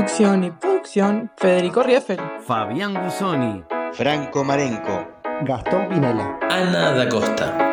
Conducción 0.00 0.44
y 0.44 0.50
producción, 0.50 1.30
Federico 1.36 1.82
Rieffel. 1.82 2.18
Fabián 2.46 2.94
Gusoni. 2.94 3.62
Franco 3.92 4.42
Marenco. 4.42 5.06
Gastón 5.42 5.90
Pinela. 5.90 6.38
Ana 6.48 6.92
da 6.92 7.06
Costa. 7.06 7.69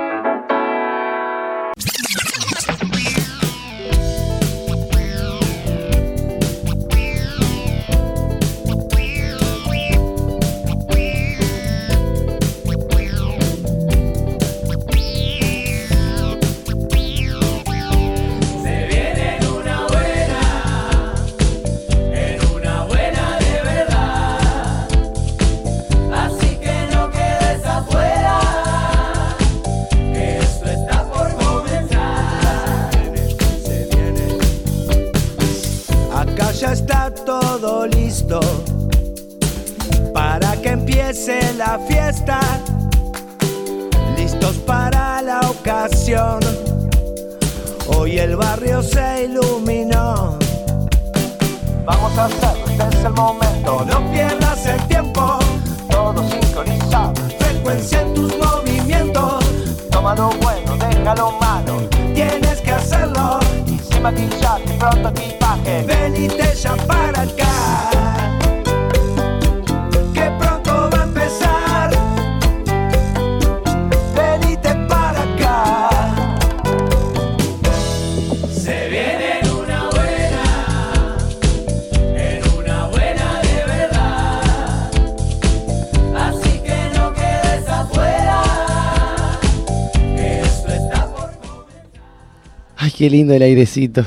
Qué 92.97 93.12
lindo 93.12 93.35
el 93.35 93.44
airecito. 93.44 94.03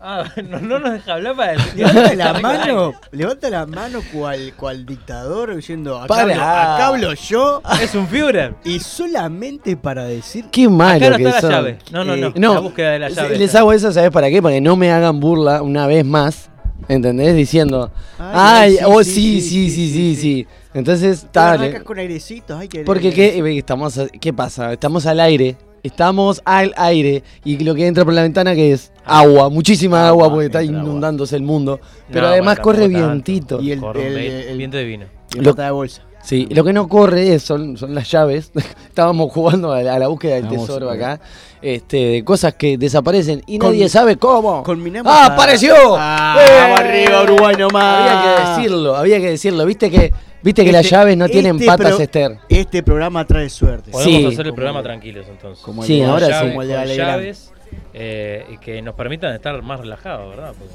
Ah, 0.00 0.22
no, 0.48 0.60
no 0.60 0.78
nos 0.78 0.92
deja 0.92 1.14
hablar 1.14 1.34
para 1.34 1.54
el... 1.54 1.60
Levanta 1.74 2.14
la 2.14 2.32
mano, 2.34 2.92
levanta 3.10 3.50
la 3.50 3.66
mano 3.66 4.00
cual, 4.12 4.86
dictador 4.86 5.56
diciendo 5.56 5.98
acá, 5.98 6.20
hablo, 6.20 6.34
acá 6.34 6.86
hablo 6.86 7.14
yo. 7.14 7.60
Es 7.82 7.96
un 7.96 8.06
Führer. 8.06 8.54
Y 8.64 8.78
solamente 8.78 9.76
para 9.76 10.04
decir 10.04 10.44
qué 10.52 10.68
malo 10.68 11.04
acá 11.06 11.16
que 11.16 11.24
está 11.24 11.40
son. 11.40 11.50
la 11.50 11.56
llave. 11.56 11.78
No, 11.90 12.04
no, 12.04 12.16
no, 12.16 12.28
eh, 12.28 12.32
La 12.36 12.60
búsqueda 12.60 12.92
de 12.92 12.98
la 13.00 13.08
llave. 13.08 13.36
Les 13.36 13.52
hago 13.56 13.72
eso, 13.72 13.90
¿sabes 13.90 14.12
para 14.12 14.30
qué? 14.30 14.40
Para 14.40 14.54
que 14.54 14.60
no 14.60 14.76
me 14.76 14.92
hagan 14.92 15.18
burla 15.18 15.60
una 15.62 15.88
vez 15.88 16.04
más. 16.04 16.50
¿Entendés? 16.86 17.34
Diciendo, 17.34 17.90
ay, 18.20 18.76
ay 18.76 18.76
sí, 18.76 18.80
oh, 18.86 19.02
sí, 19.02 19.40
sí, 19.40 19.70
sí, 19.70 20.14
sí, 20.14 20.46
Entonces, 20.72 21.26
tal. 21.32 21.82
con 21.82 21.98
airecitos, 21.98 22.60
ay, 22.60 22.68
que 22.68 22.84
Porque, 22.84 23.12
¿qué, 23.12 23.40
eh, 23.40 23.58
estamos, 23.58 24.00
¿qué 24.20 24.32
pasa? 24.32 24.72
Estamos 24.72 25.04
al 25.04 25.18
aire 25.18 25.56
Estamos 25.88 26.40
al 26.44 26.72
aire. 26.76 27.22
Y 27.44 27.58
lo 27.58 27.74
que 27.74 27.86
entra 27.86 28.04
por 28.04 28.14
la 28.14 28.22
ventana 28.22 28.54
que 28.54 28.72
es 28.72 28.92
agua. 29.04 29.48
Muchísima 29.50 30.06
agua, 30.08 30.24
Agua, 30.26 30.34
porque 30.34 30.46
está 30.46 30.58
agua. 30.60 30.70
inundándose 30.70 31.36
el 31.36 31.42
mundo. 31.42 31.80
Pero 32.10 32.22
No, 32.26 32.28
además 32.28 32.60
corre 32.60 32.88
vientito. 32.88 33.60
Y 33.60 33.72
el, 33.72 33.80
Corre 33.80 34.06
el- 34.08 34.14
ve- 34.14 34.50
el- 34.52 34.58
viento 34.58 34.76
divino. 34.78 35.06
y 35.34 35.38
el 35.38 35.44
Lo- 35.44 35.52
de 35.52 35.70
bolsa. 35.70 36.02
Sí, 36.22 36.46
lo 36.50 36.62
que 36.64 36.72
no 36.72 36.88
corre 36.88 37.34
es- 37.34 37.42
son, 37.44 37.76
son 37.76 37.94
las 37.94 38.10
llaves. 38.10 38.50
Estábamos 38.88 39.32
jugando 39.32 39.72
a 39.72 39.82
la, 39.82 39.94
a 39.94 39.98
la 39.98 40.08
búsqueda 40.08 40.34
del 40.34 40.44
Vamos, 40.44 40.66
tesoro 40.66 40.90
acá. 40.90 41.20
Este, 41.62 41.96
de 41.96 42.24
cosas 42.24 42.54
que 42.54 42.76
desaparecen 42.78 43.42
y 43.46 43.58
Con- 43.58 43.70
nadie 43.70 43.88
sabe 43.88 44.16
cómo. 44.16 44.62
¡Ah, 45.04 45.22
a- 45.22 45.26
apareció! 45.34 45.74
Ah, 45.96 46.36
¡Eh! 46.38 46.50
vamos 46.60 46.80
arriba, 46.80 47.22
Uruguay 47.22 47.56
nomás. 47.58 48.10
Había 48.10 48.22
que 48.36 48.50
decirlo, 48.60 48.96
había 48.96 49.18
que 49.20 49.30
decirlo. 49.30 49.64
Viste 49.64 49.90
que, 49.90 50.12
viste 50.42 50.64
que 50.64 50.72
las 50.72 50.84
Este- 50.84 50.96
llaves 50.96 51.16
no 51.16 51.28
tienen 51.28 51.54
este 51.56 51.66
patas, 51.66 51.94
pro- 51.94 52.00
Esther. 52.04 52.38
Este 52.48 52.82
programa 52.82 53.24
trae 53.26 53.48
suerte. 53.48 53.90
Podemos 53.90 54.14
Sí. 54.20 54.26
hacer 54.26 54.46
el 54.46 54.54
programa 54.54 54.82
tranquilos 54.82 55.26
entonces. 55.28 55.62
como 55.64 55.82
el 55.82 55.86
Sí, 55.86 55.98
de- 56.00 56.04
ahora 56.06 56.26
sí. 56.26 56.32
llaves, 56.32 56.50
como 56.50 56.62
el 56.62 56.68
de 56.68 56.96
llaves 56.96 57.52
eh, 57.94 58.46
y 58.52 58.58
que 58.58 58.80
nos 58.82 58.94
permitan 58.94 59.34
estar 59.34 59.60
más 59.62 59.80
relajados, 59.80 60.30
¿verdad? 60.30 60.54
Porque 60.58 60.72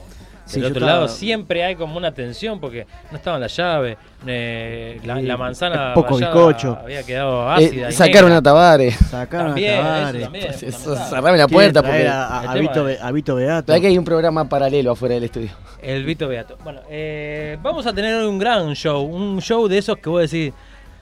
Sí, 0.53 0.61
del 0.61 0.71
otro 0.71 0.79
estaba- 0.85 0.99
lado 1.01 1.07
siempre 1.07 1.63
hay 1.63 1.75
como 1.75 1.97
una 1.97 2.13
tensión 2.13 2.59
porque 2.59 2.85
no 3.11 3.17
estaban 3.17 3.39
las 3.41 3.55
llaves, 3.55 3.97
eh, 4.25 4.99
la, 5.05 5.21
la 5.21 5.37
manzana 5.37 5.93
Poco 5.93 6.17
bizcocho. 6.17 6.77
había 6.81 7.03
quedado 7.03 7.49
Eh, 7.59 7.65
ácida. 7.67 7.89
y 7.89 7.93
sacaron 7.93 8.31
a 8.31 8.41
Tabares. 8.41 8.95
Sacaron 8.95 9.47
También, 9.47 9.85
a 9.85 10.09
Eso, 10.09 10.19
fundamental. 10.19 11.09
cerrame 11.09 11.37
la 11.37 11.47
puerta 11.47 11.81
porque. 11.81 12.07
a, 12.07 12.53
Vito, 12.59 12.87
es- 12.89 12.99
Be- 12.99 13.05
a 13.05 13.11
Vito 13.11 13.35
Beato. 13.35 13.67
¿Sabés 13.67 13.81
que 13.81 13.87
hay 13.87 13.97
un 13.97 14.05
programa 14.05 14.47
paralelo 14.47 14.91
afuera 14.91 15.15
del 15.15 15.23
estudio? 15.25 15.51
El 15.81 16.05
Vito 16.05 16.27
Beato. 16.27 16.57
Bueno, 16.63 16.81
eh, 16.89 17.57
vamos 17.61 17.85
a 17.85 17.93
tener 17.93 18.15
hoy 18.15 18.27
un 18.27 18.39
gran 18.39 18.73
show, 18.73 19.03
un 19.03 19.41
show 19.41 19.67
de 19.67 19.77
esos 19.77 19.97
que 19.97 20.09
voy 20.09 20.19
a 20.19 20.21
decir, 20.21 20.53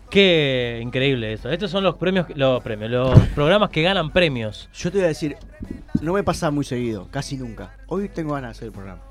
qué 0.09 0.79
increíble 0.81 1.34
eso. 1.34 1.50
Estos 1.50 1.72
son 1.72 1.84
los 1.84 1.95
premios, 1.95 2.25
los 2.35 2.61
premios, 2.63 2.90
los 2.91 3.17
programas 3.35 3.69
que 3.69 3.81
ganan 3.84 4.11
premios. 4.11 4.69
Yo 4.73 4.91
te 4.91 4.97
voy 4.97 5.06
a 5.06 5.09
decir, 5.09 5.38
no 6.01 6.13
me 6.13 6.23
pasa 6.23 6.51
muy 6.51 6.66
seguido, 6.66 7.07
casi 7.11 7.38
nunca. 7.38 7.72
Hoy 7.88 8.09
tengo 8.09 8.34
ganas 8.34 8.50
de 8.50 8.51
hacer 8.51 8.66
el 8.67 8.72
programa. 8.73 9.01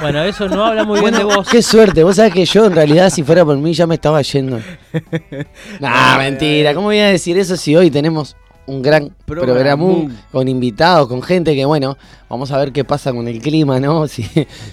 Bueno, 0.00 0.22
eso 0.24 0.48
no 0.48 0.64
habla 0.64 0.84
muy 0.84 1.00
bien 1.00 1.14
de 1.14 1.24
vos. 1.24 1.48
Qué 1.48 1.62
suerte, 1.62 2.02
vos 2.02 2.16
sabés 2.16 2.32
que 2.32 2.44
yo 2.44 2.66
en 2.66 2.72
realidad 2.72 3.10
si 3.10 3.22
fuera 3.22 3.44
por 3.44 3.56
mí 3.56 3.72
ya 3.72 3.86
me 3.86 3.94
estaba 3.94 4.20
yendo. 4.22 4.60
Nah, 5.80 6.18
mentira, 6.18 6.74
¿cómo 6.74 6.86
voy 6.86 6.98
a 6.98 7.08
decir 7.08 7.38
eso 7.38 7.56
si 7.56 7.74
hoy 7.74 7.90
tenemos 7.90 8.36
un 8.66 8.82
gran 8.82 9.14
programa 9.26 9.84
con 10.32 10.48
invitados, 10.48 11.08
con 11.08 11.22
gente 11.22 11.54
que 11.54 11.64
bueno, 11.64 11.96
vamos 12.28 12.50
a 12.50 12.58
ver 12.58 12.72
qué 12.72 12.84
pasa 12.84 13.12
con 13.12 13.28
el 13.28 13.40
clima, 13.40 13.80
¿no? 13.80 14.06
Si, 14.14 14.24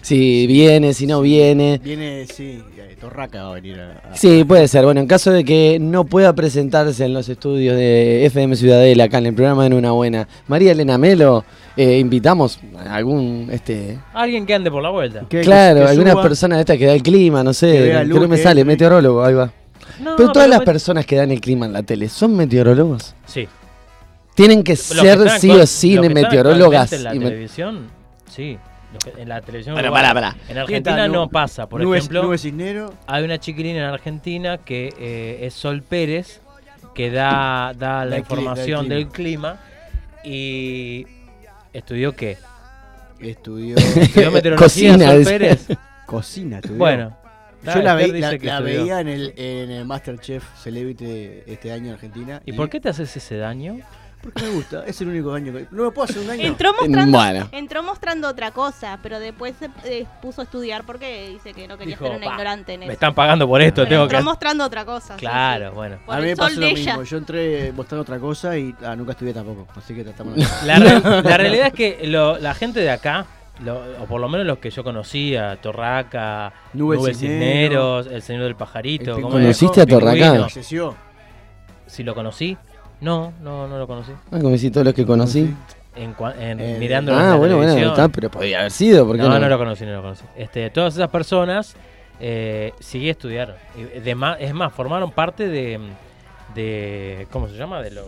si 0.02 0.48
viene, 0.48 0.94
si 0.94 1.08
no 1.08 1.22
viene. 1.22 1.80
Viene, 1.84 2.26
sí, 2.28 2.62
Torraca 3.02 3.44
va 3.44 3.50
a 3.50 3.54
venir 3.56 3.80
a... 3.80 4.12
a- 4.12 4.16
Sí, 4.16 4.44
puede 4.44 4.68
ser. 4.68 4.86
Bueno, 4.86 5.02
en 5.02 5.08
caso 5.08 5.32
de 5.32 5.44
que 5.44 5.78
no 5.82 6.06
pueda 6.06 6.34
presentarse 6.34 7.04
en 7.04 7.14
los 7.14 7.28
estudios 7.28 7.76
de 7.76 8.26
FM 8.28 8.56
Ciudadela, 8.56 9.06
acá 9.06 9.18
en 9.18 9.26
el 9.26 9.34
programa 9.34 9.68
de 9.68 9.76
Una 9.76 9.92
Buena, 9.92 10.28
María 10.48 10.72
Elena 10.72 10.98
Melo, 10.98 11.44
eh, 11.76 11.98
invitamos 11.98 12.60
a 12.78 12.96
algún, 12.96 13.50
este, 13.52 13.98
Alguien 14.14 14.46
que 14.46 14.54
ande 14.54 14.70
por 14.72 14.84
la 14.84 14.90
vuelta. 14.92 15.26
Que- 15.28 15.42
claro, 15.42 15.82
que 15.82 15.88
alguna 15.88 16.12
suba- 16.14 16.22
persona 16.22 16.56
de 16.56 16.62
esta 16.62 16.78
que 16.78 16.86
da 16.86 16.94
el 16.94 17.04
clima, 17.04 17.44
no 17.44 17.54
sé, 17.54 17.72
Que 17.72 18.06
no 18.06 18.28
me 18.28 18.38
que 18.38 18.44
sale, 18.44 18.64
meteorólogo, 18.64 19.24
ahí 19.24 19.34
va. 19.34 19.52
No, 20.00 20.16
pero 20.16 20.32
todas 20.32 20.48
las 20.48 20.60
me- 20.60 20.66
personas 20.66 21.06
que 21.06 21.16
dan 21.16 21.32
el 21.32 21.42
clima 21.42 21.66
en 21.66 21.74
la 21.74 21.84
tele, 21.84 22.08
¿son 22.08 22.36
meteorólogos? 22.36 23.16
Sí. 23.26 23.48
Tienen 24.36 24.64
que 24.64 24.74
Los 24.74 24.80
ser 24.80 25.30
sí 25.40 25.50
o 25.52 25.66
sí 25.68 26.00
meteorólogas. 26.00 26.94
En 26.94 27.04
la 27.04 27.16
y 27.16 27.20
me- 27.20 27.26
televisión, 27.26 27.88
sí. 28.30 28.58
En 29.18 29.30
la 29.30 29.42
televisión. 29.42 29.76
Bueno, 29.76 29.92
pará, 29.92 30.14
pará. 30.14 30.36
En 30.50 30.58
Argentina 30.58 31.08
no 31.08 31.30
pasa. 31.30 31.68
Por 31.68 31.82
Nubes- 31.82 32.00
ejemplo, 32.00 32.38
Cisnero. 32.38 32.94
hay 33.08 33.24
una 33.24 33.40
chiquilina 33.40 33.80
en 33.80 33.86
Argentina 33.86 34.58
que 34.58 34.94
eh, 35.00 35.40
es 35.46 35.54
Sol 35.54 35.82
Pérez, 35.82 36.42
que 36.94 37.10
da, 37.10 37.74
da 37.78 38.04
la 38.06 38.18
información 38.20 38.90
del 38.90 39.08
clima 39.08 39.60
y 40.24 41.06
estudió 41.74 42.16
qué? 42.16 42.38
Estudió 43.20 43.78
Estudió 43.78 44.32
meteorología 44.32 44.94
Cocina, 44.94 45.12
Sol. 45.14 45.24
Pérez. 45.24 45.68
cocina. 46.06 46.56
Estudió. 46.58 46.78
Bueno. 46.78 47.18
Yo 47.64 47.80
la, 47.84 47.94
ve- 47.94 48.08
la- 48.42 48.60
veía 48.60 49.02
en 49.02 49.08
el, 49.08 49.34
en 49.38 49.70
el 49.70 49.86
Masterchef 49.86 50.44
Celebrity 50.60 51.44
este 51.46 51.72
año 51.72 51.90
en 51.90 51.94
Argentina. 51.94 52.42
¿Y 52.44 52.54
por 52.54 52.70
qué 52.72 52.80
te 52.82 52.90
haces 52.90 53.16
ese 53.16 53.38
daño? 53.38 53.78
Porque 54.22 54.44
me 54.44 54.50
gusta, 54.52 54.84
es 54.86 55.02
el 55.02 55.08
único 55.08 55.32
daño 55.32 55.52
que. 55.52 55.66
No 55.72 55.86
me 55.86 55.92
puedo 55.92 56.04
hacer 56.06 56.20
un 56.20 56.28
daño. 56.28 56.44
Entró 56.44 56.74
mostrando, 56.80 57.18
Bueno. 57.18 57.50
entró 57.52 57.82
mostrando 57.82 58.28
otra 58.28 58.52
cosa, 58.52 59.00
pero 59.02 59.20
después 59.20 59.56
se 59.58 59.70
eh, 59.84 60.06
puso 60.22 60.42
a 60.42 60.44
estudiar 60.44 60.84
porque 60.86 61.30
dice 61.30 61.54
que 61.54 61.68
no 61.68 61.78
quería 61.78 61.96
Dijo, 61.96 62.06
ser 62.06 62.18
una 62.18 62.26
"Pa, 62.28 62.32
ignorante 62.34 62.74
en 62.74 62.80
Me 62.82 62.86
eso. 62.86 62.94
están 62.94 63.16
pagando 63.16 63.48
por 63.48 63.62
esto, 63.62 63.82
Pero 63.82 63.90
tengo 63.90 64.04
entró 64.04 64.18
que. 64.20 64.24
mostrando 64.24 64.64
otra 64.66 64.86
cosa. 64.86 65.16
sí, 65.16 65.20
Claro, 65.22 65.70
sí. 65.70 65.76
bueno. 65.76 65.98
Por 66.06 66.16
a 66.16 66.18
mí 66.20 66.24
el 66.26 66.30
me 66.30 66.36
pasó 66.36 66.50
sol 66.54 66.62
lo 66.62 66.68
de 66.68 66.74
mismo. 66.74 67.04
Yo 67.04 67.18
entré 67.18 67.72
mostrando 67.72 68.02
otra 68.04 68.20
cosa 68.20 68.58
y 68.58 68.76
ah, 68.86 68.96
nunca 68.96 69.14
estudié 69.14 69.34
tampoco. 69.34 69.68
Así 69.76 69.96
que 69.96 70.04
tratamos 70.04 70.38
La, 70.66 70.78
re- 70.78 71.00
la 71.24 71.38
realidad 71.38 71.68
es 71.68 71.74
que 71.74 72.00
lo- 72.08 72.38
la 72.38 72.54
gente 72.54 72.80
de 72.80 72.92
acá, 72.92 73.26
lo- 73.64 73.82
o 74.02 74.06
por 74.06 74.22
lo 74.22 74.30
menos 74.30 74.46
los 74.46 74.60
que 74.60 74.70
yo 74.70 74.84
conocía, 74.84 75.60
Torraca, 75.60 76.54
Nube 76.74 76.98
Nube 76.98 77.14
Cisneros, 77.16 78.04
Cisneros, 78.04 78.08
El 78.08 78.22
Señor 78.22 78.44
del 78.44 78.56
Pajarito, 78.56 79.16
El 79.16 79.22
¿cómo 79.24 79.30
¿Conociste 79.34 79.82
a 79.82 79.86
Torraca? 79.88 80.14
Pingüino. 80.14 80.44
Falleció. 80.48 80.96
Si 81.88 82.04
lo 82.04 82.14
conocí, 82.16 82.56
no, 83.02 83.34
no, 83.42 83.68
no 83.68 83.78
lo 83.78 83.88
conocí. 83.88 84.12
Ah, 84.32 84.40
como 84.42 84.58
si 84.58 84.72
todos 84.72 84.86
los 84.86 84.94
que 84.94 85.06
conocí. 85.06 85.54
En, 85.94 86.16
en- 86.40 86.60
Eh, 86.62 86.78
mirándolo 86.80 87.18
Ah, 87.18 87.22
en 87.24 87.30
la 87.32 87.36
bueno, 87.36 87.58
bueno, 87.58 87.74
está, 87.74 88.08
pero 88.08 88.32
podía 88.32 88.60
haber 88.60 88.72
sido, 88.72 89.06
¿por 89.06 89.18
qué 89.18 89.24
no, 89.24 89.30
no? 89.30 89.40
no, 89.40 89.50
lo 89.50 89.58
conocí, 89.58 89.84
no 89.86 89.92
lo 89.94 90.02
conocí. 90.02 90.24
Este, 90.38 90.70
todas 90.70 90.94
esas 90.96 91.10
personas 91.10 91.76
eh, 92.22 92.72
sí 92.80 93.10
estudiaron. 93.10 93.56
Y 93.76 94.00
de 94.00 94.16
más- 94.16 94.38
es 94.40 94.54
más, 94.54 94.72
formaron 94.74 95.12
parte 95.12 95.48
de, 95.50 95.80
de. 96.56 97.28
¿Cómo 97.32 97.48
se 97.50 97.56
llama? 97.58 97.82
De 97.82 97.92
los. 97.92 98.06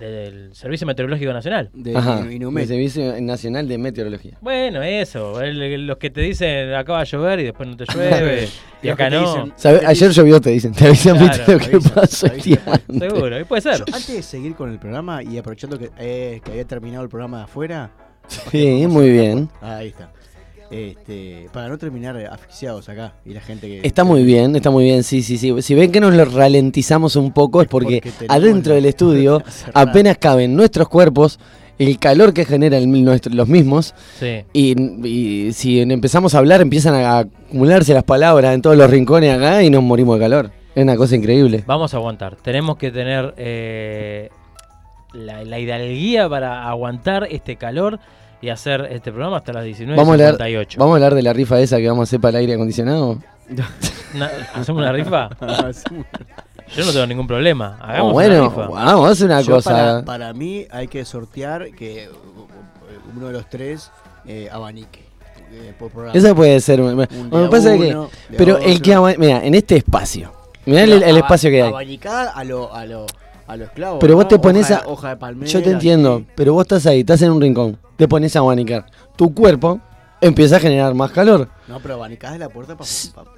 Del 0.00 0.54
Servicio 0.54 0.86
Meteorológico 0.86 1.32
Nacional. 1.32 1.70
De 1.72 1.96
Ajá, 1.96 2.26
Inumet. 2.32 2.62
el 2.62 2.68
Servicio 2.68 3.20
Nacional 3.20 3.68
de 3.68 3.78
Meteorología. 3.78 4.38
Bueno, 4.40 4.82
eso. 4.82 5.40
el- 5.40 5.86
los 5.86 5.98
que 5.98 6.10
te 6.10 6.20
dicen 6.22 6.72
acá 6.74 6.92
va 6.94 7.00
a 7.00 7.04
llover 7.04 7.40
y 7.40 7.44
después 7.44 7.68
no 7.68 7.76
te 7.76 7.84
llueve. 7.92 8.48
y 8.82 8.88
acá 8.88 9.10
no. 9.10 9.20
dicen- 9.20 9.52
¿Sabe? 9.56 9.78
te 9.80 9.86
Ayer 9.86 10.10
llovió, 10.10 10.40
te 10.40 10.50
dicen. 10.50 10.72
Te 10.72 10.86
avisan, 10.86 11.16
Claro, 11.18 11.32
viste 11.36 11.52
lo 11.52 11.58
que 11.58 12.70
antes. 12.70 13.08
Seguro, 13.10 13.40
y 13.40 13.44
puede 13.44 13.62
ser. 13.62 13.76
Yo, 13.78 13.84
antes 13.86 14.08
de 14.08 14.22
seguir 14.22 14.54
con 14.54 14.70
el 14.70 14.78
programa 14.78 15.22
y 15.22 15.36
aprovechando 15.38 15.78
que, 15.78 15.90
eh, 15.98 16.40
que 16.44 16.50
había 16.50 16.64
terminado 16.64 17.02
el 17.04 17.08
programa 17.08 17.38
de 17.38 17.44
afuera. 17.44 17.90
Sí, 18.28 18.86
muy 18.86 19.10
bien. 19.10 19.48
Ahí 19.60 19.88
está. 19.88 20.12
Este, 20.70 21.48
para 21.52 21.68
no 21.68 21.78
terminar 21.78 22.16
asfixiados 22.30 22.88
acá 22.88 23.14
y 23.26 23.34
la 23.34 23.40
gente 23.40 23.66
que. 23.66 23.80
Está 23.86 24.04
muy 24.04 24.22
bien, 24.24 24.54
está 24.54 24.70
muy 24.70 24.84
bien, 24.84 25.02
sí, 25.02 25.22
sí, 25.22 25.36
sí. 25.36 25.52
Si 25.62 25.74
ven 25.74 25.90
que 25.90 26.00
nos 26.00 26.14
lo 26.14 26.24
ralentizamos 26.24 27.16
un 27.16 27.32
poco 27.32 27.60
es 27.60 27.68
porque, 27.68 28.00
adentro 28.28 28.74
del 28.74 28.86
estudio 28.86 29.42
apenas 29.74 30.16
caben 30.18 30.54
nuestros 30.54 30.88
cuerpos, 30.88 31.40
el 31.78 31.98
calor 31.98 32.32
que 32.32 32.44
generan 32.44 32.82
el- 32.82 33.04
nuestro- 33.04 33.34
los 33.34 33.48
mismos, 33.48 33.94
Sí. 34.20 34.44
y, 34.52 35.06
y 35.08 35.52
si 35.54 35.80
empezamos 35.80 36.34
a 36.34 36.38
hablar 36.38 36.60
empiezan 36.60 36.94
a 36.94 37.18
acumularse 37.20 37.92
las 37.92 38.04
palabras 38.04 38.54
en 38.54 38.62
todos 38.62 38.76
los 38.76 38.88
rincones 38.88 39.34
acá 39.36 39.62
y 39.64 39.70
nos 39.70 39.82
morimos 39.82 40.18
de 40.18 40.24
calor. 40.24 40.50
Es 40.74 40.84
una 40.84 40.96
cosa 40.96 41.16
increíble. 41.16 41.64
Vamos 41.66 41.94
a 41.94 41.96
aguantar. 41.96 42.36
Tenemos 42.36 42.76
que 42.76 42.92
tener 42.92 43.34
eh, 43.38 44.28
la, 45.14 45.42
la 45.42 45.58
hidalguía 45.58 46.28
para 46.28 46.68
aguantar 46.68 47.26
este 47.28 47.56
calor 47.56 47.98
y 48.42 48.48
hacer 48.48 48.88
este 48.90 49.10
programa 49.12 49.36
hasta 49.38 49.52
las 49.52 49.64
19.58. 49.64 49.96
Vamos 49.96 50.08
a, 50.08 50.28
hablar, 50.28 50.66
vamos 50.78 50.92
a 50.92 50.94
hablar 50.96 51.14
de 51.14 51.22
la 51.22 51.32
rifa 51.32 51.60
esa 51.60 51.76
que 51.78 51.88
vamos 51.88 52.02
a 52.02 52.04
hacer 52.08 52.20
para 52.20 52.30
el 52.30 52.36
aire 52.42 52.54
acondicionado. 52.54 53.18
Na- 54.14 54.30
¿Hacemos 54.54 54.80
una 54.80 54.92
rifa? 54.92 55.28
Yo 56.76 56.84
no 56.84 56.92
tengo 56.92 57.06
ningún 57.06 57.26
problema. 57.26 57.78
Hagamos 57.80 58.10
Oh, 58.10 58.12
bueno, 58.14 58.34
una 58.38 58.48
rifa. 58.48 58.68
vamos 58.68 59.08
a 59.08 59.12
hacer 59.12 59.26
una 59.26 59.40
Yo 59.40 59.54
cosa. 59.56 59.70
Para, 59.70 60.04
para 60.04 60.32
mí 60.32 60.66
hay 60.70 60.86
que 60.88 61.04
sortear 61.04 61.70
que 61.72 62.08
uh, 62.08 63.16
uno 63.16 63.26
de 63.26 63.32
los 63.32 63.48
tres 63.48 63.90
eh, 64.26 64.48
abanique. 64.52 65.00
eh, 65.52 65.72
por 65.78 65.90
programa. 65.90 66.16
Esa 66.16 66.34
puede 66.34 66.60
ser. 66.60 66.80
Un 66.80 66.96
me 66.96 67.06
día 67.06 67.50
pasa 67.50 67.76
que. 67.76 67.88
uno, 67.90 68.08
Pero 68.36 68.58
el 68.58 68.80
que. 68.80 68.96
Mira, 69.18 69.44
en 69.44 69.54
este 69.54 69.76
espacio. 69.76 70.32
Mirá 70.66 70.82
el, 70.84 71.16
espacio 71.16 71.50
que 71.50 71.62
hay. 71.62 71.68
Abanicada 71.70 72.30
a 72.30 72.44
lo, 72.44 72.72
a 72.72 72.84
lo, 72.86 73.06
a 73.52 73.56
lo 73.56 73.64
esclavo. 73.64 73.98
Pero 73.98 74.14
vos 74.16 74.24
¿no? 74.24 74.28
te 74.28 74.38
pones 74.38 74.70
Hoja- 74.70 74.82
a. 74.84 74.88
Hoja 74.88 75.08
de 75.10 75.16
palmera. 75.16 75.50
Yo 75.50 75.62
te 75.62 75.70
entiendo, 75.70 76.24
pero 76.34 76.52
vos 76.54 76.62
estás 76.62 76.86
ahí, 76.86 77.00
estás 77.00 77.20
en 77.22 77.32
un 77.32 77.40
rincón. 77.40 77.78
Te 77.96 78.08
pones 78.08 78.34
a 78.36 78.38
abanicar. 78.40 78.86
Tu 79.16 79.32
cuerpo 79.34 79.80
empieza 80.22 80.56
a 80.56 80.60
generar 80.60 80.94
más 80.94 81.10
calor. 81.12 81.48
No, 81.66 81.78
pero 81.80 81.94
abanicada 81.94 82.34
de 82.34 82.38
la 82.40 82.48
puerta 82.48 82.74
para 82.76 82.88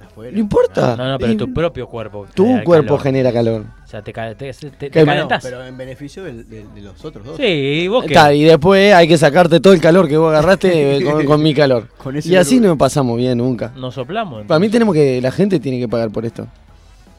afuera. 0.05 0.31
No 0.33 0.39
importa. 0.39 0.95
No, 0.97 1.11
no, 1.11 1.17
pero 1.19 1.31
Y 1.31 1.37
tu 1.37 1.53
propio 1.53 1.87
cuerpo. 1.87 2.25
Tu 2.33 2.43
genera 2.45 2.63
cuerpo 2.63 2.87
calor. 2.87 3.01
genera 3.03 3.31
calor. 3.33 3.61
O 3.83 3.87
sea, 3.87 4.01
te, 4.01 4.11
te, 4.11 4.53
te- 4.53 4.89
calentás. 4.89 5.43
Pero 5.43 5.63
en 5.63 5.77
beneficio 5.77 6.23
de, 6.23 6.65
los 6.81 7.03
otros 7.05 7.25
dos. 7.25 7.37
Sí, 7.37 7.87
vos 7.87 8.05
qué. 8.05 8.13
Está, 8.13 8.33
y 8.33 8.43
después 8.43 8.93
hay 8.93 9.07
que 9.07 9.17
sacarte 9.17 9.59
todo 9.59 9.73
el 9.73 9.79
calor 9.81 10.07
que 10.07 10.17
vos 10.17 10.29
agarraste 10.29 10.97
eh, 10.97 11.03
con, 11.03 11.25
con 11.25 11.41
mi 11.43 11.53
calor. 11.53 11.87
Con 11.97 12.15
Y 12.15 12.35
así 12.35 12.55
calor. 12.57 12.69
no 12.71 12.77
pasamos 12.77 13.17
bien 13.17 13.37
nunca. 13.37 13.71
Nos 13.75 13.93
soplamos. 13.93 14.45
Para 14.45 14.59
mí 14.59 14.69
tenemos 14.69 14.93
que. 14.93 15.21
La 15.21 15.31
gente 15.31 15.59
tiene 15.59 15.79
que 15.79 15.87
pagar 15.87 16.09
por 16.11 16.25
esto. 16.25 16.47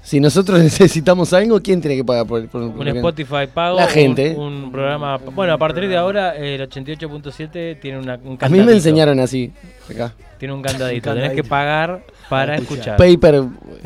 Si 0.05 0.21
nosotros 0.21 0.61
necesitamos 0.63 1.33
algo, 1.33 1.61
¿quién 1.61 1.81
tiene 1.81 1.97
que 1.97 2.05
pagar 2.05 2.27
por, 2.27 2.47
por- 2.49 2.71
por 2.73 2.79
Un 2.81 2.85
lo 2.85 2.93
Spotify 2.95 3.47
pago. 3.53 3.77
La 3.79 3.87
gente. 3.89 4.35
Un, 4.37 4.65
un 4.65 4.73
programa. 4.73 5.17
Bueno, 5.17 5.55
a 5.55 5.59
partir 5.59 5.89
de 5.89 5.97
ahora, 5.97 6.37
el 6.37 6.61
88.7 6.61 7.81
tiene 7.81 7.99
una, 7.99 8.15
un 8.17 8.21
A 8.21 8.31
mí 8.33 8.37
candadito. 8.37 8.67
me 8.67 8.73
enseñaron 8.73 9.19
así. 9.21 9.51
Acá. 9.91 10.13
Tiene 10.39 10.53
un 10.55 10.63
candadito. 10.63 11.11
Un 11.11 11.17
Tenés 11.17 11.31
que 11.31 11.43
candadito. 11.43 11.49
pagar 11.49 12.03
para 12.29 12.57
escuchar. 12.57 12.97
Paper 12.99 13.45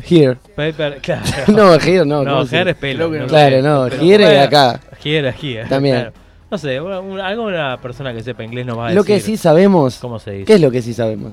here. 0.09 0.37
Paper, 0.55 0.97
claro. 1.01 1.23
No, 1.47 1.73
here 1.75 2.05
no. 2.05 2.23
No, 2.23 2.31
¿cómo 2.31 2.45
se- 2.45 2.57
hair 2.57 2.67
es 2.67 2.75
pelo. 2.75 3.09
No. 3.09 3.27
Claro, 3.27 3.61
no, 3.61 3.87
here 3.87 4.23
es 4.35 4.45
acá. 4.47 4.79
Here 5.03 5.29
es 5.29 5.35
here. 5.43 5.65
También. 5.69 5.95
claro. 5.95 6.11
No 6.51 6.57
sé, 6.57 6.81
una, 6.81 6.99
una- 6.99 7.27
alguna 7.27 7.77
persona 7.81 8.11
que 8.13 8.23
sepa 8.23 8.43
inglés 8.43 8.65
nos 8.65 8.77
va 8.77 8.87
a 8.87 8.93
Lo 8.93 9.03
decir. 9.03 9.15
que 9.15 9.21
sí 9.21 9.37
sabemos. 9.37 9.99
¿Cómo 9.99 10.19
se 10.19 10.31
dice? 10.31 10.45
¿Qué 10.45 10.53
es 10.55 10.61
lo 10.61 10.71
que 10.71 10.81
sí 10.81 10.93
sabemos? 10.93 11.31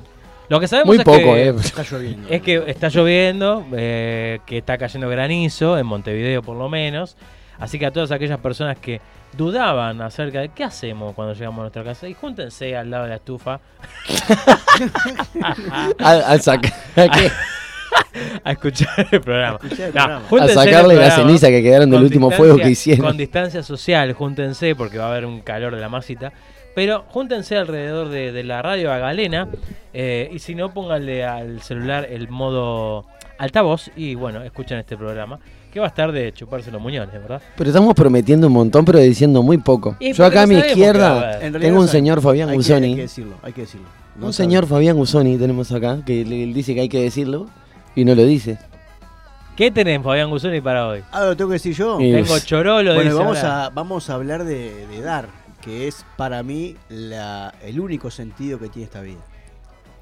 Lo 0.49 0.61
que 0.61 0.69
sabemos 0.69 0.89
Muy 0.89 0.99
es 0.99 1.05
poco, 1.05 1.19
que, 1.35 1.49
eh. 1.49 1.55
Está 1.59 1.83
lloviendo. 1.83 2.29
es 2.31 2.43
que 2.43 2.65
está 2.67 2.89
lloviendo, 2.89 3.67
eh, 3.73 4.39
que 4.47 4.59
está 4.59 4.79
cayendo 4.79 5.09
granizo, 5.09 5.77
en 5.79 5.87
Montevideo 5.87 6.43
por 6.43 6.57
lo 6.57 6.69
menos. 6.69 7.17
Así 7.59 7.79
que 7.79 7.87
a 7.87 7.91
todas 7.91 8.11
aquellas 8.13 8.39
personas 8.39 8.77
que 8.79 9.01
dudaban 9.37 10.01
acerca 10.03 10.41
de 10.41 10.51
qué 10.51 10.63
hacemos 10.65 11.15
cuando 11.15 11.33
llegamos 11.35 11.59
a 11.59 11.63
nuestra 11.63 11.83
casa, 11.85 12.07
y 12.09 12.15
júntense 12.15 12.77
al 12.77 12.91
lado 12.91 13.05
de 13.05 13.11
la 13.11 13.17
estufa 13.17 13.61
Al, 15.99 16.23
al 16.25 16.41
sac- 16.41 16.73
¿a 16.97 17.09
qué? 17.09 17.31
a 18.45 18.53
escuchar 18.53 19.07
el 19.11 19.21
programa. 19.21 19.59
Escuchá 19.63 19.87
el 19.87 19.95
No, 19.95 20.03
programa. 20.05 20.23
A 20.31 20.45
el 20.47 20.51
sacarle 20.51 20.95
la 20.97 21.11
ceniza 21.11 21.49
que 21.49 21.63
quedaron 21.63 21.91
del 21.91 22.03
último 22.03 22.31
fuego 22.31 22.57
que 22.57 22.71
hicieron. 22.71 23.05
Con 23.07 23.17
distancia 23.17 23.63
social, 23.63 24.13
júntense, 24.13 24.75
porque 24.75 24.99
va 24.99 25.07
a 25.07 25.11
haber 25.11 25.25
un 25.27 25.41
calor 25.41 25.75
de 25.75 25.81
la 25.81 25.89
masita. 25.89 26.33
Pero 26.77 27.05
júntense 27.09 27.57
alrededor 27.57 28.11
de, 28.11 28.31
de 28.33 28.45
la 28.45 28.61
radio 28.63 28.93
a 28.93 28.99
Galena. 28.99 29.49
eh, 29.95 30.29
y 30.31 30.39
si 30.39 30.55
no, 30.55 30.73
pónganle 30.73 31.25
al 31.25 31.61
celular 31.63 32.07
el 32.09 32.29
modo 32.29 33.07
altavoz. 33.39 33.91
Y 33.97 34.15
bueno, 34.15 34.43
escuchen 34.43 34.79
este 34.79 34.97
programa. 34.97 35.41
Que 35.73 35.81
va 35.81 35.87
a 35.87 35.89
estar 35.89 36.13
de 36.13 36.33
chuparse 36.33 36.71
los 36.71 36.81
muñones, 36.81 37.13
¿verdad? 37.13 37.41
Pero 37.57 37.69
estamos 37.71 37.95
prometiendo 37.95 38.47
un 38.47 38.53
montón, 38.53 38.85
pero 38.85 38.99
diciendo 38.99 39.43
muy 39.43 39.59
poco. 39.59 39.97
Yo 40.01 40.25
acá 40.25 40.43
a 40.43 40.47
mi 40.47 40.57
a 40.57 40.67
izquierda 40.67 41.39
tengo 41.41 41.81
un 41.81 41.89
señor 41.89 42.21
Fabián 42.23 42.49
hay 42.51 42.55
que- 42.55 42.59
Gusoni. 42.59 42.87
Hay 42.89 42.95
que 42.95 43.03
decirlo, 43.03 43.35
hay 43.43 43.53
que 43.53 43.61
decirlo. 43.63 43.87
No 44.17 44.27
Un 44.27 44.33
sabe. 44.33 44.47
señor 44.49 44.67
Fabián 44.67 44.97
Gusoni 44.97 45.37
tenemos 45.37 45.73
acá, 45.73 45.99
que 46.07 46.25
le 46.25 46.43
él 46.45 46.55
dice 46.55 46.75
que 46.75 46.81
hay 46.83 46.89
que 46.89 47.03
decirlo 47.03 47.47
y 47.95 48.05
no 48.07 48.15
lo 48.15 48.25
dice. 48.25 48.59
¿Qué 49.57 49.71
tenés, 49.71 50.03
Fabián 50.03 50.31
Gusoni, 50.31 50.61
para 50.63 50.87
hoy? 50.89 51.01
Ah, 51.13 51.25
lo 51.25 51.37
tengo 51.37 51.49
que 51.51 51.55
decir 51.55 51.75
yo. 51.75 51.99
Y- 52.01 52.13
Tengo 52.13 52.39
chorolo, 52.39 52.95
Bueno, 52.95 53.11
dice 53.11 53.15
vamos 53.23 53.39
ahora. 53.39 53.65
a, 53.67 53.71
vamos 53.71 54.09
a 54.11 54.15
hablar 54.15 54.45
de, 54.45 54.87
de 54.87 55.01
dar, 55.03 55.29
que 55.67 55.87
es 55.89 56.07
para 56.17 56.43
mí 56.43 56.77
la, 56.89 57.53
el 57.63 57.79
único 57.81 58.11
sentido 58.11 58.59
que 58.59 58.69
tiene 58.71 58.85
esta 58.87 59.03
vida. 59.03 59.21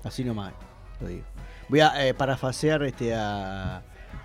Así 0.04 0.22
nomás, 0.22 0.52
lo 1.00 1.08
digo. 1.08 1.24
Voy 1.70 1.80
a 1.80 2.06
eh, 2.06 2.12
parafasear 2.14 2.82
este, 2.84 3.14
a, 3.14 3.82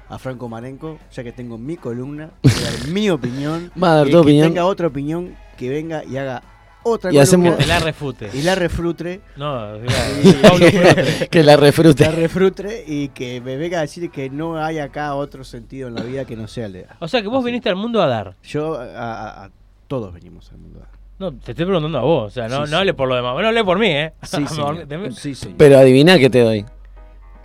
a 0.09 0.19
Franco 0.19 0.49
Marenco, 0.49 0.99
ya 1.13 1.23
que 1.23 1.31
tengo 1.31 1.57
mi 1.57 1.77
columna, 1.77 2.29
voy 2.43 2.51
a 2.51 2.61
dar 2.71 2.87
mi 2.89 3.09
opinión. 3.09 3.71
Va 3.81 3.93
a 3.93 3.95
dar 3.95 4.07
y 4.07 4.11
tu 4.11 4.17
que 4.17 4.21
opinión. 4.21 4.47
tenga 4.49 4.65
otra 4.65 4.87
opinión, 4.87 5.35
que 5.57 5.69
venga 5.69 6.03
y 6.03 6.17
haga 6.17 6.43
otra 6.83 7.11
Y 7.13 7.17
hacemos- 7.19 7.55
Que 7.55 7.65
la 7.65 7.79
refute. 7.79 8.29
y 8.33 8.41
la 8.41 8.55
refrutre. 8.55 9.21
No, 9.37 9.77
Y- 9.85 11.27
que 11.31 11.43
la 11.43 11.55
refrute. 11.55 12.03
La 12.03 12.11
refrutre 12.11 12.83
y 12.85 13.07
que 13.09 13.39
me 13.39 13.55
venga 13.55 13.77
a 13.79 13.81
decir 13.81 14.09
que 14.11 14.29
no 14.29 14.57
hay 14.61 14.79
acá 14.79 15.15
otro 15.15 15.45
sentido 15.45 15.87
en 15.87 15.95
la 15.95 16.03
vida 16.03 16.25
que 16.25 16.35
no 16.35 16.47
sea 16.49 16.65
el 16.65 16.73
de 16.73 16.83
dar. 16.83 16.97
O 16.99 17.07
sea 17.07 17.21
que 17.21 17.29
vos 17.29 17.37
Así. 17.39 17.45
viniste 17.45 17.69
al 17.69 17.75
mundo 17.77 18.01
a 18.01 18.07
dar. 18.07 18.35
Yo, 18.43 18.75
a, 18.75 18.83
a- 18.83 19.45
a- 19.45 19.51
todos 19.87 20.13
venimos 20.13 20.51
al 20.51 20.57
mundo 20.57 20.79
a 20.79 20.81
dar. 20.83 20.98
No, 21.19 21.33
te 21.33 21.51
estoy 21.51 21.65
preguntando 21.65 21.97
a 21.97 22.01
vos. 22.01 22.27
O 22.27 22.29
sea, 22.29 22.47
no, 22.47 22.55
Sí, 22.55 22.61
no 22.61 22.67
sí. 22.67 22.75
hable 22.75 22.93
por 22.93 23.07
lo 23.09 23.15
demás. 23.15 23.35
No 23.41 23.47
hable 23.47 23.63
por 23.63 23.77
mí, 23.77 23.87
¿eh? 23.87 24.13
Sí, 24.23 24.37
Sí, 24.47 25.35
señor. 25.35 25.55
Pero 25.57 25.77
adivina 25.77 26.17
que 26.17 26.29
te 26.29 26.39
doy. 26.41 26.65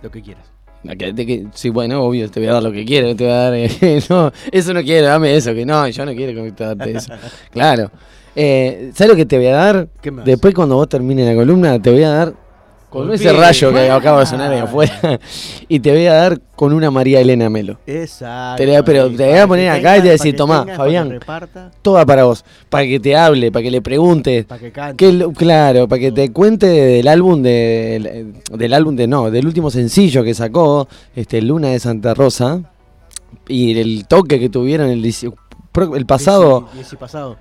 Lo 0.01 0.09
que 0.09 0.21
quieras. 0.21 0.51
Sí, 1.53 1.69
bueno, 1.69 2.03
obvio, 2.03 2.29
te 2.29 2.39
voy 2.39 2.47
a 2.49 2.53
dar 2.53 2.63
lo 2.63 2.71
que 2.71 2.85
quiero, 2.85 3.15
te 3.15 3.23
voy 3.23 3.33
a 3.33 3.35
dar. 3.37 3.53
eh, 3.55 3.69
no, 4.09 4.31
eso 4.51 4.73
no 4.73 4.81
quiero, 4.83 5.07
dame 5.07 5.35
eso, 5.35 5.53
que 5.53 5.65
no, 5.65 5.87
yo 5.87 6.05
no 6.05 6.13
quiero 6.13 6.43
que 6.43 6.51
te 6.51 6.63
darte 6.63 6.91
eso. 6.91 7.13
Claro. 7.51 7.89
Eh, 8.35 8.91
¿Sabes 8.93 9.09
lo 9.11 9.15
que 9.15 9.25
te 9.25 9.37
voy 9.37 9.47
a 9.47 9.55
dar? 9.55 9.87
Después, 10.25 10.53
cuando 10.53 10.75
vos 10.75 10.87
termines 10.89 11.25
la 11.25 11.33
columna, 11.33 11.81
te 11.81 11.89
voy 11.91 12.03
a 12.03 12.09
dar 12.09 12.33
con 12.89 13.11
ese 13.13 13.33
rayo 13.33 13.73
que 13.73 13.89
acaba 13.89 14.21
de 14.21 14.25
sonar 14.25 14.51
ahí 14.51 14.59
afuera. 14.59 15.19
y 15.67 15.79
te 15.79 15.91
voy 15.91 16.05
a 16.05 16.13
dar 16.13 16.41
con 16.55 16.73
una 16.73 16.91
María 16.91 17.19
Elena 17.19 17.49
Melo. 17.49 17.77
Exacto. 17.85 18.63
Te 18.63 18.83
pero 18.83 19.09
te 19.09 19.27
voy 19.27 19.37
a 19.37 19.47
poner 19.47 19.69
acá 19.69 19.97
y 19.97 19.99
te 19.99 20.01
voy 20.01 20.09
a 20.09 20.11
decir, 20.13 20.35
tomá, 20.35 20.65
Fabián. 20.75 21.19
Toda 21.81 22.05
para 22.05 22.23
vos. 22.23 22.45
Para 22.69 22.85
que 22.85 22.99
te 22.99 23.15
hable, 23.15 23.51
para 23.51 23.63
que 23.63 23.71
le 23.71 23.81
preguntes. 23.81 24.45
para 24.45 24.61
que 24.61 24.71
cante. 24.71 24.95
Que 24.97 25.33
claro, 25.33 25.87
para 25.87 25.99
que 25.99 26.11
te 26.11 26.31
cuente 26.31 26.67
del 26.67 27.07
álbum 27.07 27.41
de, 27.41 28.33
del 28.51 28.73
álbum 28.73 28.95
de 28.95 29.07
no, 29.07 29.29
del 29.29 29.45
último 29.45 29.69
sencillo 29.69 30.23
que 30.23 30.33
sacó, 30.33 30.87
este 31.15 31.41
Luna 31.41 31.69
de 31.69 31.79
Santa 31.79 32.13
Rosa 32.13 32.61
y 33.47 33.79
el 33.79 34.07
toque 34.07 34.39
que 34.39 34.49
tuvieron 34.49 34.89
el 34.89 35.01
el 35.95 36.05
pasado, 36.05 36.67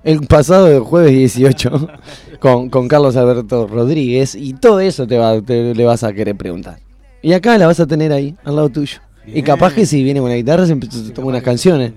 el 0.04 0.26
pasado 0.26 0.66
de 0.66 0.78
jueves 0.80 1.12
18 1.12 1.88
con, 2.40 2.68
con 2.70 2.88
Carlos 2.88 3.16
Alberto 3.16 3.66
Rodríguez 3.66 4.34
y 4.34 4.54
todo 4.54 4.80
eso 4.80 5.06
te, 5.06 5.18
va, 5.18 5.40
te- 5.40 5.74
le 5.74 5.84
vas 5.84 6.02
a 6.04 6.12
querer 6.12 6.36
preguntar. 6.36 6.78
Y 7.22 7.32
acá 7.32 7.56
la 7.56 7.66
vas 7.66 7.80
a 7.80 7.86
tener 7.86 8.12
ahí, 8.12 8.34
al 8.44 8.56
lado 8.56 8.68
tuyo. 8.68 8.98
Y 9.26 9.42
capaz 9.42 9.72
que 9.72 9.86
si 9.86 10.02
viene 10.02 10.20
con 10.20 10.28
la 10.28 10.36
guitarra 10.36 10.66
se 10.66 10.72
empieza 10.72 10.98
a 10.98 11.14
tomar 11.14 11.28
unas 11.30 11.42
canciones. 11.42 11.92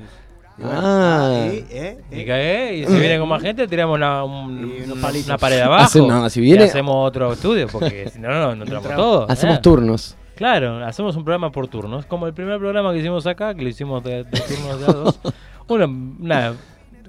Y 0.58 0.62
bueno, 0.62 0.80
Ah. 0.82 1.48
eh, 1.52 1.66
eh, 1.70 1.98
Y 2.12 2.16
eh. 2.30 2.84
y 2.88 2.92
si 2.92 3.00
viene 3.00 3.20
con 3.20 3.28
más 3.30 3.42
gente, 3.42 3.68
tiramos 3.68 3.96
una, 3.98 4.24
un- 4.24 4.74
Y 4.80 4.90
una- 4.90 5.10
una 5.26 5.38
pared 5.38 5.60
abajo. 5.60 5.84
Hace- 5.84 6.00
no, 6.02 6.30
si 6.30 6.40
y 6.40 6.44
viene- 6.44 6.64
hacemos 6.64 6.96
otro 7.08 7.34
estudio, 7.34 7.68
porque 7.68 8.10
si 8.14 8.20
no, 8.20 8.30
no, 8.30 8.56
no 8.56 8.64
entramos 8.64 8.96
todos. 8.96 9.30
Hacemos 9.30 9.58
¿eh? 9.58 9.62
turnos. 9.62 10.16
Claro, 10.36 10.86
hacemos 10.86 11.16
un 11.16 11.24
programa 11.26 11.52
por 11.52 11.68
turnos. 11.68 12.06
Como 12.06 12.28
el 12.28 12.34
primer 12.34 12.60
programa 12.60 12.94
que 12.94 13.00
hicimos 13.00 13.26
acá, 13.28 13.54
que 13.56 13.64
lo 13.64 13.70
hicimos 13.70 14.04
de, 14.04 14.24
de 14.24 14.40
turnos 14.40 14.80
de 14.80 14.86
a 14.86 14.94
dos. 14.94 15.20
Una, 15.68 15.86
una- 15.86 16.54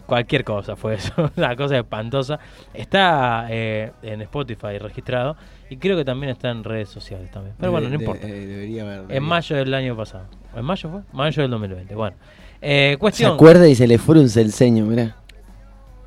cualquier 0.07 0.43
cosa 0.43 0.75
fue 0.75 0.95
eso, 0.95 1.13
una 1.37 1.55
cosa 1.57 1.77
espantosa. 1.79 2.39
Está 2.73 3.47
eh, 3.51 3.93
en 4.03 4.23
Spotify 4.23 4.79
registrado 4.79 5.37
y 5.69 5.77
creo 5.77 5.97
que 5.97 6.05
también 6.05 6.31
está 6.31 6.51
en 6.51 6.65
redes 6.65 6.89
sociales 6.89 7.31
también. 7.31 7.55
Pero 7.59 7.73
bueno, 7.73 7.89
no 7.89 7.97
De- 7.99 8.03
importa. 8.05 8.27
eh, 8.27 8.47
debería 8.47 8.83
haber. 8.83 9.05
En 9.15 9.23
mayo 9.23 9.57
del 9.57 9.73
año 9.75 9.97
pasado. 9.97 10.25
¿En 10.57 10.65
mayo 10.65 10.89
fue? 10.91 11.01
Mayo 11.13 11.43
del 11.43 11.51
2020. 11.51 11.95
Bueno. 11.95 12.17
Eh, 12.61 12.91
Se 12.93 12.99
cuestión. 12.99 13.35
acuerda 13.35 13.69
y 13.69 13.75
se 13.75 13.87
le 13.87 13.99
frunce 13.99 14.41
el 14.41 14.53
ceño, 14.53 14.85
mirá. 14.87 15.15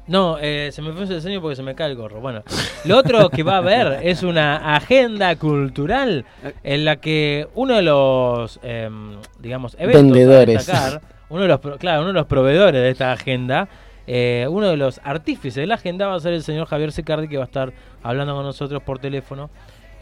No, 0.08 0.38
eh, 0.42 0.72
se 0.74 0.82
me 0.82 0.92
fue 0.92 1.04
el 1.04 1.10
diseño 1.10 1.40
porque 1.42 1.56
se 1.56 1.64
me 1.64 1.76
cae 1.76 1.92
el 1.92 1.96
gorro. 1.96 2.20
Bueno, 2.20 2.44
lo 2.84 2.98
otro 2.98 3.30
que 3.30 3.44
va 3.44 3.54
a 3.56 3.58
haber 3.60 4.00
es 4.06 4.24
una 4.24 4.76
agenda 4.76 5.36
cultural 5.38 6.26
en 6.64 6.84
la 6.84 6.98
que 6.98 7.48
uno 7.56 7.76
de 7.76 7.82
los, 7.84 8.60
em, 8.64 9.16
digamos, 9.40 9.76
eventos 9.76 10.02
a 10.02 10.04
Vendedores. 10.04 10.66
destacar, 10.68 11.02
uno 11.32 11.42
de 11.42 11.48
los, 11.48 11.60
claro, 11.80 12.02
uno 12.02 12.10
de 12.10 12.14
los 12.14 12.28
proveedores 12.28 12.82
de 12.82 12.90
esta 12.90 13.12
agenda, 13.12 13.68
eh, 14.06 14.46
uno 14.50 14.68
de 14.70 14.78
los 14.78 15.00
artífices 15.04 15.56
de 15.62 15.68
la 15.68 15.76
agenda 15.76 16.08
va 16.08 16.16
a 16.16 16.20
ser 16.20 16.34
el 16.34 16.44
señor 16.44 16.68
Javier 16.68 16.92
Sicardi 16.92 17.28
que 17.28 17.38
va 17.38 17.44
a 17.44 17.48
estar 17.48 17.72
hablando 18.04 18.36
con 18.36 18.44
nosotros 18.46 18.82
por 18.84 19.00
teléfono. 19.00 19.50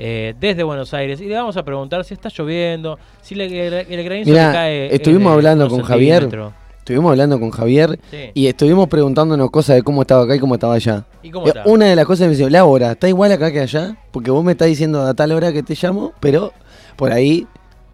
eh, 0.02 0.34
desde 0.40 0.64
Buenos 0.64 0.94
Aires 0.94 1.20
y 1.20 1.26
le 1.26 1.36
vamos 1.36 1.58
a 1.58 1.64
preguntar 1.64 2.06
si 2.06 2.14
está 2.14 2.30
lloviendo, 2.30 2.98
si 3.22 3.36
le- 3.36 3.68
el, 3.68 3.74
el 3.74 4.04
granizo 4.06 4.30
Mirá, 4.32 4.54
cae. 4.54 4.86
es 4.88 4.94
estuvimos 4.94 5.34
hablando 5.34 5.68
con 5.68 5.82
Javier. 5.82 6.30
Estuvimos 6.78 7.12
hablando 7.12 7.38
con 7.38 7.52
Javier 7.52 8.00
Sí. 8.10 8.32
y 8.34 8.48
estuvimos 8.48 8.88
preguntándonos 8.88 9.52
cosas 9.52 9.76
de 9.76 9.84
cómo 9.84 10.02
estaba 10.04 10.24
acá 10.24 10.36
y 10.36 10.40
cómo 10.40 10.54
estaba 10.56 10.76
allá. 10.76 11.04
¿Y 11.22 11.30
cómo 11.32 11.46
Eh, 11.48 11.50
está? 11.50 11.64
Una 11.66 11.86
de 11.88 11.98
las 11.98 12.06
cosas 12.06 12.28
me 12.30 12.36
dice, 12.36 12.50
la 12.50 12.64
hora, 12.64 12.94
¿está 12.94 13.10
igual 13.10 13.32
acá 13.34 13.52
que 13.52 13.60
allá? 13.60 13.98
Porque 14.12 14.32
vos 14.32 14.42
me 14.42 14.54
estás 14.54 14.70
diciendo 14.70 15.02
a 15.06 15.14
tal 15.14 15.34
hora 15.34 15.52
que 15.52 15.64
te 15.64 15.76
llamo, 15.76 16.14
pero 16.22 16.54
por 16.96 17.12
ahí, 17.12 17.46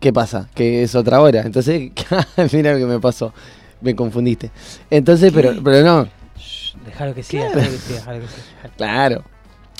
¿qué 0.05 0.13
pasa? 0.13 0.47
Que 0.53 0.83
es 0.83 0.93
otra 0.93 1.19
hora. 1.19 1.41
Entonces, 1.41 1.89
mira 2.53 2.74
lo 2.74 2.77
que 2.77 2.85
me 2.85 3.00
pasó. 3.00 3.33
Me 3.81 3.95
confundiste. 3.95 4.51
Entonces, 4.91 5.33
pero, 5.33 5.55
pero 5.63 5.83
no, 5.83 6.07
Déjalo 6.85 7.15
que 7.15 7.24
siga, 7.24 7.45
déjalo 7.45 7.71
que 7.71 7.77
siga, 7.79 8.19
que 8.19 8.27
siga. 8.27 8.69
claro. 8.77 9.24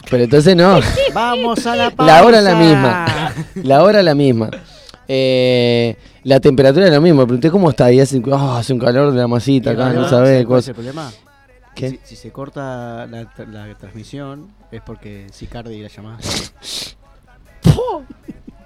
Pero 0.10 0.24
entonces 0.24 0.55
no. 0.55 0.79
Vamos 1.13 1.63
a 1.67 1.75
la 1.75 1.91
pausa. 1.91 2.12
La 2.12 2.25
hora 2.25 2.39
es 2.39 2.44
la 2.44 2.55
misma. 2.55 3.34
La 3.63 3.84
hora 3.84 4.00
es 4.00 4.05
la 4.05 4.15
misma. 4.15 4.50
Eh, 5.08 5.96
la 6.24 6.39
temperatura 6.39 6.86
es 6.86 6.91
la 6.91 7.00
misma. 7.00 7.25
Pregunté 7.25 7.51
cómo 7.51 7.70
está 7.70 7.91
y 7.91 8.00
hace, 8.00 8.20
ah, 8.32 8.58
hace 8.58 8.74
un 8.74 8.79
calor 8.79 9.12
de 9.12 9.20
la 9.20 9.27
masita 9.27 9.72
acá, 9.72 9.94
no 9.94 10.10
sabés. 10.10 10.44
¿Cuál 10.48 10.60
es 10.62 10.67
el 10.70 10.74
problema? 10.74 11.12
¿Qué? 11.75 11.89
Si, 11.91 12.00
si 12.03 12.15
se 12.15 12.32
corta 12.32 13.05
la, 13.05 13.32
la 13.51 13.75
transmisión 13.75 14.55
es 14.72 14.82
porque 14.82 15.27
Sicardi 15.32 15.84
la 15.84 15.89
llamada. 15.89 16.17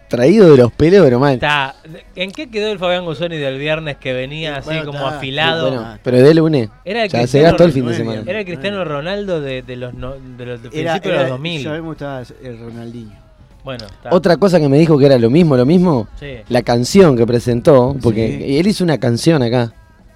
Traído 0.09 0.49
de 0.51 0.57
los 0.57 0.71
pelos, 0.71 1.03
pero 1.03 1.19
mal. 1.19 1.35
Está. 1.35 1.75
¿En 2.15 2.31
qué 2.31 2.49
quedó 2.49 2.71
el 2.71 2.79
Fabián 2.79 3.05
Guzoni 3.05 3.37
del 3.37 3.57
viernes 3.59 3.97
que 3.97 4.11
venía 4.11 4.57
así 4.57 4.65
Bueno, 4.65 4.85
como 4.87 4.97
está. 5.05 5.17
afilado? 5.17 5.69
Bueno, 5.71 5.97
pero 6.03 6.17
de 6.21 6.33
lunes. 6.33 6.69
Era 6.83 7.03
el 7.03 7.09
Ya 7.09 7.11
se 7.11 7.21
Cristiano 7.21 7.47
gastó 7.49 7.63
el 7.65 7.71
fin 7.71 7.85
de 7.85 7.91
Ronaldo. 7.91 8.11
semana. 8.13 8.29
Era 8.31 8.39
el 8.39 8.45
Cristiano 8.45 8.83
Ronaldo 8.85 9.39
de, 9.41 9.61
de 9.61 9.75
los, 9.75 9.93
no- 9.93 10.15
de 10.15 10.45
los 10.45 10.63
de 10.63 10.69
Era, 10.69 10.93
principios 10.93 11.03
de 11.03 11.09
era, 11.11 11.21
los 11.21 11.29
2000. 11.29 11.61
Yo 11.63 11.69
a 11.69 11.73
mí 11.75 11.81
me 11.81 11.87
gustaba 11.87 12.23
el 12.43 12.59
Ronaldinho. 12.59 13.29
Bueno, 13.63 13.85
está. 13.85 14.09
Otra 14.15 14.37
cosa 14.37 14.59
que 14.59 14.67
me 14.67 14.79
dijo 14.79 14.97
que 14.97 15.05
era 15.05 15.17
lo 15.19 15.29
mismo, 15.29 15.55
lo 15.55 15.65
mismo, 15.65 16.07
Sí. 16.19 16.37
la 16.49 16.63
canción 16.63 17.15
que 17.15 17.27
presentó, 17.27 17.95
porque 18.01 18.39
Sí. 18.41 18.57
él 18.57 18.65
hizo 18.67 18.83
una 18.83 18.97
canción 18.97 19.43
acá. 19.43 19.71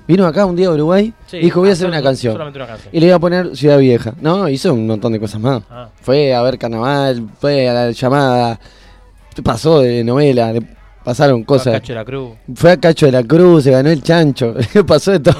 Vino 0.07 0.25
acá 0.25 0.45
un 0.45 0.55
día 0.55 0.67
a 0.67 0.71
Uruguay, 0.71 1.13
Sí, 1.27 1.37
dijo 1.37 1.59
voy 1.61 1.69
a 1.69 1.73
hacer 1.73 1.87
una 1.87 2.01
canción. 2.01 2.33
Solamente 2.33 2.59
una 2.59 2.67
canción. 2.67 2.89
Y 2.93 2.99
le 2.99 3.05
iba 3.07 3.15
a 3.15 3.19
poner 3.19 3.55
Ciudad 3.55 3.77
Vieja. 3.77 4.13
No, 4.19 4.49
hizo 4.49 4.73
un 4.73 4.87
montón 4.87 5.13
de 5.13 5.19
cosas 5.19 5.39
más. 5.39 5.61
Ah. 5.69 5.87
Fue 6.01 6.33
a 6.33 6.41
ver 6.41 6.57
carnaval, 6.57 7.25
fue 7.39 7.69
a 7.69 7.73
la 7.73 7.91
llamada, 7.91 8.59
pasó 9.41 9.79
de 9.79 10.03
novela, 10.03 10.53
le 10.53 10.61
pasaron 11.03 11.43
Fue 11.43 11.43
a 11.43 11.59
cosas. 11.59 11.73
Cacho 11.73 11.93
de 11.93 11.99
la 11.99 12.05
Cruz. 12.05 12.29
Fue 12.55 12.71
a 12.71 12.77
Cacho 12.77 13.05
de 13.05 13.11
la 13.11 13.23
Cruz, 13.23 13.63
se 13.63 13.71
ganó 13.71 13.89
el 13.89 14.03
chancho, 14.03 14.55
pasó 14.87 15.11
de 15.11 15.19
todo. 15.19 15.35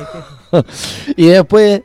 y 1.16 1.28
después 1.28 1.82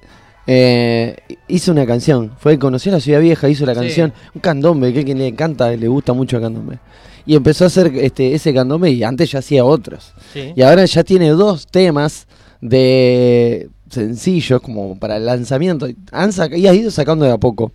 eh, 0.46 1.16
hizo 1.48 1.72
una 1.72 1.86
canción. 1.86 2.32
Fue, 2.38 2.58
conoció 2.58 2.90
la 2.92 3.00
ciudad 3.00 3.20
vieja, 3.20 3.48
hizo 3.48 3.66
la 3.66 3.74
Sí. 3.74 3.80
canción, 3.80 4.12
un 4.34 4.40
candombe, 4.40 4.92
que, 4.92 5.04
que 5.04 5.14
le 5.14 5.26
encanta, 5.28 5.70
le 5.70 5.88
gusta 5.88 6.12
mucho 6.12 6.36
el 6.36 6.42
candombe. 6.42 6.78
Y 7.26 7.36
empezó 7.36 7.64
a 7.64 7.66
hacer 7.66 7.92
este, 7.96 8.34
ese 8.34 8.54
candombe 8.54 8.90
y 8.90 9.02
antes 9.04 9.30
ya 9.30 9.40
hacía 9.40 9.64
otros. 9.64 10.14
Sí. 10.32 10.52
Y 10.56 10.62
ahora 10.62 10.84
ya 10.86 11.04
tiene 11.04 11.28
dos 11.30 11.66
temas 11.66 12.26
de 12.62 13.68
sencillos 13.90 14.60
como 14.60 14.98
para 14.98 15.16
el 15.18 15.26
lanzamiento. 15.26 15.86
Y 15.88 16.66
ha 16.66 16.74
ido 16.74 16.90
sacando 16.90 17.24
de 17.26 17.32
a 17.32 17.38
poco. 17.38 17.72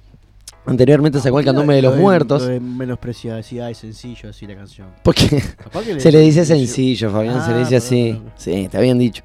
Anteriormente 0.65 1.19
sacó 1.19 1.39
el 1.39 1.45
candombe 1.45 1.75
de 1.75 1.81
los 1.81 1.95
Lo 1.95 2.01
muertos. 2.01 2.41
Lo 2.43 2.47
de 2.47 2.59
menospreciar, 2.61 3.35
decía, 3.37 3.69
es 3.69 3.77
sencillo 3.79 4.29
así 4.29 4.47
la 4.47 4.55
canción. 4.55 4.87
Porque 5.03 5.43
se 5.97 6.11
le 6.11 6.19
dice 6.19 6.45
sencillo. 6.45 7.11
Fabián, 7.11 7.43
se 7.43 7.49
le 7.51 7.55
Ah, 7.55 7.59
dice 7.69 7.71
perdón, 7.81 8.27
así. 8.37 8.41
Sí, 8.61 8.67
te 8.69 8.77
habían 8.77 8.97
dicho. 8.97 9.23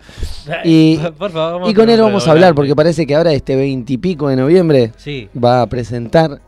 Y, 0.64 0.97
Por 0.97 1.30
favor, 1.30 1.52
vamos 1.61 1.71
y 1.71 1.75
con 1.75 1.88
él 1.88 2.00
vamos 2.00 2.26
a 2.26 2.33
hablar, 2.33 2.54
porque 2.54 2.75
parece 2.75 3.07
que 3.07 3.14
ahora 3.14 3.33
este 3.33 3.54
veintipico 3.54 4.28
de 4.28 4.37
noviembre 4.37 4.92
Sí. 4.97 5.28
va 5.42 5.62
a 5.62 5.66
presentar, 5.68 6.40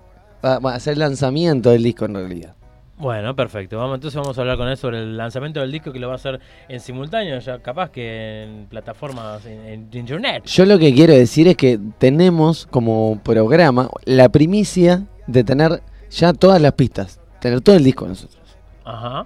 va, 0.45 0.59
va 0.59 0.73
a 0.73 0.77
hacer 0.77 0.95
el 0.95 0.99
lanzamiento 0.99 1.71
del 1.71 1.83
disco 1.85 2.07
en 2.07 2.15
realidad. 2.15 2.55
Bueno, 3.01 3.35
perfecto. 3.35 3.79
Vamos, 3.79 3.95
entonces 3.95 4.21
vamos 4.21 4.37
a 4.37 4.41
hablar 4.43 4.59
con 4.59 4.69
él 4.69 4.77
sobre 4.77 4.99
el 4.99 5.17
lanzamiento 5.17 5.61
del 5.61 5.73
disco 5.73 5.91
que 5.91 5.99
lo 5.99 6.09
va 6.09 6.15
a 6.15 6.17
hacer 6.17 6.39
en 6.69 6.81
simultáneo, 6.81 7.39
ya 7.39 7.59
capaz 7.61 7.91
que 7.91 8.43
en 8.45 8.67
plataformas 8.67 9.45
en, 9.47 9.67
en 9.67 9.89
internet. 9.95 10.45
Yo 10.45 10.67
lo 10.67 10.79
que 10.79 10.93
quiero 10.93 11.15
decir 11.15 11.49
es 11.49 11.57
que 11.57 11.79
tenemos 11.99 12.67
como 12.67 13.19
programa 13.23 13.89
la 14.05 14.29
primicia 14.29 15.05
de 15.27 15.43
tener 15.45 15.83
ya 16.11 16.35
todas 16.35 16.61
las 16.61 16.73
pistas, 16.75 17.19
tener 17.41 17.63
todo 17.63 17.75
el 17.77 17.85
disco 17.85 18.07
nosotros. 18.07 18.39
Ajá. 18.85 19.25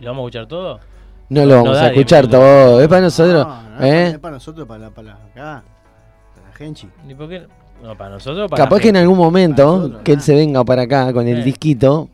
¿Y 0.00 0.04
lo 0.04 0.10
vamos 0.12 0.22
a 0.22 0.26
escuchar 0.28 0.46
todo? 0.46 0.80
No 1.28 1.40
No, 1.42 1.46
lo 1.46 1.54
vamos 1.56 1.76
no 1.78 1.84
a 1.84 1.86
escuchar 1.88 2.26
todo, 2.28 2.80
es 2.80 2.88
para 2.88 3.00
nosotros. 3.02 3.46
No, 3.46 3.62
no, 3.78 3.84
¿eh? 3.84 4.06
es 4.08 4.18
para 4.18 4.34
nosotros, 4.34 4.66
para, 4.66 4.80
la- 4.84 4.90
para 4.90 5.08
la- 5.08 5.14
acá. 5.14 5.62
Para 6.34 6.48
la 6.48 6.54
Genchi. 6.56 6.88
¿Y 7.08 7.14
por 7.14 7.28
qué? 7.28 7.42
No, 7.82 7.94
para 7.96 8.10
nosotros. 8.10 8.48
Para 8.50 8.64
Capaz 8.64 8.76
que 8.80 8.88
en 8.88 8.94
gente. 8.94 9.00
algún 9.00 9.18
momento 9.18 9.76
nosotros, 9.76 10.02
que 10.02 10.12
él 10.12 10.20
se 10.22 10.34
venga 10.34 10.64
para 10.64 10.82
acá 10.82 11.12
con 11.12 11.26
el 11.28 11.40
Eh. 11.40 11.44
disquito, 11.44 12.08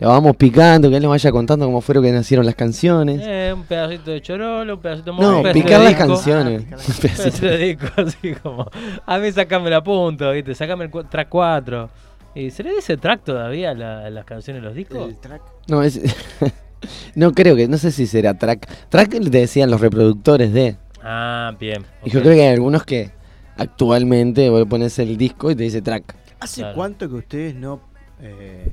le 0.00 0.06
vamos 0.06 0.34
picando, 0.36 0.88
que 0.90 0.96
él 0.96 1.02
nos 1.02 1.10
vaya 1.10 1.30
contando 1.30 1.66
cómo 1.66 1.80
fueron 1.82 2.02
que 2.02 2.10
nacieron 2.10 2.46
las 2.46 2.54
canciones. 2.54 3.20
Eh, 3.22 3.52
un 3.54 3.64
pedacito 3.64 4.10
de 4.10 4.20
chorolo, 4.22 4.74
un 4.74 4.80
pedacito 4.80 5.12
de 5.12 5.20
no, 5.20 5.36
un 5.36 5.42
pedacito 5.42 5.64
picar 5.66 5.78
de 5.80 5.84
las 5.84 5.94
disco. 5.98 6.08
canciones. 6.14 6.62
Ah, 6.62 6.64
picar 6.64 6.78
las 6.78 6.88
Un 6.88 7.02
pedacito. 7.02 7.46
de 7.46 7.58
disco, 7.58 7.86
así 7.98 8.34
como. 8.42 8.70
A 9.06 9.18
mí 9.18 9.30
sacame 9.32 9.68
la 9.70 9.82
punta, 9.84 10.30
¿viste? 10.30 10.54
Sacame 10.54 10.84
el 10.84 10.90
track 11.08 11.28
4. 11.28 11.90
¿Y 12.34 12.50
se 12.50 12.62
le 12.62 12.74
dice 12.74 12.96
track 12.96 13.24
todavía 13.24 13.70
a 13.70 13.74
la- 13.74 14.08
las 14.10 14.24
canciones 14.24 14.62
de 14.62 14.68
los 14.68 14.74
discos? 14.76 15.08
El 15.08 15.16
track. 15.18 15.42
No, 15.68 15.82
es- 15.82 16.00
no 17.14 17.32
creo 17.32 17.54
que, 17.56 17.68
no 17.68 17.76
sé 17.76 17.90
si 17.92 18.06
será 18.06 18.34
track. 18.38 18.68
Track 18.88 19.14
le 19.14 19.30
decían 19.30 19.70
los 19.70 19.80
reproductores 19.80 20.52
de. 20.52 20.76
Ah, 21.02 21.54
bien. 21.58 21.84
Y 22.04 22.10
yo 22.10 22.20
creo 22.22 22.34
que 22.34 22.42
hay 22.42 22.54
algunos 22.54 22.84
que 22.84 23.10
actualmente 23.56 24.48
vos 24.48 24.60
le 24.60 24.66
pones 24.66 24.98
el 24.98 25.16
disco 25.16 25.50
y 25.50 25.56
te 25.56 25.64
dice 25.64 25.82
track. 25.82 26.14
¿Hace 26.40 26.62
Claro. 26.62 26.74
cuánto 26.76 27.08
que 27.08 27.14
ustedes 27.16 27.54
no 27.54 27.80
eh, 28.22 28.70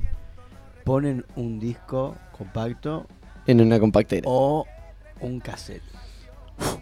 ponen 0.88 1.24
un 1.36 1.60
disco 1.60 2.16
compacto 2.36 3.06
En 3.46 3.60
una 3.60 3.78
compactera. 3.78 4.22
o 4.26 4.66
un 5.20 5.40
cassette? 5.40 5.82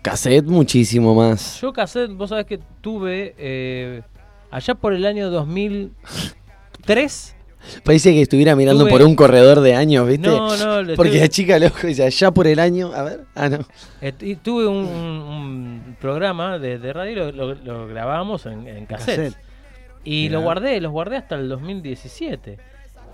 Cassette 0.03 0.47
muchísimo 0.47 1.15
más. 1.15 1.61
Yo 1.61 1.73
cassette, 1.73 2.13
vos 2.13 2.31
sabés 2.31 2.47
que 2.47 2.59
tuve 2.81 3.35
eh, 3.37 4.03
allá 4.51 4.75
por 4.75 4.95
el 4.95 5.05
año 5.05 5.29
2003. 5.31 7.35
Parece 7.83 8.13
que 8.13 8.23
estuviera 8.23 8.55
mirando 8.55 8.85
Tuve- 8.85 8.91
por 8.91 9.03
un 9.03 9.17
corredor 9.17 9.61
de 9.61 9.75
años, 9.75 10.07
¿viste? 10.07 10.29
No, 10.29 10.57
no, 10.57 10.95
Porque 10.95 11.13
tuve- 11.15 11.21
la 11.21 11.29
chica 11.29 11.57
el 11.57 11.65
ojo 11.65 11.85
dice, 11.87 12.05
allá 12.05 12.31
por 12.31 12.47
el 12.47 12.61
año, 12.61 12.93
a 12.95 13.03
ver, 13.03 13.25
ah, 13.35 13.49
no. 13.49 13.59
eh, 14.01 14.13
y 14.21 14.37
tuve 14.37 14.69
un, 14.69 14.87
un- 14.87 15.83
un 15.85 15.97
programa 16.01 16.61
de, 16.61 16.79
de 16.79 16.93
radio, 16.93 17.33
lo, 17.33 17.35
lo- 17.55 17.55
lo 17.57 17.89
grabábamos 17.89 18.47
en, 18.47 18.69
en 18.69 18.87
cassette. 18.87 19.17
Cassette. 19.33 19.37
Y 20.05 20.29
lo 20.29 20.43
guardé, 20.43 20.81
los 20.81 20.93
guardé 20.93 21.17
hasta 21.17 21.35
el 21.35 21.49
2017. 21.49 22.59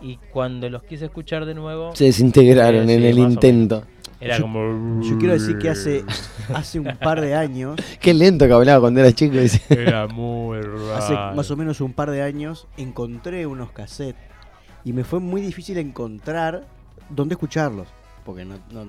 Y 0.02 0.18
cuando 0.32 0.68
los 0.68 0.82
quise 0.82 1.04
escuchar 1.06 1.44
de 1.46 1.54
nuevo, 1.54 1.94
Se 1.94 2.04
desintegraron 2.04 2.88
en 2.90 3.00
sí, 3.00 3.06
el 3.06 3.18
intento. 3.18 3.84
era 4.20 4.36
Yo- 4.36 4.42
como. 4.42 5.00
Yo 5.02 5.16
quiero 5.18 5.34
decir 5.34 5.58
que 5.58 5.68
hace, 5.70 6.04
hace 6.54 6.80
un 6.80 6.96
par 7.00 7.20
de 7.20 7.34
años, 7.34 7.76
Qué 8.00 8.12
lento 8.12 8.46
que 8.46 8.52
hablaba 8.52 8.80
cuando 8.80 9.00
era 9.00 9.12
chico. 9.12 9.36
Era 9.70 10.06
muy 10.08 10.60
raro. 10.60 10.94
hace 10.96 11.14
más 11.36 11.50
o 11.50 11.56
menos 11.56 11.80
un 11.80 11.92
par 11.92 12.10
de 12.10 12.22
años, 12.22 12.66
encontré 12.76 13.46
unos 13.46 13.70
cassettes 13.70 14.20
y 14.84 14.92
me 14.92 15.04
fue 15.04 15.20
muy 15.20 15.40
difícil 15.40 15.78
encontrar 15.78 16.64
dónde 17.08 17.34
escucharlos. 17.34 17.86
Porque 18.24 18.44
no, 18.44 18.54
no- 18.70 18.86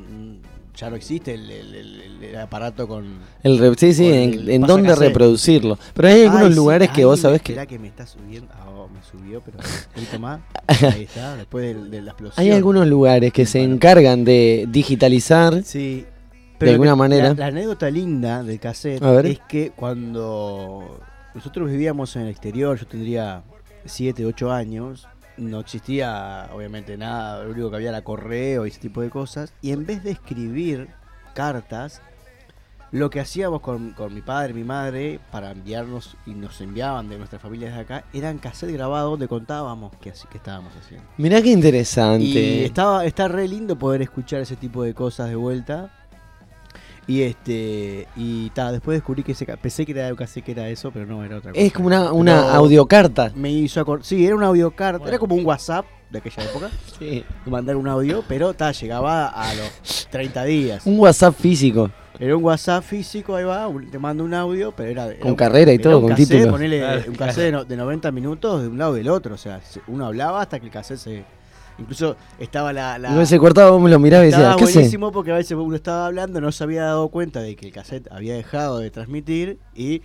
ya 0.76 0.90
no 0.90 0.96
existe 0.96 1.36
el, 1.36 1.50
el- 1.52 1.76
el- 1.76 2.24
el 2.24 2.36
aparato 2.38 2.88
con... 2.88 3.06
El 3.44 3.60
re- 3.60 3.76
sí, 3.78 3.94
sí, 3.94 4.12
en, 4.12 4.50
en 4.50 4.62
dónde 4.64 4.96
reproducirlo. 4.96 5.78
Pero 5.94 6.08
hay 6.08 6.22
algunos 6.24 6.46
Ay, 6.48 6.50
sí, 6.52 6.56
lugares 6.56 6.90
que 6.90 7.02
ay, 7.02 7.06
vos 7.06 7.20
sabés 7.20 7.42
que... 7.44 7.68
que 7.68 7.78
me 7.80 7.88
está 7.88 8.08
subiendo. 8.08 8.52
Ah, 8.54 8.70
oh, 8.70 8.88
me 8.88 9.00
subió, 9.04 9.42
pero 9.42 9.58
un 9.60 9.94
poquito 9.94 10.20
más. 10.20 10.40
Ahí 10.68 11.04
está, 11.04 11.36
después 11.36 11.66
del- 11.76 11.92
de, 11.92 12.02
la 12.02 12.12
explosión. 12.12 12.44
Hay 12.44 12.52
algunos 12.52 12.88
lugares 12.88 13.32
que 13.32 13.46
se 13.46 13.62
encargan 13.62 14.24
de 14.26 14.66
digitalizar 14.70 15.62
Sí. 15.64 16.06
de 16.60 16.72
alguna 16.72 16.96
manera. 16.96 17.30
La, 17.30 17.34
la 17.36 17.46
anécdota 17.48 17.90
linda 17.92 18.42
del 18.44 18.60
cassette 18.60 19.02
es 19.26 19.40
que 19.48 19.72
cuando 19.76 21.00
nosotros 21.36 21.70
vivíamos 21.70 22.16
en 22.16 22.24
el 22.24 22.28
exterior, 22.30 22.80
yo 22.80 22.88
tendría 22.88 23.44
7, 23.86 24.26
8 24.26 24.52
años, 24.52 25.08
no 25.38 25.60
existía 25.60 26.50
obviamente 26.54 26.98
nada, 26.98 27.44
lo 27.44 27.52
único 27.52 27.70
que 27.70 27.76
había 27.78 27.90
era 27.90 28.04
correo 28.04 28.66
y 28.66 28.70
ese 28.70 28.80
tipo 28.80 29.02
de 29.02 29.10
cosas, 29.10 29.54
y 29.62 29.72
en 29.72 29.86
vez 29.86 30.04
de 30.04 30.12
escribir 30.12 30.90
cartas, 31.34 32.02
lo 32.92 33.10
que 33.10 33.20
hacíamos 33.20 33.62
con, 33.62 33.92
con 33.94 34.14
mi 34.14 34.22
padre 34.22 34.52
y 34.52 34.54
mi 34.54 34.64
madre 34.64 35.20
para 35.32 35.50
enviarnos 35.50 36.16
y 36.28 36.36
nos 36.36 36.62
enviaban 36.62 37.10
de 37.10 37.18
nuestras 37.18 37.42
familias 37.42 37.74
de 37.74 37.82
acá 37.82 38.04
eran 38.14 38.38
cassettes 38.38 38.76
grabados 38.76 39.10
donde 39.10 39.28
contábamos 39.28 39.92
qué, 40.00 40.12
así- 40.12 40.28
estábamos 40.32 40.72
haciendo. 40.80 41.04
Mirá 41.18 41.42
qué 41.42 41.50
interesante. 41.50 42.24
Y 42.26 42.64
estaba, 42.66 43.04
está 43.06 43.28
re 43.28 43.48
lindo 43.48 43.76
poder 43.80 44.04
escuchar 44.04 44.42
ese 44.42 44.56
tipo 44.56 44.84
de 44.84 44.94
cosas 44.94 45.28
de 45.30 45.36
vuelta. 45.36 46.03
Y 47.06 47.22
este 47.24 48.08
y 48.16 48.50
ta, 48.52 48.72
después 48.72 48.96
descubrí 48.98 49.24
que 49.24 49.34
ese, 49.34 49.46
pensé 49.58 49.86
que 49.86 49.92
era 49.92 50.08
un 50.10 50.16
cassette 50.16 50.46
que 50.46 50.52
era 50.54 50.70
eso, 50.70 50.90
pero 50.92 51.06
no 51.06 51.24
era 51.24 51.38
otra 51.38 51.52
cosa. 51.52 51.62
Es 51.62 51.74
como 51.74 51.88
una, 51.88 52.14
una 52.14 52.54
audiocarta. 52.56 53.32
Me 53.36 53.52
hizo 53.52 53.82
acordar. 53.82 54.06
Sí, 54.06 54.26
era 54.26 54.36
una 54.36 54.48
audiocarta, 54.48 55.08
era 55.08 55.20
como 55.20 55.36
un 55.36 55.46
WhatsApp 55.46 55.86
de 56.10 56.20
aquella 56.20 56.44
época. 56.44 56.70
Sí. 57.00 57.26
Mandar 57.46 57.76
un 57.76 57.88
audio, 57.88 58.24
pero 58.28 58.54
ta, 58.54 58.72
llegaba 58.72 59.28
a 59.28 59.54
los 59.56 60.08
30 60.12 60.44
días. 60.46 60.86
Un 60.86 60.98
WhatsApp 61.00 61.36
físico. 61.38 61.90
Era 62.20 62.38
un 62.38 62.44
WhatsApp 62.44 62.84
físico, 62.84 63.36
ahí 63.36 63.44
va, 63.44 63.68
un- 63.68 63.90
te 63.90 63.98
mando 64.00 64.24
un 64.24 64.34
audio, 64.34 64.72
pero 64.72 64.90
era. 64.92 65.08
era 65.08 65.20
Con 65.20 65.32
un- 65.32 65.36
carrera 65.36 65.72
y 65.72 65.76
era 65.76 65.84
todo, 65.84 65.98
un 65.98 66.02
con 66.04 66.10
cassette, 66.12 66.30
título. 66.30 66.52
ponele 66.52 66.80
Claro, 66.80 66.98
un 67.00 67.04
claro. 67.16 67.18
cassette 67.18 67.44
de, 67.46 67.52
no- 67.52 67.66
de 67.66 67.76
90 67.76 68.12
minutos 68.12 68.62
de 68.62 68.68
un 68.70 68.78
lado 68.78 68.96
y 68.96 69.00
del 69.00 69.10
otro. 69.10 69.34
O 69.36 69.38
sea, 69.38 69.60
se- 69.62 69.82
uno 69.88 70.06
hablaba 70.06 70.42
hasta 70.42 70.60
que 70.60 70.68
el 70.68 70.72
cassette 70.72 71.00
se. 71.00 71.26
Incluso 71.80 72.16
estaba 72.40 72.72
la. 72.74 72.98
la- 73.00 73.16
vos 73.16 73.28
se 73.28 73.40
cortaba, 73.40 73.72
vos 73.72 73.82
me 73.82 73.90
lo 73.90 74.00
mirabas 74.00 74.28
y 74.28 74.32
decías, 74.32 74.56
¿qué 74.58 74.68
sé? 74.68 74.74
buenísimo 74.74 75.12
porque 75.12 75.32
a 75.32 75.36
veces 75.36 75.58
uno 75.58 75.76
estaba 75.76 76.06
hablando, 76.06 76.40
no 76.40 76.52
se 76.52 76.64
había 76.64 76.84
dado 76.84 77.08
cuenta 77.10 77.42
de 77.42 77.56
que 77.56 77.66
el 77.68 77.72
cassette 77.74 78.08
había 78.12 78.36
dejado 78.36 78.80
de 78.80 78.92
transmitir 78.92 79.60
y 79.74 80.02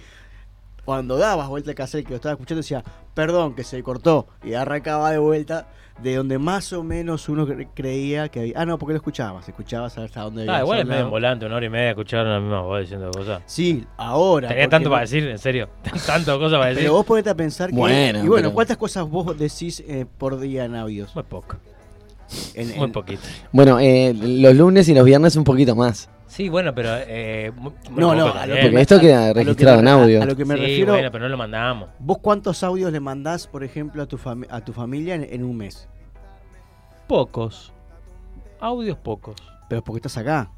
cuando 0.84 1.18
dabas 1.18 1.48
vuelta 1.48 1.70
el 1.70 1.76
cassette 1.76 2.04
que 2.04 2.10
lo 2.10 2.16
estaba 2.16 2.32
escuchando 2.32 2.60
decía, 2.62 2.82
perdón, 3.14 3.54
que 3.54 3.64
se 3.64 3.82
cortó 3.82 4.26
y 4.42 4.54
arrancaba 4.54 5.10
de 5.10 5.18
vuelta 5.18 5.68
de 6.02 6.14
donde 6.14 6.38
más 6.38 6.72
o 6.72 6.82
menos 6.84 7.28
uno 7.28 7.46
cre- 7.46 7.68
creía 7.74 8.28
que 8.28 8.40
había... 8.40 8.54
Ah, 8.56 8.64
no, 8.64 8.78
porque 8.78 8.92
lo 8.92 8.98
escuchabas, 8.98 9.48
escuchabas 9.48 9.98
hasta 9.98 10.20
dónde 10.22 10.46
Ah, 10.48 10.60
igual 10.60 10.80
es 10.80 10.86
medio 10.86 11.02
en 11.04 11.10
volante, 11.10 11.44
una 11.46 11.56
hora 11.56 11.66
y 11.66 11.70
media 11.70 11.90
escucharon 11.90 12.30
la 12.32 12.38
misma 12.40 12.60
voz 12.62 12.80
diciendo 12.82 13.10
cosas. 13.10 13.42
Sí, 13.46 13.84
ahora. 13.96 14.48
Tenía 14.48 14.68
tanto 14.68 14.88
no- 14.88 14.92
para 14.94 15.02
decir, 15.02 15.24
en 15.26 15.38
serio. 15.38 15.68
Tanto 16.06 16.38
cosas 16.38 16.58
para 16.58 16.70
decir. 16.70 16.84
Pero 16.84 16.92
vos 16.94 17.04
ponete 17.06 17.30
a 17.30 17.34
pensar 17.34 17.70
que... 17.70 17.76
Bueno, 17.76 18.18
y 18.24 18.28
bueno, 18.28 18.48
pero- 18.48 18.54
¿cuántas 18.54 18.76
cosas 18.76 19.08
vos 19.08 19.36
decís 19.38 19.82
eh, 19.88 20.06
por 20.18 20.38
día 20.38 20.64
en 20.66 20.76
audios? 20.76 21.14
Muy 21.14 21.24
poco. 21.24 21.56
En- 22.54 22.68
Muy 22.76 22.84
en- 22.86 22.92
poquito. 22.92 23.22
Bueno, 23.52 23.78
eh, 23.80 24.14
los 24.14 24.54
lunes 24.54 24.88
y 24.88 24.94
los 24.94 25.04
viernes 25.04 25.34
un 25.36 25.44
poquito 25.44 25.74
más. 25.74 26.08
Sí, 26.28 26.48
bueno, 26.48 26.74
pero. 26.74 26.90
Eh, 26.94 27.50
No, 27.90 28.14
no, 28.14 28.28
a 28.28 28.46
lo 28.46 28.54
que 28.54 28.60
Porque 28.62 28.80
esto 28.82 29.00
queda 29.00 29.32
registrado 29.32 29.80
en 29.80 29.88
audio. 29.88 30.22
A, 30.22 30.26
lo 30.26 30.36
que 30.36 30.44
me 30.44 30.54
sí, 30.54 30.60
refiero... 30.60 30.92
bueno, 30.92 31.10
pero 31.10 31.24
no 31.24 31.30
lo 31.30 31.36
mandamos. 31.38 31.88
¿Vos 31.98 32.18
cuántos 32.18 32.62
audios 32.62 32.92
le 32.92 33.00
mandás, 33.00 33.46
por 33.46 33.64
ejemplo, 33.64 34.02
a 34.02 34.06
tu, 34.06 34.18
fami- 34.18 34.46
a 34.50 34.60
tu 34.62 34.72
familia 34.72 35.14
en, 35.14 35.24
en 35.24 35.42
un 35.42 35.56
mes? 35.56 35.88
Pocos. 37.06 37.72
Audios 38.60 38.98
pocos. 38.98 39.36
Pero 39.68 39.82
porque 39.82 39.98
estás 39.98 40.18
acá. 40.18 40.50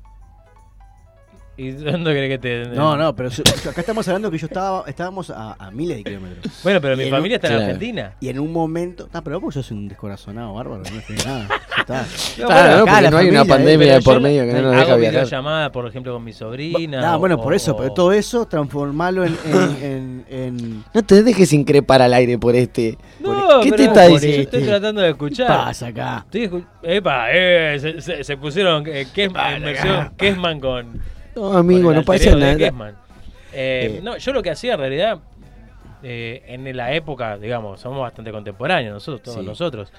¿Y 1.57 1.71
dónde 1.73 2.13
crees 2.13 2.31
que 2.31 2.39
te.? 2.39 2.65
No, 2.75 2.97
no, 2.97 3.15
pero 3.15 3.31
su- 3.31 3.43
acá 3.43 3.81
estamos 3.81 4.07
hablando 4.09 4.31
que 4.31 4.39
yo 4.39 4.47
estaba, 4.47 4.85
estábamos 4.87 5.29
a, 5.31 5.57
a 5.59 5.71
miles 5.71 5.99
de 5.99 6.05
kilómetros. 6.05 6.61
Bueno, 6.63 6.81
pero 6.81 6.95
Y 6.95 6.99
mi 6.99 7.03
en 7.05 7.11
familia 7.11 7.37
un- 7.37 7.45
está 7.45 7.49
en 7.49 7.53
Claro. 7.55 7.65
Argentina. 7.67 8.13
Y 8.21 8.29
en 8.29 8.39
un 8.39 8.53
momento. 8.53 9.09
No, 9.13 9.23
pero 9.25 9.41
vos 9.41 9.55
sos 9.55 9.71
un 9.71 9.87
descorazonado 9.89 10.55
bárbaro, 10.55 10.83
no 10.91 10.99
es 10.99 11.27
nada. 11.27 11.49
Ya 11.49 11.57
está. 11.81 12.07
No, 12.39 12.47
Claro, 12.47 12.47
bueno, 12.49 12.77
no, 12.79 12.83
acá 12.83 12.93
porque 12.93 13.03
la 13.03 13.11
no 13.11 13.17
hay 13.19 13.29
una 13.29 13.39
familia, 13.41 13.43
eh, 13.43 13.47
pandemia 13.49 13.79
pero 13.87 13.95
de 13.99 14.03
por 14.03 14.15
yo 14.15 14.21
medio 14.21 14.45
que 14.47 14.53
no 14.53 14.63
nos 14.63 14.73
hago 14.73 14.81
deja 14.85 14.97
viajar. 14.97 15.11
videollamada, 15.25 15.73
por 15.73 15.87
ejemplo, 15.87 16.13
con 16.15 16.25
mi 16.25 16.33
sobrina. 16.33 17.13
Ah, 17.13 17.17
bueno, 17.17 17.41
por 17.41 17.53
eso, 17.53 17.73
o- 17.73 17.77
pero 17.77 17.93
todo 17.93 18.13
eso 18.13 18.47
transformarlo 18.47 19.25
en. 19.25 19.37
en, 19.45 19.77
en- 19.83 20.25
en- 20.31 20.85
No 20.95 21.03
te 21.03 21.23
dejes 21.23 21.53
increpar 21.53 22.01
al 22.01 22.15
aire 22.15 22.39
por 22.39 22.55
este. 22.57 22.97
No, 23.21 23.61
¿Qué 23.63 23.71
te 23.71 23.77
pero 23.77 23.83
está 23.91 24.07
diciendo? 24.07 24.41
Estoy 24.43 24.63
tratando 24.63 25.01
de 25.03 25.09
¿Qué 25.09 25.11
escuchar. 25.13 25.47
pasa 25.49 25.89
acá? 25.89 26.23
Estoy 26.25 26.49
escu- 26.49 26.65
Epa, 26.83 27.27
eh, 27.33 27.77
se, 27.81 28.01
se- 28.01 28.25
se 28.25 28.37
pusieron 28.39 28.85
eh, 28.87 29.07
Kes- 29.15 29.31
Vale, 29.33 29.57
en 29.57 29.63
versión 29.65 29.95
acá. 29.97 30.13
Kessman 30.17 30.59
con. 30.61 31.20
No, 31.37 31.57
amigo, 31.57 31.93
no 31.93 32.03
pasa 32.05 32.35
nada. 32.35 32.53
Eh, 32.53 32.71
Eh. 33.53 34.01
No, 34.03 34.17
yo 34.17 34.33
lo 34.33 34.43
que 34.43 34.51
hacía 34.51 34.75
en 34.75 34.81
realidad, 34.81 35.19
eh, 36.03 36.43
en 36.47 36.77
la 36.77 36.93
época, 36.95 37.37
digamos, 37.39 37.81
somos 37.81 38.01
bastante 38.01 38.31
contemporáneos, 38.33 38.95
nosotros, 38.95 39.23
todos 39.23 39.39
Sí. 39.41 39.45
nosotros. 39.47 39.93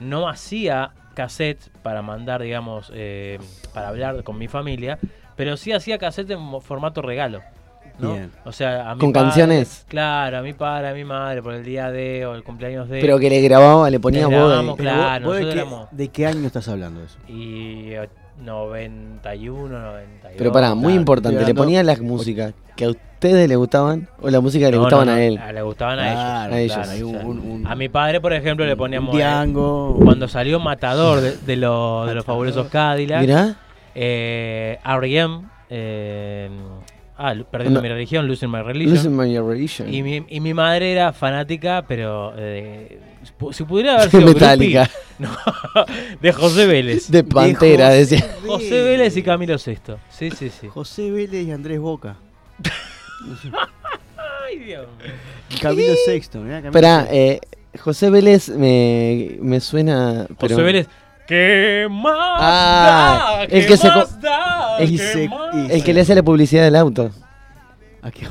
No 0.00 0.28
hacía 0.28 0.90
cassettes 1.14 1.70
para 1.82 2.02
mandar, 2.02 2.42
digamos, 2.42 2.92
para 3.74 3.88
hablar 3.88 4.22
con 4.22 4.38
mi 4.38 4.48
familia, 4.48 4.98
pero 5.36 5.56
sí 5.56 5.72
hacía 5.72 5.98
cassettes 5.98 6.36
en 6.36 6.60
formato 6.60 7.02
regalo. 7.02 7.40
¿no? 7.98 8.12
Bien. 8.12 8.30
O 8.44 8.52
sea, 8.52 8.90
a 8.90 8.94
mi 8.94 9.00
¿Con 9.00 9.10
padre- 9.14 9.28
canciones? 9.28 9.86
Claro, 9.88 10.36
a 10.36 10.42
mi 10.42 10.52
padre, 10.52 10.88
a 10.88 10.92
mi 10.92 11.04
madre, 11.04 11.42
por 11.42 11.54
el 11.54 11.64
día 11.64 11.90
de 11.90 12.26
o 12.26 12.34
el 12.34 12.44
cumpleaños 12.44 12.90
de. 12.90 13.00
Pero 13.00 13.18
que 13.18 13.30
le 13.30 13.40
grababa, 13.40 13.88
le 13.88 13.98
ponías 13.98 14.28
Le 14.28 14.36
voz. 14.36 14.48
grabamos, 14.48 14.76
Claro, 14.76 15.24
vos- 15.24 15.36
vos 15.38 15.46
de, 15.46 15.52
qué, 15.54 15.58
éramos- 15.60 15.88
¿De 15.90 16.08
qué 16.08 16.26
año 16.26 16.46
estás 16.46 16.68
hablando 16.68 17.00
de 17.00 17.06
eso? 17.06 17.16
Y 17.26 17.94
91, 18.38 19.68
92. 19.68 20.32
Pero 20.36 20.52
pará, 20.52 20.74
muy 20.74 20.94
importante, 20.94 21.44
le 21.44 21.54
ponían 21.54 21.86
las 21.86 22.00
músicas 22.00 22.54
que 22.76 22.84
a 22.84 22.90
ustedes 22.90 23.48
les 23.48 23.56
gustaban 23.56 24.08
o 24.20 24.28
la 24.28 24.40
música 24.40 24.66
que 24.66 24.72
le 24.72 24.76
No, 24.76 24.82
gustaban 24.82 25.06
no, 25.06 25.12
no, 25.12 25.18
a 25.18 25.22
él. 25.24 25.40
Le 25.54 25.62
gustaban 25.62 25.98
a 25.98 26.06
ellos. 26.08 26.20
Claro, 26.20 26.54
a 26.54 26.58
ellos. 26.60 26.76
claro, 26.76 26.90
hay 26.90 27.02
un- 27.02 27.14
O 27.16 27.18
sea, 27.18 27.26
un- 27.28 27.38
un- 27.38 27.66
a 27.66 27.74
mi 27.74 27.88
padre, 27.88 28.20
por 28.20 28.32
ejemplo, 28.32 28.66
le 28.66 28.76
poníamos. 28.76 29.14
eh, 29.14 29.18
Diango. 29.18 29.98
cuando 30.02 30.28
salió 30.28 30.60
Matador 30.60 31.20
de, 31.22 31.36
de, 31.38 31.56
lo- 31.56 32.04
de 32.06 32.14
los 32.14 32.24
fabulosos 32.24 32.68
Cadillac. 32.68 33.20
Mirá, 33.20 33.56
Eh, 33.98 34.78
R.E.M. 34.84 35.40
Eh, 35.70 36.50
ah, 37.16 37.34
Perdiendo 37.50 37.80
No. 37.80 37.82
mi 37.82 37.88
religión, 37.88 38.28
Losing 38.28 38.50
My 38.50 38.60
Religion. 38.60 38.92
Listen 38.92 39.16
My 39.16 39.38
Religion. 39.38 39.92
Y 39.92 40.02
mi, 40.02 40.22
y 40.28 40.40
mi 40.40 40.52
madre 40.52 40.92
era 40.92 41.14
fanática, 41.14 41.82
pero. 41.88 42.34
eh, 42.36 43.00
si 43.52 43.64
pudiera 43.64 43.94
haber 43.96 44.10
sido. 44.10 44.26
Metallica. 44.26 44.90
no, 45.18 45.30
de 46.20 46.32
José 46.32 46.66
Vélez. 46.66 47.10
De 47.10 47.24
Pantera, 47.24 47.86
José 47.88 47.98
decía. 47.98 48.36
José 48.46 48.82
Vélez 48.82 49.16
y 49.16 49.22
Camilo 49.22 49.58
Sesto. 49.58 49.98
Sí, 50.10 50.30
sí, 50.30 50.50
sí. 50.50 50.68
José 50.68 51.10
Vélez 51.10 51.46
y 51.46 51.52
Andrés 51.52 51.78
Boca. 51.80 52.16
Ay, 54.48 54.58
Dios 54.58 54.86
Camilo 55.60 55.94
Sexto, 56.04 56.38
mirá, 56.40 56.56
Camilo 56.62 56.68
Esperá, 56.70 57.08
eh, 57.10 57.40
José 57.80 58.10
Vélez 58.10 58.48
me, 58.48 59.36
me 59.40 59.60
suena. 59.60 60.26
Pero... 60.38 60.54
José 60.54 60.62
Vélez. 60.62 60.88
¿Qué 61.26 61.88
más 61.90 62.14
Ah, 62.38 63.34
da? 63.38 63.42
el 63.44 63.48
¿Qué 63.62 63.66
que 63.66 63.76
se 63.76 63.88
más 63.88 64.06
co- 64.08 64.16
da? 64.20 64.76
el- 64.78 64.86
¿Qué 64.88 64.94
Y 64.94 64.98
se- 64.98 65.28
más 65.28 65.70
El 65.70 65.82
que 65.82 65.92
le 65.92 66.00
hace 66.02 66.14
la 66.14 66.22
publicidad 66.22 66.62
del 66.62 66.76
auto. 66.76 67.10
¿A 68.02 68.10
qué? 68.12 68.28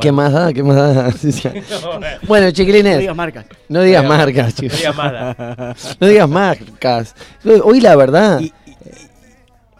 ¿Qué 0.00 0.10
más 0.12 0.32
da? 0.32 0.52
¿Qué 0.52 0.62
más 0.62 0.76
da? 0.76 1.10
Sí, 1.18 1.32
sí. 1.32 1.48
No, 1.82 2.04
eh, 2.06 2.18
bueno, 2.26 2.46
No 2.46 2.52
chiquilines, 2.52 2.98
digas 2.98 3.16
marcas. 3.16 3.46
no 3.68 3.82
digas 3.82 4.02
No 4.04 4.08
digas- 4.10 4.18
marcas, 4.18 4.46
no 4.46 4.60
chicos. 4.60 4.78
digas 4.78 5.96
digas 6.00 6.28
marcas. 6.28 7.14
Hoy 7.64 7.80
la 7.80 7.96
verdad. 7.96 8.40
Y, 8.40 8.52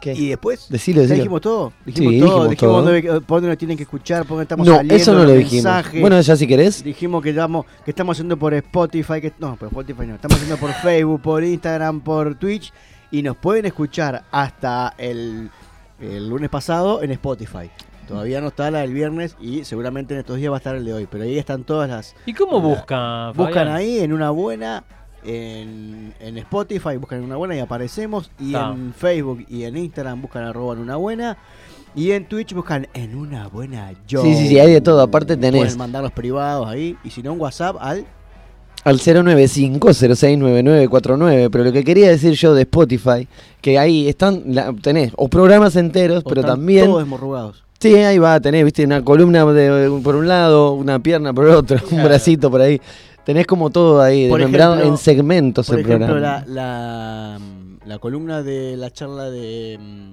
¿Qué? 0.00 0.14
y 0.14 0.28
después. 0.30 0.66
Decilo, 0.68 0.96
¿Ya 0.96 1.02
decilo. 1.02 1.16
dijimos 1.22 1.40
todo? 1.40 1.72
Dijimos 1.86 2.12
Sí, 2.12 2.18
todo. 2.20 2.26
dijimos 2.48 2.50
dijimos 2.50 2.74
todo. 2.74 2.82
dónde, 2.82 3.20
por 3.26 3.36
dónde 3.36 3.48
nos 3.50 3.58
tienen 3.58 3.76
que 3.76 3.84
escuchar, 3.84 4.22
por 4.22 4.30
dónde 4.30 4.42
estamos 4.42 4.66
No, 4.66 4.74
saliendo. 4.74 4.94
eso 4.96 5.14
no 5.14 5.24
lo 5.24 5.30
dijimos. 5.32 5.64
mensajes. 5.64 6.00
Bueno, 6.00 6.20
ya 6.20 6.36
si 6.36 6.46
querés. 6.48 6.82
Dijimos 6.82 7.22
que, 7.22 7.30
estamos, 7.30 7.66
que 7.84 7.90
estamos 7.92 8.16
haciendo 8.16 8.36
por 8.36 8.52
Spotify, 8.52 9.20
que 9.20 9.32
no, 9.38 9.54
por 9.56 9.68
Spotify 9.68 10.06
no, 10.08 10.14
estamos 10.16 10.36
haciendo 10.38 10.56
por 10.56 10.72
Facebook, 10.72 11.22
por 11.22 11.44
Instagram, 11.44 12.00
por 12.00 12.34
Twitch 12.34 12.72
y 13.12 13.22
nos 13.22 13.36
pueden 13.36 13.64
escuchar 13.66 14.24
hasta 14.32 14.92
el, 14.98 15.50
el 16.00 16.28
lunes 16.28 16.50
pasado 16.50 17.00
en 17.04 17.12
Spotify. 17.12 17.70
Todavía 18.08 18.40
no 18.40 18.48
está 18.48 18.70
la 18.70 18.80
del 18.80 18.92
viernes 18.92 19.36
y 19.40 19.64
seguramente 19.64 20.12
en 20.14 20.20
estos 20.20 20.36
días 20.36 20.50
va 20.50 20.56
a 20.56 20.58
estar 20.58 20.74
el 20.76 20.84
de 20.84 20.92
hoy, 20.92 21.08
pero 21.10 21.24
ahí 21.24 21.38
están 21.38 21.64
todas 21.64 21.88
las... 21.88 22.14
¿Y 22.26 22.34
cómo 22.34 22.60
buscan? 22.60 23.32
Buscan 23.34 23.54
Fabián? 23.54 23.68
ahí 23.68 24.00
en 24.00 24.12
una 24.12 24.30
buena, 24.30 24.84
en, 25.24 26.12
en 26.20 26.36
Spotify 26.38 26.96
buscan 26.98 27.18
en 27.20 27.24
una 27.24 27.36
buena 27.36 27.54
y 27.56 27.60
aparecemos 27.60 28.30
y 28.40 28.54
Ah. 28.54 28.72
en 28.74 28.92
Facebook 28.92 29.46
y 29.48 29.62
en 29.64 29.76
Instagram 29.76 30.20
buscan 30.20 30.42
arroba 30.44 30.74
en 30.74 30.80
una 30.80 30.96
buena 30.96 31.36
y 31.94 32.10
en 32.12 32.26
Twitch 32.26 32.54
buscan 32.54 32.88
en 32.94 33.14
una 33.14 33.48
buena 33.48 33.92
yo. 34.08 34.22
Sí, 34.22 34.34
sí, 34.34 34.48
sí, 34.48 34.58
hay 34.58 34.72
de 34.72 34.80
todo. 34.80 35.00
Aparte 35.02 35.36
tenés 35.36 35.60
Pueden 35.60 35.76
mandar 35.78 36.02
los 36.02 36.12
privados 36.12 36.66
ahí 36.66 36.96
y 37.04 37.10
si 37.10 37.22
no 37.22 37.32
un 37.34 37.40
WhatsApp 37.40 37.76
al 37.80 38.04
al 38.84 38.98
095-069949. 38.98 41.48
Pero 41.50 41.64
lo 41.64 41.72
que 41.72 41.84
quería 41.84 42.08
decir 42.08 42.32
yo 42.34 42.54
de 42.54 42.62
Spotify, 42.62 43.28
que 43.60 43.78
ahí 43.78 44.08
están, 44.08 44.42
la- 44.46 44.72
tenés 44.72 45.12
o 45.16 45.28
programas 45.28 45.76
enteros, 45.76 46.22
o 46.24 46.28
pero 46.28 46.40
están 46.40 46.56
también. 46.56 46.86
todos 46.86 47.00
desmorrugados. 47.00 47.62
Sí, 47.82 47.94
ahí 47.96 48.18
va, 48.18 48.40
tenés, 48.40 48.64
viste, 48.64 48.84
una 48.84 49.02
columna 49.02 49.44
de- 49.46 50.00
por 50.02 50.14
un 50.16 50.28
lado, 50.28 50.72
una 50.72 50.98
pierna 51.00 51.32
por 51.34 51.46
otro, 51.46 51.78
un 51.90 52.02
bracito 52.04 52.50
por 52.50 52.60
ahí. 52.60 52.80
Tenés 53.24 53.46
como 53.46 53.70
todo 53.70 54.00
ahí, 54.02 54.28
Por 54.28 54.38
desmembrado 54.40 54.74
ejemplo- 54.74 54.90
en 54.92 54.96
segmentos 54.98 55.66
Por 55.66 55.78
el 55.78 55.84
ejemplo, 55.84 56.06
programa. 56.08 56.44
la, 56.46 57.34
la, 57.34 57.38
mm, 57.38 57.78
la 57.88 57.98
columna 57.98 58.42
de 58.42 58.76
la 58.76 58.90
charla 58.90 59.30
de 59.30 59.78
mm, 59.80 60.12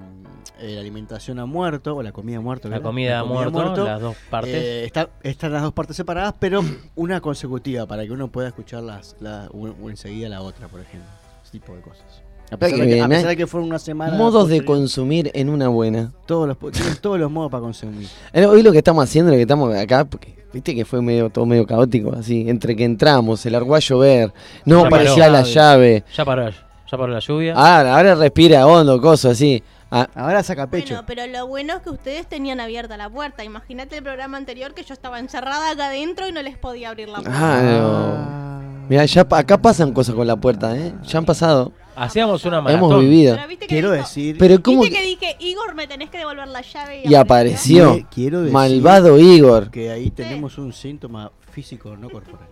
eh, 0.62 0.74
la 0.76 0.82
alimentación 0.82 1.40
a 1.40 1.46
muerto, 1.46 1.96
o 1.96 2.04
la 2.04 2.12
comida 2.12 2.38
a 2.38 2.42
muerto. 2.42 2.68
La 2.70 2.76
¿verdad? 2.76 2.90
comida 2.90 3.20
a 3.20 3.24
muerto, 3.24 3.86
las 3.86 4.02
dos 4.02 4.16
partes. 4.30 4.54
eh, 4.54 4.86
está- 4.86 5.10
están 5.24 5.54
las 5.54 5.64
dos 5.64 5.74
partes 5.74 5.96
separadas, 5.96 6.36
pero 6.40 6.62
una 6.96 7.20
consecutiva 7.22 7.86
para 7.88 8.06
que 8.06 8.12
uno 8.12 8.28
pueda 8.28 8.50
escuchar 8.50 8.84
las, 8.84 9.16
la, 9.20 9.50
enseguida 9.88 10.28
la 10.30 10.42
otra, 10.42 10.68
por 10.68 10.80
ejemplo. 10.82 11.10
Ese 11.44 11.52
tipo 11.54 11.76
de 11.76 11.82
cosas. 11.82 12.22
A 12.52 12.58
pesar, 12.58 12.76
que 12.76 12.82
de, 12.84 12.88
que, 12.90 12.94
bien, 12.96 13.06
a 13.06 13.10
pesar 13.10 13.26
¿eh? 13.26 13.30
de 13.30 13.38
que 13.38 13.48
fueron 13.48 13.70
una 13.70 13.80
semana. 13.80 14.18
Modos 14.18 14.50
de 14.50 14.66
consumir 14.66 15.30
en 15.34 15.50
una 15.50 15.68
buena. 15.68 16.12
todos 16.26 16.48
los, 16.48 16.58
todos 17.02 17.20
los 17.20 17.30
modos 17.32 17.52
para 17.52 17.62
consumir. 17.62 18.08
Eh, 18.34 18.46
Hoy 18.46 18.64
lo 18.64 18.72
que 18.72 18.80
estamos 18.80 19.04
haciendo, 19.04 19.32
lo 19.32 19.36
que 19.38 19.42
estamos 19.44 19.76
acá, 19.76 20.06
porque 20.06 20.36
viste 20.54 20.74
que 20.74 20.86
fue 20.86 21.02
medio 21.02 21.30
todo 21.30 21.46
medio 21.46 21.66
caótico, 21.68 22.14
así, 22.16 22.50
entre 22.50 22.76
que 22.76 22.84
entramos, 22.86 23.40
se 23.42 23.50
largó 23.52 23.76
a 23.76 23.80
llover, 23.80 24.34
no 24.66 24.82
Ya 24.82 24.88
aparecía 24.88 25.24
paró. 25.26 25.34
la 25.34 25.42
llave. 25.44 26.04
Ya 26.16 26.26
paró, 26.26 26.50
ya 26.50 26.98
paró 26.98 27.08
la 27.08 27.20
lluvia. 27.20 27.54
Ahora, 27.56 27.96
ahora 27.98 28.16
respira 28.16 28.66
hondo, 28.66 29.00
coso 29.00 29.30
así. 29.30 29.62
Ah, 29.92 30.08
Ahora 30.14 30.44
saca 30.44 30.68
pecho. 30.68 30.94
Bueno, 30.94 31.06
pero 31.08 31.26
lo 31.26 31.48
bueno 31.48 31.74
es 31.78 31.82
que 31.82 31.90
ustedes 31.90 32.28
tenían 32.28 32.60
abierta 32.60 32.96
la 32.96 33.10
puerta. 33.10 33.44
Imagínate 33.44 33.98
el 33.98 34.04
programa 34.04 34.38
anterior 34.38 34.76
que 34.76 34.84
yo 34.84 34.94
estaba 34.94 35.18
encerrada 35.20 35.72
acá 35.72 35.88
adentro 35.88 36.28
y 36.28 36.32
no 36.32 36.44
les 36.44 36.60
podía 36.60 36.90
abrir 36.90 37.10
la 37.10 37.22
puerta. 37.22 37.32
ah, 37.36 37.62
no. 37.64 38.88
Mira, 38.88 39.06
ya 39.06 39.28
pa- 39.28 39.40
acá 39.40 39.58
pasan 39.60 39.92
cosas 39.92 40.14
con 40.14 40.28
la 40.28 40.36
puerta, 40.36 40.76
¿eh? 40.78 40.94
Ya 41.08 41.18
han 41.18 41.26
pasado. 41.26 41.72
Hacíamos 42.04 42.46
una 42.46 42.62
maratón. 42.62 42.92
Hemos 42.92 43.02
vivido. 43.02 43.36
Pero 43.36 43.48
viste 43.48 43.66
que 43.68 43.70
Quiero 43.76 43.92
dijo- 43.92 44.04
decir. 44.04 44.36
Pero 44.40 44.62
cómo 44.64 44.82
Viste 44.82 44.98
que 44.98 45.06
dije, 45.06 45.36
Igor, 45.40 45.76
me 45.76 45.88
tenés 45.88 46.10
que 46.10 46.18
devolver 46.20 46.48
la 46.48 46.62
llave. 46.62 47.02
y 47.06 47.14
apareció 47.16 47.96
que- 47.96 48.06
quiero 48.10 48.40
decir 48.42 48.54
malvado 48.54 49.20
Igor. 49.20 49.70
que 49.72 49.92
ahí 49.92 50.10
tenemos 50.12 50.58
un 50.58 50.72
síntoma 50.74 51.32
físico, 51.52 51.96
no 51.98 52.10
corporal. 52.10 52.48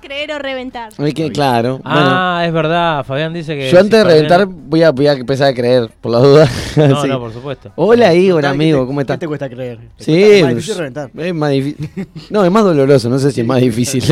Creer 0.00 0.32
o 0.32 0.38
reventar. 0.38 0.92
Hay 0.98 1.12
que, 1.12 1.30
claro. 1.30 1.80
Ah, 1.84 2.42
es 2.46 2.52
verdad. 2.52 3.04
Fabián 3.04 3.32
dice 3.34 3.54
que. 3.56 3.70
yo 3.70 3.78
antes 3.78 3.98
de 3.98 4.04
si 4.10 4.14
reventar 4.16 4.46
voy 4.46 4.82
a, 4.82 4.90
voy 4.92 5.06
a 5.06 5.12
empezar 5.12 5.48
a 5.48 5.54
creer, 5.54 5.90
por 6.00 6.12
la 6.12 6.18
duda. 6.18 6.48
No, 6.76 7.02
Sí. 7.02 7.08
no, 7.08 7.18
por 7.20 7.32
supuesto. 7.32 7.72
Hola 7.76 8.14
Igor, 8.14 8.40
Total, 8.42 8.52
¿qué 8.52 8.54
amigo, 8.64 8.80
te- 8.80 8.86
¿cómo 8.86 9.00
estás? 9.00 9.16
¿Qué 9.16 9.20
te 9.20 9.26
cuesta 9.28 9.48
creer? 9.50 9.78
Te 9.98 10.04
Sí, 10.04 10.12
cuesta- 10.12 10.34
es 10.36 10.42
más 10.44 10.54
difícil 10.54 10.74
reventar. 10.78 11.10
es 11.16 11.34
más 11.34 11.50
difícil. 11.50 11.90
No, 12.30 12.44
es 12.44 12.50
más 12.50 12.64
doloroso, 12.64 13.08
no 13.10 13.18
sé 13.18 13.30
si 13.32 13.40
es 13.42 13.46
más 13.46 13.60
difícil. 13.60 14.02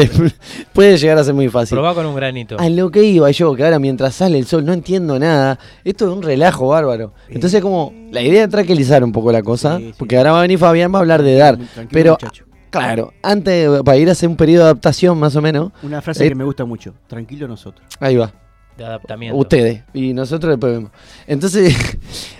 Puede 0.73 0.97
llegar 0.99 1.19
a 1.19 1.25
ser 1.25 1.35
muy 1.35 1.49
fácil. 1.49 1.77
Probá 1.77 1.95
con 1.95 2.05
un 2.07 2.15
granito. 2.17 2.57
A 2.59 2.69
lo 2.69 2.91
que 2.91 3.03
iba 3.05 3.31
yo, 3.31 3.55
que 3.55 3.65
ahora 3.65 3.79
mientras 3.79 4.15
sale 4.15 4.39
el 4.39 4.47
sol 4.47 4.65
no 4.65 4.73
entiendo 4.73 5.19
nada. 5.19 5.59
Esto 5.85 6.07
es 6.07 6.13
un 6.17 6.23
relajo 6.23 6.69
bárbaro. 6.69 7.13
Entonces, 7.29 7.63
como 7.63 7.93
la 8.11 8.21
idea 8.23 8.45
es 8.45 8.51
tranquilizar 8.51 9.03
un 9.05 9.13
poco 9.13 9.31
la 9.33 9.43
cosa, 9.43 9.79
Sí, 9.79 9.87
sí. 9.89 9.95
porque 9.99 10.17
ahora 10.19 10.33
va 10.33 10.39
a 10.39 10.43
venir 10.43 10.59
Fabián, 10.59 10.93
va 10.93 10.99
a 10.99 11.01
hablar 11.01 11.23
de 11.23 11.35
dar. 11.37 11.57
Tranquilo, 11.57 11.89
Pero, 11.91 12.13
muchacho. 12.13 12.45
Claro, 12.71 13.13
antes, 13.23 13.69
para 13.83 13.97
ir 13.99 14.09
a 14.09 14.13
hacer 14.13 14.29
un 14.29 14.37
periodo 14.37 14.65
de 14.65 14.71
adaptación 14.71 15.19
más 15.19 15.35
o 15.37 15.43
menos, 15.43 15.73
Una 15.83 16.01
frase 16.03 16.25
Eh, 16.25 16.29
que 16.29 16.35
me 16.35 16.45
gusta 16.45 16.65
mucho. 16.65 16.95
Tranquilo 17.07 17.47
nosotros. 17.49 17.87
ahí 18.01 18.17
va. 18.17 18.33
De 18.77 18.85
adaptamiento. 18.85 19.37
Ustedes. 19.37 19.83
Y 19.93 20.13
nosotros 20.15 20.53
después 20.53 20.73
vemos. 20.75 20.93
Entonces, 21.27 21.77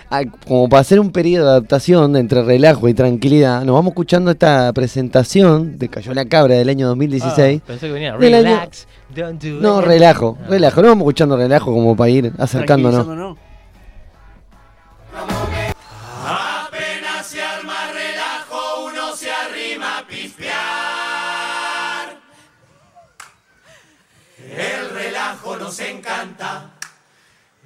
a- 0.09 0.23
como 0.47 0.69
para 0.69 0.79
hacer 0.79 0.99
un 1.01 1.11
periodo 1.11 1.43
de 1.45 1.51
adaptación 1.51 2.15
entre 2.15 2.43
relajo 2.43 2.87
y 2.87 2.93
tranquilidad, 2.93 3.63
nos 3.65 3.75
vamos 3.75 3.91
escuchando 3.91 4.31
esta 4.31 4.71
presentación 4.71 5.77
de 5.77 5.89
Cayó 5.89 6.13
la 6.13 6.23
Cabra 6.25 6.55
del 6.55 6.69
año 6.69 6.87
2016. 6.87 7.59
Ah, 7.61 7.67
pensé 7.67 7.87
que 7.87 7.91
venía. 7.93 8.11
Año- 8.13 8.19
Relax. 8.19 8.87
Don't 9.13 9.43
do 9.43 9.59
No, 9.59 9.81
relajo, 9.81 10.37
Ah. 10.41 10.45
relajo. 10.49 10.81
No 10.81 10.87
vamos 10.87 11.01
escuchando 11.01 11.35
relajo 11.35 11.73
como 11.73 11.93
para 11.97 12.09
ir 12.09 12.31
acercándonos. 12.37 13.37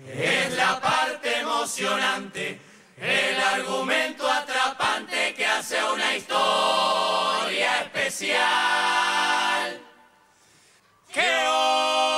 Es 0.07 0.53
la 0.55 0.79
parte 0.79 1.39
emocionante, 1.39 2.59
el 2.97 3.39
argumento 3.39 4.29
atrapante 4.29 5.33
que 5.35 5.45
hace 5.45 5.77
una 5.83 6.15
historia 6.15 7.81
especial. 7.81 9.79
¿Qué 11.13 11.47
otro 11.47 12.12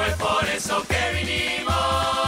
fue 0.00 0.16
por 0.16 0.48
eso 0.48 0.82
que 0.88 1.18
vinimos. 1.18 2.19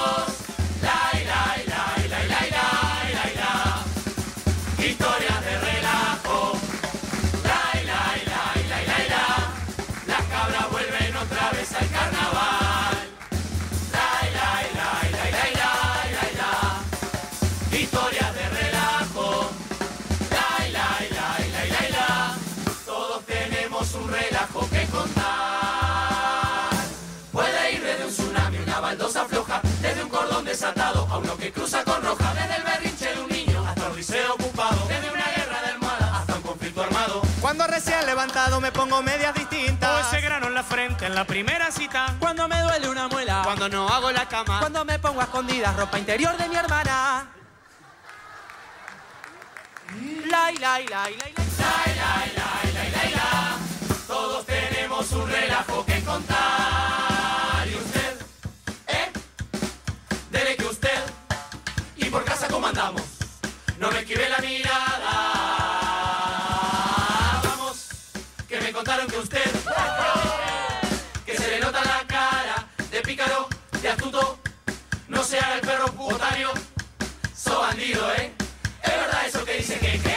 A 31.13 31.19
uno 31.19 31.37
que 31.37 31.53
cruza 31.53 31.85
con 31.85 32.03
roja, 32.03 32.33
desde 32.33 32.57
el 32.57 32.63
berrinche 32.63 33.15
de 33.15 33.21
un 33.21 33.29
niño 33.29 33.65
hasta 33.69 33.89
un 33.89 33.97
liceo 33.97 34.35
ocupado, 34.35 34.87
desde 34.89 35.11
una 35.11 35.27
guerra 35.37 35.61
de 35.61 35.69
almohada 35.69 36.17
hasta 36.19 36.35
un 36.37 36.43
conflicto 36.43 36.83
armado. 36.83 37.23
Cuando 37.41 37.67
recién 37.67 38.07
levantado 38.07 38.61
me 38.61 38.73
pongo 38.73 39.03
medias 39.03 39.35
distintas. 39.35 39.91
O 39.91 40.09
ese 40.09 40.23
grano 40.23 40.47
en 40.47 40.55
la 40.55 40.63
frente 40.63 41.05
en 41.05 41.15
la 41.15 41.27
primera 41.27 41.71
cita. 41.71 42.15
Cuando 42.19 42.49
me 42.49 42.61
duele 42.63 42.89
una 42.89 43.09
muela. 43.09 43.43
Cuando 43.45 43.69
no 43.69 43.89
hago 43.89 44.11
la 44.11 44.27
cama. 44.27 44.61
Cuando 44.61 44.85
me 44.87 44.99
pongo 44.99 45.21
a 45.21 45.25
escondidas 45.25 45.77
ropa 45.77 45.99
interior 45.99 46.35
de 46.39 46.49
mi 46.49 46.57
hermana. 46.57 47.27
Lai, 50.31 50.57
lai, 50.57 50.87
lai, 50.87 51.17
lai, 51.17 51.17
lai. 51.19 51.35
Lai, 51.59 51.97
lai, 51.97 52.33
lai, 52.37 52.73
lai, 52.73 52.91
lai, 52.91 53.13
la. 53.13 53.59
Todos 54.07 54.47
tenemos 54.47 55.13
un 55.13 55.31
relajo 55.31 55.85
que 55.85 56.03
contar. 56.05 56.62
Se 75.83 75.89
haga 75.89 75.91
el 75.91 75.93
perro 75.93 75.93
putario. 75.93 76.51
So 77.37 77.61
bandido, 77.61 78.13
¿eh? 78.15 78.33
¿Es 78.83 78.91
verdad 78.91 79.27
eso 79.27 79.45
que 79.45 79.55
dice 79.55 79.79
que 79.79 80.01
qué? 80.01 80.17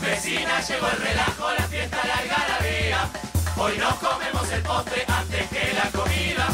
Vecina, 0.00 0.60
llegó 0.60 0.86
el 0.88 0.96
relajo, 0.98 1.50
la 1.52 1.68
fiesta, 1.68 1.98
la 2.06 2.14
algarabía. 2.14 3.08
Hoy 3.56 3.78
nos 3.78 3.94
comemos 3.94 4.50
el 4.50 4.62
postre 4.62 5.04
antes 5.06 5.48
que 5.48 5.72
la 5.74 5.90
comida. 5.90 6.48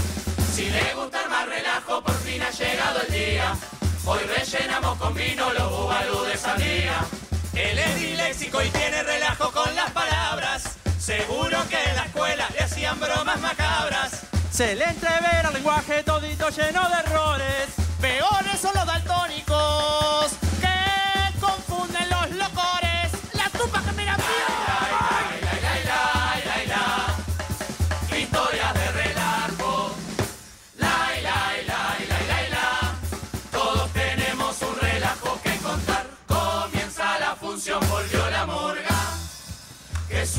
Si 0.54 0.70
le 0.70 0.94
gusta 0.94 1.28
más 1.28 1.48
relajo, 1.48 2.02
por 2.02 2.14
fin 2.18 2.42
ha 2.42 2.50
llegado 2.50 3.00
el 3.02 3.12
día. 3.12 3.56
Hoy 4.04 4.20
rellenamos 4.24 4.98
con 4.98 5.14
vino 5.14 5.52
los 5.52 5.70
bubalú 5.70 6.22
de 6.24 6.36
sandía. 6.36 7.19
Él 7.61 7.79
es 7.79 7.94
disléxico 8.01 8.62
y 8.62 8.70
tiene 8.70 9.03
relajo 9.03 9.53
con 9.53 9.75
las 9.75 9.90
palabras. 9.90 10.62
Seguro 10.99 11.59
que 11.68 11.77
en 11.90 11.96
la 11.96 12.05
escuela 12.07 12.49
le 12.55 12.61
hacían 12.61 12.99
bromas 12.99 13.38
macabras. 13.40 14.23
Se 14.51 14.75
le 14.75 14.85
entrevera 14.85 15.49
el 15.49 15.55
lenguaje 15.55 16.03
todito 16.03 16.49
lleno 16.49 16.88
de 16.88 16.96
errores. 17.05 17.66
Peores 18.01 18.61
son 18.61 18.73
los 18.75 18.87
daltónicos 18.87 20.33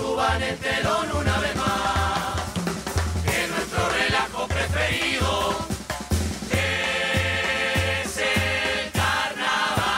suban 0.01 0.41
el 0.41 0.57
telón 0.57 1.11
una 1.11 1.39
vez 1.39 1.55
más. 1.55 2.41
Que 3.23 3.47
nuestro 3.47 3.89
relajo 3.89 4.47
preferido 4.47 5.55
es 6.49 8.17
el 8.17 8.91
carnaval. 8.91 9.91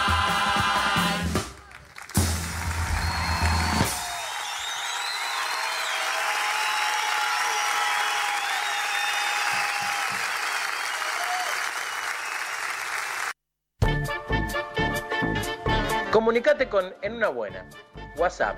Comunicate 16.12 16.68
con 16.68 16.94
En 17.02 17.16
Una 17.16 17.30
Buena. 17.30 17.66
WhatsApp 18.18 18.58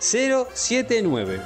079. 0.00 1.38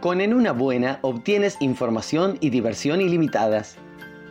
Con 0.00 0.20
En 0.20 0.34
una 0.34 0.52
buena 0.52 0.98
obtienes 1.00 1.56
información 1.60 2.36
y 2.42 2.50
diversión 2.50 3.00
ilimitadas. 3.00 3.76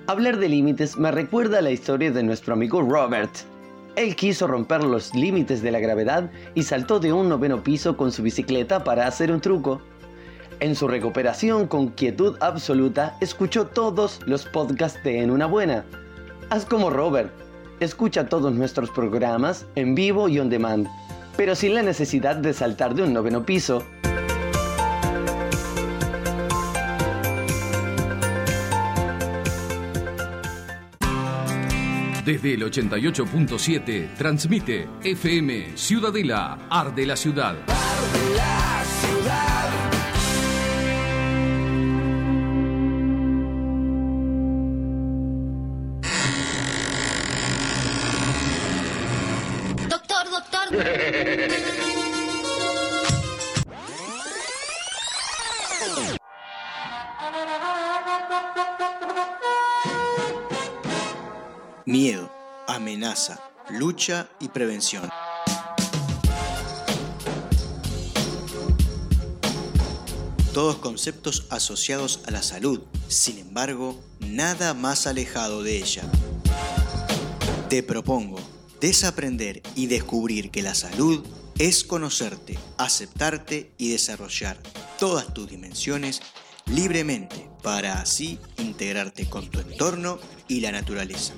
Hablar 0.06 0.38
de 0.38 0.47
límites 0.47 0.95
me 0.97 1.10
recuerda 1.10 1.58
a 1.58 1.62
la 1.63 1.71
historia 1.71 2.12
de 2.12 2.21
nuestro 2.21 2.54
amigo 2.54 2.84
Robert. 2.84 3.32
Él 3.95 4.15
quiso 4.15 4.45
romper 4.45 4.84
los 4.84 5.15
límites 5.15 5.63
de 5.63 5.71
la 5.71 5.80
gravedad 5.80 6.30
y 6.54 6.62
saltó 6.63 6.99
de 6.99 7.13
un 7.13 7.30
noveno 7.30 7.63
piso 7.63 7.97
con 7.97 8.12
su 8.12 8.21
bicicleta 8.21 8.84
para 8.84 9.08
hacer 9.08 9.32
un 9.32 9.41
truco. 9.41 9.82
En 10.65 10.73
su 10.73 10.88
recuperación 10.88 11.67
con 11.67 11.89
quietud 11.89 12.38
absoluta, 12.41 13.17
escuchó 13.21 13.67
todos 13.67 14.19
los 14.25 14.47
podcasts 14.47 14.99
de 15.04 15.21
En 15.21 15.30
una 15.30 15.45
buena. 15.45 15.86
Haz 16.49 16.65
como 16.65 16.89
Robert. 16.89 17.32
Escucha 17.80 18.28
todos 18.30 18.51
nuestros 18.51 18.89
programas 18.89 19.67
en 19.75 19.93
vivo 19.93 20.28
y 20.28 20.39
on 20.39 20.49
demand, 20.49 20.88
pero 21.38 21.54
sin 21.54 21.75
la 21.75 21.84
necesidad 21.84 22.38
de 22.38 22.51
saltar 22.51 22.95
de 22.95 23.04
un 23.04 23.13
noveno 23.13 23.45
piso. 23.45 23.84
Desde 32.25 32.56
el 32.56 32.63
88.7 32.63 34.15
transmite 34.15 34.88
FM 35.04 35.78
Ciudadela, 35.78 36.58
Arde 36.71 37.06
la 37.06 37.15
Ciudad. 37.15 37.54
Doctor, 37.58 38.64
Miedo, 61.88 62.32
amenaza, 62.67 63.39
lucha 63.69 64.28
y 64.39 64.48
prevención. 64.48 65.08
Todos 70.52 70.78
conceptos 70.78 71.45
asociados 71.52 72.21
a 72.26 72.32
la 72.32 72.41
salud, 72.41 72.82
sin 73.08 73.38
embargo, 73.38 74.02
nada 74.19 74.74
más 74.74 75.06
alejado 75.06 75.62
de 75.62 75.78
ella. 75.78 76.02
Te 77.69 77.84
propongo 77.84 78.39
desaprender 78.82 79.62
y 79.76 79.86
descubrir 79.86 80.50
que 80.50 80.63
la 80.63 80.74
salud 80.74 81.24
es 81.60 81.84
conocerte, 81.84 82.58
aceptarte 82.80 83.74
y 83.78 83.91
desarrollar 83.91 84.58
todas 84.98 85.32
tus 85.36 85.52
dimensiones 85.52 86.24
libremente 86.65 87.55
para 87.65 87.99
así 87.99 88.38
integrarte 88.60 89.28
con 89.28 89.49
tu 89.49 89.60
entorno 89.60 90.19
y 90.47 90.60
la 90.60 90.71
naturaleza. 90.71 91.34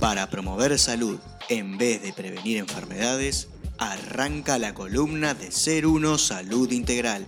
Para 0.00 0.28
promover 0.28 0.76
salud 0.80 1.20
en 1.48 1.78
vez 1.78 2.02
de 2.02 2.12
prevenir 2.12 2.56
enfermedades, 2.56 3.46
arranca 3.78 4.58
la 4.58 4.74
columna 4.74 5.34
de 5.34 5.52
Ser 5.52 5.86
Uno 5.86 6.18
Salud 6.18 6.72
Integral. 6.72 7.24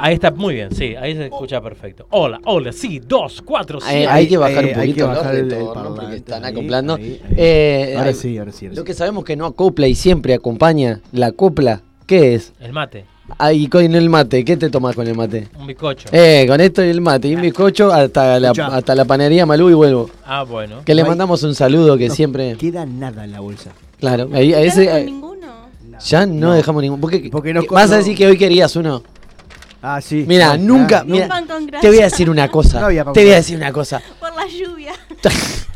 Ahí 0.00 0.14
está, 0.14 0.30
muy 0.30 0.54
bien, 0.54 0.72
sí, 0.74 0.94
ahí 0.94 1.14
se 1.14 1.24
escucha 1.24 1.60
perfecto. 1.60 2.06
Hola, 2.10 2.40
hola, 2.44 2.72
sí, 2.72 3.00
dos, 3.00 3.42
cuatro, 3.44 3.78
Hay, 3.82 3.96
siete. 3.96 4.06
hay 4.12 4.28
que 4.28 4.36
bajar 4.36 4.64
eh, 4.64 4.72
un 4.74 4.80
hay 4.80 4.88
poquito 4.88 5.08
bajar 5.08 5.34
el- 5.34 5.52
el 5.52 5.64
parlante, 5.66 6.00
porque 6.00 6.16
están 6.16 6.44
ahí, 6.44 6.52
acoplando. 6.52 6.94
ahí, 6.94 7.20
ahí. 7.24 7.34
Eh, 7.36 7.94
Ahora 7.98 8.12
sí, 8.12 8.38
ahora 8.38 8.52
sí, 8.52 8.66
ahora 8.66 8.76
Lo 8.76 8.82
sí. 8.82 8.86
que 8.86 8.94
sabemos 8.94 9.24
que 9.24 9.36
no 9.36 9.46
acopla 9.46 9.88
y 9.88 9.94
siempre 9.94 10.34
acompaña 10.34 11.00
la 11.12 11.32
copla, 11.32 11.82
¿qué 12.06 12.34
es? 12.34 12.52
El 12.60 12.72
mate, 12.72 13.04
Ahí 13.36 13.66
con 13.68 13.94
el 13.94 14.08
mate, 14.08 14.42
¿qué 14.42 14.56
te 14.56 14.70
tomas 14.70 14.94
con 14.96 15.06
el 15.06 15.14
mate? 15.14 15.48
un 15.58 15.66
bizcocho. 15.66 16.08
Eh, 16.12 16.46
con 16.48 16.60
esto 16.62 16.82
y 16.82 16.88
el 16.88 17.00
mate 17.02 17.28
y 17.28 17.34
un 17.34 17.42
bizcocho 17.42 17.92
hasta 17.92 18.40
la, 18.40 18.50
hasta 18.52 18.94
la 18.94 19.04
panería 19.04 19.44
Malú 19.44 19.68
y 19.68 19.74
vuelvo. 19.74 20.08
Ah, 20.24 20.44
bueno. 20.44 20.76
Que 20.84 20.94
le 20.94 21.02
No 21.02 21.08
mandamos 21.08 21.42
un 21.42 21.54
saludo 21.54 21.98
que 21.98 22.08
No 22.08 22.14
siempre... 22.14 22.56
queda 22.56 22.86
nada 22.86 23.24
en 23.24 23.32
la 23.32 23.40
bolsa. 23.40 23.72
Claro, 24.00 24.30
ahí, 24.32 24.54
a 24.54 24.60
ese... 24.62 24.84
eh, 24.84 25.12
ya 26.06 26.24
no, 26.24 26.46
No. 26.48 26.52
dejamos 26.54 26.80
ningún... 26.82 27.00
Porque, 27.00 27.28
Porque 27.30 27.52
no- 27.52 27.62
vas 27.70 27.90
a 27.90 27.94
no- 27.94 27.96
decir 27.98 28.16
que 28.16 28.26
hoy 28.28 28.38
querías 28.38 28.74
uno. 28.76 29.02
Ah, 29.82 30.00
sí. 30.00 30.24
Mira, 30.26 30.56
No, 30.56 30.78
nunca... 30.78 31.00
ah, 31.00 31.04
mira, 31.06 31.28
te 31.80 31.88
voy 31.88 32.00
a 32.00 32.04
decir 32.04 32.28
una 32.28 32.48
cosa. 32.50 32.84
Había 32.84 33.04
te 33.04 33.22
voy 33.24 33.32
a 33.32 33.36
decir 33.36 33.56
una 33.56 33.72
cosa. 33.72 34.00
Por 34.20 34.34
la 34.34 34.46
lluvia. 34.46 34.92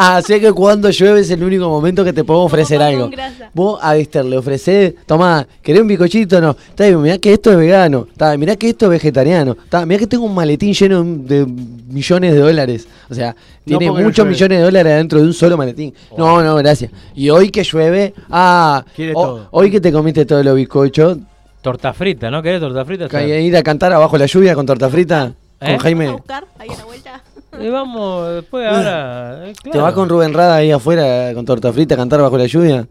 Ah, 0.00 0.22
sé 0.24 0.40
que 0.40 0.52
cuando 0.52 0.88
llueve 0.90 1.20
es 1.20 1.30
el 1.30 1.42
único 1.42 1.68
momento 1.68 2.04
que 2.04 2.12
te 2.12 2.22
puedo 2.22 2.40
ofrecer 2.40 2.80
algo. 2.80 3.10
Vos 3.52 3.80
a 3.82 3.96
Esther 3.96 4.24
le 4.24 4.38
ofrecés, 4.38 4.94
tomá, 5.06 5.44
¿querés 5.60 5.82
un 5.82 5.88
bicochito? 5.88 6.40
No. 6.40 6.50
Está 6.68 6.86
bien, 6.86 7.02
mirá 7.02 7.18
que 7.18 7.32
esto 7.32 7.50
es 7.50 7.56
vegano. 7.56 8.06
Está, 8.12 8.36
mirá 8.36 8.54
que 8.54 8.68
esto 8.68 8.84
es 8.86 8.90
vegetariano. 8.92 9.56
Está, 9.64 9.84
mirá 9.86 9.98
que 9.98 10.06
tengo 10.06 10.24
un 10.24 10.34
maletín 10.34 10.72
lleno 10.72 11.02
de 11.02 11.44
millones 11.46 12.32
de 12.34 12.38
dólares. 12.38 12.86
O 13.10 13.14
sea, 13.14 13.34
tiene 13.64 13.86
no 13.86 13.94
muchos 13.94 14.18
llueve. 14.18 14.30
millones 14.30 14.58
de 14.58 14.64
dólares 14.64 14.96
dentro 14.98 15.18
de 15.20 15.26
un 15.26 15.34
solo 15.34 15.56
maletín. 15.56 15.92
No, 16.16 16.42
no, 16.44 16.54
gracias. 16.56 16.92
Y 17.16 17.30
hoy 17.30 17.50
que 17.50 17.64
llueve, 17.64 18.14
ah, 18.30 18.84
Quiere 18.94 19.14
todo. 19.14 19.48
hoy 19.50 19.68
que 19.68 19.80
te 19.80 19.90
comiste 19.90 20.24
todos 20.24 20.44
los 20.44 20.54
bizcochos, 20.54 21.18
Torta 21.62 21.92
frita, 21.92 22.30
¿no 22.30 22.42
querés 22.42 22.60
torta 22.60 22.84
frita? 22.84 23.22
Ir 23.24 23.56
a 23.56 23.62
cantar 23.62 23.92
abajo 23.92 24.16
la 24.16 24.26
lluvia 24.26 24.54
con 24.54 24.64
torta 24.66 24.88
frita. 24.88 25.32
¿Eh? 25.60 25.70
Con 25.72 25.78
Jaime. 25.78 26.10
buscar 26.12 26.46
ahí 26.58 26.68
a 26.70 26.76
la 26.76 26.84
vuelta. 26.84 27.22
Y 27.60 27.68
vamos, 27.68 28.34
después 28.34 28.66
ahora. 28.68 29.48
eh, 29.48 29.52
¿Te 29.62 29.70
claro. 29.70 29.82
vas 29.82 29.94
con 29.94 30.08
Rubén 30.08 30.32
Rada 30.32 30.56
ahí 30.56 30.70
afuera 30.70 31.32
con 31.34 31.44
torta 31.44 31.72
frita 31.72 31.94
a 31.94 31.98
cantar 31.98 32.20
bajo 32.20 32.38
la 32.38 32.46
lluvia? 32.46 32.86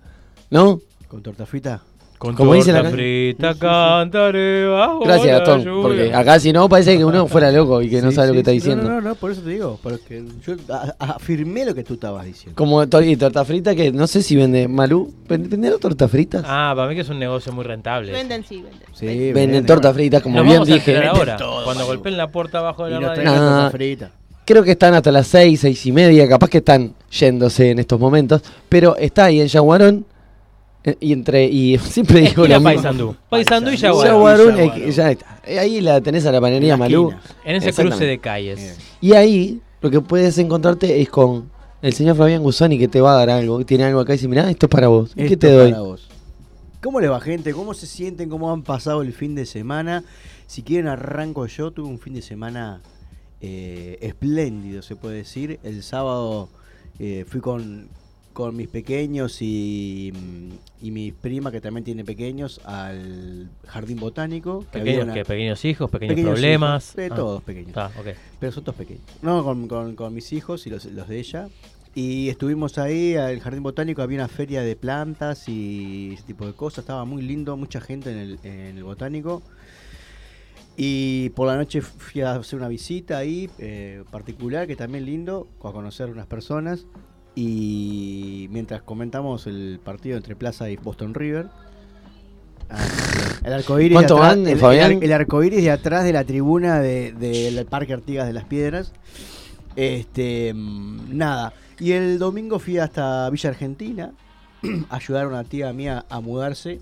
¿No? 0.50 0.80
¿Con 1.08 1.22
torta 1.24 1.46
frita? 1.46 1.82
Con 2.18 2.34
Como 2.34 2.56
dice 2.56 2.72
la 2.74 2.84
frita 2.84 3.54
cantaré 3.54 4.66
bajo 4.68 5.02
Gracias, 5.02 5.38
Gastón. 5.40 5.64
Porque 5.84 6.12
acá 6.14 6.40
si 6.40 6.52
no 6.52 6.68
parece 6.68 6.98
que 6.98 7.06
uno 7.06 7.28
fuera 7.28 7.52
loco 7.52 7.80
y 7.82 7.90
que 7.92 8.02
no 8.02 8.10
Sí, 8.10 8.16
sabe 8.16 8.30
lo 8.30 8.34
sí, 8.34 8.36
que 8.38 8.40
está 8.40 8.52
diciendo. 8.52 8.84
No, 8.86 8.90
no, 8.96 9.02
no, 9.10 9.16
por 9.16 9.32
eso 9.32 9.42
te 9.42 9.52
digo. 9.52 9.80
Porque 9.84 10.24
yo 10.46 10.56
afirmé 10.98 11.64
lo 11.66 11.76
que 11.76 11.84
tú 11.84 11.94
estabas 11.94 12.26
diciendo. 12.26 12.56
Como 12.56 12.84
tor- 12.88 13.06
y 13.08 13.16
torta 13.18 13.46
frita 13.46 13.76
que 13.76 13.92
no 13.92 14.08
sé 14.08 14.24
si 14.24 14.36
vende 14.36 14.68
Malú. 14.68 15.14
¿Ven- 15.30 15.48
¿Venderá 15.48 15.78
torta 15.78 16.08
fritas? 16.08 16.44
Ah, 16.48 16.74
para 16.76 16.88
mí 16.90 16.96
que 16.96 17.02
es 17.02 17.10
un 17.10 17.20
negocio 17.20 17.54
muy 17.54 17.64
rentable. 17.66 18.12
Venden, 18.12 18.44
sí, 18.44 18.64
venden. 18.64 18.88
Sí, 18.94 19.32
Venden 19.32 19.66
torta 19.68 19.94
fritas, 19.94 20.24
como 20.24 20.38
Nos 20.38 20.46
bien 20.48 20.64
dije. 20.64 21.06
ahora. 21.06 21.38
todo, 21.38 21.66
Cuando 21.66 21.84
Malú. 21.84 21.98
golpeen 21.98 22.18
la 22.18 22.30
puerta 22.30 22.58
abajo 22.60 22.86
de 22.86 22.92
la 22.92 22.98
Y 22.98 23.00
nos 23.02 23.10
radio. 23.10 23.22
traigan 23.24 23.44
Ah, 23.44 23.50
torta 23.62 23.72
frita. 23.78 24.12
Creo 24.44 24.64
que 24.64 24.72
están 24.72 24.94
hasta 24.96 25.12
las 25.12 25.28
seis, 25.28 25.60
seis 25.60 25.86
y 25.86 25.92
media, 25.92 26.28
capaz 26.28 26.50
que 26.50 26.60
están 26.60 26.94
yéndose 27.12 27.70
en 27.72 27.80
estos 27.80 28.00
momentos, 28.00 28.42
pero 28.70 28.96
está 28.96 29.26
ahí 29.26 29.42
en 29.42 29.48
Yaguarón 29.48 30.06
y 31.00 31.14
entre 31.14 31.46
y 31.46 31.78
siempre 31.80 32.22
digo 32.22 32.44
lo 32.48 32.56
mismo. 32.60 32.64
Paysandú. 32.64 33.16
Paysandú 33.30 33.72
y 33.72 33.78
Yaguarón. 33.78 34.14
Yaguarón, 34.14 34.60
eh, 34.60 34.72
que 34.76 34.92
ya 34.92 35.12
está. 35.12 35.42
Eh, 35.46 35.60
Ahí 35.60 35.82
la 35.82 36.00
tenés 36.02 36.26
a 36.26 36.32
la 36.32 36.40
panería 36.40 36.74
En 36.74 36.80
la 36.80 36.86
Malú. 36.86 37.10
esquina. 37.12 37.36
En 37.46 37.56
ese 37.56 37.74
cruce 37.74 38.06
de 38.06 38.20
calles. 38.20 38.78
Y 39.02 39.14
ahí 39.14 39.62
lo 39.82 39.90
que 39.90 40.02
puedes 40.02 40.38
encontrarte 40.38 41.02
es 41.02 41.10
con 41.10 41.50
el 41.82 41.94
señor 41.94 42.16
Fabián 42.16 42.42
Gusoni 42.44 42.80
que 42.80 42.88
te 42.88 43.02
va 43.02 43.14
a 43.14 43.18
dar 43.18 43.30
algo, 43.30 43.64
tiene 43.66 43.84
algo 43.84 44.00
acá 44.00 44.14
y 44.14 44.18
dice, 44.18 44.28
mirá, 44.28 44.50
esto 44.50 44.66
es 44.66 44.70
para 44.70 44.88
vos. 44.88 45.12
¿Y 45.12 45.16
¿Qué 45.22 45.26
Esto 45.26 45.38
te 45.40 45.52
doy? 45.52 45.72
para 45.72 45.84
vos. 45.84 46.08
¿Cómo 46.82 47.00
le 47.00 47.08
va, 47.08 47.20
gente? 47.20 47.54
¿Cómo 47.54 47.74
se 47.74 47.86
sienten? 47.88 48.30
¿Cómo 48.30 48.52
han 48.52 48.64
pasado 48.64 49.02
el 49.02 49.12
fin 49.14 49.36
de 49.36 49.46
semana? 49.46 50.04
Si 50.46 50.62
quieren, 50.64 50.88
arranco 50.88 51.46
yo. 51.48 51.72
Tuve 51.72 51.88
un 51.88 52.00
fin 52.00 52.14
de 52.14 52.22
semana 52.22 52.82
eh, 53.42 53.98
espléndido, 54.02 54.82
se 54.82 54.96
puede 54.96 55.18
decir. 55.18 55.60
El 55.64 55.84
sábado 55.84 56.50
eh, 57.00 57.26
fui 57.28 57.42
con, 57.42 57.90
con 58.38 58.56
mis 58.56 58.68
pequeños 58.68 59.42
y, 59.42 60.14
mm, 60.14 60.86
y 60.86 60.92
mi 60.92 61.12
prima, 61.12 61.52
que 61.52 61.60
también 61.60 61.84
tiene 61.84 62.06
pequeños, 62.06 62.62
al 62.66 63.50
jardín 63.66 64.00
botánico. 64.00 64.60
que 64.72 64.78
Pequeños, 64.78 65.06
una- 65.06 65.14
¿qué? 65.16 65.26
pequeños 65.26 65.66
hijos, 65.66 65.90
pequeños, 65.90 66.12
Pequeños 66.14 66.34
problemas. 66.34 66.84
hijos, 66.84 66.96
de 66.98 67.06
Ah. 67.08 67.16
todos 67.16 67.42
pequeños. 67.44 67.72
Ah. 67.76 67.90
Pero 68.40 68.52
son 68.52 68.64
todos 68.64 68.78
pequeños. 68.78 69.02
No, 69.24 69.44
con, 69.44 69.68
con- 69.68 69.96
con 69.96 70.14
mis 70.14 70.32
hijos 70.34 70.68
y 70.68 70.70
los, 70.70 70.86
los 70.86 71.08
de 71.08 71.18
ella. 71.20 71.48
Y 71.96 72.30
estuvimos 72.30 72.78
ahí 72.78 73.16
al 73.16 73.40
jardín 73.40 73.64
botánico, 73.64 74.04
había 74.04 74.20
una 74.20 74.28
feria 74.28 74.62
de 74.62 74.76
plantas 74.76 75.50
y 75.50 76.12
ese 76.14 76.22
tipo 76.22 76.46
de 76.46 76.54
cosas. 76.54 76.84
Estaba 76.84 77.06
muy 77.06 77.24
lindo, 77.24 77.58
mucha 77.58 77.82
gente 77.82 78.12
en 78.12 78.18
el, 78.20 78.40
en 78.44 78.78
el 78.78 78.84
botánico. 78.84 79.42
Y 80.76 81.30
por 81.32 81.48
la 81.48 81.56
noche 81.56 81.82
fui 81.82 82.22
a 82.22 82.34
hacer 82.36 82.60
una 82.60 82.68
visita 82.68 83.18
ahí, 83.18 83.50
eh, 83.58 84.04
particular, 84.12 84.68
que 84.68 84.76
también 84.76 85.06
lindo, 85.06 85.48
a 85.64 85.72
conocer 85.72 86.12
unas 86.12 86.28
personas. 86.28 86.86
Y 87.42 88.48
mientras 88.50 88.82
comentamos 88.82 89.46
el 89.46 89.80
partido 89.84 90.18
entre 90.18 90.36
Plaza 90.36 90.72
y 90.72 90.76
Boston 90.78 91.14
River, 91.14 91.46
ah, 92.72 92.84
el 93.44 93.54
arcoíris 93.54 93.94
¿Cuánto 93.94 94.16
de 94.16 94.22
atrás- 94.22 94.36
van, 94.38 94.48
el, 94.48 94.58
Fabián? 94.58 94.92
el, 94.94 95.04
el 95.04 95.14
arcoíris 95.14 95.64
de 95.64 95.70
atrás 95.70 96.04
de 96.04 96.14
la 96.14 96.24
tribuna 96.24 96.80
de- 96.80 97.12
del 97.12 97.64
Parque 97.68 97.94
Artigas 97.94 98.26
de 98.26 98.34
las 98.34 98.46
Piedras. 98.46 98.92
Este, 99.76 100.52
nada. 100.56 101.54
Y 101.80 101.92
el 101.92 102.18
domingo 102.18 102.58
fui 102.58 102.80
hasta 102.80 103.30
Villa 103.30 103.52
Argentina 103.52 104.12
ayudar 104.90 105.26
a 105.26 105.28
una 105.28 105.44
tía 105.44 105.72
mía 105.74 106.06
a 106.10 106.20
mudarse. 106.20 106.82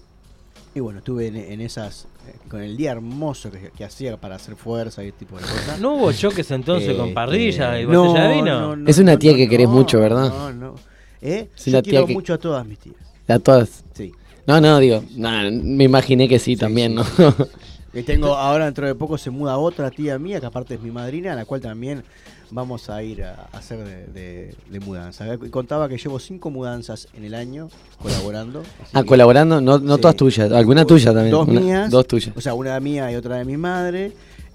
Y 0.74 0.80
bueno, 0.80 1.00
estuve 1.00 1.28
en, 1.28 1.36
en 1.36 1.60
esas, 1.60 2.08
con 2.50 2.62
el 2.62 2.76
día 2.78 2.92
hermoso 2.92 3.52
que, 3.52 3.72
que 3.76 3.84
hacía 3.84 4.18
para 4.18 4.36
hacer 4.36 4.56
fuerza 4.56 5.04
y 5.04 5.08
ese 5.10 5.18
tipo 5.18 5.36
de 5.38 5.44
cosas. 5.44 5.80
¿No 5.80 5.96
hubo 5.96 6.12
choques 6.12 6.50
entonces 6.52 6.94
con 6.96 7.06
Este, 7.06 7.14
parrilla 7.14 7.80
y 7.82 7.86
no, 7.86 8.06
botella 8.06 8.28
de 8.28 8.36
vino? 8.36 8.60
no, 8.62 8.76
no, 8.76 8.90
Es 8.90 8.98
una 9.00 9.18
tía 9.18 9.32
no, 9.32 9.38
que 9.38 9.50
querés 9.50 9.68
no, 9.68 9.74
mucho, 9.74 10.00
¿verdad? 10.00 10.30
No, 10.30 10.54
no. 10.54 10.76
¿Eh? 11.22 11.50
Sí, 11.56 11.72
Yo 11.72 11.78
la 11.78 11.82
tía 11.82 11.92
quiero 11.92 12.08
que- 12.08 12.14
mucho 12.14 12.34
a 12.34 12.38
todas 12.38 12.66
mis 12.66 12.80
tías. 12.80 12.96
A 13.28 13.40
todas. 13.40 13.84
Sí. 13.94 14.12
No, 14.48 14.62
no, 14.62 14.80
digo, 14.80 15.04
nah, 15.16 15.50
me 15.50 15.86
imaginé 15.86 16.28
que 16.30 16.38
sí, 16.38 16.56
también, 16.56 16.94
¿no? 16.96 17.04
Y 17.96 18.04
tengo 18.04 18.36
ahora 18.36 18.66
dentro 18.66 18.86
de 18.86 18.94
poco 18.94 19.18
se 19.18 19.30
muda 19.30 19.58
otra 19.58 19.90
tía 19.90 20.20
mía, 20.20 20.40
que 20.40 20.46
aparte 20.46 20.76
es 20.76 20.82
mi 20.82 20.92
madrina, 20.92 21.32
a 21.32 21.36
la 21.36 21.46
cual 21.46 21.62
también 21.62 22.04
vamos 22.52 22.90
a 22.90 23.02
ir 23.02 23.24
a 23.24 23.48
a 23.52 23.58
hacer 23.58 23.80
de, 23.84 24.06
de- 24.08 24.56
de 24.70 24.80
mudanza. 24.82 25.26
Contaba 25.50 25.88
que 25.90 25.98
llevo 25.98 26.20
cinco 26.20 26.52
mudanzas 26.52 27.08
en 27.14 27.24
el 27.24 27.34
año 27.34 27.70
colaborando. 28.02 28.64
ah, 28.94 29.02
que- 29.02 29.08
colaborando, 29.08 29.62
no, 29.62 29.80
no 29.80 29.96
Sí. 29.96 30.02
todas 30.02 30.16
tuyas, 30.18 30.52
alguna 30.52 30.86
tuya 30.86 31.14
también. 31.14 31.32
Dos 31.32 31.48
una- 31.48 31.60
mías. 31.62 31.90
Dos 31.90 32.06
tuyas. 32.06 32.36
O 32.38 32.42
sea, 32.42 32.54
una 32.54 32.80
mía 32.80 33.12
y 33.12 33.16
otra 33.16 33.38
de 33.38 33.46
mi 33.46 33.58
madre. 33.58 34.12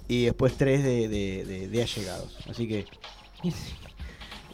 Y 0.07 0.25
después 0.25 0.53
tres 0.57 0.83
de- 0.83 1.07
de 1.71 1.81
allegados. 1.81 2.37
Así 2.49 2.67
que. 2.67 2.85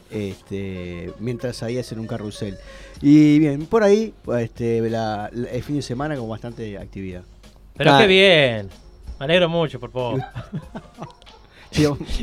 Este, 0.10 1.12
mientras 1.20 1.62
ahí 1.64 1.78
hacen 1.78 2.00
un 2.00 2.08
carrusel. 2.08 2.58
Y 3.02 3.40
bien, 3.40 3.66
por 3.66 3.84
ahí, 3.84 4.14
este, 4.40 4.88
la- 4.90 5.30
la- 5.34 5.50
el 5.50 5.64
fin 5.64 5.76
de 5.76 5.82
semana 5.82 6.16
con 6.16 6.30
bastante 6.30 6.78
actividad. 6.78 7.24
Pero 7.78 7.94
Ah. 7.94 8.00
qué 8.02 8.08
bien. 8.08 8.70
Me 9.20 9.26
alegro 9.26 9.50
mucho, 9.50 9.80
por 9.80 9.92
favor. 9.92 10.20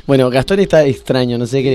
Bueno, 0.06 0.30
Gastón 0.30 0.58
está 0.58 0.84
extraño, 0.84 1.38
no 1.38 1.46
sé 1.46 1.62
¿Qué 1.62 1.70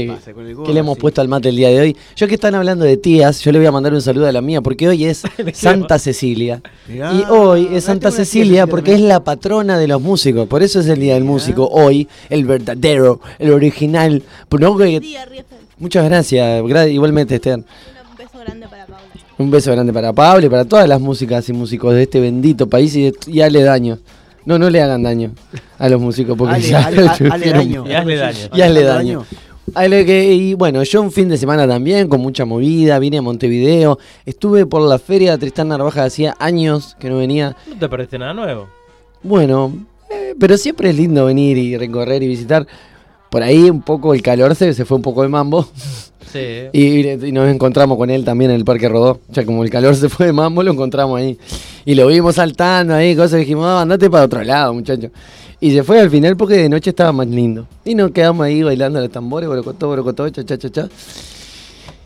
le 0.74 0.80
hemos 0.80 0.96
Sí. 0.96 1.02
puesto 1.02 1.22
al 1.22 1.30
mate 1.30 1.48
el 1.48 1.56
día 1.56 1.70
de 1.70 1.80
hoy. 1.80 1.98
Yo 2.16 2.28
que 2.28 2.34
están 2.34 2.54
hablando 2.56 2.84
de 2.84 2.98
tías, 2.98 3.40
yo 3.42 3.54
le 3.54 3.60
voy 3.60 3.68
a 3.68 3.72
mandar 3.72 3.94
un 3.94 4.02
saludo 4.02 4.28
a 4.28 4.34
la 4.34 4.42
mía 4.42 4.60
porque 4.62 4.88
hoy 4.90 5.06
es 5.06 5.24
Santa 5.54 5.98
Cecilia. 5.98 6.62
Mirá, 6.90 7.14
y 7.14 7.24
hoy 7.30 7.70
es 7.72 7.86
Santa 7.86 8.12
Cecilia 8.12 8.68
porque 8.68 8.96
es 8.96 9.00
la 9.00 9.24
patrona 9.24 9.78
de 9.78 9.88
los 9.88 10.02
músicos. 10.02 10.46
Por 10.50 10.62
eso 10.62 10.82
es 10.82 10.88
el 10.88 11.00
día 11.00 11.14
del 11.14 11.24
músico. 11.24 11.70
Hoy, 11.72 12.10
el 12.30 12.44
verdadero, 12.44 13.22
el 13.38 13.52
original. 13.54 14.24
No 14.60 14.76
que-. 14.78 15.02
Muchas 15.78 16.04
gracias. 16.04 16.62
gra- 16.64 16.92
igualmente, 16.92 17.36
Esteban. 17.36 17.66
Un 19.40 19.50
beso 19.50 19.72
grande 19.72 19.92
para 19.94 20.12
Pablo 20.14 20.46
y 20.46 20.50
para 20.50 20.66
todas 20.66 20.88
las 20.88 21.00
músicas 21.00 21.48
y 21.50 21.54
músicos 21.54 21.94
de 21.96 22.04
este 22.04 22.20
bendito 22.20 22.68
país 22.70 22.96
y, 22.96 23.04
de- 23.04 23.14
y 23.28 23.40
hazle 23.42 23.64
daño. 23.64 23.98
No, 24.46 24.60
no 24.60 24.70
le 24.70 24.82
hagan 24.82 25.02
daño 25.04 25.32
a 25.78 25.90
los 25.90 26.00
músicos 26.02 26.38
porque 26.38 26.56
Ale- 26.56 26.68
ya 26.68 26.86
ale- 26.86 27.04
daño. 27.54 27.86
Y 27.88 27.94
hazle 27.94 28.16
daño. 28.18 28.38
Y 28.54 28.62
hazle 28.62 28.84
daño. 28.84 29.26
Ale 29.76 30.06
que- 30.06 30.34
y 30.34 30.54
bueno, 30.56 30.84
yo 30.84 31.02
un 31.02 31.12
fin 31.12 31.30
de 31.30 31.38
semana 31.38 31.66
también 31.68 32.08
con 32.10 32.20
mucha 32.22 32.44
movida, 32.44 33.00
vine 33.00 33.20
a 33.20 33.22
Montevideo, 33.22 33.98
estuve 34.26 34.66
por 34.66 34.82
la 34.82 35.00
feria 35.00 35.32
de 35.34 35.38
Tristán 35.38 35.70
Narvaja, 35.70 36.04
hacía 36.04 36.36
años 36.40 36.96
que 37.00 37.10
no 37.10 37.18
venía. 37.18 37.56
No 37.68 37.78
te 37.80 37.88
perdiste 37.88 38.18
nada 38.20 38.34
nuevo. 38.34 38.68
Bueno, 39.24 39.74
eh, 40.10 40.34
pero 40.40 40.58
siempre 40.58 40.90
es 40.90 40.96
lindo 40.98 41.26
venir 41.26 41.58
y 41.58 41.78
recorrer 41.78 42.24
y 42.24 42.28
visitar. 42.28 42.66
Por 43.30 43.44
ahí 43.44 43.70
un 43.70 43.82
poco 43.82 44.14
el 44.14 44.22
calor 44.22 44.56
se, 44.56 44.74
se 44.74 44.86
fue 44.86 44.98
un 44.98 45.04
poco 45.04 45.22
de 45.24 45.30
mambo. 45.30 45.68
Sí. 46.32 46.68
Y, 46.74 47.08
y 47.10 47.32
nos 47.32 47.50
encontramos 47.50 47.98
con 47.98 48.12
él 48.12 48.24
también 48.24 48.52
en 48.52 48.58
el 48.58 48.64
Parque 48.64 48.88
Rodó. 48.88 49.20
O 49.32 49.34
sea, 49.34 49.44
como 49.48 49.64
el 49.64 49.72
calor 49.72 49.96
se 49.96 50.10
fue 50.10 50.28
de 50.28 50.32
mambo, 50.34 50.62
lo 50.62 50.72
encontramos 50.72 51.20
ahí. 51.20 51.40
Y 51.86 51.96
lo 51.96 52.06
vimos 52.06 52.36
saltando 52.36 52.94
ahí, 52.94 53.16
cosas 53.16 53.40
dijimos, 53.40 53.66
"Ah, 53.66 53.82
andate 53.82 54.12
para 54.12 54.26
otro 54.26 54.44
lado, 54.44 54.76
muchacho. 54.76 55.10
Y 55.60 55.72
se 55.72 55.82
fue 55.82 56.00
al 56.00 56.12
final 56.12 56.38
porque 56.38 56.54
de 56.54 56.70
noche 56.70 56.92
estaba 56.92 57.12
más 57.14 57.26
lindo. 57.26 57.66
Y 57.84 57.96
nos 57.96 58.12
quedamos 58.12 58.46
ahí 58.46 58.62
bailando 58.62 59.00
los 59.00 59.10
tambores, 59.10 59.50
borocotó, 59.50 59.88
borocotó, 59.88 60.30
cha, 60.30 60.46
cha, 60.46 60.56
cha, 60.60 60.70
cha. 60.70 60.90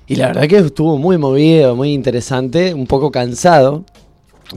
Y 0.08 0.16
la 0.16 0.28
verdad 0.28 0.48
que 0.48 0.58
estuvo 0.60 0.98
muy 0.98 1.18
movido, 1.18 1.76
muy 1.76 1.92
interesante, 1.92 2.74
un 2.74 2.88
poco 2.88 3.12
cansado. 3.12 3.84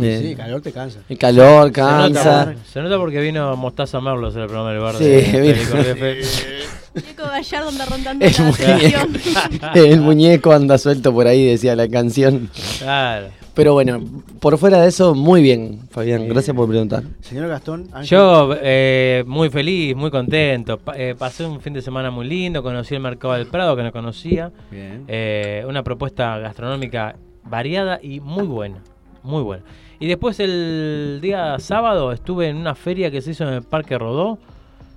Eh, 0.00 0.20
Sí, 0.22 0.34
calor 0.36 0.60
te 0.60 0.72
cansa. 0.72 1.00
El 1.08 1.18
calor 1.18 1.66
Se 1.68 1.72
cansa. 1.72 2.46
nota, 2.46 2.56
se 2.70 2.80
nota 2.82 2.98
porque 2.98 3.20
vino 3.20 3.56
Mostaza 3.56 4.00
Merlos 4.00 4.34
en 4.36 4.42
el 4.42 4.46
programa 4.48 4.72
del 4.72 4.80
bar 4.80 4.94
Sí, 4.96 5.04
de 5.04 5.40
vino. 5.40 7.06
Chico 7.08 7.24
Gallardo 7.24 7.68
anda 7.68 7.84
rondando 7.84 8.24
El 8.24 8.32
muñeco, 8.42 9.68
el 9.74 10.00
muñeco 10.00 10.52
anda 10.52 10.78
suelto 10.78 11.12
por 11.12 11.26
ahí, 11.26 11.46
decía 11.46 11.76
la 11.76 11.88
canción. 11.88 12.50
Claro. 12.78 13.26
Pero 13.52 13.72
bueno, 13.72 14.02
por 14.40 14.56
fuera 14.58 14.80
de 14.82 14.88
eso, 14.88 15.14
muy 15.14 15.40
bien, 15.42 15.80
Fabián. 15.90 16.28
Gracias 16.28 16.54
por 16.54 16.68
preguntar. 16.68 17.04
Señor 17.20 17.48
Gastón, 17.48 17.88
Ángel. 17.92 18.06
Yo 18.08 18.54
eh, 18.60 19.24
muy 19.26 19.48
feliz, 19.50 19.94
muy 19.96 20.10
contento. 20.10 20.78
Pa- 20.78 20.94
eh, 20.96 21.14
pasé 21.18 21.44
un 21.46 21.60
fin 21.60 21.72
de 21.72 21.80
semana 21.80 22.10
muy 22.10 22.26
lindo, 22.26 22.62
conocí 22.62 22.94
el 22.94 23.00
Mercado 23.00 23.34
del 23.34 23.46
Prado 23.46 23.74
que 23.76 23.82
no 23.82 23.92
conocía. 23.92 24.50
Bien. 24.70 25.04
Eh, 25.08 25.64
una 25.66 25.82
propuesta 25.82 26.38
gastronómica 26.38 27.16
variada 27.44 27.98
y 28.02 28.20
muy 28.20 28.44
buena, 28.46 28.82
muy 29.26 29.42
buena. 29.42 29.64
Y 29.98 30.06
después 30.06 30.40
el 30.40 31.18
día 31.22 31.58
sábado 31.58 32.12
estuve 32.12 32.48
en 32.48 32.56
una 32.56 32.74
feria 32.74 33.10
que 33.10 33.20
se 33.20 33.32
hizo 33.32 33.44
en 33.44 33.54
el 33.54 33.62
Parque 33.62 33.98
Rodó, 33.98 34.38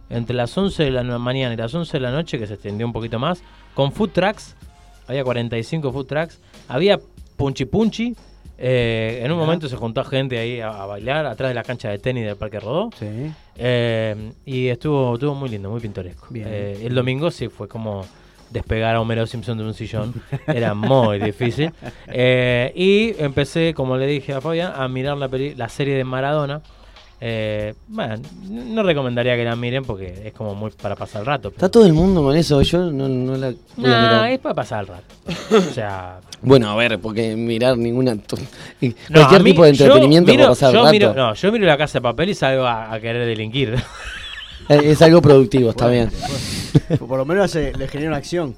entre 0.10 0.36
las 0.36 0.58
11 0.58 0.84
de 0.84 0.92
la 0.92 1.04
mañana 1.20 1.54
y 1.54 1.58
las 1.58 1.74
11 1.74 1.98
de 1.98 2.02
la 2.02 2.12
noche, 2.12 2.40
que 2.40 2.48
se 2.48 2.56
extendió 2.56 2.86
un 2.86 2.94
poquito 2.94 3.20
más, 3.20 3.44
con 3.74 3.92
food 3.92 4.10
trucks, 4.10 4.56
había 5.08 5.24
45 5.24 5.92
food 5.92 6.06
trucks, 6.06 6.40
había 6.68 7.00
punchi 7.38 7.66
punchi, 7.66 8.16
eh, 8.62 9.22
en 9.24 9.32
un 9.32 9.38
momento 9.38 9.70
se 9.70 9.78
juntó 9.78 10.04
gente 10.04 10.38
ahí 10.38 10.60
a, 10.60 10.70
a 10.70 10.86
bailar 10.86 11.26
atrás 11.26 11.50
de 11.50 11.54
la 11.56 11.64
cancha 11.64 11.90
de 11.90 11.98
tenis 11.98 12.26
del 12.26 12.36
Parque 12.36 12.60
Rodó. 12.60 12.90
Sí. 13.00 13.32
Eh, 13.56 14.34
y 14.46 14.68
estuvo, 14.68 15.14
estuvo 15.14 15.34
muy 15.34 15.50
lindo, 15.50 15.70
muy 15.70 15.80
pintoresco. 15.80 16.28
Eh, 16.36 16.82
el 16.84 16.94
domingo 16.94 17.32
sí 17.32 17.48
fue 17.48 17.70
como 17.70 18.06
despegar 18.52 18.96
a 18.96 19.02
Homero 19.02 19.26
Simpson 19.28 19.58
de 19.58 19.64
un 19.64 19.74
sillón. 19.74 20.14
Era 20.48 20.74
muy 20.74 21.20
difícil. 21.20 21.72
Eh, 22.08 22.72
y 22.76 23.22
empecé, 23.24 23.74
como 23.74 23.98
le 23.98 24.08
dije 24.08 24.34
a 24.34 24.42
Fabián, 24.42 24.74
a 24.76 24.88
mirar 24.88 25.18
la, 25.18 25.28
peli- 25.30 25.56
la 25.56 25.70
serie 25.70 25.96
de 25.96 26.04
Maradona. 26.04 26.62
Eh, 27.22 27.74
bueno, 27.90 28.16
no 28.50 28.82
recomendaría 28.82 29.36
que 29.36 29.44
la 29.44 29.54
miren 29.58 29.84
porque 29.84 30.22
es 30.28 30.32
como 30.32 30.56
muy 30.56 30.72
para 30.72 30.96
pasar 30.96 31.20
el 31.20 31.26
rato. 31.26 31.50
Está 31.50 31.68
todo 31.70 31.86
el 31.86 31.92
mundo 31.92 32.24
con 32.24 32.34
eso, 32.38 32.62
yo 32.62 32.90
no, 32.92 33.10
no 33.10 33.36
la 33.36 33.54
mirar. 33.76 34.30
es 34.32 34.40
para 34.40 34.56
pasar 34.56 34.82
el 34.82 34.88
rato. 34.88 35.58
O 35.58 35.74
sea, 35.74 36.20
Bueno, 36.42 36.70
a 36.70 36.76
ver, 36.78 36.98
porque 37.00 37.36
mirar 37.36 37.78
ninguna. 37.78 38.16
no, 38.16 38.22
cualquier 39.14 39.44
mí- 39.44 39.52
tipo 39.52 39.64
de 39.66 39.72
entretenimiento 39.72 40.32
miro- 40.32 40.44
para 40.44 40.52
pasar 40.52 40.72
yo 40.72 40.80
el 40.80 40.84
rato. 40.86 40.92
miro- 40.94 41.14
no, 41.14 41.34
yo 41.34 41.52
miro 41.52 41.66
la 41.66 41.78
casa 41.78 42.00
de 42.00 42.04
papel 42.04 42.30
y 42.30 42.36
salgo 42.36 42.66
a, 42.66 42.94
a 42.94 43.00
querer 43.02 43.26
delinquir. 43.26 43.76
Eh, 44.70 44.92
Es 44.92 45.02
algo 45.02 45.22
productivo, 45.22 45.72
está 45.72 45.88
bien. 45.88 46.10
Por 47.08 47.18
lo 47.18 47.26
menos 47.26 47.46
hace- 47.46 47.74
le 47.76 47.88
genera 47.88 48.10
una 48.12 48.18
acción. 48.18 48.56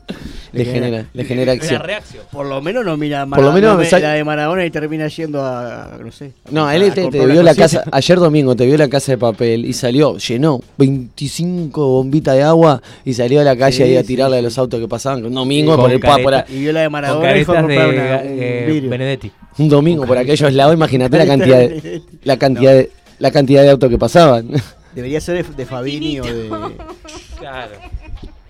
Le 0.51 0.66
genera- 0.66 1.05
le 1.14 1.24
genera 1.24 1.53
acción. 1.53 1.82
Por 2.30 2.45
lo 2.45 2.62
menos 2.62 2.84
no 2.84 2.97
mira 2.97 3.26
Por 3.26 3.41
lo 3.41 3.53
menos 3.53 3.72
no 3.72 3.78
me 3.78 3.84
ve 3.86 3.89
sal- 3.89 4.01
la 4.01 4.12
de 4.14 4.24
Maradona 4.26 4.66
y 4.66 4.70
termina 4.70 5.07
yendo 5.07 5.41
a, 5.41 5.97
no 6.03 6.12
sé. 6.12 6.34
No, 6.51 6.70
él 6.70 6.93
te, 6.93 7.07
vio 7.09 7.41
la 7.41 7.55
casa, 7.55 7.84
ayer 7.89 8.20
domingo 8.20 8.53
te 8.57 8.66
vio 8.66 8.78
la 8.78 8.89
casa 8.89 9.14
de 9.14 9.18
papel 9.18 9.66
y 9.66 9.72
salió, 9.72 10.18
llenó 10.18 10.59
25 10.78 11.88
bombitas 11.88 12.36
de 12.36 12.43
agua 12.43 12.82
y 13.05 13.14
salió 13.14 13.39
a 13.39 13.43
la 13.45 13.55
calle 13.55 13.78
Sí, 13.78 13.84
ahí 13.84 13.95
a 13.95 14.01
sí, 14.01 14.07
tirarle 14.07 14.39
a 14.39 14.41
los 14.41 14.57
autos 14.57 14.80
que 14.82 14.88
pasaban. 14.89 15.26
Un 15.26 15.34
domingo 15.34 15.72
Con 15.78 15.82
por 15.86 15.91
el 15.93 15.99
pa, 16.01 16.18
por 16.18 16.34
careta- 16.34 16.51
a- 16.51 16.53
Y 16.53 16.59
vio 16.59 16.74
la 16.74 16.82
de 16.82 16.89
Maradona 16.89 17.38
y 17.38 17.45
fue 17.45 17.57
a 17.57 17.62
caretas 17.62 17.86
comprar 17.86 17.89
de 17.89 18.28
una- 18.28 18.34
un 18.34 18.39
eh. 18.84 18.88
Benedetti. 18.89 19.32
un 19.57 19.70
domingo 19.70 20.05
por 20.05 20.18
aquellos 20.18 20.51
lados, 20.53 20.74
imagínate 20.74 21.18
la 21.18 21.26
cantidad 21.38 21.59
de 21.59 22.01
la 22.26 22.38
cantidad 22.38 22.74
de, 22.74 22.89
la 23.20 23.32
cantidad 23.32 23.62
de 23.62 23.70
autos 23.70 23.89
que 23.89 23.97
pasaban. 23.97 24.49
Debería 24.94 25.22
ser 25.22 25.46
de, 25.46 25.54
de 25.54 25.66
Fabini 25.66 26.20
o 26.20 26.24
de. 26.24 26.78
Claro. 27.38 27.72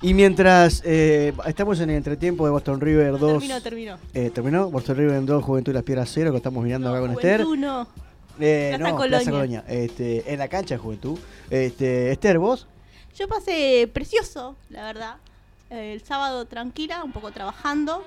Y 0.02 0.16
mientras 0.16 0.82
eh, 0.84 1.32
estamos 1.46 1.80
en 1.80 1.92
el 1.92 1.98
entretiempo 1.98 2.44
de 2.46 2.52
Boston 2.52 2.82
River 2.82 3.20
2. 3.20 3.39
Terminó, 3.39 3.62
terminó. 3.62 3.98
Eh, 4.14 4.32
¿Terminó? 4.32 4.72
Boston 4.72 4.98
River 4.98 5.26
2, 5.26 5.44
Juventud 5.44 5.72
y 5.72 5.76
las 5.76 5.84
Piedras 5.84 6.10
0, 6.12 6.32
que 6.32 6.38
estamos 6.38 6.64
mirando 6.64 6.89
acá 6.89 7.00
con 7.00 7.12
Esther. 7.12 7.44
Juventud 7.44 7.66
no. 7.66 7.88
Eh, 8.39 8.74
Plaza 8.76 8.92
no, 8.92 8.98
Colonia. 8.98 9.18
Plaza 9.18 9.32
Colonia. 9.32 9.64
Este, 9.68 10.34
en 10.34 10.39
la 10.39 10.48
cancha 10.48 10.76
de 10.76 10.80
Juventud. 10.80 11.20
Este, 11.52 12.12
Esther, 12.12 12.39
¿vos? 12.39 12.68
Yo 13.16 13.28
pasé 13.28 13.89
precioso, 13.94 14.56
la 14.70 14.86
verdad. 14.86 15.16
El 15.70 16.02
sábado 16.02 16.46
tranquila, 16.46 17.04
un 17.04 17.12
poco 17.12 17.32
trabajando. 17.32 18.04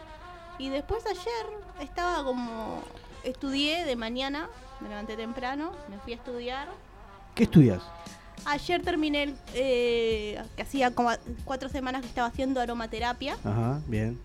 Y 0.59 0.71
después 0.71 1.05
ayer 1.07 1.47
estaba 1.81 2.25
como... 2.25 2.83
Estudié 3.23 3.87
de 3.87 3.97
mañana, 3.97 4.51
me 4.81 4.91
levanté 4.91 5.17
temprano, 5.17 5.73
me 5.89 5.99
fui 6.01 6.13
a 6.13 6.17
estudiar. 6.17 6.69
¿Qué 7.35 7.45
estudias? 7.45 7.81
Ayer 8.47 8.83
terminé, 8.83 9.23
el, 9.25 9.35
eh, 9.55 10.41
que 10.57 10.63
hacía 10.63 10.91
como 10.95 11.11
cuatro 11.45 11.69
semanas 11.69 12.03
que 12.03 12.09
estaba 12.09 12.29
haciendo 12.29 12.61
aromaterapia. 12.61 13.35
Ajá, 13.45 13.81
bien. 13.87 14.19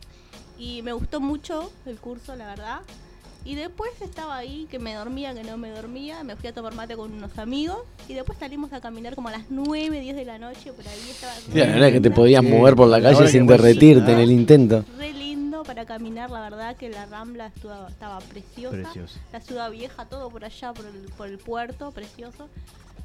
Y 0.57 0.81
me 0.81 0.91
gustó 0.91 1.21
mucho 1.21 1.71
el 1.85 1.97
curso, 1.99 2.35
la 2.35 2.45
verdad. 2.47 2.79
Y 3.45 3.55
después 3.55 3.89
estaba 4.01 4.35
ahí, 4.35 4.67
que 4.69 4.77
me 4.79 4.93
dormía, 4.93 5.33
que 5.33 5.43
no 5.43 5.55
me 5.55 5.69
dormía. 5.71 6.23
Me 6.25 6.35
fui 6.35 6.49
a 6.49 6.53
tomar 6.53 6.75
mate 6.75 6.97
con 6.97 7.13
unos 7.13 7.37
amigos. 7.37 7.79
Y 8.09 8.13
después 8.13 8.37
salimos 8.37 8.73
a 8.73 8.81
caminar 8.81 9.15
como 9.15 9.29
a 9.29 9.31
las 9.31 9.43
9, 9.49 10.01
10 10.01 10.17
de 10.17 10.25
la 10.25 10.37
noche. 10.37 10.73
Por 10.73 10.85
ahí 10.85 10.99
estaba 11.09 11.33
Sí, 11.35 11.51
la 11.57 11.65
verdad 11.67 11.87
es 11.87 11.93
que 11.93 12.01
te 12.01 12.11
podías 12.11 12.43
Sí, 12.43 12.49
mover 12.51 12.75
por 12.75 12.89
la 12.89 13.01
calle 13.01 13.25
sin 13.29 13.47
derretirte 13.47 14.11
en 14.11 14.19
el 14.19 14.31
intento. 14.31 14.83
re 14.97 15.13
lindo 15.13 15.63
para 15.63 15.85
caminar. 15.85 16.29
La 16.29 16.41
verdad 16.41 16.75
que 16.75 16.89
la 16.89 17.05
Rambla 17.05 17.47
estuvo- 17.47 17.87
estaba 17.87 18.19
preciosa. 18.19 18.75
Precioso. 18.75 19.17
La 19.31 19.39
ciudad 19.39 19.71
vieja, 19.71 20.03
todo 20.05 20.29
por 20.29 20.43
allá, 20.43 20.73
por 20.73 20.85
el, 20.85 21.09
por 21.17 21.27
el 21.29 21.37
puerto, 21.37 21.91
precioso. 21.91 22.49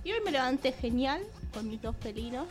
Y 0.05 0.13
hoy 0.13 0.19
me 0.25 0.31
levanté 0.31 0.73
genial 0.73 1.21
con 1.53 1.69
mis 1.69 1.81
dos 1.81 1.97
pelinos. 1.97 2.47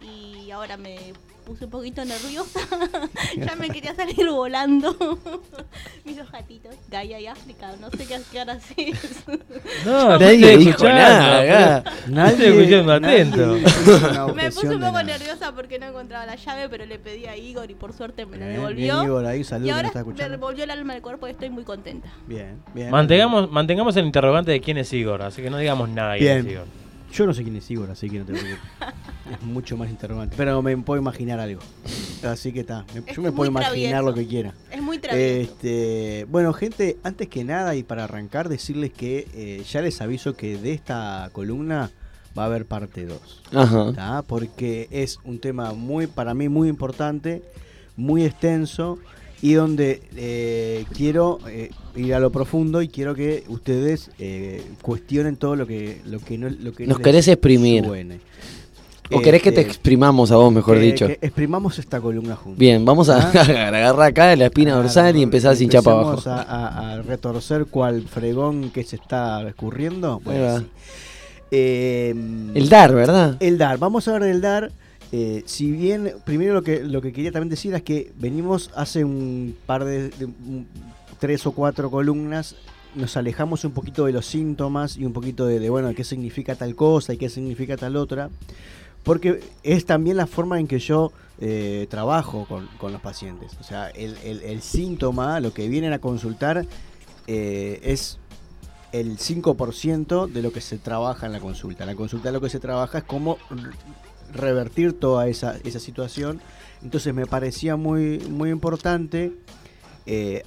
Y 0.00 0.50
ahora 0.50 0.76
me 0.76 0.98
puse 1.46 1.64
un 1.64 1.70
poquito 1.70 2.04
nerviosa. 2.04 2.60
ya 3.36 3.54
me 3.56 3.70
quería 3.70 3.94
salir 3.94 4.28
volando. 4.28 4.94
mis 6.04 6.16
dos 6.16 6.30
gatitos, 6.30 6.74
Gaia 6.90 7.20
y 7.20 7.26
África. 7.28 7.72
No 7.80 7.88
sé 7.90 8.06
qué, 8.06 8.38
ahora 8.40 8.54
haces. 8.54 8.98
No, 9.86 10.18
Nadie 10.18 10.56
dijo 10.58 10.84
nada, 10.84 11.82
Nadie- 12.08 12.56
nadie 12.66 12.80
atento. 12.92 14.34
Me 14.34 14.50
puse 14.50 14.68
un 14.74 14.80
poco 14.80 15.02
nerviosa 15.02 15.52
porque 15.54 15.78
no 15.78 15.86
encontraba 15.86 16.26
la 16.26 16.36
llave, 16.36 16.68
pero 16.68 16.84
le 16.84 16.98
pedí 16.98 17.26
a 17.26 17.36
Igor 17.36 17.70
y 17.70 17.74
por 17.74 17.92
suerte 17.92 18.26
me 18.26 18.36
la 18.38 18.46
Bien, 18.46 18.56
devolvió. 18.58 18.94
bien, 18.94 19.04
Igor, 19.06 19.26
ahí, 19.26 19.42
y 19.64 19.70
ahora 19.70 19.88
está 19.88 20.04
me 20.04 20.28
devolvió 20.28 20.64
el 20.64 20.70
alma 20.70 20.94
al 20.94 21.02
cuerpo 21.02 21.26
y 21.26 21.30
estoy 21.30 21.50
muy 21.50 21.64
contenta. 21.64 22.08
Bien, 22.26 22.60
bien. 22.74 22.90
Mantengamos, 22.90 23.50
mantengamos 23.50 23.96
el 23.96 24.04
interrogante 24.06 24.50
de 24.50 24.60
quién 24.60 24.78
es 24.78 24.92
Igor, 24.92 25.22
así 25.22 25.42
que 25.42 25.50
no 25.50 25.58
digamos 25.58 25.88
nada 25.88 26.12
de 26.14 26.18
quién 26.18 26.38
es 26.38 26.44
Bien. 26.44 26.56
Igor. 26.56 26.81
Yo 27.12 27.26
no 27.26 27.34
sé 27.34 27.42
quién 27.42 27.56
es 27.56 27.70
Igor, 27.70 27.90
así 27.90 28.08
que 28.08 28.18
no 28.18 28.24
te 28.24 28.32
preocupes. 28.32 28.58
es 29.30 29.42
mucho 29.42 29.76
más 29.76 29.90
interrogante. 29.90 30.34
Pero 30.36 30.62
me 30.62 30.76
puedo 30.78 31.00
imaginar 31.00 31.40
algo. 31.40 31.60
Así 32.24 32.52
que 32.52 32.60
está. 32.60 32.86
Yo 32.94 33.22
me 33.22 33.32
puedo 33.32 33.50
imaginar 33.50 33.72
travieso. 33.72 34.02
lo 34.02 34.14
que 34.14 34.26
quiera. 34.26 34.54
Es 34.70 34.80
muy 34.80 34.98
travieso. 34.98 35.52
Este, 35.52 36.26
bueno, 36.30 36.52
gente, 36.52 36.96
antes 37.02 37.28
que 37.28 37.44
nada 37.44 37.74
y 37.74 37.82
para 37.82 38.04
arrancar, 38.04 38.48
decirles 38.48 38.92
que 38.92 39.28
eh, 39.34 39.62
ya 39.68 39.82
les 39.82 40.00
aviso 40.00 40.34
que 40.36 40.56
de 40.56 40.72
esta 40.72 41.28
columna 41.32 41.90
va 42.36 42.44
a 42.44 42.46
haber 42.46 42.64
parte 42.64 43.04
2. 43.04 43.42
Ajá. 43.52 44.22
Porque 44.26 44.88
es 44.90 45.18
un 45.24 45.38
tema 45.38 45.74
muy, 45.74 46.06
para 46.06 46.32
mí, 46.32 46.48
muy 46.48 46.68
importante, 46.68 47.42
muy 47.96 48.24
extenso 48.24 48.98
y 49.42 49.52
donde 49.54 50.00
eh, 50.16 50.84
quiero 50.96 51.38
eh, 51.48 51.70
ir 51.96 52.14
a 52.14 52.20
lo 52.20 52.30
profundo 52.32 52.80
y 52.80 52.88
quiero 52.88 53.14
que 53.14 53.44
ustedes 53.48 54.10
eh, 54.18 54.62
cuestionen 54.80 55.36
todo 55.36 55.56
lo 55.56 55.66
que, 55.66 56.00
lo 56.06 56.20
que 56.20 56.38
no, 56.38 56.48
lo 56.48 56.72
que 56.72 56.86
no 56.86 56.94
Nos 56.94 57.00
querés 57.02 57.26
exprimir. 57.28 57.84
suene. 57.84 58.20
O 59.14 59.20
querés 59.20 59.42
que 59.42 59.52
te 59.52 59.60
Este, 59.60 59.72
exprimamos 59.72 60.30
a 60.32 60.36
vos, 60.36 60.50
mejor 60.50 60.76
que- 60.78 60.84
dicho. 60.84 61.06
que 61.06 61.18
exprimamos 61.20 61.78
esta 61.78 62.00
columna 62.00 62.34
juntos. 62.34 62.58
Bien, 62.58 62.82
vamos 62.82 63.10
a 63.10 63.18
¿Ah? 63.18 63.30
agarrar 63.42 64.00
acá 64.00 64.34
la 64.36 64.46
espina 64.46 64.74
dorsal 64.74 65.14
y 65.16 65.22
empezar 65.22 65.54
a 65.54 65.62
hinchar 65.62 65.82
para 65.82 65.96
abajo. 65.96 66.12
Empecemos 66.12 66.38
a, 66.48 66.92
a- 66.94 67.02
retorcer 67.02 67.66
cual 67.66 68.02
fregón 68.08 68.70
que 68.70 68.84
se 68.84 68.96
está 68.96 69.46
escurriendo. 69.46 70.18
Bueno, 70.24 70.60
sí. 70.60 70.66
Eh, 71.50 72.14
El 72.54 72.68
dar, 72.70 72.94
¿verdad? 72.94 73.36
El 73.40 73.58
dar. 73.58 73.76
Vamos 73.78 74.08
a 74.08 74.12
ver 74.12 74.22
el 74.22 74.40
dar. 74.40 74.70
Eh, 75.14 75.42
si 75.46 75.70
bien, 75.70 76.14
primero 76.24 76.54
lo 76.54 76.62
que, 76.62 76.82
lo 76.82 77.02
que 77.02 77.12
quería 77.12 77.30
también 77.32 77.50
decir 77.50 77.74
es 77.74 77.82
que 77.82 78.12
venimos 78.16 78.70
hace 78.74 79.04
un 79.04 79.54
par 79.66 79.84
de, 79.84 80.10
tres 81.18 81.46
o 81.46 81.52
cuatro 81.52 81.90
columnas, 81.90 82.56
nos 82.94 83.16
alejamos 83.18 83.64
un 83.64 83.72
poquito 83.72 84.06
de 84.06 84.12
los 84.12 84.24
síntomas 84.26 84.96
y 84.96 85.04
un 85.04 85.12
poquito 85.12 85.46
de, 85.46 85.60
de, 85.60 85.68
bueno, 85.70 85.94
qué 85.94 86.02
significa 86.04 86.54
tal 86.54 86.74
cosa 86.74 87.12
y 87.12 87.18
qué 87.18 87.28
significa 87.28 87.76
tal 87.76 87.96
otra, 87.96 88.30
porque 89.02 89.40
es 89.62 89.84
también 89.84 90.16
la 90.16 90.26
forma 90.26 90.58
en 90.58 90.66
que 90.66 90.78
yo 90.78 91.12
eh, 91.40 91.86
trabajo 91.90 92.46
con, 92.48 92.66
con 92.78 92.92
los 92.92 93.00
pacientes. 93.02 93.52
O 93.60 93.64
sea, 93.64 93.88
el, 93.90 94.16
el- 94.24 94.62
síntoma, 94.62 95.40
lo 95.40 95.52
que 95.52 95.68
vienen 95.68 95.92
a 95.92 95.98
consultar, 95.98 96.64
eh, 97.26 97.80
es 97.82 98.18
el 98.92 99.18
5% 99.18 100.26
de 100.30 100.42
lo 100.42 100.52
que 100.52 100.60
se 100.60 100.78
trabaja 100.78 101.26
en 101.26 101.32
la 101.32 101.40
consulta. 101.40 101.84
La 101.86 101.94
consulta 101.94 102.30
lo 102.30 102.40
que 102.40 102.48
se 102.50 102.60
trabaja 102.60 102.98
es 102.98 103.04
cómo 103.04 103.38
revertir 104.32 104.92
toda 104.98 105.28
esa, 105.28 105.56
esa 105.64 105.78
situación. 105.80 106.40
Entonces 106.82 107.14
me 107.14 107.26
parecía 107.26 107.76
muy, 107.76 108.18
muy 108.30 108.50
importante 108.50 109.32
eh, 110.06 110.42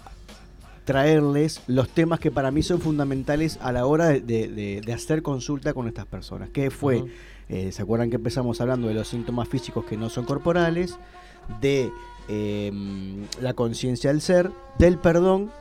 traerles 0.84 1.62
los 1.68 1.90
temas 1.90 2.20
que 2.20 2.30
para 2.32 2.52
mí 2.52 2.62
son 2.62 2.80
fundamentales 2.80 3.58
a 3.62 3.72
la 3.72 3.86
hora 3.86 4.08
de, 4.10 4.22
de- 4.22 4.94
hacer 4.94 5.22
consulta 5.22 5.74
con 5.74 5.88
estas 5.88 6.06
personas. 6.06 6.50
Que 6.50 6.70
fue, 6.70 7.06
eh, 7.50 7.72
¿se 7.72 7.82
acuerdan 7.82 8.10
que 8.10 8.18
empezamos 8.18 8.62
hablando 8.62 8.88
de 8.88 8.94
los 8.94 9.08
síntomas 9.08 9.48
físicos 9.50 9.86
que 9.86 9.98
no 9.98 10.10
son 10.10 10.26
corporales? 10.26 10.98
De 11.62 11.90
eh, 12.28 12.72
la 13.42 13.54
conciencia 13.54 14.10
del 14.12 14.22
ser, 14.22 14.52
del 14.80 14.98
perdón 14.98 15.52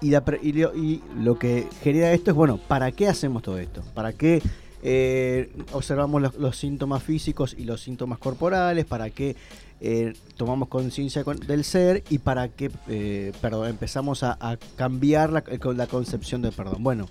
y, 0.00 0.10
la 0.10 0.22
y 0.42 0.52
lo- 0.52 0.74
y 0.74 1.02
lo 1.20 1.38
que 1.38 1.68
genera 1.82 2.12
esto 2.12 2.30
es, 2.32 2.36
bueno, 2.36 2.58
¿para 2.68 2.90
qué 2.92 3.08
hacemos 3.08 3.42
todo 3.42 3.58
esto? 3.58 3.82
¿Para 3.94 4.12
qué 4.12 4.42
eh, 4.88 5.50
observamos 5.72 6.22
los, 6.22 6.34
los 6.36 6.56
síntomas 6.56 7.02
físicos 7.02 7.54
y 7.58 7.64
los 7.64 7.80
síntomas 7.80 8.18
corporales? 8.18 8.84
¿Para 8.84 9.10
qué 9.10 9.34
eh, 9.80 10.14
tomamos 10.36 10.68
conciencia 10.68 11.24
con- 11.24 11.40
del 11.40 11.64
ser? 11.64 12.04
¿Y 12.08 12.18
para 12.18 12.48
qué 12.48 12.70
eh, 12.88 13.32
perdón, 13.40 13.68
empezamos 13.68 14.22
a, 14.22 14.36
a 14.40 14.56
cambiar 14.76 15.32
la, 15.32 15.40
eh, 15.48 15.58
la 15.74 15.86
concepción 15.86 16.40
del 16.42 16.52
perdón? 16.52 16.82
Bueno, 16.82 17.08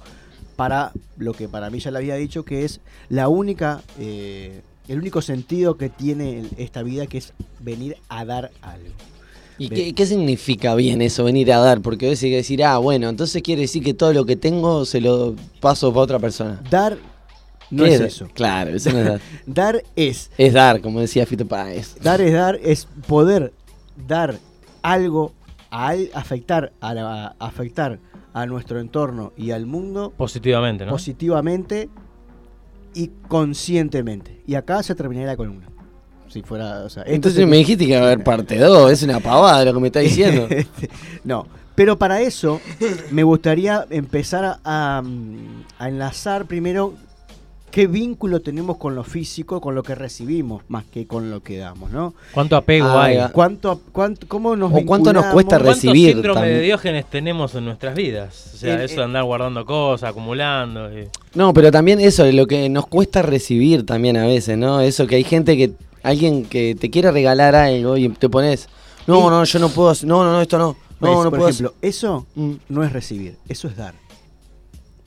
para 0.55 0.93
lo 1.17 1.33
que 1.33 1.49
para 1.49 1.69
mí 1.69 1.79
ya 1.79 1.91
le 1.91 1.97
había 1.99 2.15
dicho, 2.15 2.43
que 2.45 2.63
es 2.65 2.79
la 3.09 3.27
única... 3.27 3.81
eh, 3.99 4.61
el 4.87 4.99
único 4.99 5.19
sentido 5.23 5.77
que 5.77 5.89
tiene 5.89 6.43
esta 6.57 6.83
vida 6.83 7.07
que 7.07 7.17
es 7.17 7.33
venir 7.59 7.97
a 8.07 8.23
dar 8.23 8.51
algo. 8.61 8.89
¿Y 9.57 9.69
qué, 9.69 9.95
qué 9.95 10.05
significa 10.05 10.75
bien 10.75 11.01
eso, 11.01 11.23
venir 11.23 11.51
a 11.53 11.57
dar? 11.57 11.81
Porque 11.81 12.05
a 12.05 12.09
veces 12.09 12.25
hay 12.25 12.29
que 12.29 12.35
decir, 12.35 12.63
ah, 12.63 12.77
bueno, 12.77 13.09
entonces 13.09 13.41
quiere 13.41 13.63
decir 13.63 13.83
que 13.83 13.95
todo 13.95 14.13
lo 14.13 14.27
que 14.27 14.35
tengo 14.35 14.85
se 14.85 15.01
lo 15.01 15.33
paso 15.59 15.91
para 15.91 16.03
otra 16.03 16.19
persona. 16.19 16.61
Dar 16.69 16.99
no 17.71 17.83
¿Qué 17.83 17.95
es 17.95 18.01
eso. 18.01 18.27
Claro, 18.33 18.71
eso 18.75 18.91
no 18.91 18.99
es 18.99 19.05
dar. 19.05 19.21
Dar 19.45 19.83
es 19.95 20.31
Es 20.37 20.53
dar, 20.53 20.81
como 20.81 20.99
decía 21.01 21.25
Fito 21.25 21.45
Páez. 21.47 21.95
Dar 22.01 22.21
es 22.21 22.33
dar, 22.33 22.55
es 22.63 22.87
poder 23.07 23.53
dar 24.07 24.37
algo, 24.81 25.33
a 25.71 25.87
al- 25.89 26.09
afectar, 26.13 26.71
a 26.81 26.93
la- 26.93 27.25
a 27.27 27.45
afectar 27.45 27.99
a 28.33 28.45
nuestro 28.45 28.79
entorno 28.79 29.31
y 29.37 29.51
al 29.51 29.65
mundo 29.65 30.13
Positivamente, 30.17 30.85
¿no? 30.85 30.91
positivamente 30.91 31.89
y 32.93 33.09
conscientemente. 33.27 34.41
Y 34.45 34.55
acá 34.55 34.83
se 34.83 34.93
terminaría 34.95 35.27
la 35.31 35.37
columna. 35.37 35.67
Si 36.27 36.41
fuera, 36.41 36.79
o 36.83 36.89
sea, 36.89 37.03
esto 37.03 37.13
Entonces 37.15 37.47
me 37.47 37.57
dijiste 37.57 37.85
que 37.85 37.91
iba 37.91 38.01
a 38.01 38.05
haber 38.05 38.23
parte 38.23 38.57
2, 38.57 38.91
es 38.91 39.03
una 39.03 39.19
pavada 39.21 39.63
lo 39.63 39.73
que 39.73 39.79
me 39.79 39.87
está 39.87 39.99
diciendo. 40.01 40.47
Este, 40.49 40.89
no, 41.23 41.47
pero 41.75 41.97
para 41.97 42.19
eso 42.21 42.59
me 43.11 43.23
gustaría 43.23 43.85
empezar 43.89 44.43
a, 44.43 44.59
a, 44.65 45.03
a 45.79 45.87
enlazar 45.89 46.45
primero 46.45 46.93
qué 47.75 47.87
vínculo 47.87 48.39
tenemos 48.39 48.77
con 48.77 48.95
lo 48.95 49.03
físico, 49.03 49.59
con 49.59 49.75
lo 49.75 49.83
que 49.83 49.95
recibimos, 49.95 50.63
más 50.69 50.85
que 50.85 51.05
con 51.07 51.29
lo 51.29 51.43
que 51.43 51.57
damos, 51.57 51.91
¿no? 51.91 52.13
¿Cuánto 52.33 52.55
apego 52.55 52.87
Ah, 52.87 53.03
hay? 53.03 53.17
¿Cuánto, 53.33 53.81
cuánto, 53.91 54.29
cómo 54.29 54.55
nos 54.55 54.71
O 54.73 54.85
cuánto 54.85 55.11
nos 55.11 55.25
cuesta 55.25 55.57
¿Cuántos 55.59 55.75
recibir 55.83 56.13
síndromes 56.13 56.39
también. 56.41 56.57
de 56.59 56.63
Diógenes 56.63 57.05
tenemos 57.09 57.53
en 57.53 57.65
nuestras 57.65 57.93
vidas? 57.93 58.51
O 58.53 58.57
sea, 58.59 58.81
eso 58.81 58.95
de 58.95 59.03
andar 59.03 59.25
guardando 59.25 59.65
cosas, 59.65 60.11
acumulando. 60.11 60.89
y- 60.97 61.09
No, 61.33 61.53
pero 61.53 61.69
también 61.69 61.99
eso, 61.99 62.25
lo 62.31 62.47
que 62.47 62.69
nos 62.69 62.87
cuesta 62.87 63.21
recibir 63.21 63.85
también 63.85 64.15
a 64.15 64.25
veces, 64.25 64.57
¿no? 64.57 64.79
Eso 64.79 65.05
que 65.05 65.15
hay 65.17 65.25
gente 65.25 65.57
que, 65.57 65.73
alguien 66.01 66.45
que 66.45 66.75
te 66.79 66.89
quiere 66.89 67.11
regalar 67.11 67.55
algo 67.55 67.97
y 67.97 68.07
te 68.07 68.29
pones, 68.29 68.69
no, 69.05 69.29
no, 69.29 69.43
yo 69.43 69.59
no 69.59 69.67
puedo, 69.67 69.89
hacer- 69.89 70.07
no, 70.07 70.23
no, 70.23 70.31
no, 70.31 70.41
esto 70.41 70.57
no, 70.57 70.67
no, 70.67 70.75
Pues, 70.97 71.11
no 71.11 71.23
por 71.23 71.29
puedo. 71.39 71.49
ejemplo, 71.49 71.73
eso 71.81 72.25
Mm. 72.35 72.51
no 72.69 72.85
es 72.85 72.93
recibir, 72.93 73.35
eso 73.49 73.67
es 73.67 73.75
dar. 73.75 73.95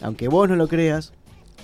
Aunque 0.03 0.29
vos 0.29 0.47
no 0.51 0.55
lo 0.55 0.69
creas, 0.69 1.15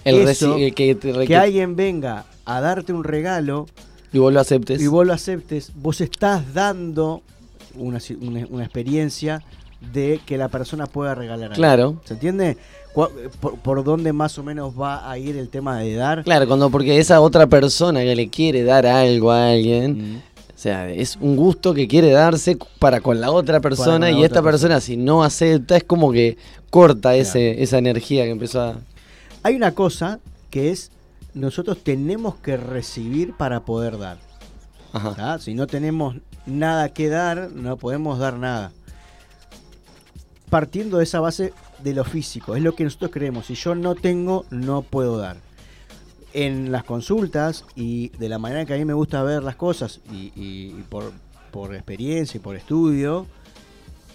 El 0.04 0.28
eso, 0.28 0.56
reci- 0.56 0.62
el 0.66 0.74
que 0.74 0.94
te 0.94 1.12
re- 1.12 1.26
que 1.26 1.36
alguien 1.36 1.76
venga 1.76 2.24
a 2.44 2.60
darte 2.60 2.92
un 2.92 3.04
regalo 3.04 3.66
y 4.12 4.18
vos 4.18 4.32
lo 4.32 4.40
aceptes. 4.40 4.80
y 4.80 4.86
vos 4.86 5.06
lo 5.06 5.12
aceptes, 5.12 5.72
vos 5.74 6.00
estás 6.00 6.52
dando 6.54 7.22
una, 7.76 7.98
una- 8.20 8.46
una 8.50 8.64
experiencia 8.64 9.42
de 9.92 10.20
que 10.24 10.38
la 10.38 10.48
persona 10.48 10.86
pueda 10.86 11.14
regalar 11.14 11.44
algo. 11.50 11.54
Claro. 11.56 12.00
¿Se 12.04 12.14
entiende? 12.14 12.56
Por, 12.94 13.10
por 13.62 13.82
dónde 13.82 14.12
más 14.12 14.38
o 14.38 14.42
menos 14.44 14.72
va 14.80 15.10
a 15.10 15.18
ir 15.18 15.36
el 15.36 15.48
tema 15.48 15.80
de 15.80 15.94
dar? 15.94 16.22
Claro, 16.22 16.46
cuando 16.46 16.70
porque 16.70 16.96
esa 16.98 17.20
otra 17.20 17.46
persona 17.48 18.00
que 18.02 18.14
le 18.14 18.28
quiere 18.28 18.62
dar 18.62 18.86
algo 18.86 19.32
a 19.32 19.50
alguien, 19.50 20.22
o 20.54 20.58
sea, 20.58 20.88
es 20.88 21.16
un 21.20 21.34
gusto 21.34 21.74
que 21.74 21.88
quiere 21.88 22.10
darse 22.10 22.56
para 22.78 23.00
con 23.00 23.20
la 23.20 23.32
otra 23.32 23.60
persona 23.60 24.10
y 24.10 24.14
otra 24.14 24.26
esta 24.26 24.42
persona 24.42 24.80
si 24.80 24.96
no 24.96 25.24
acepta 25.24 25.76
es 25.76 25.82
como 25.84 26.12
que 26.12 26.38
corta 26.70 27.16
ese, 27.16 27.60
esa 27.62 27.78
energía 27.78 28.24
que 28.24 28.30
empezó 28.30 28.60
a... 28.62 28.76
Hay 29.44 29.54
una 29.54 29.72
cosa 29.74 30.18
que 30.50 30.70
es, 30.72 30.90
nosotros 31.34 31.78
tenemos 31.84 32.34
que 32.36 32.56
recibir 32.56 33.34
para 33.34 33.60
poder 33.64 33.98
dar. 33.98 34.18
Si 35.40 35.54
no 35.54 35.66
tenemos 35.66 36.16
nada 36.46 36.88
que 36.92 37.08
dar, 37.08 37.50
no 37.52 37.76
podemos 37.76 38.18
dar 38.18 38.38
nada. 38.38 38.72
Partiendo 40.50 40.98
de 40.98 41.04
esa 41.04 41.20
base 41.20 41.52
de 41.82 41.94
lo 41.94 42.04
físico, 42.04 42.54
es 42.56 42.62
lo 42.62 42.74
que 42.74 42.84
nosotros 42.84 43.10
creemos. 43.12 43.46
Si 43.46 43.54
yo 43.54 43.74
no 43.74 43.94
tengo, 43.94 44.46
no 44.50 44.82
puedo 44.82 45.18
dar. 45.18 45.36
En 46.32 46.72
las 46.72 46.84
consultas 46.84 47.64
y 47.76 48.08
de 48.10 48.28
la 48.28 48.38
manera 48.38 48.64
que 48.64 48.74
a 48.74 48.76
mí 48.76 48.84
me 48.84 48.94
gusta 48.94 49.22
ver 49.22 49.42
las 49.42 49.56
cosas 49.56 50.00
y, 50.10 50.32
y- 50.34 50.74
y 50.78 50.84
por, 50.88 51.12
por 51.50 51.74
experiencia 51.74 52.38
y 52.38 52.40
por 52.40 52.56
estudio, 52.56 53.26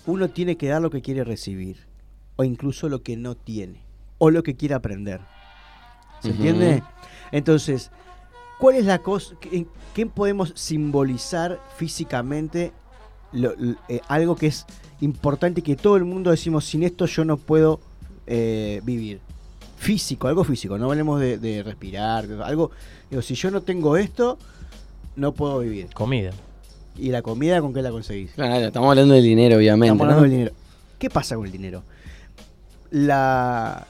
uno 0.05 0.29
tiene 0.29 0.57
que 0.57 0.67
dar 0.69 0.81
lo 0.81 0.89
que 0.89 1.01
quiere 1.01 1.23
recibir. 1.23 1.87
O 2.35 2.43
incluso 2.43 2.87
lo 2.89 3.03
que 3.03 3.15
no 3.17 3.35
tiene. 3.35 3.81
O 4.19 4.29
lo 4.29 4.43
que 4.43 4.55
quiere 4.55 4.75
aprender. 4.75 5.19
¿Se 6.21 6.29
entiende? 6.29 6.83
Entonces, 7.31 7.89
¿cuál 8.59 8.75
es 8.75 8.85
la 8.85 8.99
cosa? 8.99 9.33
¿Qué, 9.41 9.65
qué 9.95 10.05
podemos 10.05 10.51
simbolizar 10.55 11.59
físicamente 11.77 12.71
lo- 13.31 13.53
eh, 13.87 14.01
algo 14.07 14.35
que 14.35 14.47
es 14.47 14.65
importante 15.01 15.61
y 15.61 15.63
que 15.63 15.75
todo 15.75 15.95
el 15.97 16.05
mundo 16.05 16.29
decimos, 16.31 16.65
sin 16.65 16.83
esto 16.83 17.05
yo 17.07 17.25
no 17.25 17.37
puedo 17.37 17.79
eh, 18.27 18.81
vivir? 18.83 19.19
Físico, 19.77 20.27
algo 20.27 20.43
físico, 20.43 20.77
no 20.77 20.91
hablemos 20.91 21.21
de, 21.21 21.37
de 21.37 21.63
respirar, 21.63 22.27
algo, 22.43 22.71
digo, 23.09 23.21
si 23.21 23.33
yo 23.35 23.49
no 23.49 23.61
tengo 23.61 23.95
esto, 23.95 24.37
no 25.15 25.31
puedo 25.31 25.59
vivir. 25.59 25.87
Comida. 25.93 26.31
¿Y 26.97 27.11
la 27.11 27.21
comida 27.21 27.61
con 27.61 27.73
qué 27.73 27.81
la 27.81 27.91
conseguís? 27.91 28.31
Claro, 28.33 28.65
estamos 28.67 28.89
hablando 28.89 29.13
del 29.13 29.23
dinero, 29.23 29.55
obviamente. 29.55 29.85
Estamos 29.93 30.01
hablando 30.01 30.21
¿no? 30.23 30.23
del 30.23 30.31
dinero. 30.31 30.51
¿Qué 30.97 31.09
pasa 31.09 31.37
con 31.37 31.45
el 31.45 31.51
dinero? 31.53 31.83
La, 32.91 33.87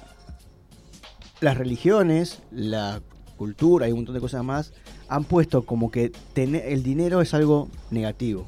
las 1.42 1.58
religiones, 1.58 2.42
la 2.52 3.02
cultura 3.38 3.88
y 3.88 3.92
un 3.92 4.00
montón 4.00 4.16
de 4.16 4.22
cosas 4.22 4.44
más 4.44 4.74
han 5.08 5.24
puesto 5.24 5.62
como 5.64 5.90
que 5.92 6.12
tener, 6.34 6.66
el 6.68 6.84
dinero 6.84 7.22
es 7.22 7.34
algo 7.34 7.70
negativo. 7.92 8.48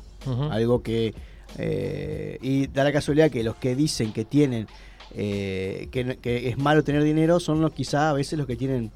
Algo 0.52 0.84
que... 0.84 1.14
eh, 1.58 2.38
y 2.42 2.68
da 2.68 2.84
la 2.84 2.92
casualidad 2.92 3.32
que 3.32 3.44
los 3.44 3.56
que 3.56 3.76
dicen 3.76 4.12
que 4.14 4.26
tienen... 4.26 4.68
eh, 5.16 5.88
que, 5.92 6.18
que 6.22 6.50
es 6.50 6.58
malo 6.58 6.84
tener 6.84 7.04
dinero 7.04 7.40
son 7.40 7.62
los 7.62 7.72
quizá 7.74 8.10
a 8.10 8.14
veces 8.14 8.38
los 8.38 8.48
que 8.48 8.56
tienen 8.56 8.92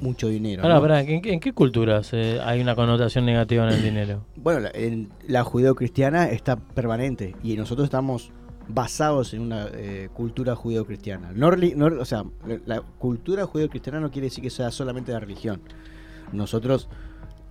mucho 0.00 0.28
dinero. 0.28 0.62
Pará, 0.62 0.74
¿no? 0.74 0.80
pará, 0.80 1.00
¿en, 1.02 1.22
qué- 1.22 1.32
en 1.32 1.40
qué 1.40 1.52
culturas 1.52 2.10
eh, 2.12 2.40
hay 2.44 2.60
una 2.60 2.74
connotación 2.74 3.24
negativa 3.24 3.66
en 3.68 3.74
el 3.74 3.82
dinero? 3.82 4.24
Bueno, 4.36 4.60
la, 4.60 4.70
en- 4.74 5.10
la 5.28 5.44
judeocristiana 5.44 6.30
está 6.30 6.56
permanente 6.56 7.34
y 7.42 7.56
nosotros 7.56 7.84
estamos 7.86 8.30
basados 8.68 9.34
en 9.34 9.40
una 9.42 9.66
eh, 9.72 10.08
cultura 10.14 10.54
judeocristiana. 10.56 11.32
No, 11.34 11.50
no- 11.50 12.00
o 12.00 12.04
sea, 12.04 12.24
la, 12.66 12.80
cultura 12.80 13.46
judeocristiana 13.46 14.00
no 14.00 14.10
quiere 14.10 14.26
decir 14.26 14.42
que 14.42 14.50
sea 14.50 14.70
solamente 14.70 15.12
de 15.12 15.20
religión. 15.20 15.60
Nosotros, 16.32 16.88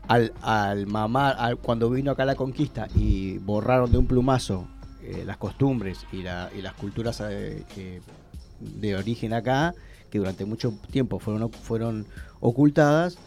al, 0.07 0.33
al 0.41 0.87
mamar, 0.87 1.35
al- 1.37 1.57
cuando 1.57 1.89
vino 1.89 2.11
acá 2.11 2.25
la 2.25 2.35
conquista 2.35 2.87
y 2.95 3.37
borraron 3.37 3.91
de 3.91 3.97
un 3.97 4.07
plumazo 4.07 4.67
eh, 5.03 5.23
las 5.25 5.37
costumbres 5.37 6.05
y, 6.11 6.23
la- 6.23 6.49
y 6.57 6.61
las 6.61 6.73
culturas 6.73 7.21
eh, 7.29 8.01
de 8.59 8.95
origen 8.95 9.33
acá, 9.33 9.73
que 10.09 10.17
durante 10.19 10.45
mucho 10.45 10.73
tiempo 10.91 11.19
fueron, 11.19 11.51
fueron 11.51 12.05
ocultadas, 12.39 13.17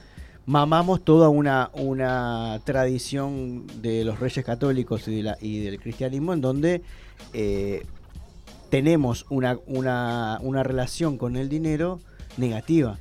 mamamos 0.47 1.05
toda 1.05 1.28
una, 1.28 1.70
una 1.74 2.61
tradición 2.64 3.66
de 3.82 4.05
los 4.05 4.20
reyes 4.20 4.45
católicos 4.45 5.07
y, 5.09 5.24
y 5.41 5.61
del 5.61 5.80
cristianismo 5.80 6.32
en 6.32 6.41
donde 6.41 6.82
eh, 7.33 7.87
tenemos 8.71 9.27
una, 9.31 9.59
una, 9.67 10.39
una 10.43 10.62
relación 10.62 11.19
con 11.19 11.37
el 11.37 11.49
dinero 11.49 12.01
negativa. 12.37 12.99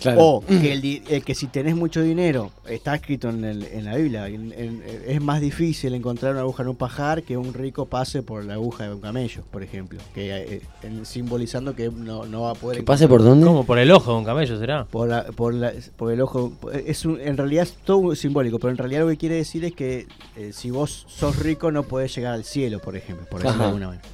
Claro. 0.00 0.20
O 0.20 0.44
que, 0.44 0.72
el, 0.72 0.82
di- 0.82 1.02
eh, 1.08 1.22
que 1.22 1.34
si 1.34 1.46
tenés 1.46 1.74
mucho 1.74 2.02
dinero, 2.02 2.50
está 2.68 2.94
escrito 2.94 3.30
en, 3.30 3.44
el- 3.44 3.64
en 3.64 3.84
la 3.86 3.96
Biblia, 3.96 4.28
en- 4.28 4.52
en- 4.52 4.82
es 5.06 5.20
más 5.22 5.40
difícil 5.40 5.94
encontrar 5.94 6.32
una 6.32 6.42
aguja 6.42 6.62
en 6.64 6.68
un 6.68 6.76
pajar 6.76 7.22
que 7.22 7.36
un 7.38 7.54
rico 7.54 7.86
pase 7.86 8.22
por 8.22 8.44
la 8.44 8.54
aguja 8.54 8.84
de 8.84 8.94
un 8.94 9.00
camello, 9.00 9.42
por 9.50 9.62
ejemplo. 9.62 9.98
Que, 10.14 10.36
eh, 10.56 10.60
en- 10.82 11.06
simbolizando 11.06 11.74
que 11.74 11.90
no, 11.90 12.26
no 12.26 12.42
va 12.42 12.50
a 12.50 12.54
poder... 12.54 12.78
¿Que 12.78 12.84
pase 12.84 13.08
por 13.08 13.22
dónde? 13.22 13.46
¿Cómo? 13.46 13.64
¿Por 13.64 13.78
el 13.78 13.90
ojo 13.90 14.12
de 14.12 14.18
un 14.18 14.24
camello 14.24 14.58
será? 14.58 14.84
Por, 14.84 15.08
la- 15.08 15.24
por, 15.24 15.54
la- 15.54 15.72
por 15.96 16.12
el 16.12 16.20
ojo. 16.20 16.52
Es 16.84 17.04
un- 17.06 17.18
en 17.20 17.36
realidad 17.36 17.62
es 17.64 17.72
todo 17.84 18.14
simbólico, 18.14 18.58
pero 18.58 18.70
en 18.72 18.76
realidad 18.78 19.00
lo 19.00 19.08
que 19.08 19.16
quiere 19.16 19.36
decir 19.36 19.64
es 19.64 19.72
que 19.72 20.06
eh, 20.36 20.50
si 20.52 20.70
vos 20.70 21.06
sos 21.08 21.38
rico 21.38 21.72
no 21.72 21.84
podés 21.84 22.14
llegar 22.14 22.34
al 22.34 22.44
cielo, 22.44 22.80
por 22.80 22.96
ejemplo, 22.96 23.26
por 23.30 23.40
decirlo 23.40 23.62
de 23.62 23.68
alguna 23.68 23.86
manera. 23.88 24.04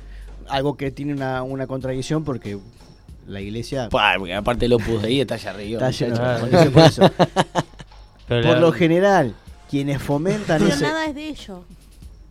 Algo 0.49 0.77
que 0.77 0.91
tiene 0.91 1.13
una, 1.13 1.43
una 1.43 1.67
contradicción 1.67 2.25
porque 2.25 2.59
la 3.27 3.41
iglesia. 3.41 3.89
Pa, 3.89 4.15
porque 4.19 4.35
aparte 4.35 4.67
el 4.67 4.73
Opus 4.75 5.03
Dei 5.03 5.21
está 5.21 5.35
allá 5.35 5.51
arriba. 5.51 5.89
Está 5.89 5.91
lleno 5.91 6.17
contradicciones 6.17 6.71
por 6.71 6.83
eso. 6.85 7.03
Pero 8.29 8.43
Por 8.49 8.55
la- 8.55 8.61
lo 8.61 8.73
general, 8.73 9.35
quienes 9.71 10.01
fomentan 10.03 10.61
Pero 10.61 10.75
ese. 10.75 10.83
nada 10.85 11.07
es 11.07 11.15
de 11.15 11.29
ellos. 11.29 11.61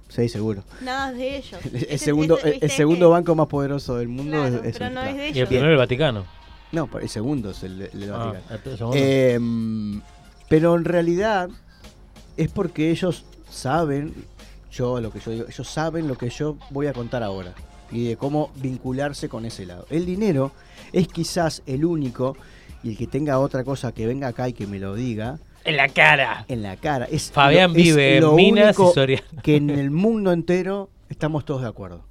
Sí, 0.10 0.28
seguro. 0.30 0.64
Nada 0.82 1.12
es 1.12 1.18
de 1.18 1.38
ellos. 1.38 1.66
El, 1.66 1.76
Ese- 1.76 1.98
segundo, 1.98 2.38
el, 2.40 2.70
segundo 2.72 3.08
que- 3.08 3.12
banco 3.14 3.36
más 3.36 3.48
poderoso 3.48 3.96
del 3.98 4.08
mundo 4.10 4.38
Claro, 4.42 4.56
es, 4.58 4.66
es 4.66 4.74
pero 4.74 4.86
el- 4.88 4.94
no 4.94 5.04
es 5.04 5.16
de 5.16 5.26
Y 5.28 5.30
el 5.32 5.36
ellos. 5.38 5.48
primero 5.50 5.72
el 5.72 5.78
Vaticano. 5.78 6.26
No, 6.72 6.90
el 7.02 7.10
segundo 7.10 7.52
es 7.52 7.64
el, 7.64 7.90
Ah, 8.14 8.34
Vaticano. 8.50 8.92
Em, 8.94 10.02
pero 10.50 10.76
en 10.76 10.86
realidad 10.86 11.50
es 12.38 12.50
porque 12.50 12.92
ellos 12.92 13.24
saben, 13.50 14.14
yo 14.72 15.00
lo 15.02 15.12
que 15.12 15.20
yo 15.20 15.32
digo, 15.32 15.46
ellos 15.50 15.68
saben 15.70 16.08
lo 16.08 16.18
que 16.18 16.30
yo 16.30 16.58
voy 16.70 16.88
a 16.88 16.94
contar 16.94 17.24
ahora 17.24 17.54
y 17.92 18.08
de 18.08 18.16
cómo 18.18 18.52
vincularse 18.56 19.28
con 19.28 19.46
ese 19.46 19.66
lado. 19.66 19.86
El 19.90 20.06
dinero 20.06 20.54
es 20.94 21.08
quizás 21.08 21.62
el 21.66 21.86
único 21.86 22.36
y 22.84 22.90
el 22.90 22.98
que 22.98 23.08
tenga 23.08 23.40
otra 23.40 23.64
cosa 23.64 23.92
que 23.94 24.08
venga 24.08 24.28
acá 24.28 24.50
y 24.50 24.54
que 24.54 24.68
me 24.68 24.80
lo 24.80 24.96
diga. 24.96 25.40
En 25.64 25.78
la 25.78 25.88
cara. 25.90 26.46
En 26.48 26.64
la 26.64 26.76
cara. 26.78 27.06
Es 27.06 27.32
Fabián 27.32 27.74
lo- 27.74 27.78
es 27.80 27.84
vive 27.84 28.18
en 28.18 28.22
lo 28.24 28.34
Minas 28.34 28.76
y. 28.76 29.20
Que 29.44 29.58
en 29.58 29.70
el 29.70 29.92
mundo 29.92 30.32
entero 30.32 30.90
estamos 31.10 31.46
todos 31.46 31.62
de 31.62 31.68
acuerdo. 31.68 32.04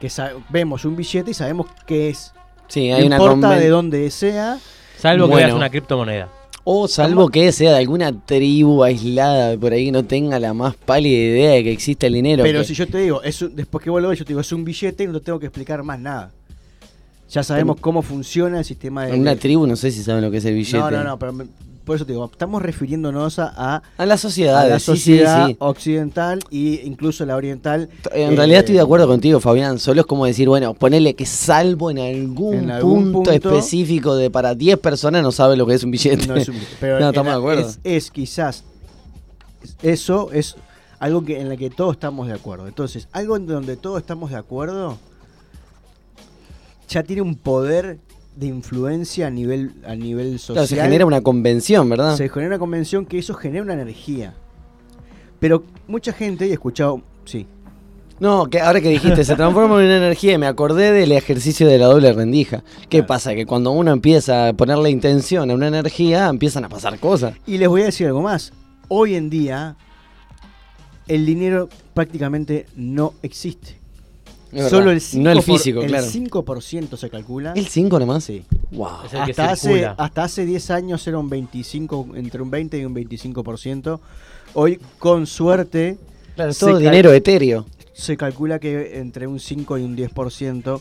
Que 0.00 0.10
vemos 0.48 0.84
un 0.84 0.96
billete 0.96 1.30
y 1.30 1.34
sabemos 1.34 1.66
qué 1.86 2.08
es. 2.10 2.32
Sí, 2.68 2.88
No 2.88 2.96
hay 2.96 3.06
una 3.06 3.16
importa 3.16 3.50
de 3.58 3.68
dónde 3.68 4.10
sea. 4.10 4.58
Salvo 4.96 5.28
que 5.28 5.36
veas 5.36 5.52
una 5.52 5.70
criptomoneda. 5.70 6.28
O 6.64 6.86
salvo 6.88 7.28
que 7.30 7.52
sea 7.52 7.70
de 7.72 7.78
alguna 7.78 8.12
tribu 8.26 8.82
aislada 8.84 9.56
por 9.56 9.72
ahí 9.72 9.86
que 9.86 9.92
no 9.92 10.04
tenga 10.04 10.38
la 10.38 10.52
más 10.52 10.76
pálida 10.76 11.16
idea 11.16 11.50
de 11.52 11.64
que 11.64 11.72
existe 11.72 12.06
el 12.06 12.14
dinero. 12.14 12.42
Pero 12.42 12.60
que- 12.60 12.64
si 12.66 12.74
yo 12.74 12.86
te 12.86 12.98
digo, 12.98 13.22
es 13.22 13.40
un- 13.42 13.56
después 13.56 13.82
que 13.82 13.90
vos 13.90 14.00
lo 14.02 14.08
ves, 14.08 14.18
yo 14.18 14.24
te 14.24 14.30
digo, 14.30 14.40
es 14.40 14.52
un 14.52 14.64
billete 14.64 15.04
y 15.04 15.06
no 15.06 15.14
te 15.14 15.20
tengo 15.20 15.38
que 15.40 15.46
explicar 15.46 15.82
más 15.82 15.98
nada. 15.98 16.32
Ya 17.30 17.42
sabemos 17.44 17.76
cómo 17.80 18.02
funciona 18.02 18.58
el 18.58 18.64
sistema 18.64 19.06
de. 19.06 19.14
en 19.14 19.20
una 19.20 19.36
tribu 19.36 19.66
no 19.66 19.76
sé 19.76 19.90
si 19.90 20.02
saben 20.02 20.22
lo 20.22 20.30
que 20.30 20.38
es 20.38 20.44
el 20.44 20.54
billete. 20.54 20.78
No, 20.78 20.90
no, 20.90 21.04
no, 21.04 21.18
pero 21.18 21.32
por 21.84 21.96
eso 21.96 22.04
te 22.06 22.12
digo, 22.12 22.28
estamos 22.30 22.60
refiriéndonos 22.62 23.38
a, 23.38 23.82
a, 23.96 24.06
la 24.06 24.16
sociedad, 24.16 24.60
a 24.60 24.66
la 24.68 24.78
sí, 24.78 24.84
sí, 24.84 24.90
sociedad 24.98 25.46
sí. 25.48 25.56
occidental 25.58 26.40
e 26.52 26.82
incluso 26.84 27.24
la 27.26 27.34
oriental. 27.36 27.88
En 28.12 28.32
Eh, 28.32 28.36
realidad 28.36 28.60
estoy 28.60 28.74
de 28.76 28.80
acuerdo 28.82 29.08
contigo, 29.08 29.40
Fabián. 29.40 29.78
Solo 29.78 30.02
es 30.02 30.06
como 30.06 30.26
decir, 30.26 30.48
bueno, 30.48 30.74
ponele 30.74 31.14
que 31.14 31.26
salvo 31.26 31.90
en 31.90 31.98
algún, 31.98 32.54
En 32.54 32.70
algún 32.70 33.12
punto, 33.12 33.30
punto- 33.30 33.50
específico 33.56 34.14
de 34.14 34.30
para 34.30 34.54
10 34.54 34.78
personas 34.78 35.22
no 35.22 35.32
sabe 35.32 35.56
lo 35.56 35.66
que 35.66 35.74
es 35.74 35.82
un 35.84 35.90
billete. 35.90 36.26
No 36.26 36.36
es 36.36 36.48
un 36.48 36.54
billete, 36.56 36.76
pero 36.80 37.00
No, 37.00 37.08
estamos 37.08 37.32
de 37.32 37.38
acuerdo. 37.38 37.60
Es, 37.68 37.78
es 37.82 38.10
quizás 38.10 38.62
eso 39.82 40.30
es 40.32 40.56
algo 40.98 41.24
que 41.24 41.40
en 41.40 41.48
la 41.48 41.56
que 41.56 41.70
todos 41.70 41.94
estamos 41.94 42.26
de 42.28 42.34
acuerdo. 42.34 42.66
Entonces, 42.68 43.08
algo 43.12 43.36
en 43.36 43.46
donde 43.46 43.76
todos 43.76 43.98
estamos 44.00 44.30
de 44.30 44.36
acuerdo 44.36 44.98
ya 46.90 47.02
tiene 47.04 47.22
un 47.22 47.36
poder 47.36 47.98
de 48.36 48.46
influencia 48.46 49.28
a 49.28 49.30
nivel, 49.30 49.72
a 49.86 49.94
nivel 49.94 50.38
social. 50.38 50.66
Claro, 50.66 50.66
se 50.66 50.76
genera 50.76 51.06
una 51.06 51.20
convención, 51.20 51.88
¿verdad? 51.88 52.16
Se 52.16 52.28
genera 52.28 52.48
una 52.48 52.58
convención 52.58 53.06
que 53.06 53.18
eso 53.18 53.34
genera 53.34 53.62
una 53.62 53.74
energía. 53.74 54.34
Pero 55.38 55.64
mucha 55.86 56.12
gente, 56.12 56.46
y 56.46 56.50
he 56.50 56.52
escuchado, 56.52 57.00
sí, 57.24 57.46
No, 58.18 58.50
que 58.50 58.60
ahora 58.60 58.82
que 58.82 58.90
dijiste, 58.90 59.24
se 59.24 59.34
transforma 59.34 59.80
en 59.80 59.86
una 59.86 59.96
energía 59.96 60.34
y 60.34 60.38
me 60.38 60.46
acordé 60.46 60.92
del 60.92 61.12
ejercicio 61.12 61.66
de 61.66 61.78
la 61.78 61.86
doble 61.86 62.12
rendija. 62.12 62.62
¿Qué 62.90 63.02
pasa? 63.02 63.34
Que 63.34 63.46
cuando 63.46 63.70
uno 63.70 63.92
empieza 63.92 64.48
a 64.48 64.52
ponerle 64.52 64.90
intención 64.90 65.50
a 65.50 65.54
una 65.54 65.68
energía, 65.68 66.28
empiezan 66.28 66.64
a 66.64 66.68
pasar 66.68 66.98
cosas. 66.98 67.34
Y 67.46 67.56
les 67.56 67.68
voy 67.68 67.80
a 67.80 67.86
decir 67.86 68.06
algo 68.08 68.20
más. 68.20 68.52
Hoy 68.88 69.14
en 69.14 69.30
día, 69.30 69.76
el 71.08 71.24
dinero 71.24 71.70
prácticamente 71.94 72.66
no 72.76 73.14
existe. 73.22 73.79
Es 74.52 74.68
Solo 74.68 74.90
el 74.90 75.00
5%, 75.00 75.22
No 75.22 75.30
el 75.30 75.42
físico, 75.42 75.80
el 75.82 75.88
claro. 75.88 76.06
5% 76.06 76.96
se 76.96 77.08
calcula. 77.10 77.52
¿El 77.54 77.66
5 77.66 77.98
nomás? 78.00 78.24
Sí. 78.24 78.42
Wow. 78.72 78.88
El 79.12 79.20
Hasta 79.20 79.50
hace, 79.52 79.86
hasta 79.86 80.24
hace 80.24 80.44
10 80.46 80.70
años 80.70 81.06
era 81.06 81.18
un 81.18 81.28
25, 81.30 82.08
entre 82.16 82.42
un 82.42 82.50
20 82.50 82.78
y 82.78 82.84
un 82.84 82.94
25%. 82.94 84.00
Hoy, 84.54 84.80
con 84.98 85.26
suerte, 85.26 85.98
Claro, 86.34 86.52
todo 86.54 86.78
dinero 86.78 87.12
etéreo. 87.12 87.66
se 87.92 88.16
calcula 88.16 88.58
que 88.58 88.98
entre 88.98 89.26
un 89.26 89.38
5 89.38 89.78
y 89.78 89.82
un 89.82 89.96
10% 89.96 90.80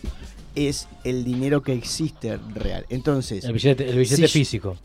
es 0.56 0.88
el 1.04 1.24
dinero 1.24 1.62
que 1.62 1.74
existe 1.74 2.38
real. 2.56 2.86
Entonces, 2.90 3.44
El 3.46 3.54
billete, 3.54 3.88
el 3.90 3.98
billete 3.98 4.28
si- 4.28 4.40
físico. 4.40 4.78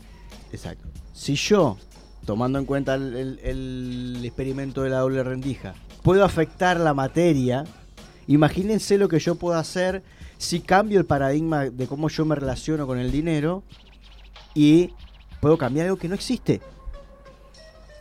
Exacto. 0.51 0.87
Si 1.13 1.35
yo, 1.35 1.77
tomando 2.25 2.59
en 2.59 2.65
cuenta 2.65 2.93
el, 2.95 3.15
el- 3.15 3.39
el 3.39 4.21
experimento 4.25 4.83
de 4.83 4.89
la 4.91 4.99
doble 4.99 5.23
rendija, 5.23 5.73
puedo 6.03 6.23
afectar 6.23 6.79
la 6.79 6.93
materia, 6.93 7.63
imagínense 8.27 8.97
lo 8.97 9.09
que 9.09 9.19
yo 9.19 9.35
puedo 9.35 9.57
hacer 9.57 10.03
si 10.37 10.59
cambio 10.59 10.99
el 10.99 11.05
paradigma 11.05 11.65
de 11.69 11.87
cómo 11.87 12.09
yo 12.09 12.25
me 12.25 12.35
relaciono 12.35 12.87
con 12.87 12.99
el 12.99 13.11
dinero 13.11 13.63
y 14.53 14.91
puedo 15.39 15.57
cambiar 15.57 15.85
algo 15.85 15.97
que 15.97 16.07
no 16.07 16.15
existe. 16.15 16.61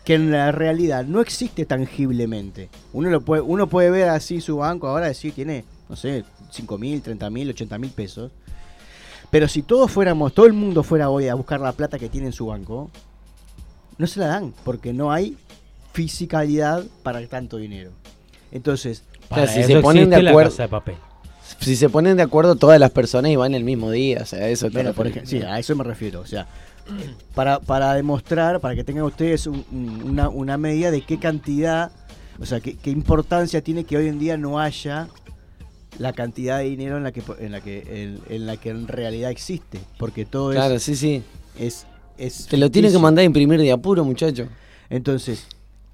Que 0.04 0.14
en 0.14 0.30
la 0.30 0.52
realidad 0.52 1.04
no 1.04 1.20
existe 1.20 1.64
tangiblemente. 1.64 2.68
Uno, 2.92 3.10
lo 3.10 3.22
puede, 3.22 3.42
uno 3.42 3.68
puede 3.68 3.90
ver 3.90 4.08
así 4.08 4.40
su 4.40 4.58
banco 4.58 4.88
ahora, 4.88 5.06
decir, 5.06 5.32
tiene, 5.32 5.64
no 5.88 5.96
sé, 5.96 6.24
5 6.50 6.78
mil, 6.78 7.00
30 7.00 7.30
mil, 7.30 7.50
80 7.50 7.78
mil 7.78 7.90
pesos. 7.90 8.30
Pero 9.30 9.48
si 9.48 9.62
todos 9.62 9.90
fuéramos, 9.90 10.34
todo 10.34 10.46
el 10.46 10.52
mundo 10.52 10.82
fuera 10.82 11.10
hoy 11.10 11.28
a 11.28 11.34
buscar 11.34 11.60
la 11.60 11.72
plata 11.72 11.98
que 11.98 12.08
tiene 12.08 12.28
en 12.28 12.32
su 12.32 12.46
banco, 12.46 12.90
no 13.98 14.06
se 14.06 14.20
la 14.20 14.26
dan, 14.26 14.54
porque 14.64 14.92
no 14.92 15.10
hay 15.10 15.36
fisicalidad 15.92 16.84
para 17.02 17.26
tanto 17.26 17.56
dinero. 17.56 17.92
Entonces, 18.52 19.04
Para 19.28 19.46
si 19.46 19.60
eso 19.60 19.68
se 19.68 19.80
ponen 19.80 20.10
de 20.10 20.22
la 20.22 20.30
acuerdo. 20.30 20.50
casa 20.50 20.62
de 20.64 20.68
papel. 20.68 20.94
Si 21.60 21.76
se 21.76 21.88
ponen 21.88 22.16
de 22.16 22.22
acuerdo 22.22 22.56
todas 22.56 22.78
las 22.80 22.90
personas 22.90 23.30
y 23.30 23.36
van 23.36 23.54
el 23.54 23.64
mismo 23.64 23.90
día, 23.90 24.20
o 24.22 24.26
sea, 24.26 24.48
eso 24.48 24.68
bueno, 24.70 24.92
por 24.92 25.06
ejemplo, 25.06 25.30
sí, 25.30 25.38
a 25.42 25.58
eso 25.58 25.74
me 25.76 25.84
refiero. 25.84 26.20
O 26.20 26.26
sea, 26.26 26.46
para, 27.34 27.60
para 27.60 27.94
demostrar, 27.94 28.60
para 28.60 28.74
que 28.74 28.84
tengan 28.84 29.04
ustedes 29.04 29.46
un- 29.46 29.64
un- 29.72 30.02
una, 30.02 30.28
una 30.28 30.58
medida 30.58 30.90
de 30.90 31.00
qué 31.02 31.18
cantidad, 31.18 31.90
o 32.40 32.44
sea, 32.46 32.60
qué, 32.60 32.76
qué 32.76 32.90
importancia 32.90 33.62
tiene 33.62 33.84
que 33.84 33.96
hoy 33.96 34.08
en 34.08 34.18
día 34.18 34.36
no 34.36 34.58
haya 34.58 35.08
la 35.98 36.12
cantidad 36.12 36.58
de 36.58 36.64
dinero 36.64 36.96
en 36.96 37.04
la 37.04 37.12
que 37.12 37.22
en 37.38 37.52
la 37.52 37.60
que 37.60 37.78
en, 38.02 38.20
en 38.34 38.46
la 38.46 38.56
que 38.56 38.70
en 38.70 38.88
realidad 38.88 39.30
existe, 39.30 39.78
porque 39.98 40.24
todo 40.24 40.50
Claro, 40.50 40.74
es 40.74 40.82
sí, 40.82 40.96
sí. 40.96 41.22
es 41.58 41.86
es 42.18 42.46
Te 42.46 42.56
lo 42.56 42.70
tiene 42.70 42.90
que 42.90 42.98
mandar 42.98 43.22
a 43.22 43.26
imprimir 43.26 43.60
de 43.60 43.70
apuro, 43.72 44.04
muchacho. 44.04 44.48
Entonces, 44.90 45.46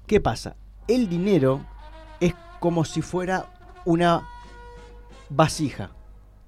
¿qué 0.07 0.19
pasa? 0.19 0.55
El 0.87 1.07
dinero 1.07 1.65
como 2.61 2.85
si 2.85 3.01
fuera 3.01 3.47
una 3.83 4.21
vasija. 5.29 5.89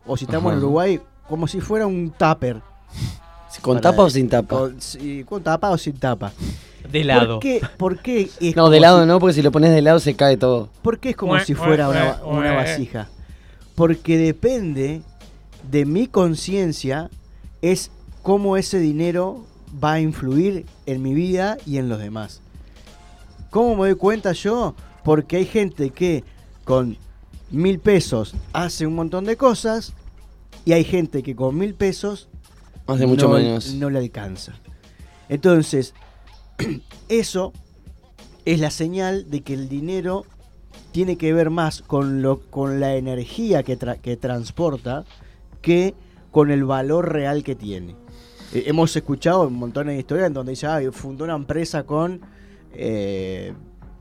O 0.06 0.16
si 0.16 0.24
estamos 0.26 0.54
en. 0.54 0.60
Uruguay, 0.60 1.02
como 1.28 1.48
si 1.48 1.60
fuera 1.60 1.86
un 1.88 2.12
tupper. 2.12 2.62
¿Con 3.62 3.78
Para- 3.78 3.92
tapa 3.92 4.04
o 4.04 4.10
sin 4.10 4.30
tapa? 4.30 4.58
Con, 4.58 4.80
sí, 4.82 5.24
con 5.26 5.44
tapa 5.44 5.70
o 5.72 5.78
sin 5.78 5.98
tapa. 5.98 6.32
De 6.90 7.04
lado. 7.04 7.36
¿Por 7.36 7.42
qué, 7.42 7.62
por 7.78 8.00
qué 8.00 8.30
es 8.40 8.56
No, 8.56 8.70
de 8.70 8.80
lado 8.80 9.02
si- 9.02 9.08
no, 9.08 9.20
porque 9.20 9.34
si 9.34 9.42
lo 9.42 9.52
pones 9.52 9.72
de 9.72 9.82
lado 9.82 10.00
se 10.00 10.16
cae 10.16 10.38
todo. 10.38 10.70
¿Por 10.82 11.00
qué 11.00 11.10
es 11.10 11.16
como 11.16 11.38
si 11.40 11.54
ue, 11.54 11.58
fuera 11.58 11.90
una, 11.90 12.20
una 12.24 12.54
vasija? 12.54 13.10
Porque 13.76 14.18
depende 14.18 15.02
de 15.70 15.86
mi 15.86 16.08
conciencia, 16.08 17.10
es 17.62 17.90
cómo 18.22 18.56
ese 18.58 18.78
dinero 18.80 19.46
va 19.84 19.94
a 19.94 20.00
influir 20.00 20.66
en 20.86 21.02
mi 21.02 21.14
vida 21.16 21.58
y 21.66 21.78
en 21.78 21.90
los 21.90 21.98
demás. 22.00 22.42
¿Cómo 23.50 23.76
me 23.76 23.88
doy 23.90 23.96
cuenta 23.96 24.32
yo? 24.34 24.76
Porque 25.04 25.38
hay 25.38 25.46
gente 25.46 25.90
que 25.90 26.24
con 26.64 26.98
mil 27.52 27.80
pesos 27.80 28.36
hace 28.54 28.88
un 28.88 28.96
montón 28.96 29.26
de 29.26 29.36
cosas 29.38 29.94
y 30.66 30.72
hay 30.74 30.84
gente 30.84 31.24
que 31.24 31.36
con 31.36 31.58
mil 31.58 31.74
pesos 31.74 32.30
Hace 32.88 33.06
mucho 33.08 33.28
no, 33.28 33.36
menos. 33.36 33.74
no 33.76 33.90
le 33.90 34.00
alcanza. 34.00 34.54
Entonces, 35.30 35.94
eso 37.10 37.54
es 38.46 38.60
la 38.60 38.72
señal 38.72 39.30
de 39.30 39.42
que 39.42 39.54
el 39.54 39.70
dinero 39.70 40.26
tiene 40.92 41.18
que 41.18 41.34
ver 41.34 41.50
más 41.50 41.82
con, 41.82 42.22
lo, 42.22 42.42
con 42.50 42.80
la 42.80 42.96
energía 42.96 43.64
que, 43.64 43.80
tra- 43.80 44.00
que 44.00 44.18
transporta 44.18 45.06
que 45.62 45.94
con 46.32 46.52
el 46.52 46.66
valor 46.66 47.12
real 47.14 47.44
que 47.44 47.56
tiene. 47.56 47.96
Eh, 48.54 48.64
hemos 48.68 48.96
escuchado 48.96 49.48
un 49.48 49.54
montón 49.56 49.88
de 49.88 49.98
historias 49.98 50.28
en 50.28 50.34
donde 50.34 50.52
dice, 50.52 50.68
ah, 50.68 50.82
fundó 50.92 51.24
una 51.24 51.36
empresa 51.36 51.84
con... 51.84 52.22
eh, 52.74 53.54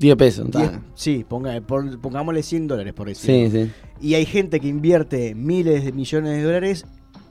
10 0.02 0.16
pesos. 0.16 0.50
ta. 0.50 0.58
10 0.58 0.70
sí, 0.94 1.24
ponga- 1.28 1.60
pongámosle 1.62 2.42
100 2.42 2.66
dólares 2.68 2.92
por 2.92 3.08
decirlo. 3.08 3.50
Sí, 3.50 3.64
sí. 3.66 3.72
Y 4.00 4.14
hay 4.14 4.26
gente 4.26 4.60
que 4.60 4.68
invierte 4.68 5.34
miles 5.34 5.84
de 5.84 5.92
millones 5.92 6.32
de 6.36 6.42
dólares 6.42 6.84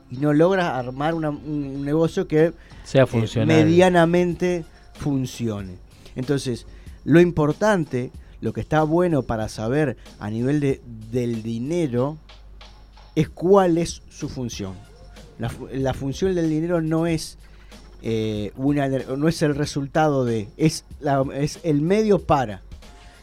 y 0.09 0.17
no 0.17 0.33
logra 0.33 0.77
armar 0.77 1.13
una- 1.13 1.29
un 1.29 1.85
negocio 1.85 2.27
que 2.27 2.53
Sea 2.83 3.03
eh, 3.03 3.07
funcional. 3.07 3.47
medianamente 3.65 4.65
funcione. 4.95 5.75
Entonces, 6.15 6.65
lo 7.03 7.19
importante, 7.19 8.11
lo 8.41 8.53
que 8.53 8.61
está 8.61 8.83
bueno 8.83 9.23
para 9.23 9.49
saber 9.49 9.97
a 10.19 10.29
nivel 10.29 10.59
de, 10.59 10.81
del 11.11 11.43
dinero, 11.43 12.17
es 13.15 13.29
cuál 13.29 13.77
es 13.77 14.01
su 14.09 14.29
función. 14.29 14.73
La, 15.39 15.49
fu- 15.49 15.67
la 15.71 15.93
función 15.93 16.33
del 16.35 16.49
dinero 16.49 16.81
no 16.81 17.07
es 17.07 17.37
eh, 18.01 18.51
una 18.57 18.87
no 18.87 19.27
es 19.27 19.41
el 19.41 19.55
resultado 19.55 20.25
de, 20.25 20.47
es, 20.57 20.85
la- 20.99 21.23
es 21.35 21.59
el 21.63 21.81
medio 21.81 22.19
para. 22.19 22.61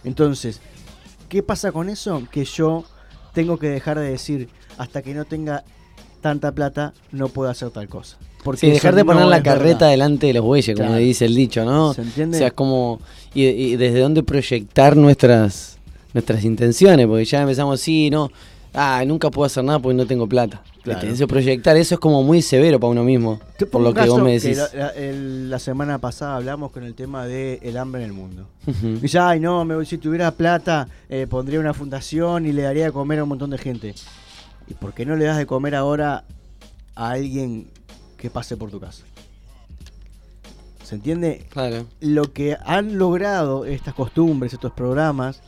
Entonces, 0.04 0.60
¿qué 1.28 1.42
pasa 1.42 1.72
con 1.72 1.88
eso? 1.88 2.22
Que 2.30 2.44
yo 2.44 2.84
tengo 3.34 3.58
que 3.58 3.68
dejar 3.68 3.98
de 3.98 4.10
decir, 4.10 4.48
hasta 4.78 5.02
que 5.02 5.14
no 5.14 5.24
tenga 5.24 5.64
tanta 6.20 6.52
plata, 6.52 6.92
no 7.12 7.28
puedo 7.28 7.50
hacer 7.50 7.70
tal 7.70 7.88
cosa. 7.88 8.16
Porque 8.44 8.60
Sí, 8.60 8.70
dejar 8.70 8.94
de 8.94 9.04
poner 9.04 9.24
no 9.24 9.30
la 9.30 9.42
carreta 9.42 9.78
verdad. 9.86 9.90
delante 9.90 10.26
de 10.28 10.34
los 10.34 10.44
bueyes, 10.44 10.76
como 10.76 10.90
Claro. 10.90 11.02
dice 11.02 11.24
el 11.26 11.34
dicho, 11.34 11.64
¿no? 11.64 11.92
¿Se 11.92 12.02
entiende? 12.02 12.36
O 12.36 12.38
sea, 12.38 12.46
es 12.48 12.52
como. 12.54 13.00
Y, 13.34 13.44
y 13.46 13.76
desde 13.76 14.00
dónde 14.00 14.22
proyectar 14.22 14.96
nuestras 14.96 15.76
nuestras 16.14 16.42
intenciones, 16.44 17.06
porque 17.06 17.24
ya 17.24 17.42
empezamos, 17.42 17.80
sí, 17.80 18.10
no. 18.10 18.30
Ah, 18.80 19.02
nunca 19.04 19.28
puedo 19.30 19.44
hacer 19.46 19.64
nada 19.64 19.80
porque 19.80 19.96
no 19.96 20.06
tengo 20.06 20.28
plata. 20.28 20.62
Claro. 20.84 21.08
Eso 21.08 21.26
proyectar, 21.26 21.76
eso 21.76 21.96
es 21.96 22.00
como 22.00 22.22
muy 22.22 22.42
severo 22.42 22.78
para 22.78 22.92
uno 22.92 23.02
mismo. 23.02 23.40
Por 23.72 23.82
lo 23.82 23.92
que 23.92 24.06
vos 24.08 24.22
me 24.22 24.38
decís. 24.38 24.56
la, 24.56 24.68
la- 24.72 24.88
el- 24.90 25.50
la 25.50 25.58
semana 25.58 25.98
pasada 25.98 26.36
hablamos 26.36 26.70
con 26.70 26.84
el 26.84 26.94
tema 26.94 27.26
del 27.26 27.58
el 27.62 27.76
hambre 27.76 28.02
en 28.02 28.06
el 28.06 28.12
mundo. 28.12 28.46
Dice, 29.02 29.18
ay, 29.18 29.40
no, 29.40 29.64
me, 29.64 29.84
si 29.84 29.98
tuviera 29.98 30.30
plata, 30.30 30.86
eh, 31.08 31.26
pondría 31.28 31.58
una 31.58 31.74
fundación 31.74 32.46
y 32.46 32.52
le 32.52 32.62
daría 32.62 32.84
de 32.84 32.92
comer 32.92 33.18
a 33.18 33.22
un 33.24 33.30
montón 33.30 33.50
de 33.50 33.58
gente. 33.58 33.94
¿Y 34.68 34.74
por 34.74 34.94
qué 34.94 35.04
no 35.04 35.16
le 35.16 35.24
das 35.24 35.38
de 35.38 35.46
comer 35.46 35.74
ahora 35.74 36.22
a 36.94 37.10
alguien 37.10 37.66
que 38.16 38.30
pase 38.30 38.56
por 38.56 38.70
tu 38.70 38.78
casa? 38.78 39.02
¿Se 40.84 40.94
entiende? 40.94 41.44
Claro. 41.50 41.84
Lo 42.00 42.32
que 42.32 42.56
han 42.64 42.96
logrado 42.96 43.64
estas 43.64 43.92
costumbres, 43.94 44.52
estos 44.54 44.72
programas, 44.72 45.40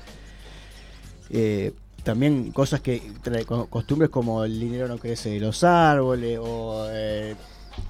eh, 1.31 1.72
también 2.03 2.51
cosas 2.53 2.80
que, 2.80 3.03
tra- 3.22 3.44
co- 3.44 3.66
costumbres 3.66 4.11
como 4.11 4.44
el 4.44 4.59
dinero 4.59 4.88
no 4.88 4.98
crece 4.98 5.30
de 5.30 5.40
los 5.40 5.62
árboles, 5.64 6.38
o 6.42 6.86
eh, 6.90 7.34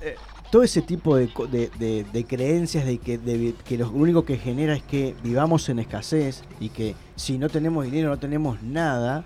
eh, 0.00 0.14
todo 0.50 0.62
ese 0.62 0.82
tipo 0.82 1.16
de, 1.16 1.28
de- 1.50 1.70
de- 1.78 2.04
de 2.12 2.24
creencias 2.24 2.84
de 2.84 2.98
que, 2.98 3.54
que 3.64 3.78
lo 3.78 3.90
único 3.90 4.24
que 4.24 4.36
genera 4.36 4.74
es 4.74 4.82
que 4.82 5.14
vivamos 5.22 5.68
en 5.68 5.78
escasez 5.78 6.42
y 6.58 6.70
que 6.70 6.94
si 7.16 7.38
no 7.38 7.48
tenemos 7.48 7.84
dinero 7.84 8.08
no 8.11 8.18
tenemos 8.18 8.62
nada, 8.62 9.24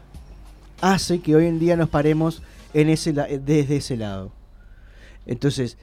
hace 0.81 1.21
que 1.21 1.35
hoy 1.37 1.47
en 1.47 1.59
día 1.59 1.77
nos 1.77 1.89
paremos 1.89 2.43
en 2.75 2.89
ese, 2.91 3.13
desde 3.13 3.77
ese 3.77 3.97
lado. 3.97 4.33
Entonces, 5.27 5.79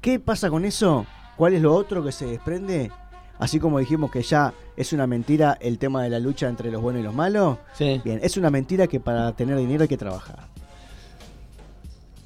¿qué 0.00 0.18
pasa 0.18 0.48
con 0.48 0.64
eso? 0.64 1.06
¿Cuál 1.36 1.54
es 1.54 1.62
lo 1.62 1.74
otro 1.74 2.02
que 2.04 2.12
se 2.12 2.26
desprende? 2.26 2.90
Así 3.38 3.58
como 3.58 3.78
dijimos 3.78 4.10
que 4.10 4.22
ya 4.22 4.52
es 4.80 4.94
una 4.94 5.06
mentira 5.06 5.58
el 5.60 5.78
tema 5.78 6.02
de 6.02 6.08
la 6.08 6.18
lucha 6.18 6.48
entre 6.48 6.70
los 6.70 6.80
buenos 6.80 7.00
y 7.00 7.04
los 7.04 7.14
malos. 7.14 7.58
Sí. 7.74 8.00
Bien, 8.02 8.18
es 8.22 8.38
una 8.38 8.50
mentira 8.50 8.86
que 8.86 8.98
para 8.98 9.32
tener 9.32 9.56
dinero 9.58 9.82
hay 9.82 9.88
que 9.88 9.98
trabajar. 9.98 10.48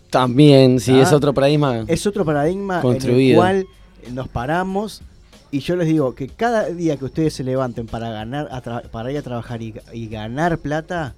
También, 0.08 0.78
sí, 0.78 0.92
¿Ah? 0.92 1.02
es 1.02 1.12
otro 1.12 1.34
paradigma. 1.34 1.84
Es 1.88 2.06
otro 2.06 2.24
paradigma 2.24 2.74
en 2.74 2.78
el 2.78 2.82
Construido. 2.82 3.40
cual 3.40 3.66
nos 4.12 4.28
paramos 4.28 5.02
y 5.50 5.58
yo 5.58 5.74
les 5.74 5.88
digo 5.88 6.14
que 6.14 6.28
cada 6.28 6.68
día 6.68 6.96
que 6.96 7.04
ustedes 7.04 7.34
se 7.34 7.42
levanten 7.42 7.86
para 7.86 8.10
ganar 8.10 8.48
a 8.52 8.60
para 8.82 9.10
ir 9.10 9.18
a 9.18 9.22
trabajar 9.22 9.60
y, 9.60 9.74
y 9.92 10.06
ganar 10.06 10.58
plata 10.58 11.14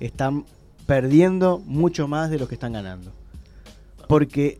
están 0.00 0.44
perdiendo 0.86 1.62
mucho 1.64 2.08
más 2.08 2.30
de 2.30 2.40
lo 2.40 2.48
que 2.48 2.54
están 2.54 2.72
ganando. 2.72 3.12
Porque 4.08 4.58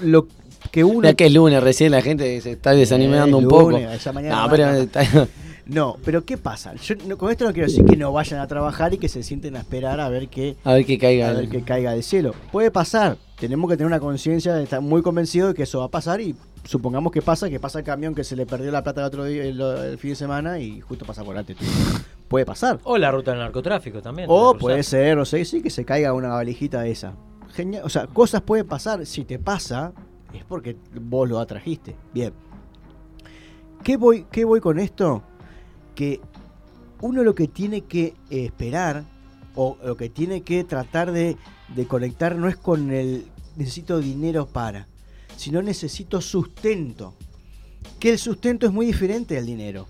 lo 0.00 0.26
que 0.76 0.84
uno. 0.84 1.16
Que 1.16 1.26
es 1.26 1.32
lunes, 1.32 1.62
recién 1.62 1.90
la 1.90 2.02
gente 2.02 2.38
se 2.42 2.52
está 2.52 2.72
desanimando 2.72 3.38
Eh, 3.38 3.42
un 3.42 3.48
poco. 3.48 3.70
lunes, 3.70 4.04
ya 4.04 4.12
mañana 4.12 4.42
No, 4.42 4.50
pero 4.50 4.64
a- 4.66 4.78
está- 4.78 5.28
No, 5.64 5.96
pero 6.04 6.24
¿qué 6.24 6.36
pasa? 6.36 6.74
Yo 6.76 6.94
no- 7.08 7.16
con 7.18 7.30
esto 7.32 7.44
no 7.44 7.52
quiero 7.52 7.66
decir 7.68 7.84
que 7.84 7.96
no 7.96 8.12
vayan 8.12 8.38
a 8.40 8.46
trabajar 8.46 8.94
y 8.94 8.98
que 8.98 9.08
se 9.08 9.22
sienten 9.24 9.56
a 9.56 9.60
esperar 9.60 9.98
a 10.00 10.08
ver 10.08 10.28
qué 10.28 10.54
a 10.62 10.74
ver 10.74 10.84
que 10.86 10.96
caiga. 10.98 11.30
a 11.30 11.32
ver 11.32 11.48
que 11.48 11.62
caiga 11.62 11.92
del 11.92 12.02
cielo. 12.04 12.34
Puede 12.52 12.70
pasar. 12.70 13.16
Tenemos 13.40 13.68
que 13.70 13.76
tener 13.76 13.86
una 13.88 13.98
conciencia 13.98 14.54
de 14.54 14.62
estar 14.62 14.80
muy 14.80 15.02
convencidos 15.02 15.48
de 15.50 15.54
que 15.54 15.62
eso 15.64 15.80
va 15.80 15.86
a 15.86 15.90
pasar 15.90 16.20
y 16.20 16.36
supongamos 16.64 17.10
que 17.10 17.20
pasa, 17.22 17.48
que 17.50 17.58
pasa 17.58 17.78
el 17.80 17.84
camión 17.84 18.14
que 18.14 18.22
se 18.22 18.36
le 18.36 18.46
perdió 18.46 18.70
la 18.70 18.84
plata 18.84 19.00
el 19.00 19.06
otro 19.08 19.24
día, 19.24 19.44
el, 19.44 19.60
el 19.60 19.98
fin 19.98 20.10
de 20.10 20.16
semana 20.16 20.58
y 20.60 20.80
justo 20.80 21.04
pasa 21.04 21.22
por 21.24 21.34
delante. 21.34 21.54
tuyo. 21.56 21.70
Puede 22.28 22.44
pasar. 22.46 22.78
O 22.84 22.96
la 22.98 23.10
ruta 23.10 23.32
del 23.32 23.40
narcotráfico 23.40 24.00
también. 24.02 24.28
O 24.30 24.56
puede 24.56 24.82
ser, 24.82 25.18
o 25.18 25.24
sea, 25.24 25.44
sí 25.44 25.62
que 25.62 25.70
se 25.70 25.84
caiga 25.84 26.12
una 26.12 26.28
valijita 26.28 26.82
de 26.82 26.90
esa. 26.92 27.14
Genial. 27.54 27.82
O 27.84 27.88
sea, 27.88 28.06
cosas 28.06 28.42
pueden 28.42 28.66
pasar. 28.68 29.04
Si 29.06 29.24
te 29.24 29.38
pasa, 29.38 29.92
es 30.36 30.44
porque 30.44 30.76
vos 31.00 31.28
lo 31.28 31.38
atrajiste. 31.38 31.96
Bien. 32.12 32.32
¿Qué 33.82 33.96
voy, 33.96 34.26
qué 34.30 34.44
voy 34.44 34.60
con 34.60 34.78
esto? 34.78 35.22
Que 35.94 36.20
uno 37.00 37.22
lo 37.22 37.34
que 37.34 37.48
tiene 37.48 37.82
que 37.82 38.14
esperar 38.30 39.04
o 39.54 39.78
lo 39.84 39.96
que 39.96 40.08
tiene 40.08 40.42
que 40.42 40.64
tratar 40.64 41.12
de, 41.12 41.36
de 41.74 41.86
conectar 41.86 42.36
no 42.36 42.48
es 42.48 42.56
con 42.56 42.92
el 42.92 43.26
necesito 43.56 44.00
dinero 44.00 44.46
para, 44.46 44.88
sino 45.36 45.62
necesito 45.62 46.20
sustento. 46.20 47.14
Que 47.98 48.10
el 48.10 48.18
sustento 48.18 48.66
es 48.66 48.72
muy 48.72 48.86
diferente 48.86 49.38
al 49.38 49.46
dinero. 49.46 49.86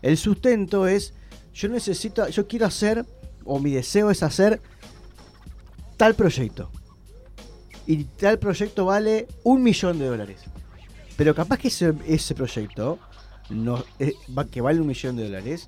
El 0.00 0.16
sustento 0.16 0.86
es 0.86 1.14
yo 1.58 1.68
necesito, 1.68 2.28
yo 2.28 2.46
quiero 2.46 2.66
hacer, 2.66 3.04
o 3.44 3.58
mi 3.58 3.72
deseo 3.72 4.12
es 4.12 4.22
hacer 4.22 4.60
tal 5.96 6.14
proyecto. 6.14 6.70
Y 7.88 8.04
tal 8.04 8.38
proyecto 8.38 8.84
vale 8.84 9.26
un 9.44 9.62
millón 9.62 9.98
de 9.98 10.06
dólares. 10.06 10.42
Pero 11.16 11.34
capaz 11.34 11.56
que 11.58 11.68
ese, 11.68 11.94
ese 12.06 12.34
proyecto, 12.34 12.98
no, 13.50 13.82
eh, 13.98 14.12
que 14.52 14.60
vale 14.60 14.80
un 14.80 14.86
millón 14.86 15.16
de 15.16 15.24
dólares, 15.24 15.66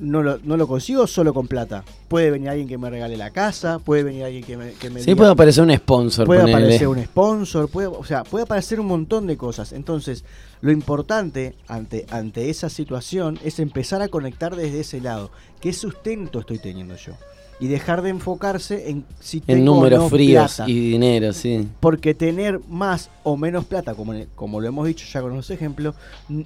no 0.00 0.22
lo, 0.22 0.38
no 0.38 0.56
lo 0.56 0.66
consigo 0.66 1.06
solo 1.06 1.34
con 1.34 1.46
plata. 1.46 1.84
Puede 2.08 2.30
venir 2.30 2.48
alguien 2.48 2.68
que 2.68 2.78
me 2.78 2.88
regale 2.88 3.16
la 3.16 3.30
casa, 3.32 3.80
puede 3.80 4.02
venir 4.04 4.24
alguien 4.24 4.44
que 4.44 4.56
me, 4.56 4.72
que 4.72 4.88
me 4.90 5.00
Sí, 5.02 5.10
diga- 5.10 5.16
puede 5.18 5.30
aparecer 5.32 5.62
un 5.64 5.74
sponsor. 5.76 6.24
puede 6.26 6.40
ponele. 6.40 6.58
aparecer 6.58 6.88
un 6.88 7.04
sponsor, 7.04 7.68
puede, 7.68 7.88
o 7.88 8.04
sea, 8.04 8.24
puede 8.24 8.44
aparecer 8.44 8.80
un 8.80 8.86
montón 8.86 9.26
de 9.26 9.36
cosas. 9.36 9.72
Entonces, 9.72 10.24
lo 10.62 10.72
importante 10.72 11.54
ante, 11.66 12.06
ante 12.10 12.48
esa 12.48 12.70
situación 12.70 13.38
es 13.44 13.58
empezar 13.58 14.00
a 14.00 14.08
conectar 14.08 14.56
desde 14.56 14.80
ese 14.80 15.00
lado. 15.02 15.30
¿Qué 15.60 15.72
sustento 15.72 16.40
estoy 16.40 16.58
teniendo 16.60 16.96
yo? 16.96 17.12
Y 17.60 17.66
dejar 17.66 18.02
de 18.02 18.10
enfocarse 18.10 18.88
en 18.90 19.04
si 19.18 19.38
En 19.38 19.44
tengo 19.58 19.72
o 19.72 19.74
números 19.76 19.98
no 20.00 20.08
fríos 20.08 20.54
plata. 20.54 20.70
y 20.70 20.90
dinero, 20.90 21.32
sí. 21.32 21.68
Porque 21.80 22.14
tener 22.14 22.60
más 22.68 23.10
o 23.24 23.36
menos 23.36 23.64
plata, 23.64 23.94
como, 23.94 24.14
como 24.36 24.60
lo 24.60 24.68
hemos 24.68 24.86
dicho 24.86 25.04
ya 25.12 25.20
con 25.20 25.34
los 25.34 25.50
ejemplos, 25.50 25.96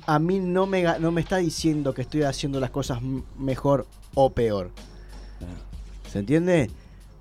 a 0.06 0.18
mí 0.18 0.38
no 0.38 0.66
me, 0.66 0.84
no 1.00 1.12
me 1.12 1.20
está 1.20 1.36
diciendo 1.36 1.92
que 1.92 2.00
estoy 2.02 2.22
haciendo 2.22 2.60
las 2.60 2.70
cosas 2.70 3.00
mejor 3.38 3.86
o 4.14 4.30
peor. 4.30 4.70
¿Se 6.10 6.18
entiende? 6.20 6.70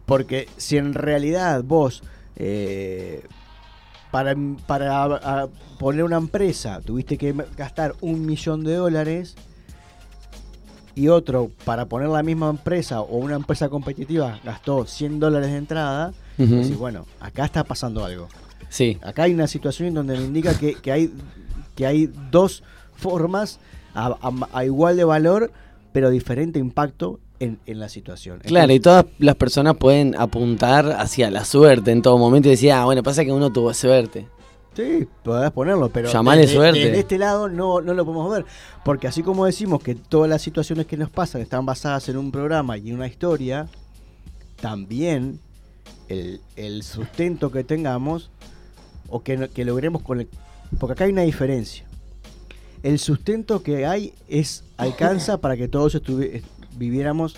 Porque 0.05 0.47
si 0.57 0.77
en 0.77 0.93
realidad 0.93 1.61
vos, 1.63 2.01
eh, 2.37 3.23
para, 4.09 4.35
para 4.67 5.03
a- 5.03 5.43
a 5.43 5.47
poner 5.79 6.03
una 6.03 6.17
empresa, 6.17 6.79
tuviste 6.81 7.17
que 7.17 7.33
gastar 7.57 7.95
un 8.01 8.25
millón 8.25 8.63
de 8.63 8.75
dólares 8.75 9.35
y 10.95 11.07
otro 11.07 11.49
para 11.65 11.85
poner 11.85 12.09
la 12.09 12.23
misma 12.23 12.49
empresa 12.49 13.01
o 13.01 13.17
una 13.17 13.35
empresa 13.35 13.69
competitiva 13.69 14.39
gastó 14.43 14.85
100 14.85 15.19
dólares 15.19 15.51
de 15.51 15.57
entrada, 15.57 16.13
decís, 16.37 16.77
bueno, 16.77 17.05
acá 17.19 17.45
está 17.45 17.63
pasando 17.63 18.03
algo. 18.03 18.27
Sí. 18.69 18.97
Acá 19.01 19.23
hay 19.23 19.33
una 19.33 19.47
situación 19.47 19.93
donde 19.93 20.17
me 20.17 20.23
indica 20.25 20.57
que, 20.57 20.75
que 20.75 20.91
hay, 20.91 21.13
que 21.75 21.85
hay 21.85 22.09
dos 22.31 22.63
formas 22.95 23.59
a, 23.93 24.07
a- 24.21 24.47
a 24.57 24.65
igual 24.65 24.97
de 24.97 25.03
valor, 25.03 25.51
pero 25.93 26.09
diferente 26.09 26.59
impacto 26.59 27.19
en, 27.39 27.57
en 27.65 27.79
la 27.79 27.89
situación. 27.89 28.39
Claro, 28.39 28.71
y 28.71 28.79
todas 28.79 29.05
las 29.19 29.35
personas 29.35 29.75
pueden 29.77 30.15
apuntar 30.17 30.91
hacia 30.91 31.29
la 31.31 31.43
suerte 31.43 31.91
en 31.91 32.01
todo 32.01 32.17
momento 32.17 32.47
y 32.47 32.51
decir, 32.51 32.71
ah, 32.71 32.85
bueno, 32.85 33.01
pasa 33.03 33.25
que 33.25 33.31
uno 33.31 33.51
tuvo 33.51 33.73
suerte. 33.73 34.27
Sí, 34.76 35.05
podrás 35.24 35.51
ponerlo, 35.51 35.89
pero 35.89 36.09
Llamale 36.11 36.47
suerte. 36.47 36.80
desde 36.80 36.99
este 36.99 37.17
lado 37.17 37.49
no, 37.49 37.82
no 37.82 37.93
lo 37.93 38.05
podemos 38.05 38.32
ver. 38.32 38.45
Porque 38.86 39.07
así 39.07 39.22
como 39.22 39.45
decimos 39.45 39.84
que 39.84 39.95
todas 39.95 40.30
las 40.30 40.41
situaciones 40.41 40.86
que 40.86 40.95
nos 40.95 41.09
pasan 41.09 41.41
están 41.41 41.65
basadas 41.65 42.07
en 42.07 42.15
un 42.17 42.32
programa 42.32 42.78
y 42.78 42.89
en 42.89 42.95
una 42.95 43.07
historia, 43.07 43.67
también 44.61 45.39
el, 46.07 46.39
el 46.55 46.84
sustento 46.84 47.51
que 47.51 47.63
tengamos 47.65 48.30
o 49.09 49.22
que, 49.24 49.49
que 49.53 49.65
logremos 49.65 50.01
con 50.03 50.22
el- 50.22 50.30
Porque 50.80 50.93
acá 50.93 51.03
hay 51.03 51.11
una 51.11 51.24
diferencia. 51.24 51.86
El 52.82 52.97
sustento 52.97 53.61
que 53.63 53.86
hay 53.86 54.13
es 54.30 54.63
alcanza 54.78 55.38
para 55.41 55.57
que 55.57 55.67
todos 55.67 56.01
viviéramos 56.78 57.36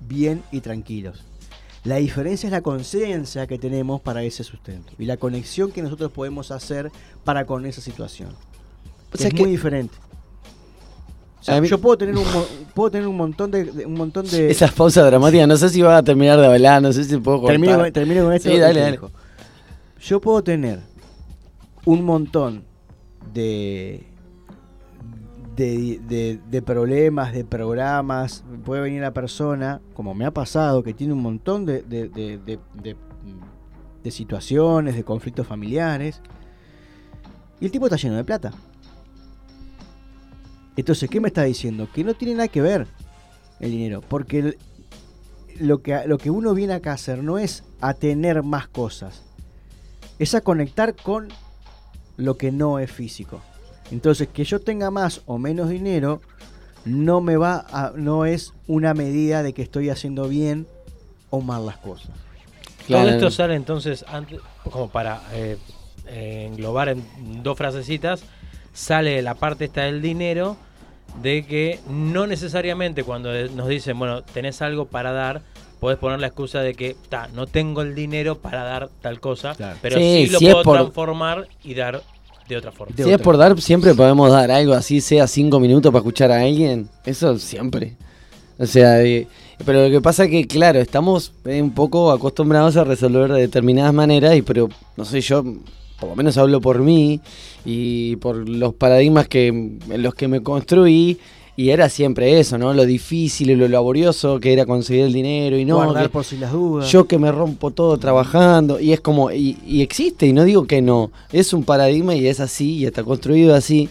bien 0.00 0.42
y 0.50 0.60
tranquilos. 0.62 1.24
La 1.84 1.96
diferencia 1.96 2.46
es 2.46 2.52
la 2.52 2.60
conciencia 2.62 3.46
que 3.48 3.58
tenemos 3.58 4.00
para 4.00 4.22
ese 4.22 4.44
sustento 4.44 4.92
y 4.98 5.04
la 5.04 5.16
conexión 5.16 5.72
que 5.72 5.82
nosotros 5.82 6.12
podemos 6.12 6.50
hacer 6.52 6.92
para 7.24 7.44
con 7.44 7.66
esa 7.66 7.80
situación. 7.80 8.30
O 9.12 9.16
sea 9.18 9.28
es 9.28 9.34
que- 9.34 9.42
muy 9.42 9.50
diferente. 9.50 9.94
O 11.40 11.44
sea, 11.44 11.56
A 11.56 11.60
mí- 11.60 11.66
yo 11.68 11.80
puedo 11.80 11.98
tener 11.98 12.16
un 12.16 12.24
puedo 12.72 12.88
tener 12.92 13.08
un 13.08 13.16
montón 13.16 13.50
de, 13.50 13.64
de- 13.64 13.84
un 13.84 13.94
montón 13.94 14.28
de 14.28 14.48
Esas 14.48 14.70
pausas 14.70 15.04
dramáticas, 15.06 15.48
no 15.48 15.56
sé 15.56 15.70
si 15.70 15.82
va 15.82 15.96
a 15.96 16.02
terminar 16.04 16.38
de 16.38 16.46
hablar, 16.46 16.80
no 16.80 16.92
sé 16.92 17.02
si 17.02 17.16
puedo 17.18 17.44
termino, 17.46 17.78
con- 17.80 17.92
termino 17.92 18.22
con 18.24 18.32
esto. 18.32 18.48
Sí, 18.48 18.58
dale, 18.58 18.78
dale. 18.80 19.00
Yo 20.00 20.20
puedo 20.20 20.40
tener 20.44 20.78
un 21.84 22.04
montón 22.04 22.62
de, 23.34 24.06
de, 25.56 26.40
de- 26.50 26.62
problemas, 26.62 27.32
de 27.32 27.44
programas. 27.44 28.44
Puede 28.64 28.82
venir 28.82 29.02
la 29.02 29.12
persona, 29.12 29.80
como 29.94 30.14
me 30.14 30.24
ha 30.24 30.30
pasado, 30.30 30.82
que 30.82 30.94
tiene 30.94 31.12
un 31.12 31.22
montón 31.22 31.66
de, 31.66 31.82
de- 31.82 32.58
situaciones, 34.10 34.94
de 34.96 35.04
conflictos 35.04 35.46
familiares. 35.46 36.20
Y 37.60 37.66
el 37.66 37.70
tipo 37.70 37.86
está 37.86 37.96
lleno 37.96 38.16
de 38.16 38.24
plata. 38.24 38.52
Entonces, 40.76 41.08
¿qué 41.10 41.20
me 41.20 41.28
está 41.28 41.42
diciendo? 41.44 41.88
Que 41.92 42.02
no 42.02 42.14
tiene 42.14 42.34
nada 42.34 42.48
que 42.48 42.62
ver 42.62 42.86
el 43.60 43.70
dinero. 43.70 44.00
Porque 44.00 44.56
lo, 45.60 45.82
que, 45.82 46.00
lo 46.06 46.18
que 46.18 46.30
uno 46.30 46.54
viene 46.54 46.74
acá 46.74 46.92
a 46.92 46.94
hacer 46.94 47.22
no 47.22 47.38
es 47.38 47.62
a 47.80 47.94
tener 47.94 48.42
más 48.42 48.68
cosas. 48.68 49.22
Es 50.18 50.34
a 50.34 50.40
conectar 50.40 50.94
con 50.96 51.28
lo 52.16 52.36
que 52.36 52.52
no 52.52 52.78
es 52.78 52.90
físico. 52.90 53.40
Entonces, 53.92 54.28
que 54.32 54.44
yo 54.44 54.60
tenga 54.60 54.90
más 54.90 55.20
o 55.26 55.38
menos 55.38 55.68
dinero 55.68 56.20
no 56.84 57.20
me 57.20 57.36
va 57.36 57.64
a, 57.70 57.92
no 57.94 58.24
es 58.26 58.52
una 58.66 58.92
medida 58.94 59.42
de 59.42 59.52
que 59.52 59.62
estoy 59.62 59.90
haciendo 59.90 60.28
bien 60.28 60.66
o 61.30 61.40
mal 61.40 61.64
las 61.66 61.76
cosas. 61.76 62.10
Todo 62.88 63.08
esto 63.08 63.30
sale 63.30 63.54
entonces, 63.54 64.04
antes, 64.08 64.40
como 64.64 64.88
para 64.88 65.22
eh, 65.32 65.56
eh, 66.08 66.48
englobar 66.50 66.88
en 66.88 67.04
dos 67.42 67.56
frasecitas, 67.56 68.24
sale 68.72 69.22
la 69.22 69.34
parte 69.36 69.66
esta 69.66 69.82
del 69.82 70.02
dinero, 70.02 70.56
de 71.22 71.44
que 71.46 71.78
no 71.88 72.26
necesariamente 72.26 73.04
cuando 73.04 73.30
nos 73.50 73.68
dicen, 73.68 73.98
bueno, 73.98 74.22
tenés 74.22 74.60
algo 74.62 74.86
para 74.86 75.12
dar, 75.12 75.42
podés 75.78 75.98
poner 75.98 76.18
la 76.18 76.26
excusa 76.28 76.60
de 76.60 76.74
que, 76.74 76.96
ta, 77.08 77.28
no 77.34 77.46
tengo 77.46 77.82
el 77.82 77.94
dinero 77.94 78.38
para 78.38 78.64
dar 78.64 78.88
tal 79.00 79.20
cosa, 79.20 79.54
pero 79.80 79.98
Sí, 79.98 80.24
sí, 80.26 80.32
lo 80.32 80.38
si 80.40 80.46
puedo 80.46 80.62
por- 80.64 80.78
transformar 80.78 81.46
y 81.62 81.74
dar 81.74 82.02
otra 82.58 82.72
forma. 82.72 82.94
Si 82.96 83.10
es 83.10 83.18
por 83.18 83.36
dar, 83.36 83.60
siempre 83.60 83.94
podemos 83.94 84.30
dar 84.30 84.50
algo 84.50 84.74
así, 84.74 85.00
sea 85.00 85.26
cinco 85.26 85.60
minutos 85.60 85.90
para 85.90 86.00
escuchar 86.00 86.30
a 86.30 86.40
alguien. 86.40 86.88
Eso 87.04 87.38
siempre. 87.38 87.96
O 88.58 88.66
sea, 88.66 88.98
pero 89.64 89.84
lo 89.84 89.90
que 89.90 90.00
pasa 90.00 90.24
es 90.24 90.30
que, 90.30 90.46
claro, 90.46 90.80
estamos 90.80 91.32
eh, 91.44 91.60
un 91.62 91.72
poco 91.72 92.10
acostumbrados 92.10 92.76
a 92.76 92.84
resolver 92.84 93.32
de 93.32 93.40
determinadas 93.40 93.94
maneras, 93.94 94.36
y 94.36 94.42
pero 94.42 94.68
no 94.96 95.04
sé, 95.04 95.20
yo 95.20 95.42
por 95.98 96.10
lo 96.10 96.16
menos 96.16 96.36
hablo 96.36 96.60
por 96.60 96.80
mí 96.80 97.20
y 97.64 98.16
por 98.16 98.48
los 98.48 98.74
paradigmas 98.74 99.28
que 99.28 99.48
en 99.48 100.02
los 100.02 100.14
que 100.14 100.28
me 100.28 100.42
construí. 100.42 101.18
Y 101.54 101.68
era 101.68 101.90
siempre 101.90 102.40
eso, 102.40 102.56
¿no? 102.56 102.72
Lo 102.72 102.86
difícil 102.86 103.50
y 103.50 103.54
lo 103.56 103.68
laborioso 103.68 104.40
que 104.40 104.54
era 104.54 104.64
conseguir 104.64 105.04
el 105.04 105.12
dinero 105.12 105.58
y 105.58 105.66
no. 105.66 105.76
Guardar 105.76 106.04
que- 106.04 106.08
por 106.08 106.24
si 106.24 106.38
las 106.38 106.50
dudas. 106.52 106.90
Yo 106.90 107.06
que 107.06 107.18
me 107.18 107.30
rompo 107.30 107.70
todo 107.70 107.98
trabajando. 107.98 108.80
Y 108.80 108.92
es 108.94 109.00
como, 109.00 109.30
y, 109.30 109.58
y 109.66 109.82
existe, 109.82 110.26
y 110.26 110.32
no 110.32 110.44
digo 110.44 110.66
que 110.66 110.80
no. 110.80 111.10
Es 111.30 111.52
un 111.52 111.64
paradigma 111.64 112.14
y 112.14 112.26
es 112.26 112.40
así, 112.40 112.76
y 112.78 112.86
está 112.86 113.04
construido 113.04 113.54
así. 113.54 113.90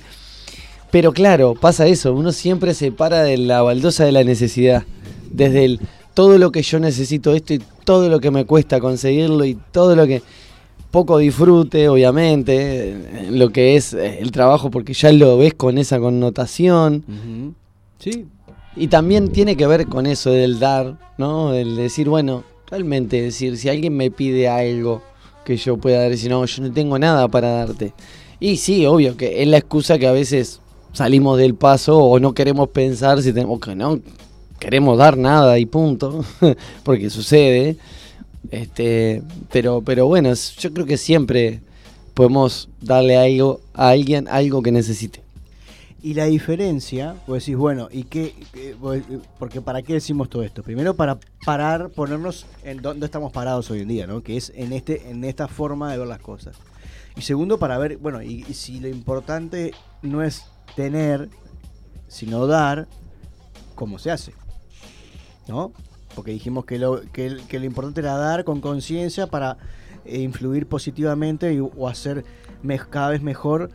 Pero 0.90 1.14
claro, 1.14 1.54
pasa 1.54 1.86
eso. 1.88 2.14
Uno 2.14 2.32
siempre 2.32 2.74
se 2.74 2.92
para 2.92 3.22
de 3.24 3.38
la 3.38 3.62
baldosa 3.62 4.06
de 4.06 4.12
la 4.12 4.24
necesidad. 4.24 4.84
Desde 5.32 5.64
el 5.66 5.80
todo 6.14 6.38
lo 6.38 6.52
que 6.52 6.62
yo 6.64 6.80
necesito 6.80 7.34
esto 7.34 7.54
y 7.54 7.62
todo 7.86 8.10
lo 8.10 8.20
que 8.20 8.32
me 8.32 8.46
cuesta 8.46 8.80
conseguirlo 8.82 9.46
y 9.46 9.58
todo 9.72 9.96
lo 9.96 10.06
que 10.08 10.22
poco 10.92 11.18
disfrute, 11.18 11.90
obviamente, 11.90 12.92
en 12.92 13.40
lo 13.40 13.50
que 13.50 13.76
es 13.76 13.94
eh, 13.94 14.20
el 14.20 14.32
trabajo, 14.32 14.70
porque 14.70 14.94
ya 14.94 15.12
lo 15.12 15.38
ves 15.38 15.54
con 15.54 15.78
esa 15.78 16.00
connotación. 16.00 17.56
Sí. 18.00 18.28
Y 18.76 18.88
también 18.88 19.32
tiene 19.32 19.58
que 19.58 19.68
ver 19.68 19.88
con 19.88 20.06
eso 20.06 20.32
del 20.32 20.60
dar, 20.60 20.98
¿no? 21.18 21.54
El 21.54 21.76
decir, 21.76 22.08
bueno, 22.08 22.44
Realmente, 22.72 23.22
decir, 23.22 23.58
si 23.58 23.68
alguien 23.68 23.98
me 23.98 24.12
pide 24.12 24.48
algo 24.48 25.02
que 25.44 25.58
yo 25.58 25.76
pueda 25.76 26.04
dar, 26.04 26.16
si 26.16 26.30
no, 26.30 26.46
yo 26.46 26.64
no 26.64 26.72
tengo 26.72 26.98
nada 26.98 27.28
para 27.28 27.50
darte. 27.50 27.94
Y 28.40 28.56
sí, 28.56 28.86
obvio 28.86 29.18
que 29.18 29.42
es 29.42 29.48
la 29.50 29.58
excusa 29.58 30.00
que 30.00 30.08
a 30.08 30.14
veces 30.14 30.62
salimos 30.94 31.38
del 31.38 31.54
paso 31.56 31.98
o 31.98 32.18
no 32.22 32.34
queremos 32.34 32.70
pensar 32.70 33.22
si 33.22 33.34
tenemos 33.34 33.60
que 33.60 33.76
no 33.76 34.00
queremos 34.58 34.98
dar 34.98 35.18
nada 35.18 35.60
y 35.60 35.66
punto, 35.66 36.24
porque 36.84 37.10
sucede. 37.10 37.76
Este, 38.50 39.22
pero, 39.52 39.82
pero 39.82 40.08
bueno, 40.08 40.34
yo 40.34 40.74
creo 40.74 40.86
que 40.86 40.98
siempre 40.98 41.62
podemos 42.14 42.70
darle 42.82 43.18
algo 43.18 43.62
a 43.74 43.90
alguien 43.90 44.28
algo 44.28 44.62
que 44.62 44.72
necesite. 44.72 45.22
Y 46.04 46.16
la 46.16 46.26
diferencia, 46.26 47.16
vos 47.28 47.40
decís, 47.40 47.56
bueno, 47.56 47.88
¿y 47.92 48.06
qué? 48.06 48.34
Porque 49.38 49.62
¿para 49.62 49.84
qué 49.84 49.94
decimos 49.94 50.30
todo 50.30 50.42
esto? 50.42 50.64
Primero 50.64 50.96
para 50.96 51.20
parar, 51.46 51.90
ponernos 51.90 52.48
en 52.64 52.82
dónde 52.82 53.06
estamos 53.06 53.32
parados 53.32 53.70
hoy 53.70 53.82
en 53.82 53.88
día, 53.88 54.08
¿no? 54.08 54.24
Que 54.24 54.36
es 54.36 54.52
en 54.56 54.74
este, 54.74 55.12
en 55.12 55.24
esta 55.24 55.48
forma 55.48 55.92
de 55.92 56.00
ver 56.00 56.08
las 56.08 56.20
cosas. 56.20 56.56
Y 57.16 57.22
segundo, 57.22 57.60
para 57.60 57.78
ver, 57.78 57.98
bueno, 57.98 58.24
y, 58.24 58.44
y 58.50 58.54
si 58.56 58.80
lo 58.80 58.88
importante 58.88 59.76
no 60.02 60.24
es 60.24 60.46
tener, 60.76 61.30
sino 62.08 62.48
dar, 62.48 62.88
¿cómo 63.76 64.00
se 64.00 64.10
hace? 64.10 64.34
¿No? 65.48 65.72
Porque 66.16 66.32
dijimos 66.32 66.66
que 66.66 66.78
lo, 66.80 67.02
que, 67.14 67.30
lo 67.30 67.66
importante 67.66 68.02
era 68.02 68.16
dar 68.18 68.44
con 68.44 68.62
conciencia 68.62 69.28
para 69.28 69.58
eh, 70.06 70.22
influir 70.22 70.68
positivamente 70.68 71.54
y- 71.54 71.60
o 71.60 71.88
hacer 71.88 72.26
me- 72.64 72.80
cada 72.80 73.10
vez 73.10 73.22
mejor 73.22 73.70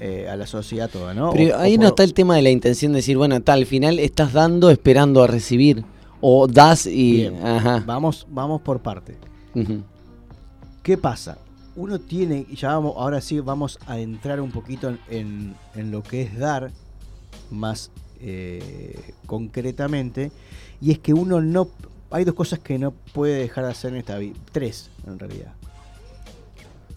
eh, 0.00 0.28
a 0.30 0.36
la 0.36 0.46
sociedad 0.46 0.88
toda, 0.90 1.12
¿no? 1.14 1.32
Pero 1.32 1.56
O- 1.56 1.58
ahí 1.60 1.74
o 1.74 1.78
no 1.78 1.82
por- 1.82 1.88
está 1.90 2.04
el 2.04 2.14
tema 2.14 2.36
de 2.36 2.42
la 2.42 2.50
intención 2.50 2.92
de 2.92 2.96
decir, 2.96 3.16
bueno, 3.18 3.40
tal, 3.42 3.60
al 3.60 3.66
final 3.66 3.98
estás 3.98 4.32
dando 4.32 4.70
esperando 4.70 5.22
a 5.22 5.26
recibir. 5.26 5.84
O 6.22 6.46
das 6.46 6.86
y. 6.86 7.12
Bien, 7.12 7.46
Ajá. 7.46 7.82
Vamos, 7.86 8.26
vamos 8.30 8.60
por 8.60 8.80
parte. 8.80 9.16
¿Qué 10.82 10.96
pasa? 10.98 11.38
Uno 11.76 11.98
tiene, 11.98 12.46
y 12.50 12.56
ya 12.56 12.74
vamos, 12.74 12.94
ahora 12.96 13.20
sí 13.20 13.40
vamos 13.40 13.78
a 13.86 13.98
entrar 13.98 14.40
un 14.40 14.50
poquito 14.50 14.88
en, 14.88 14.98
en- 15.10 15.54
en 15.74 15.90
lo 15.90 16.02
que 16.02 16.22
es 16.22 16.38
dar 16.38 16.70
más 17.50 17.90
eh, 18.20 18.94
concretamente, 19.26 20.30
y 20.80 20.90
es 20.92 20.98
que 20.98 21.12
uno 21.14 21.40
no, 21.40 21.68
hay 22.10 22.24
dos 22.24 22.34
cosas 22.34 22.58
que 22.58 22.78
no 22.78 22.92
puede 23.12 23.34
dejar 23.40 23.64
de 23.64 23.70
hacer 23.70 23.92
en 23.92 23.98
esta 23.98 24.18
vida, 24.18 24.34
tres 24.52 24.90
en 25.06 25.18
realidad. 25.18 25.52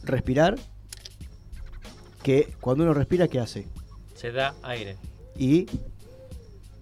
Respirar, 0.03 0.55
que 2.21 2.53
cuando 2.59 2.83
uno 2.83 2.93
respira, 2.93 3.27
¿qué 3.27 3.39
hace? 3.39 3.67
Se 4.15 4.31
da 4.31 4.53
aire. 4.63 4.97
Y 5.37 5.67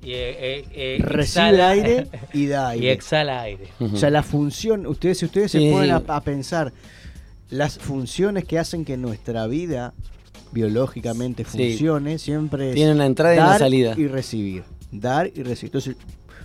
Y, 0.04 0.14
eh, 0.14 0.36
eh, 0.40 0.66
eh, 0.74 0.98
recibe 1.00 1.46
exhala- 1.46 1.70
aire 1.70 2.08
y 2.34 2.48
da 2.48 2.70
aire. 2.70 2.86
Y 2.86 2.90
exhala 2.90 3.42
aire. 3.42 3.68
O 3.80 3.96
sea, 3.98 4.10
la 4.10 4.24
función, 4.24 4.88
ustedes, 4.88 5.20
si 5.20 5.26
ustedes 5.26 5.52
Sí. 5.52 5.60
se 5.68 5.72
ponen 5.72 5.92
a, 5.92 5.98
a 6.08 6.22
pensar 6.22 6.74
las 7.52 7.78
funciones 7.78 8.46
que 8.46 8.58
hacen 8.58 8.84
que 8.86 8.98
nuestra 8.98 9.46
vida 9.46 9.94
biológicamente 10.52 11.44
Sí. 11.46 11.50
funcione, 11.70 12.18
siempre 12.18 12.70
es 12.70 12.76
Tiene 12.76 12.94
una 12.94 13.06
entrada 13.06 13.36
y 13.36 13.38
una 13.38 13.50
dar 13.50 13.60
salida. 13.60 13.94
y 13.98 14.08
recibir. 14.08 14.64
Dar 14.92 15.28
y 15.28 15.44
recibir. 15.44 15.70
Entonces, 15.76 15.96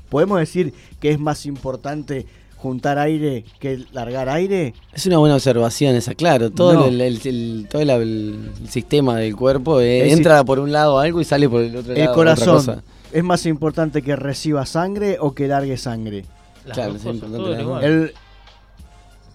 podemos 0.09 0.39
decir 0.39 0.73
que 1.01 1.11
es 1.11 1.19
más 1.19 1.47
importante 1.47 2.27
juntar 2.57 2.99
aire 2.99 3.45
que 3.61 3.85
largar 3.93 4.29
aire. 4.29 4.75
Es 4.93 5.07
una 5.07 5.19
buena 5.19 5.35
observación 5.35 5.95
esa, 5.95 6.15
claro. 6.15 6.51
Todo, 6.51 6.73
No. 6.75 6.85
el, 6.87 7.01
el- 7.01 7.21
el- 7.27 7.69
todo 7.71 7.83
el, 7.83 7.91
el 7.91 8.51
sistema 8.69 9.17
del 9.17 9.37
cuerpo 9.37 9.81
eh, 9.81 10.03
El 10.11 10.13
entra 10.19 10.43
por 10.45 10.59
un 10.59 10.73
lado 10.73 10.99
algo 10.99 11.21
y 11.21 11.25
sale 11.25 11.49
por 11.49 11.63
el 11.63 11.77
otro 11.77 11.93
El 11.93 11.99
lado 12.01 12.13
otra 12.13 12.15
corazón 12.15 12.57
cosa. 12.57 12.83
es 13.13 13.23
más 13.25 13.45
importante 13.47 14.03
que 14.03 14.17
reciba 14.17 14.65
sangre 14.67 15.19
o 15.21 15.35
que 15.35 15.47
largue 15.49 15.77
sangre. 15.77 16.25
Las 16.65 16.75
Claro, 16.77 16.95
dos 16.95 17.01
es 17.03 17.07
cosas, 17.21 17.29
importante. 17.31 17.87
El- 17.87 18.13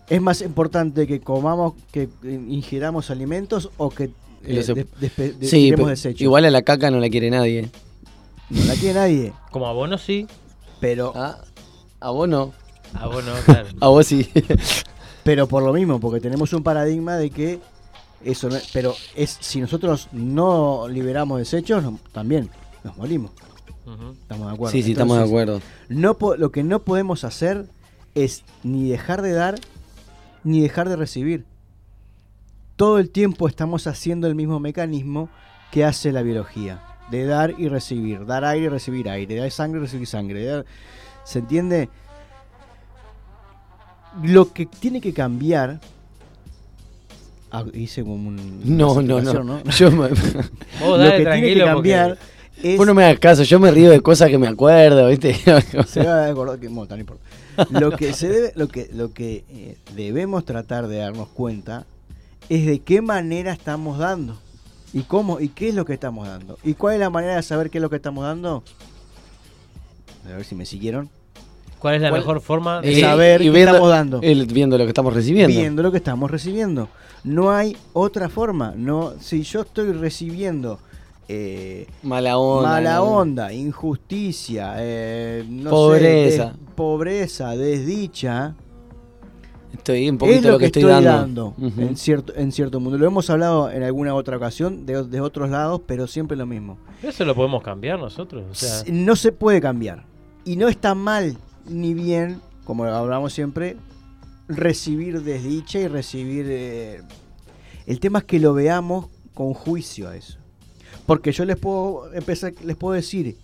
es 0.10 0.22
más 0.22 0.42
importante 0.42 1.08
que 1.08 1.22
comamos, 1.22 1.74
que 1.92 2.10
ingiramos 2.24 3.10
alimentos 3.12 3.70
o 3.78 3.90
que 3.92 4.10
eh, 4.44 4.86
de- 5.40 5.48
Sí, 5.48 5.72
desechos. 5.72 6.20
igual 6.20 6.44
a 6.46 6.50
la 6.50 6.64
caca 6.64 6.90
no 6.92 7.00
la 7.00 7.08
quiere 7.10 7.30
nadie. 7.30 7.70
No 8.50 8.66
la 8.66 8.74
quiere 8.74 8.96
nadie. 8.96 9.34
Como 9.52 9.68
a 9.68 9.72
vos 9.74 9.88
no 9.88 9.98
sí. 9.98 10.28
Pero. 10.82 11.14
a 11.16 12.10
vos 12.10 12.28
no. 12.28 12.52
A 12.94 13.08
vos 13.08 13.24
no, 13.24 13.32
claro. 13.46 13.70
A 13.80 13.88
vos 13.88 14.06
sí. 14.06 14.30
Pero 15.24 15.48
por 15.48 15.64
lo 15.64 15.72
mismo, 15.72 16.00
porque 16.02 16.20
tenemos 16.20 16.52
un 16.52 16.64
paradigma 16.64 17.16
de 17.16 17.30
que 17.30 17.60
eso 18.26 18.50
no 18.50 18.56
es- 18.56 18.70
pero 18.74 18.94
es 19.16 19.38
si 19.40 19.62
nosotros 19.62 20.10
no 20.12 20.88
liberamos 20.90 21.38
desechos, 21.40 21.82
no- 21.84 22.00
también 22.12 22.50
nos 22.84 22.98
morimos. 22.98 23.32
Estamos 24.22 24.48
de 24.48 24.54
acuerdo. 24.54 24.72
Sí, 24.72 24.84
sí, 24.84 24.92
estamos 24.92 25.18
de 25.18 25.24
acuerdo. 25.24 25.62
No 25.90 26.18
po- 26.18 26.36
lo 26.36 26.52
que 26.52 26.64
no 26.64 26.80
podemos 26.80 27.24
hacer 27.24 27.66
es 28.16 28.44
ni 28.64 28.90
dejar 28.90 29.22
de 29.22 29.32
dar 29.34 29.60
ni 30.44 30.60
dejar 30.62 30.90
de 30.90 30.96
recibir. 30.96 31.46
Todo 32.76 32.98
el 33.00 33.10
tiempo 33.12 33.48
estamos 33.48 33.86
haciendo 33.88 34.28
el 34.28 34.34
mismo 34.36 34.60
mecanismo 34.60 35.30
que 35.72 35.86
hace 35.86 36.12
la 36.12 36.22
biología, 36.24 36.82
de 37.12 37.26
dar 37.26 37.54
y 37.58 37.68
recibir, 37.68 38.26
dar 38.26 38.44
aire 38.46 38.66
y 38.66 38.70
recibir 38.70 39.10
aire, 39.10 39.36
dar 39.36 39.52
sangre 39.52 39.80
y 39.80 39.84
recibir 39.84 40.08
sangre. 40.08 40.44
dar- 40.46 40.66
¿Se 41.24 41.40
entiende? 41.40 41.90
Lo 44.24 44.52
que 44.52 44.66
tiene 44.66 45.00
que 45.02 45.14
cambiar 45.14 45.80
Ah, 47.54 47.66
hice 47.74 48.02
como 48.02 48.14
un 48.30 48.62
No, 48.78 49.02
no, 49.02 49.22
no. 49.22 49.64
Yo 49.66 49.92
me- 49.92 50.08
Vos 50.10 50.18
Lo 51.00 51.12
que 51.12 51.18
tiene 51.26 51.54
que 51.54 51.64
cambiar 51.64 52.18
es 52.64 52.78
Vos 52.78 52.88
no 52.88 52.94
me 52.94 53.04
hagas 53.04 53.20
caso, 53.20 53.44
yo 53.44 53.60
me 53.60 53.72
río 53.72 53.90
de 53.90 54.02
cosas 54.02 54.30
que 54.30 54.38
me 54.38 54.48
acuerdo, 54.48 55.08
¿viste? 55.10 55.34
se 55.88 56.04
va 56.04 56.26
a 56.26 56.30
acordar 56.30 56.60
que 56.60 56.68
bueno, 56.70 56.88
no 56.96 56.98
importa. 57.02 57.24
Lo 57.72 57.92
que 57.92 58.14
se 58.14 58.30
debe, 58.30 58.54
lo 58.56 58.68
que, 58.70 58.90
lo 58.94 59.12
que 59.14 59.44
eh, 59.50 59.78
debemos 59.96 60.46
tratar 60.46 60.88
de 60.88 60.98
darnos 61.00 61.28
cuenta 61.30 61.86
es 62.50 62.66
de 62.66 62.80
qué 62.80 63.02
manera 63.02 63.52
estamos 63.52 63.98
dando 63.98 64.38
y 64.94 65.02
cómo 65.04 65.40
y 65.40 65.50
qué 65.50 65.70
es 65.70 65.76
lo 65.76 65.86
que 65.86 65.94
estamos 65.94 66.28
dando 66.28 66.58
y 66.64 66.74
cuál 66.74 66.96
es 66.96 67.00
la 67.00 67.10
manera 67.10 67.36
de 67.36 67.44
saber 67.44 67.70
qué 67.70 67.78
es 67.78 67.82
lo 67.82 67.90
que 67.90 67.96
estamos 67.98 68.24
dando. 68.24 68.64
A 70.26 70.36
ver 70.36 70.46
si 70.46 70.56
me 70.56 70.66
siguieron. 70.66 71.10
¿Cuál 71.80 71.96
es 71.96 72.02
la 72.02 72.10
¿Cuál- 72.10 72.22
mejor 72.22 72.42
forma 72.42 72.82
de 72.82 72.90
de 72.94 73.02
saber 73.02 73.42
y 73.42 73.46
qué 73.46 73.50
viendo- 73.52 73.72
estamos 73.72 73.90
dando? 73.90 74.20
el- 74.22 74.46
viendo 74.46 74.78
lo 74.78 74.84
que 74.84 74.90
estamos 74.90 75.14
recibiendo. 75.14 75.58
Viendo 75.58 75.82
lo 75.82 75.92
que 75.92 75.98
estamos 75.98 76.30
recibiendo. 76.30 76.90
No 77.24 77.52
hay 77.52 77.76
otra 77.94 78.30
forma. 78.30 78.74
No, 78.76 79.14
si 79.20 79.42
yo 79.44 79.62
estoy 79.62 79.92
recibiendo 79.94 80.80
eh, 81.28 81.88
Mala 82.04 82.38
onda. 82.38 82.70
mala 82.70 83.02
onda, 83.04 83.54
injusticia, 83.54 84.74
eh, 84.80 85.46
no 85.48 85.64
sé, 85.64 85.70
Pobreza. 85.70 86.46
des- 86.46 86.54
pobreza, 86.76 87.50
desdicha. 87.56 88.54
Estoy 89.74 90.10
un 90.10 90.18
poquito 90.18 90.38
es 90.38 90.44
lo, 90.46 90.52
lo 90.52 90.58
que, 90.58 90.64
que 90.64 90.80
estoy 90.80 90.84
estoy 90.92 91.04
dando. 91.04 91.56
en 91.78 91.96
cierto 91.98 92.34
en 92.36 92.52
cierto 92.52 92.80
mundo. 92.80 92.98
Lo 92.98 93.08
hemos 93.08 93.30
hablado 93.30 93.72
en 93.72 93.84
alguna 93.84 94.14
otra 94.14 94.38
ocasión 94.38 94.86
de, 94.86 95.04
de 95.04 95.22
otros 95.22 95.50
lados, 95.50 95.82
pero 95.86 96.08
siempre 96.08 96.36
lo 96.38 96.46
mismo. 96.46 96.78
Eso 97.02 97.26
lo 97.26 97.34
podemos 97.36 97.64
cambiar 97.64 97.98
nosotros. 98.00 98.44
O 98.52 98.54
sea, 98.56 98.82
S- 98.82 98.92
no 98.92 99.16
se 99.16 99.32
puede 99.32 99.62
cambiar. 99.62 100.06
Y 100.46 100.56
no 100.56 100.68
está 100.68 100.94
mal 100.96 101.38
ni 101.68 101.94
bien, 101.94 102.42
como 102.66 102.84
hablamos 102.86 103.34
siempre, 103.34 103.78
recibir 104.48 105.22
desdicha 105.24 105.80
y 105.80 105.88
recibir... 105.88 106.46
eh, 106.50 107.02
El 107.86 108.00
tema 108.00 108.20
es 108.20 108.26
que 108.26 108.40
lo 108.40 108.54
veamos 108.54 109.08
con 109.34 109.54
juicio 109.54 110.10
a 110.10 110.16
eso. 110.16 110.38
Porque 111.06 111.32
yo 111.32 111.46
les 111.46 111.58
puedo 111.58 112.14
empezar, 112.14 112.54
les 112.64 112.76
puedo 112.76 112.94
decir 112.94 113.38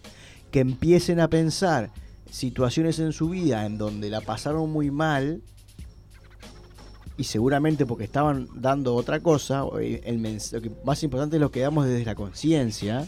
que 0.51 0.59
empiecen 0.59 1.19
a 1.19 1.30
pensar 1.30 1.89
situaciones 2.30 2.99
en 2.99 3.13
su 3.13 3.30
vida 3.30 3.65
en 3.65 3.78
donde 3.78 4.09
la 4.09 4.21
pasaron 4.21 4.69
muy 4.71 4.91
mal 4.91 5.41
y 7.18 7.24
seguramente 7.24 7.86
porque 7.86 8.03
estaban 8.03 8.47
dando 8.53 8.95
otra 8.95 9.20
cosa, 9.20 9.63
o 9.63 9.80
el 9.80 10.39
lo 10.51 10.61
que 10.61 10.72
más 10.86 11.01
importante 11.03 11.38
es 11.38 11.41
lo 11.41 11.51
que 11.51 11.61
damos 11.61 11.86
desde 11.86 12.05
la 12.05 12.15
conciencia 12.15 13.07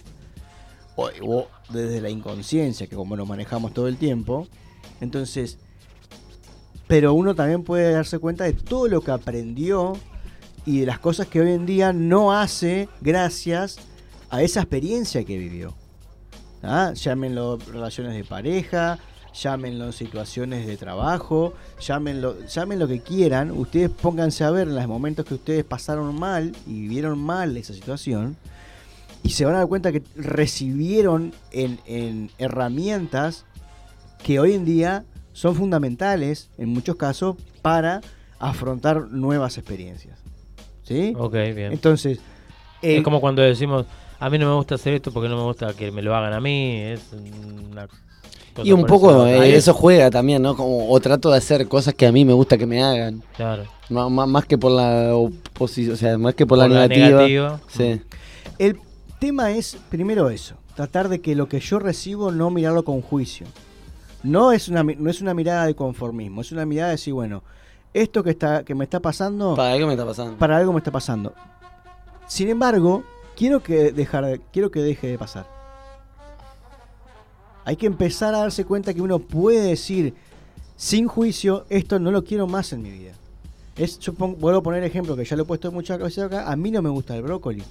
o, 0.95 1.10
o 1.22 1.47
desde 1.70 2.01
la 2.01 2.10
inconsciencia, 2.10 2.88
que 2.88 2.95
como 2.95 3.16
lo 3.16 3.26
manejamos 3.26 3.74
todo 3.74 3.88
el 3.88 3.97
tiempo. 3.97 4.47
Entonces, 4.99 5.60
pero 6.88 7.14
uno 7.14 7.36
también 7.36 7.64
puede 7.64 7.91
darse 7.91 8.18
cuenta 8.18 8.45
de 8.45 8.53
todo 8.53 8.88
lo 8.88 9.01
que 9.01 9.12
aprendió 9.12 9.93
y 10.66 10.80
de 10.80 10.86
las 10.88 10.99
cosas 10.99 11.28
que 11.28 11.39
hoy 11.39 11.51
en 11.51 11.68
día 11.68 11.93
no 11.93 12.34
hace 12.34 12.89
gracias 13.01 13.78
a 14.32 14.41
esa 14.41 14.62
experiencia 14.62 15.24
que 15.24 15.38
vivió. 15.38 15.76
¿Ah? 16.64 16.93
Llámenlo 16.93 17.57
relaciones 17.72 18.16
de 18.16 18.24
pareja, 18.24 18.99
llámenlo 19.34 19.91
situaciones 19.91 20.67
de 20.67 20.77
trabajo, 20.77 21.53
llámenlo, 21.80 22.36
llamen 22.47 22.80
lo 22.80 22.88
que 22.88 23.01
quieran. 23.01 23.51
Ustedes 23.51 23.89
pónganse 23.89 24.43
a 24.43 24.51
ver 24.51 24.67
en 24.67 24.75
los 24.75 24.88
momentos 24.88 25.25
que 25.25 25.36
ustedes 25.36 25.63
pasaron 25.63 26.17
mal 26.19 26.53
y 26.67 26.82
vivieron 26.82 27.19
mal 27.19 27.55
esa 27.57 27.73
situación. 27.73 28.38
Y 29.23 29.32
se 29.32 29.45
van 29.45 29.55
a 29.55 29.59
dar 29.59 29.67
cuenta 29.67 29.91
que 29.91 30.01
recibieron 30.15 31.34
en, 31.51 31.80
en 31.86 32.32
herramientas 32.38 33.45
que 34.23 34.39
hoy 34.39 34.53
en 34.53 34.65
día 34.65 35.05
son 35.34 35.55
fundamentales, 35.55 36.49
en 36.57 36.69
muchos 36.69 36.95
casos, 36.95 37.36
para 37.61 38.01
afrontar 38.39 39.09
nuevas 39.09 39.57
experiencias. 39.57 40.19
¿Sí? 40.84 41.13
ok, 41.15 41.34
bien. 41.34 41.71
Entonces, 41.71 42.19
eh, 42.82 42.97
es 42.97 43.03
como 43.03 43.21
cuando 43.21 43.41
decimos, 43.41 43.86
a 44.19 44.30
mí 44.30 44.38
no 44.38 44.47
me 44.47 44.55
gusta 44.55 44.75
hacer 44.75 44.93
esto 44.95 45.11
porque 45.11 45.30
no 45.30 45.38
me 45.38 45.43
gusta 45.43 45.73
que 45.73 45.91
me 45.91 46.01
lo 46.01 46.15
hagan 46.15 46.34
a 46.34 46.39
mí. 46.39 46.82
Es 46.82 47.13
una 47.13 47.88
Y 48.64 48.72
un 48.72 48.86
poco 48.86 49.26
eh, 49.28 49.55
eso 49.55 49.74
juega 49.74 50.10
también, 50.10 50.41
¿no? 50.41 50.55
Como, 50.55 50.89
o 50.91 50.99
trato 50.99 51.32
de 51.32 51.38
hacer 51.38 51.68
cosas 51.68 51.93
que 51.93 52.05
a 52.07 52.12
mí 52.12 52.26
me 52.26 52.34
gusta 52.34 52.57
que 52.57 52.66
me 52.66 52.84
hagan. 52.84 53.24
Claro. 53.36 53.64
Má- 53.89 54.10
má- 54.10 54.26
más 54.28 54.45
que 54.45 54.57
por 54.57 54.72
la 54.72 55.16
oposición, 55.16 55.93
o 55.93 55.97
sea, 55.97 56.18
más 56.18 56.36
que 56.36 56.45
por, 56.45 56.57
la 56.57 56.66
Por 56.66 56.72
la 56.74 56.88
negativa. 56.88 57.07
negativa. 57.28 57.62
Sí. 57.68 58.01
El 58.60 58.80
tema 59.20 59.51
es, 59.51 59.78
primero 59.89 60.30
eso, 60.30 60.55
tratar 60.76 61.10
de 61.10 61.22
que 61.22 61.36
lo 61.36 61.47
que 61.47 61.60
yo 61.60 61.80
recibo 61.80 62.32
no 62.32 62.49
mirarlo 62.51 62.84
con 62.84 63.01
juicio. 63.01 63.47
No 64.24 64.51
es 64.51 64.68
una, 64.68 64.84
mi- 64.84 64.95
no 64.95 65.10
es 65.10 65.22
una 65.22 65.34
mirada 65.34 65.66
de 65.66 65.76
conformismo, 65.76 66.41
es 66.41 66.51
una 66.51 66.66
mirada 66.66 66.89
de 66.89 66.95
decir, 66.95 67.14
bueno, 67.14 67.41
esto 67.93 68.24
que, 68.24 68.30
está, 68.32 68.64
que 68.64 68.76
me 68.76 68.84
está 68.84 68.99
pasando... 68.99 69.55
Para 69.55 69.72
algo 69.74 69.88
me 69.88 69.93
está 69.93 70.05
pasando. 70.05 70.38
Para 70.38 70.57
algo 70.57 70.74
me 70.74 70.80
está 70.80 70.91
pasando. 70.91 71.34
Sin 72.28 72.49
embargo, 72.49 73.03
quiero 73.36 73.64
que, 73.64 73.91
dejar, 73.91 74.26
de- 74.26 74.41
quiero 74.53 74.70
que 74.72 74.82
deje 74.82 75.07
de 75.07 75.18
pasar. 75.18 75.47
Hay 77.70 77.76
que 77.76 77.86
empezar 77.86 78.34
a 78.34 78.39
darse 78.39 78.65
cuenta 78.65 78.95
que 78.95 79.01
uno 79.01 79.20
puede 79.20 79.61
decir, 79.61 80.15
sin 80.76 81.07
juicio, 81.07 81.65
esto 81.70 81.99
no 81.99 82.09
lo 82.09 82.24
quiero 82.24 82.47
más 82.47 82.74
en 82.74 82.82
mi 82.82 82.89
vida. 82.89 83.11
Es, 83.78 83.99
yo 83.99 84.11
pon- 84.13 84.38
vuelvo 84.39 84.57
a 84.61 84.63
poner 84.63 84.84
ejemplo, 84.84 85.15
que 85.15 85.24
ya 85.24 85.36
lo 85.36 85.43
he 85.43 85.45
puesto 85.45 85.72
muchas 85.72 85.99
veces 85.99 86.24
acá, 86.24 86.49
a 86.51 86.55
mí 86.55 86.72
no 86.72 86.82
me 86.82 86.89
gusta 86.89 87.15
el 87.15 87.22
brócoli. 87.22 87.61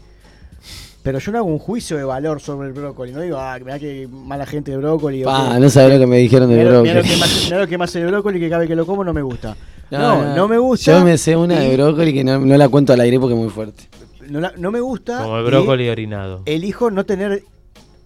Pero 1.02 1.18
yo 1.18 1.32
no 1.32 1.38
hago 1.38 1.48
un 1.48 1.58
juicio 1.58 1.96
de 1.96 2.04
valor 2.04 2.40
sobre 2.40 2.68
el 2.68 2.74
brócoli. 2.74 3.10
No 3.10 3.20
digo, 3.22 3.38
ah, 3.38 3.58
mirá 3.58 3.76
que 3.80 4.06
mala 4.08 4.46
gente 4.46 4.70
de 4.70 4.76
brócoli. 4.76 5.24
Pa, 5.24 5.54
que- 5.54 5.58
no 5.60 5.68
sabés 5.68 5.94
lo 5.94 5.98
que 5.98 6.06
me 6.06 6.18
dijeron 6.18 6.48
de 6.48 6.54
mirá 6.58 6.70
lo- 6.70 6.82
brócoli. 6.82 6.90
mirá 6.90 7.02
lo 7.02 7.08
que 7.08 7.16
más- 7.16 7.44
mirá 7.46 7.58
lo 7.58 7.66
que 7.66 7.78
más 7.78 7.96
el 7.96 8.06
brócoli 8.06 8.38
que 8.38 8.48
cada 8.48 8.60
vez 8.60 8.68
que 8.68 8.76
lo 8.76 8.86
como 8.86 9.02
no 9.02 9.12
me 9.12 9.22
gusta. 9.22 9.56
No, 9.90 9.98
No, 9.98 10.22
no. 10.28 10.36
no, 10.36 10.46
me 10.48 10.58
gusta. 10.58 10.96
Yo 10.96 11.04
me 11.04 11.18
sé 11.18 11.34
una 11.36 11.58
de 11.58 11.74
brócoli 11.76 12.14
que 12.14 12.22
no, 12.22 12.38
no 12.38 12.56
la 12.56 12.68
cuento 12.68 12.92
al 12.92 13.00
aire 13.00 13.18
porque 13.18 13.34
es 13.34 13.40
muy 13.40 13.50
fuerte. 13.50 13.82
No, 14.28 14.38
la- 14.40 14.52
no 14.56 14.70
me 14.70 14.78
gusta. 14.78 15.24
Como 15.24 15.38
el 15.38 15.44
y 15.44 15.48
brócoli 15.48 15.88
orinado. 15.88 16.42
Elijo 16.46 16.88
no 16.92 17.04
tener 17.04 17.42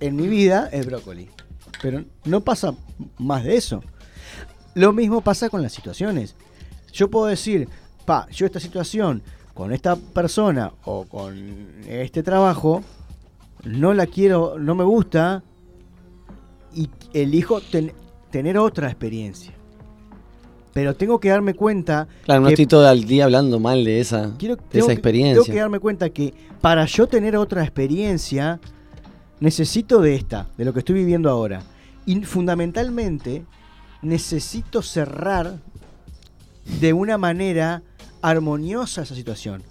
en 0.00 0.16
mi 0.16 0.26
vida 0.26 0.68
el 0.72 0.86
brócoli. 0.86 1.28
Pero 1.82 2.04
no 2.24 2.40
pasa 2.40 2.74
más 3.18 3.44
de 3.44 3.56
eso. 3.56 3.82
Lo 4.74 4.92
mismo 4.94 5.20
pasa 5.20 5.50
con 5.50 5.60
las 5.60 5.72
situaciones. 5.72 6.34
Yo 6.92 7.10
puedo 7.10 7.26
decir, 7.26 7.68
pa, 8.06 8.26
yo 8.30 8.46
esta 8.46 8.60
situación 8.60 9.22
con 9.52 9.72
esta 9.72 9.96
persona 9.96 10.72
o 10.84 11.04
con 11.04 11.66
este 11.86 12.22
trabajo 12.22 12.82
no 13.64 13.92
la 13.92 14.06
quiero, 14.06 14.58
no 14.58 14.74
me 14.74 14.84
gusta 14.84 15.42
y 16.74 16.88
elijo 17.12 17.60
ten- 17.60 17.92
tener 18.30 18.56
otra 18.56 18.86
experiencia. 18.88 19.52
Pero 20.72 20.94
tengo 20.96 21.20
que 21.20 21.28
darme 21.28 21.52
cuenta 21.52 22.08
Claro, 22.24 22.40
no 22.40 22.48
estoy 22.48 22.64
todo 22.66 22.90
el 22.90 23.04
día 23.04 23.24
hablando 23.24 23.60
mal 23.60 23.84
de 23.84 24.00
esa, 24.00 24.32
Quiero- 24.38 24.56
de 24.56 24.78
esa 24.78 24.86
que- 24.86 24.92
experiencia. 24.94 25.42
Tengo 25.42 25.52
que 25.54 25.60
darme 25.60 25.80
cuenta 25.80 26.08
que 26.08 26.32
para 26.62 26.86
yo 26.86 27.06
tener 27.06 27.36
otra 27.36 27.62
experiencia, 27.62 28.58
necesito 29.38 30.00
de 30.00 30.14
esta, 30.14 30.46
de 30.56 30.64
lo 30.64 30.72
que 30.72 30.78
estoy 30.78 30.94
viviendo 30.94 31.28
ahora. 31.28 31.62
Y 32.06 32.20
fundamentalmente, 32.24 33.44
necesito 34.02 34.82
cerrar 34.82 35.58
de 36.80 36.92
una 36.92 37.18
manera 37.18 37.82
armoniosa 38.22 39.02
esa 39.02 39.14
situación. 39.14 39.62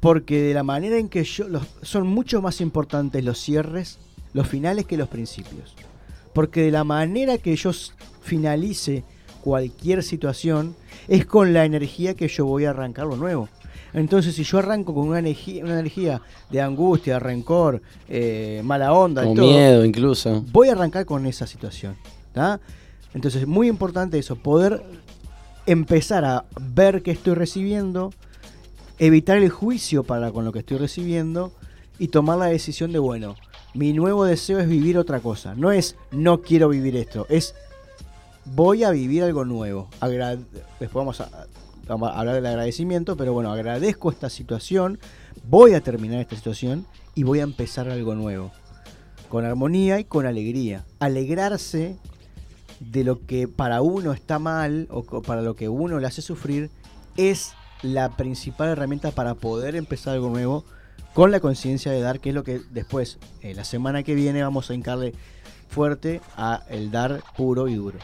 Porque 0.00 0.42
de 0.42 0.54
la 0.54 0.62
manera 0.62 0.98
en 0.98 1.08
que 1.08 1.24
yo... 1.24 1.48
los- 1.48 1.66
son 1.82 2.06
mucho 2.06 2.42
más 2.42 2.60
importantes 2.60 3.24
los 3.24 3.38
cierres, 3.38 3.98
los 4.32 4.48
finales 4.48 4.86
que 4.86 4.96
los 4.96 5.08
principios. 5.08 5.74
Porque 6.34 6.62
de 6.62 6.70
la 6.70 6.84
manera 6.84 7.38
que 7.38 7.54
yo 7.56 7.70
finalice 8.22 9.04
cualquier 9.42 10.02
situación 10.02 10.74
es 11.08 11.26
con 11.26 11.52
la 11.52 11.64
energía 11.64 12.14
que 12.14 12.28
yo 12.28 12.46
voy 12.46 12.64
a 12.64 12.70
arrancar 12.70 13.06
lo 13.06 13.16
nuevo. 13.16 13.48
Entonces, 13.94 14.34
si 14.34 14.44
yo 14.44 14.58
arranco 14.58 14.94
con 14.94 15.08
una 15.08 15.18
energía, 15.18 15.62
una 15.64 15.74
energía 15.78 16.22
de 16.50 16.60
angustia, 16.60 17.18
rencor, 17.18 17.82
eh, 18.08 18.60
mala 18.64 18.92
onda, 18.92 19.24
y 19.30 19.34
todo, 19.34 19.46
miedo 19.46 19.84
incluso. 19.84 20.42
voy 20.50 20.68
a 20.68 20.72
arrancar 20.72 21.04
con 21.04 21.26
esa 21.26 21.46
situación. 21.46 21.96
¿tá? 22.32 22.60
Entonces, 23.14 23.46
muy 23.46 23.68
importante 23.68 24.18
eso, 24.18 24.36
poder 24.36 24.82
empezar 25.66 26.24
a 26.24 26.44
ver 26.60 27.02
qué 27.02 27.10
estoy 27.10 27.34
recibiendo, 27.34 28.12
evitar 28.98 29.38
el 29.38 29.50
juicio 29.50 30.04
para 30.04 30.30
con 30.32 30.44
lo 30.44 30.52
que 30.52 30.60
estoy 30.60 30.78
recibiendo 30.78 31.52
y 31.98 32.08
tomar 32.08 32.38
la 32.38 32.46
decisión 32.46 32.92
de, 32.92 32.98
bueno, 32.98 33.36
mi 33.74 33.92
nuevo 33.92 34.24
deseo 34.24 34.58
es 34.58 34.68
vivir 34.68 34.98
otra 34.98 35.20
cosa. 35.20 35.54
No 35.54 35.70
es 35.70 35.96
no 36.10 36.40
quiero 36.42 36.68
vivir 36.68 36.96
esto, 36.96 37.26
es 37.28 37.54
voy 38.44 38.84
a 38.84 38.90
vivir 38.90 39.22
algo 39.22 39.44
nuevo. 39.44 39.88
Agra- 40.00 40.36
Después 40.80 40.92
vamos 40.94 41.20
a, 41.20 41.28
hablar 41.92 42.34
del 42.34 42.46
agradecimiento, 42.46 43.16
pero 43.16 43.32
bueno, 43.32 43.52
agradezco 43.52 44.10
esta 44.10 44.30
situación, 44.30 44.98
voy 45.44 45.74
a 45.74 45.80
terminar 45.80 46.20
esta 46.20 46.36
situación 46.36 46.86
y 47.14 47.22
voy 47.22 47.40
a 47.40 47.44
empezar 47.44 47.88
algo 47.88 48.14
nuevo. 48.14 48.52
Con 49.28 49.44
armonía 49.44 49.98
y 49.98 50.04
con 50.04 50.26
alegría. 50.26 50.84
Alegrarse 50.98 51.96
de 52.80 53.04
lo 53.04 53.24
que 53.26 53.48
para 53.48 53.80
uno 53.80 54.12
está 54.12 54.38
mal 54.38 54.88
o 54.90 55.22
para 55.22 55.42
lo 55.42 55.54
que 55.54 55.68
uno 55.68 55.98
le 56.00 56.06
hace 56.06 56.22
sufrir 56.22 56.70
es 57.16 57.54
la 57.82 58.16
principal 58.16 58.68
herramienta 58.68 59.10
para 59.10 59.34
poder 59.34 59.76
empezar 59.76 60.14
algo 60.14 60.30
nuevo 60.30 60.64
con 61.14 61.30
la 61.30 61.40
conciencia 61.40 61.92
de 61.92 62.00
dar, 62.00 62.20
que 62.20 62.30
es 62.30 62.34
lo 62.34 62.44
que 62.44 62.60
después, 62.70 63.18
eh, 63.42 63.54
la 63.54 63.64
semana 63.64 64.02
que 64.02 64.14
viene, 64.14 64.42
vamos 64.42 64.70
a 64.70 64.74
hincarle 64.74 65.12
fuerte 65.68 66.20
a 66.36 66.62
el 66.68 66.90
dar 66.90 67.22
puro 67.36 67.68
y 67.68 67.74
duro. 67.74 67.98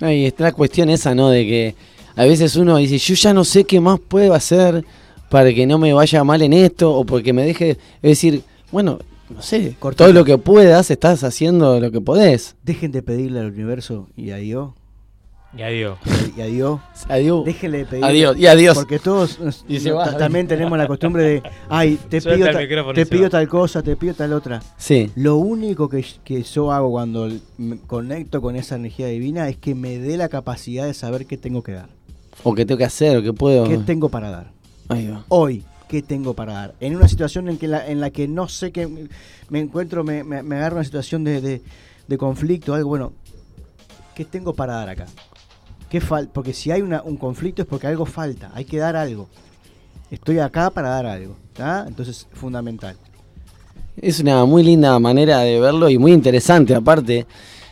Ahí 0.00 0.26
está 0.26 0.44
la 0.44 0.52
cuestión 0.52 0.90
esa, 0.90 1.14
¿no? 1.14 1.30
De 1.30 1.44
que 1.44 1.74
a 2.16 2.24
veces 2.24 2.56
uno 2.56 2.76
dice, 2.76 2.98
yo 2.98 3.14
ya 3.14 3.34
no 3.34 3.44
sé 3.44 3.64
qué 3.64 3.80
más 3.80 3.98
puedo 4.00 4.34
hacer 4.34 4.84
para 5.30 5.52
que 5.52 5.66
no 5.66 5.78
me 5.78 5.92
vaya 5.92 6.22
mal 6.24 6.42
en 6.42 6.52
esto 6.52 6.94
o 6.94 7.04
porque 7.04 7.32
me 7.32 7.44
deje... 7.44 7.70
Es 8.02 8.10
decir, 8.10 8.42
bueno, 8.70 8.98
no 9.30 9.42
sé, 9.42 9.76
todo 9.96 10.12
lo 10.12 10.24
que 10.24 10.38
puedas, 10.38 10.90
estás 10.90 11.24
haciendo 11.24 11.80
lo 11.80 11.90
que 11.90 12.00
podés. 12.00 12.56
Dejen 12.62 12.92
de 12.92 13.02
pedirle 13.02 13.40
al 13.40 13.46
universo 13.46 14.08
y 14.16 14.30
a 14.30 14.36
Dios. 14.36 14.72
Y 15.56 15.62
adiós. 15.62 15.98
Y 16.36 16.40
a 16.40 16.46
Dios. 16.46 16.80
Adiós. 17.08 17.44
Déjenle 17.44 17.78
de 17.78 17.86
pedir. 17.86 18.04
Adiós, 18.04 18.36
y 18.36 18.46
adiós. 18.46 18.74
Porque 18.76 18.98
todos 18.98 19.38
nos- 19.38 19.64
Y 19.68 19.78
va. 19.90 20.16
también 20.16 20.48
tenemos 20.48 20.76
la 20.76 20.88
costumbre 20.88 21.22
de, 21.22 21.42
ay, 21.68 21.96
te 22.08 22.20
Suelta 22.20 22.50
pido, 22.60 22.84
ta- 22.84 22.92
te 22.94 23.06
pido 23.06 23.22
va. 23.24 23.30
tal 23.30 23.48
cosa, 23.48 23.82
te 23.82 23.94
pido 23.96 24.14
tal 24.14 24.32
otra. 24.32 24.60
Sí. 24.76 25.10
Lo 25.14 25.36
único 25.36 25.88
que, 25.88 26.04
que 26.24 26.42
yo 26.42 26.72
hago 26.72 26.90
cuando 26.90 27.30
me 27.56 27.78
conecto 27.78 28.42
con 28.42 28.56
esa 28.56 28.74
energía 28.74 29.06
divina 29.06 29.48
es 29.48 29.56
que 29.56 29.74
me 29.76 29.98
dé 29.98 30.16
la 30.16 30.28
capacidad 30.28 30.86
de 30.86 30.94
saber 30.94 31.26
qué 31.26 31.36
tengo 31.36 31.62
que 31.62 31.72
dar. 31.72 31.88
O 32.42 32.52
qué 32.54 32.66
tengo 32.66 32.78
que 32.78 32.84
hacer, 32.84 33.16
o 33.16 33.22
qué 33.22 33.32
puedo... 33.32 33.68
¿Qué 33.68 33.78
tengo 33.78 34.08
para 34.08 34.30
dar? 34.30 34.50
Ahí 34.88 35.06
va. 35.06 35.24
Hoy, 35.28 35.62
¿qué 35.88 36.02
tengo 36.02 36.34
para 36.34 36.52
dar? 36.54 36.74
En 36.80 36.96
una 36.96 37.06
situación 37.06 37.48
en, 37.48 37.58
que 37.58 37.68
la, 37.68 37.86
en 37.86 38.00
la 38.00 38.10
que 38.10 38.26
no 38.26 38.48
sé 38.48 38.72
qué 38.72 38.88
me 39.50 39.60
encuentro, 39.60 40.02
me, 40.02 40.24
me, 40.24 40.42
me 40.42 40.56
agarro 40.56 40.76
una 40.76 40.84
situación 40.84 41.22
de, 41.22 41.40
de, 41.40 41.62
de 42.08 42.18
conflicto, 42.18 42.74
algo 42.74 42.88
bueno. 42.88 43.12
¿Qué 44.16 44.24
tengo 44.24 44.52
para 44.54 44.74
dar 44.74 44.88
acá? 44.90 45.06
¿Qué 45.94 46.00
fal 46.00 46.28
porque 46.32 46.52
si 46.52 46.72
hay 46.72 46.82
una- 46.82 47.02
un 47.04 47.16
conflicto 47.16 47.62
es 47.62 47.68
porque 47.68 47.86
algo 47.86 48.04
falta, 48.04 48.50
hay 48.52 48.64
que 48.64 48.78
dar 48.78 48.96
algo. 48.96 49.28
Estoy 50.10 50.40
acá 50.40 50.68
para 50.70 50.88
dar 50.88 51.06
algo, 51.06 51.36
¿tá? 51.52 51.84
Entonces, 51.86 52.26
fundamental. 52.32 52.96
Es 53.96 54.18
una 54.18 54.44
muy 54.44 54.64
linda 54.64 54.98
manera 54.98 55.38
de 55.42 55.60
verlo 55.60 55.88
y 55.88 55.96
muy 55.96 56.10
interesante 56.12 56.74
aparte. 56.74 57.26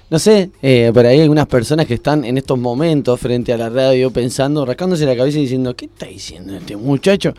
No 0.09 0.21
sé, 0.21 0.53
eh, 0.63 0.93
pero 0.95 1.09
hay 1.09 1.21
algunas 1.21 1.49
personas 1.49 1.85
que 1.87 1.95
están 1.95 2.25
en 2.25 2.39
estos 2.39 2.57
momentos 2.57 3.19
frente 3.19 3.53
a 3.53 3.57
la 3.59 3.69
radio 3.69 4.13
pensando, 4.13 4.65
rascándose 4.65 5.05
la 5.05 5.17
cabeza 5.17 5.39
y 5.39 5.43
diciendo, 5.43 5.75
¿qué 5.75 5.87
está 5.87 6.07
diciendo 6.07 6.55
este 6.55 6.77
muchacho? 6.77 7.35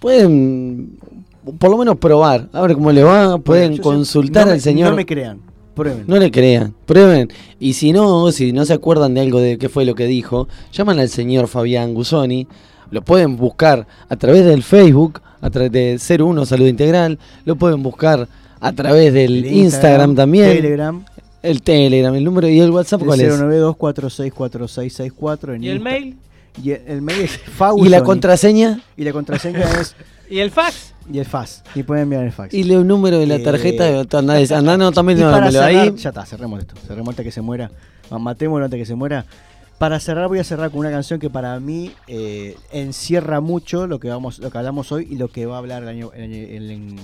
Pueden 0.00 0.98
por 1.58 1.70
lo 1.70 1.76
menos 1.76 1.98
probar, 1.98 2.48
a 2.54 2.62
ver 2.62 2.72
cómo 2.74 2.92
le 2.92 3.02
va, 3.02 3.36
pueden 3.38 3.76
sé- 3.76 3.82
consultar 3.82 4.46
me- 4.46 4.52
al 4.52 4.60
señor. 4.62 4.90
No 4.90 4.96
me 4.96 5.04
crean, 5.04 5.40
prueben. 5.78 6.04
No 6.06 6.18
le 6.18 6.30
crean, 6.30 6.74
prueben. 6.84 7.30
Y 7.58 7.72
si 7.72 7.92
no, 7.92 8.30
si 8.32 8.52
no 8.52 8.66
se 8.66 8.74
acuerdan 8.74 9.14
de 9.14 9.22
algo 9.22 9.40
de 9.40 9.56
qué 9.56 9.70
fue 9.70 9.86
lo 9.86 9.94
que 9.94 10.04
dijo, 10.06 10.46
llaman 10.72 10.98
al 10.98 11.08
señor 11.08 11.48
Fabián 11.48 11.94
Gusoni. 11.94 12.46
Lo 12.90 13.00
pueden 13.02 13.36
buscar 13.36 13.86
a 14.08 14.16
través 14.16 14.44
del 14.44 14.62
Facebook, 14.62 15.20
a 15.40 15.48
través 15.50 15.72
de 15.72 15.98
01 16.18 16.44
Salud 16.46 16.66
Integral. 16.66 17.18
Lo 17.46 17.56
pueden 17.56 17.82
buscar 17.82 18.28
a 18.60 18.72
través 18.72 19.12
del 19.14 19.38
El 19.38 19.46
Instagram, 19.46 19.64
Instagram, 19.64 20.14
también. 20.16 20.56
Telegram. 20.56 21.04
El 21.42 21.62
Telegram, 21.62 22.14
el 22.14 22.24
número 22.24 22.48
y 22.48 22.58
el 22.60 22.70
WhatsApp, 22.70 23.02
¿cuál 23.04 23.20
es? 23.20 23.32
092464664 23.40 25.54
en 25.54 25.64
¿Y 25.64 25.68
el 25.68 25.78
Insta- 25.78 25.82
mail? 25.84 26.16
Y 26.62 26.70
el, 26.72 26.82
el 26.88 27.02
mail 27.02 27.20
es 27.20 27.38
Fagu 27.38 27.78
¿Y 27.86 27.88
la 27.88 28.02
contraseña? 28.02 28.80
Y 28.96 29.04
la 29.04 29.12
contraseña 29.12 29.60
es. 29.80 29.94
¿Y 30.30 30.40
el 30.40 30.50
fax? 30.50 30.94
Y 31.10 31.18
el 31.18 31.24
fax. 31.24 31.62
Y 31.74 31.82
pueden 31.82 32.04
enviar 32.04 32.24
el 32.24 32.32
fax. 32.32 32.52
Y 32.54 32.70
el 32.72 32.86
número 32.86 33.18
de 33.18 33.26
la 33.26 33.42
tarjeta. 33.42 33.88
Eh, 33.88 34.06
Andá, 34.12 34.34
andá, 34.56 34.76
no, 34.76 34.92
también 34.92 35.18
no, 35.20 35.30
para 35.30 35.50
cerrar, 35.50 35.68
ahí. 35.68 35.94
ya 35.96 36.08
está, 36.10 36.26
cerremos 36.26 36.60
esto. 36.60 36.74
Cerremos 36.86 37.08
antes 37.10 37.24
que 37.24 37.32
se 37.32 37.40
muera. 37.40 37.70
Ma- 38.10 38.18
Matémoslo 38.18 38.64
antes 38.64 38.78
que 38.78 38.86
se 38.86 38.94
muera. 38.94 39.24
Para 39.78 40.00
cerrar 40.00 40.26
voy 40.28 40.40
a 40.40 40.44
cerrar 40.44 40.70
con 40.70 40.80
una 40.80 40.90
canción 40.90 41.20
que 41.20 41.30
para 41.30 41.58
mí 41.60 41.92
eh, 42.08 42.56
encierra 42.72 43.40
mucho 43.40 43.86
lo 43.86 44.00
que 44.00 44.08
vamos, 44.08 44.40
lo 44.40 44.50
que 44.50 44.58
hablamos 44.58 44.90
hoy 44.90 45.06
y 45.08 45.16
lo 45.16 45.28
que 45.28 45.46
va 45.46 45.54
a 45.54 45.58
hablar 45.58 45.84
el 45.84 45.88
año, 45.88 46.10
el 46.14 46.22
año- 46.24 46.46
el- 46.48 46.70
en 46.72 46.96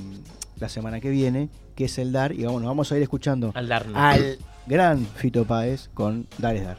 la 0.58 0.68
semana 0.68 1.00
que 1.00 1.08
viene, 1.10 1.48
que 1.76 1.84
es 1.84 1.98
el 1.98 2.10
dar. 2.12 2.32
Y 2.32 2.44
vamos, 2.44 2.60
nos 2.62 2.68
vamos 2.70 2.90
a 2.92 2.96
ir 2.96 3.02
escuchando 3.02 3.52
Al 3.54 3.68
darnos. 3.68 3.96
al 3.96 4.38
gran 4.66 5.06
Fito 5.06 5.44
Páez 5.44 5.88
con 5.94 6.26
Dar 6.38 6.56
es 6.56 6.64
Dar. 6.64 6.78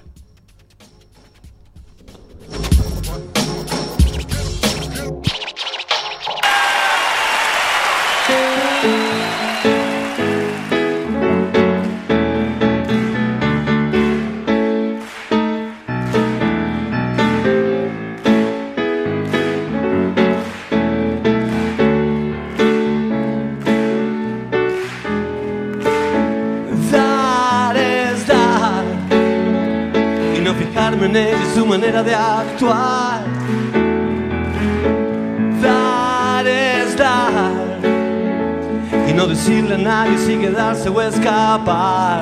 Y 31.16 31.56
su 31.56 31.66
manera 31.66 32.04
de 32.04 32.14
actuar. 32.14 33.24
Dar 35.62 36.46
es 36.46 36.98
dar 36.98 37.80
y 39.08 39.14
no 39.14 39.26
decirle 39.26 39.76
a 39.76 39.78
nadie 39.78 40.18
si 40.18 40.38
quedarse 40.38 40.90
o 40.90 41.02
escapar. 41.02 42.22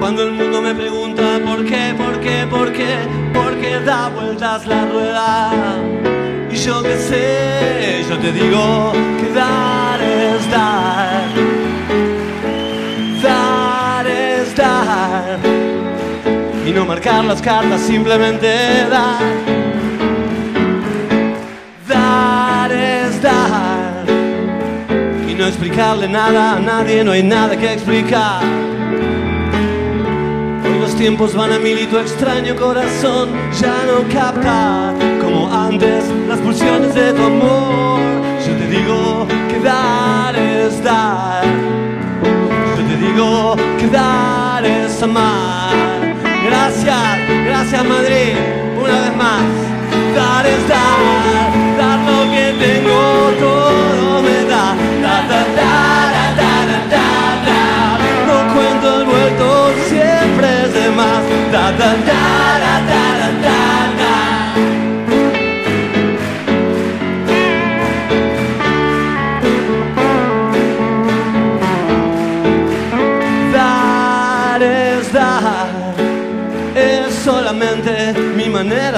Cuando 0.00 0.24
el 0.24 0.32
mundo 0.32 0.60
me 0.60 0.74
pregunta 0.74 1.22
por 1.46 1.64
qué, 1.64 1.94
por 1.96 2.18
qué, 2.20 2.46
por 2.50 2.72
qué, 2.72 2.96
por 3.32 3.56
qué 3.60 3.78
da 3.80 4.08
vueltas 4.08 4.66
la 4.66 4.84
rueda. 4.86 5.52
Y 6.50 6.56
yo 6.56 6.82
qué 6.82 6.96
sé, 6.96 8.04
yo 8.08 8.18
te 8.18 8.32
digo 8.32 8.92
que 9.20 9.32
dar 9.32 10.00
es 10.02 10.50
dar. 10.50 11.28
Dar 13.22 14.06
es 14.08 14.56
dar. 14.56 15.53
No 16.74 16.84
marcar 16.84 17.24
las 17.24 17.40
cartas, 17.40 17.82
simplemente 17.82 18.48
dar. 18.90 19.22
Dar 21.86 22.72
es 22.72 23.22
dar. 23.22 24.04
Y 25.28 25.34
no 25.34 25.46
explicarle 25.46 26.08
nada 26.08 26.56
a 26.56 26.58
nadie, 26.58 27.04
no 27.04 27.12
hay 27.12 27.22
nada 27.22 27.56
que 27.56 27.72
explicar. 27.72 28.42
Hoy 30.64 30.80
los 30.80 30.96
tiempos 30.96 31.36
van 31.36 31.52
a 31.52 31.60
mil 31.60 31.78
y 31.78 31.86
tu 31.86 31.96
extraño 31.96 32.56
corazón 32.56 33.28
ya 33.60 33.76
no 33.86 34.08
capta 34.12 34.92
como 35.22 35.48
antes 35.52 36.04
las 36.28 36.40
pulsiones 36.40 36.92
de 36.92 37.12
tu 37.12 37.22
amor. 37.22 38.00
Yo 38.44 38.52
te 38.56 38.66
digo 38.66 39.28
que 39.48 39.60
dar 39.60 40.34
es 40.34 40.82
dar. 40.82 41.44
Yo 42.76 42.84
te 42.84 42.96
digo 42.96 43.56
que 43.78 43.86
dar 43.86 44.64
es 44.66 45.00
amar. 45.00 45.93
Gracias, 46.74 47.28
gracias 47.46 47.84
Madrid, 47.84 48.34
una 48.76 49.00
vez 49.02 49.16
más. 49.16 49.44
Dar 50.16 50.44
es 50.44 50.68
dar, 50.68 51.78
dar 51.78 51.98
lo 52.00 52.30
que 52.32 52.52
tengo, 52.58 52.93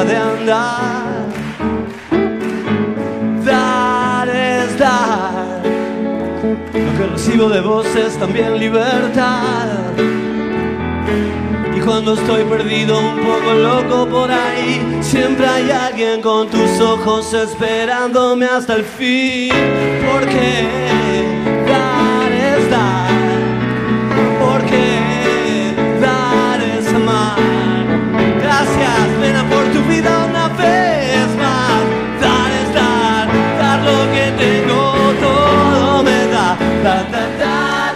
de 0.05 0.17
andar. 0.17 1.27
Dar 3.45 4.29
es 4.29 4.79
dar, 4.79 5.63
lo 6.75 6.99
que 6.99 7.07
recibo 7.13 7.49
de 7.49 7.61
vos 7.61 7.87
es 7.97 8.19
también 8.19 8.59
libertad. 8.59 9.95
Y 11.75 11.81
cuando 11.81 12.15
estoy 12.15 12.45
perdido, 12.45 12.99
un 12.99 13.17
poco 13.25 13.55
loco 13.55 14.07
por 14.07 14.31
ahí, 14.31 14.99
siempre 15.01 15.47
hay 15.47 15.71
alguien 15.71 16.21
con 16.21 16.49
tus 16.49 16.79
ojos 16.81 17.33
esperándome 17.33 18.47
hasta 18.47 18.75
el 18.75 18.85
fin. 18.85 19.51
Porque 20.13 20.69
dar 21.67 22.33
es 22.33 22.71
dar. 22.71 23.11
Porque 24.41 25.01
dar 26.01 26.61
es 26.61 26.89
amar. 26.93 27.76
Gracias, 28.47 29.09
pena 29.21 29.43
por 29.49 29.65
tu 29.73 29.83
vida 29.91 30.27
una 30.29 30.47
vez 30.51 31.27
más. 31.43 31.83
Dar 32.21 32.51
es 32.61 32.69
dar, 32.75 33.27
dar 33.59 33.79
lo 33.83 33.99
que 34.13 34.27
tengo, 34.39 34.81
todo 35.21 36.03
me 36.05 36.27
da, 36.29 36.57
da, 36.85 36.97
da, 37.13 37.25
da, 37.43 37.96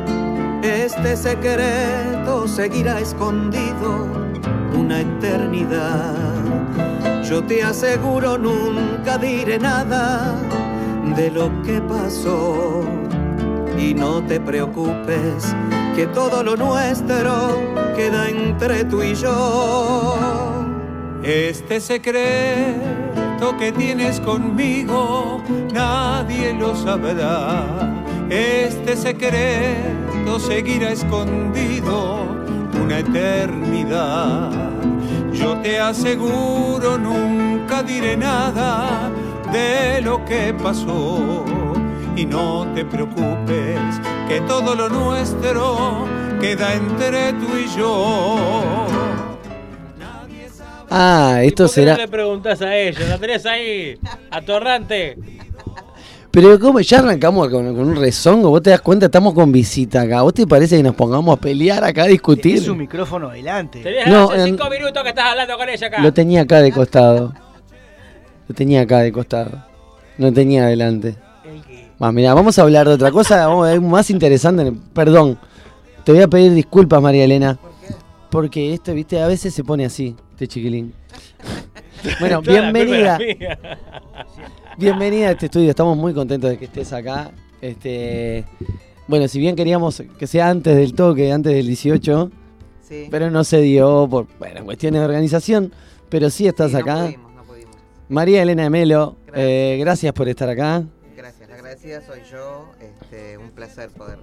Este 0.64 1.18
secreto 1.18 2.48
seguirá 2.48 3.00
escondido 3.00 4.08
una 4.78 5.02
eternidad. 5.02 6.16
Yo 7.28 7.44
te 7.44 7.64
aseguro 7.64 8.38
nunca 8.38 9.18
diré 9.18 9.58
nada 9.58 10.36
de 11.16 11.32
lo 11.32 11.50
que 11.64 11.82
pasó. 11.82 12.84
Y 13.76 13.96
no 13.96 14.22
te 14.24 14.40
preocupes, 14.40 15.56
que 15.96 16.06
todo 16.06 16.44
lo 16.44 16.56
nuestro 16.56 17.58
queda 17.96 18.30
entre 18.30 18.84
tú 18.84 19.02
y 19.02 19.16
yo. 19.16 20.64
Este 21.24 21.80
secreto 21.80 23.58
que 23.58 23.72
tienes 23.72 24.20
conmigo, 24.20 25.42
nadie 25.74 26.54
lo 26.54 26.76
sabrá. 26.76 27.66
Este 28.30 28.96
secreto 28.96 30.01
seguirá 30.40 30.92
escondido 30.92 32.26
una 32.82 33.00
eternidad. 33.00 34.52
Yo 35.34 35.58
te 35.58 35.80
aseguro, 35.80 36.98
nunca 36.98 37.84
diré 37.84 38.18
nada 38.18 39.10
de 39.52 40.02
lo 40.02 40.24
que 40.26 40.54
pasó. 40.54 41.46
Y 42.16 42.26
no 42.26 42.68
te 42.76 42.84
preocupes, 42.86 43.80
que 44.28 44.42
todo 44.42 44.76
lo 44.76 44.90
nuestro 44.90 46.06
queda 46.42 46.74
entre 46.74 47.34
tú 47.34 47.48
y 47.58 47.78
yo. 47.78 48.88
Ah, 50.94 51.40
esto 51.42 51.64
¿Por 51.64 51.70
qué 51.70 51.74
será. 51.82 51.92
no 51.94 52.00
le 52.00 52.08
preguntás 52.10 52.62
a 52.62 52.76
ellos? 52.76 53.08
La 53.08 53.18
tenés 53.18 53.46
ahí, 53.46 53.98
atorrante. 54.30 55.18
Pero 56.32 56.58
como 56.60 56.80
ya 56.80 57.00
arrancamos 57.00 57.50
con, 57.50 57.76
con 57.76 57.88
un 57.90 57.96
rezongo, 57.98 58.50
vos 58.50 58.62
te 58.64 58.70
das 58.70 58.80
cuenta, 58.82 59.08
estamos 59.08 59.34
con 59.34 59.52
visita 59.52 60.02
acá. 60.02 60.22
¿Vos 60.22 60.34
te 60.34 60.48
parece 60.48 60.78
que 60.78 60.84
nos 60.84 60.96
pongamos 60.96 61.38
a 61.38 61.42
pelear 61.42 61.84
acá, 61.84 62.04
a 62.04 62.08
discutir? 62.08 62.56
Es 62.58 62.68
un 62.70 62.78
micrófono 62.78 63.30
adelante. 63.30 63.84
No, 64.08 64.32
hace 64.32 64.40
en- 64.42 64.46
cinco 64.58 64.70
minutos 64.70 65.04
que 65.04 65.10
estás 65.10 65.26
hablando 65.32 65.58
con 65.58 65.68
ella 65.68 65.88
acá. 65.88 66.02
Lo 66.02 66.14
tenía 66.14 66.42
acá 66.42 66.62
de 66.62 66.72
costado. 66.72 67.34
Lo 68.48 68.56
tenía 68.56 68.82
acá 68.82 69.00
de 69.00 69.12
costado. 69.12 69.64
No 70.18 70.32
tenía 70.32 70.64
adelante. 70.64 71.16
Más, 72.00 72.14
mira, 72.14 72.34
vamos 72.34 72.58
a 72.58 72.62
hablar 72.64 72.88
de 72.88 72.94
otra 72.96 73.12
cosa 73.12 73.46
vamos 73.48 73.68
a 73.68 73.72
ver 73.72 73.82
más 73.82 74.10
interesante. 74.10 74.72
Perdón, 74.94 75.38
te 76.06 76.14
voy 76.14 76.22
a 76.22 76.28
pedir 76.28 76.54
disculpas, 76.54 77.02
María 77.02 77.26
Elena. 77.26 77.60
Porque 78.30 78.74
esto, 78.74 78.94
viste, 78.94 79.22
a 79.22 79.28
veces 79.28 79.54
se 79.54 79.64
pone 79.66 79.84
así, 79.86 80.16
este 80.32 80.48
chiquilín. 80.48 80.94
Bueno, 82.20 82.42
bienvenida. 82.42 83.20
Bienvenida 84.78 85.28
a 85.30 85.32
este 85.32 85.46
estudio, 85.48 85.70
estamos 85.70 85.98
muy 85.98 86.14
contentos 86.14 86.50
de 86.50 86.58
que 86.58 86.66
estés 86.66 86.92
acá. 86.94 87.32
Este, 87.62 88.46
bueno, 89.08 89.28
si 89.28 89.40
bien 89.40 89.56
queríamos 89.56 90.02
que 90.18 90.28
sea 90.28 90.50
antes 90.50 90.76
del 90.76 90.94
toque, 90.94 91.32
antes 91.32 91.54
del 91.54 91.68
18, 91.68 92.32
Sí. 92.82 93.08
pero 93.12 93.30
no 93.32 93.44
se 93.44 93.62
dio 93.62 94.08
por 94.10 94.28
bueno, 94.40 94.66
cuestiones 94.66 95.00
de 95.02 95.06
organización, 95.06 95.72
pero 96.10 96.30
sí 96.30 96.48
estás 96.48 96.72
Sí, 96.72 96.78
no 96.78 96.82
acá. 96.82 97.06
pudimos, 97.06 97.34
no 97.36 97.44
pudimos. 97.44 97.76
María 98.10 98.42
Elena 98.42 98.64
de 98.64 98.70
Melo, 98.70 99.18
eh, 99.34 99.78
gracias 99.80 100.14
por 100.14 100.28
estar 100.28 100.50
acá. 100.50 100.84
Gracias, 101.16 101.48
la 101.50 101.56
agradecida 101.56 102.02
soy 102.02 102.20
yo. 102.30 102.70
Este, 102.82 103.38
un 103.38 103.52
placer 103.52 103.90
poder, 103.92 104.18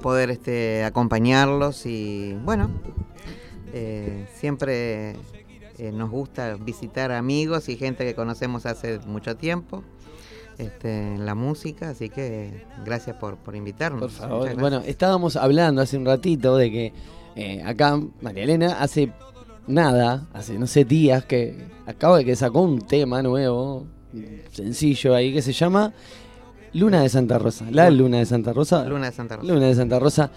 poder 0.00 0.30
este, 0.30 0.84
acompañarlos 0.84 1.84
y 1.86 2.34
bueno, 2.44 2.70
eh, 3.74 4.26
siempre 4.34 5.16
eh, 5.78 5.92
nos 5.92 6.10
gusta 6.10 6.56
visitar 6.56 7.12
amigos 7.12 7.68
y 7.68 7.76
gente 7.76 8.04
que 8.04 8.14
conocemos 8.14 8.66
hace 8.66 8.98
mucho 9.06 9.36
tiempo 9.36 9.84
este, 10.58 11.14
en 11.14 11.24
la 11.24 11.34
música, 11.34 11.90
así 11.90 12.08
que 12.08 12.64
gracias 12.84 13.16
por, 13.16 13.36
por 13.36 13.54
invitarnos. 13.54 14.00
Por 14.00 14.10
favor. 14.10 14.56
Bueno, 14.56 14.82
estábamos 14.84 15.36
hablando 15.36 15.80
hace 15.80 15.96
un 15.96 16.04
ratito 16.04 16.56
de 16.56 16.70
que 16.70 16.92
eh, 17.36 17.62
acá 17.64 18.00
María 18.20 18.42
Elena 18.42 18.80
hace 18.80 19.12
nada, 19.68 20.26
hace 20.32 20.58
no 20.58 20.66
sé 20.66 20.84
días 20.84 21.24
que 21.24 21.64
acaba 21.86 22.18
de 22.18 22.24
que 22.24 22.34
sacó 22.34 22.62
un 22.62 22.80
tema 22.80 23.22
nuevo, 23.22 23.86
sencillo 24.50 25.14
ahí 25.14 25.32
que 25.32 25.42
se 25.42 25.52
llama 25.52 25.92
Luna 26.72 27.02
de 27.02 27.08
Santa 27.08 27.38
Rosa. 27.38 27.66
La 27.70 27.88
Luna 27.90 28.18
de 28.18 28.26
Santa 28.26 28.52
Rosa. 28.52 28.84
Luna 28.84 29.06
de 29.06 29.12
Santa 29.12 29.36
Rosa. 29.36 29.52
Luna 29.52 29.66
de 29.66 29.74
Santa 29.76 29.98
Rosa 30.00 30.30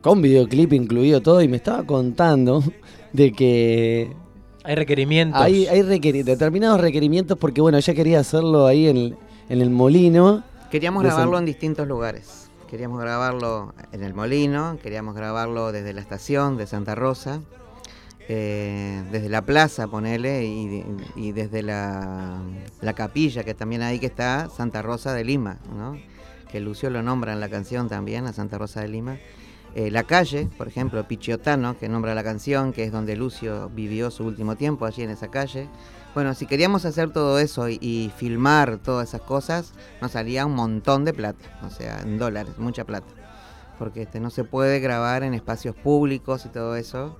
con 0.00 0.20
videoclip 0.20 0.72
incluido 0.72 1.20
todo 1.22 1.40
y 1.40 1.46
me 1.46 1.58
estaba 1.58 1.84
contando 1.84 2.64
de 3.12 3.32
que 3.32 4.10
Hay 4.64 4.74
requerimientos. 4.74 5.40
hay, 5.40 5.66
hay 5.66 5.82
requeri- 5.82 6.24
determinados 6.24 6.80
requerimientos 6.80 7.36
porque 7.38 7.60
bueno, 7.60 7.78
ella 7.78 7.94
quería 7.94 8.20
hacerlo 8.20 8.66
ahí 8.66 8.88
en 8.88 8.96
el, 8.96 9.16
en 9.48 9.60
el 9.60 9.70
molino. 9.70 10.44
Queríamos 10.70 11.02
grabarlo 11.02 11.38
en 11.38 11.44
distintos 11.46 11.86
lugares. 11.88 12.48
Queríamos 12.70 12.98
grabarlo 13.00 13.74
en 13.92 14.02
el 14.02 14.14
Molino, 14.14 14.78
queríamos 14.82 15.14
grabarlo 15.14 15.72
desde 15.72 15.92
la 15.92 16.00
estación 16.00 16.56
de 16.56 16.66
Santa 16.66 16.94
Rosa, 16.94 17.42
eh, 18.28 19.02
desde 19.12 19.28
la 19.28 19.42
plaza, 19.42 19.88
ponele, 19.88 20.46
y, 20.46 20.82
y 21.16 21.32
desde 21.32 21.62
la, 21.62 22.38
la 22.80 22.92
capilla, 22.94 23.44
que 23.44 23.52
también 23.52 23.82
ahí 23.82 23.98
que 23.98 24.06
está 24.06 24.48
Santa 24.48 24.80
Rosa 24.80 25.12
de 25.12 25.22
Lima, 25.22 25.58
¿no? 25.76 25.98
que 26.50 26.60
Lucio 26.60 26.88
lo 26.88 27.02
nombra 27.02 27.34
en 27.34 27.40
la 27.40 27.50
canción 27.50 27.90
también, 27.90 28.26
a 28.26 28.32
Santa 28.32 28.56
Rosa 28.56 28.80
de 28.80 28.88
Lima. 28.88 29.18
Eh, 29.74 29.90
la 29.90 30.02
calle, 30.02 30.48
por 30.58 30.68
ejemplo, 30.68 31.06
Pichiotano, 31.08 31.78
que 31.78 31.88
nombra 31.88 32.14
la 32.14 32.22
canción, 32.22 32.72
que 32.72 32.84
es 32.84 32.92
donde 32.92 33.16
Lucio 33.16 33.70
vivió 33.70 34.10
su 34.10 34.24
último 34.24 34.56
tiempo, 34.56 34.84
allí 34.84 35.02
en 35.02 35.10
esa 35.10 35.28
calle. 35.28 35.68
Bueno, 36.14 36.34
si 36.34 36.44
queríamos 36.46 36.84
hacer 36.84 37.10
todo 37.10 37.38
eso 37.38 37.70
y, 37.70 38.12
filmar 38.16 38.78
todas 38.78 39.08
esas 39.08 39.22
cosas, 39.22 39.72
nos 40.02 40.12
salía 40.12 40.44
un 40.44 40.54
montón 40.54 41.06
de 41.06 41.14
plata, 41.14 41.58
o 41.64 41.70
sea, 41.70 42.00
en 42.00 42.18
dólares, 42.18 42.58
mucha 42.58 42.84
plata. 42.84 43.06
Porque 43.78 44.02
este, 44.02 44.20
no 44.20 44.28
se 44.28 44.44
puede 44.44 44.78
grabar 44.80 45.22
en 45.22 45.32
espacios 45.32 45.74
públicos 45.74 46.44
y 46.44 46.50
todo 46.50 46.76
eso 46.76 47.16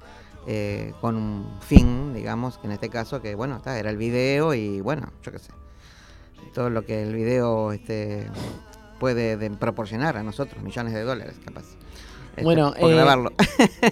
eh, 0.47 0.93
con 1.01 1.17
un 1.17 1.47
fin, 1.63 2.13
digamos, 2.13 2.59
que 2.59 2.67
en 2.67 2.73
este 2.73 2.91
caso, 2.91 3.23
que 3.23 3.35
bueno, 3.35 3.57
está, 3.57 3.79
era 3.79 3.89
el 3.89 3.97
video 3.97 4.53
y 4.53 4.83
bueno, 4.83 5.11
yo 5.23 5.33
qué 5.33 5.39
sé, 5.39 5.53
todo 6.53 6.69
lo 6.69 6.85
que 6.85 7.03
el 7.03 7.15
video 7.15 7.73
este, 7.73 8.27
puede 9.01 9.39
de- 9.39 9.51
proporcionar 9.51 10.19
a 10.19 10.23
nosotros, 10.23 10.63
millones 10.63 10.93
de 10.93 11.03
dólares, 11.03 11.37
capaz. 11.43 11.65
Este, 12.33 12.45
Bueno, 12.45 12.75
por 12.79 12.91
eh, 12.91 12.95
grabarlo. 12.95 13.33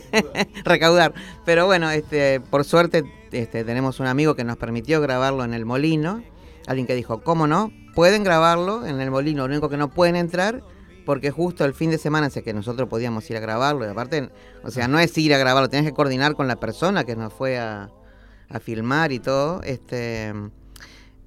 Recaudar. 0.64 1.14
Pero 1.44 1.66
bueno, 1.66 1.90
este, 1.90 2.40
por 2.40 2.64
suerte 2.64 3.04
este, 3.32 3.64
tenemos 3.64 4.00
un 4.00 4.06
amigo 4.06 4.34
que 4.34 4.44
nos 4.44 4.56
permitió 4.56 5.00
grabarlo 5.00 5.44
en 5.44 5.54
el 5.54 5.66
molino. 5.66 6.22
Alguien 6.66 6.86
que 6.86 6.94
dijo, 6.94 7.22
¿cómo 7.22 7.46
no? 7.46 7.72
Pueden 7.94 8.24
grabarlo 8.24 8.86
en 8.86 9.00
el 9.00 9.10
molino, 9.10 9.46
lo 9.46 9.52
único 9.52 9.68
que 9.68 9.76
no 9.76 9.90
pueden 9.90 10.16
entrar 10.16 10.62
porque 11.04 11.30
justo 11.30 11.64
el 11.64 11.74
fin 11.74 11.90
de 11.90 11.98
semana 11.98 12.30
sé 12.30 12.42
que 12.42 12.52
nosotros 12.52 12.88
podíamos 12.88 13.28
ir 13.30 13.36
a 13.36 13.40
grabarlo 13.40 13.84
y 13.84 13.88
aparte, 13.88 14.30
o 14.62 14.70
sea, 14.70 14.86
no 14.86 15.00
es 15.00 15.16
ir 15.18 15.34
a 15.34 15.38
grabarlo, 15.38 15.68
tenés 15.68 15.86
que 15.86 15.94
coordinar 15.94 16.34
con 16.34 16.46
la 16.46 16.56
persona 16.56 17.04
que 17.04 17.16
nos 17.16 17.32
fue 17.32 17.58
a, 17.58 17.90
a 18.48 18.60
filmar 18.60 19.10
y 19.10 19.18
todo. 19.18 19.60
Este, 19.62 20.32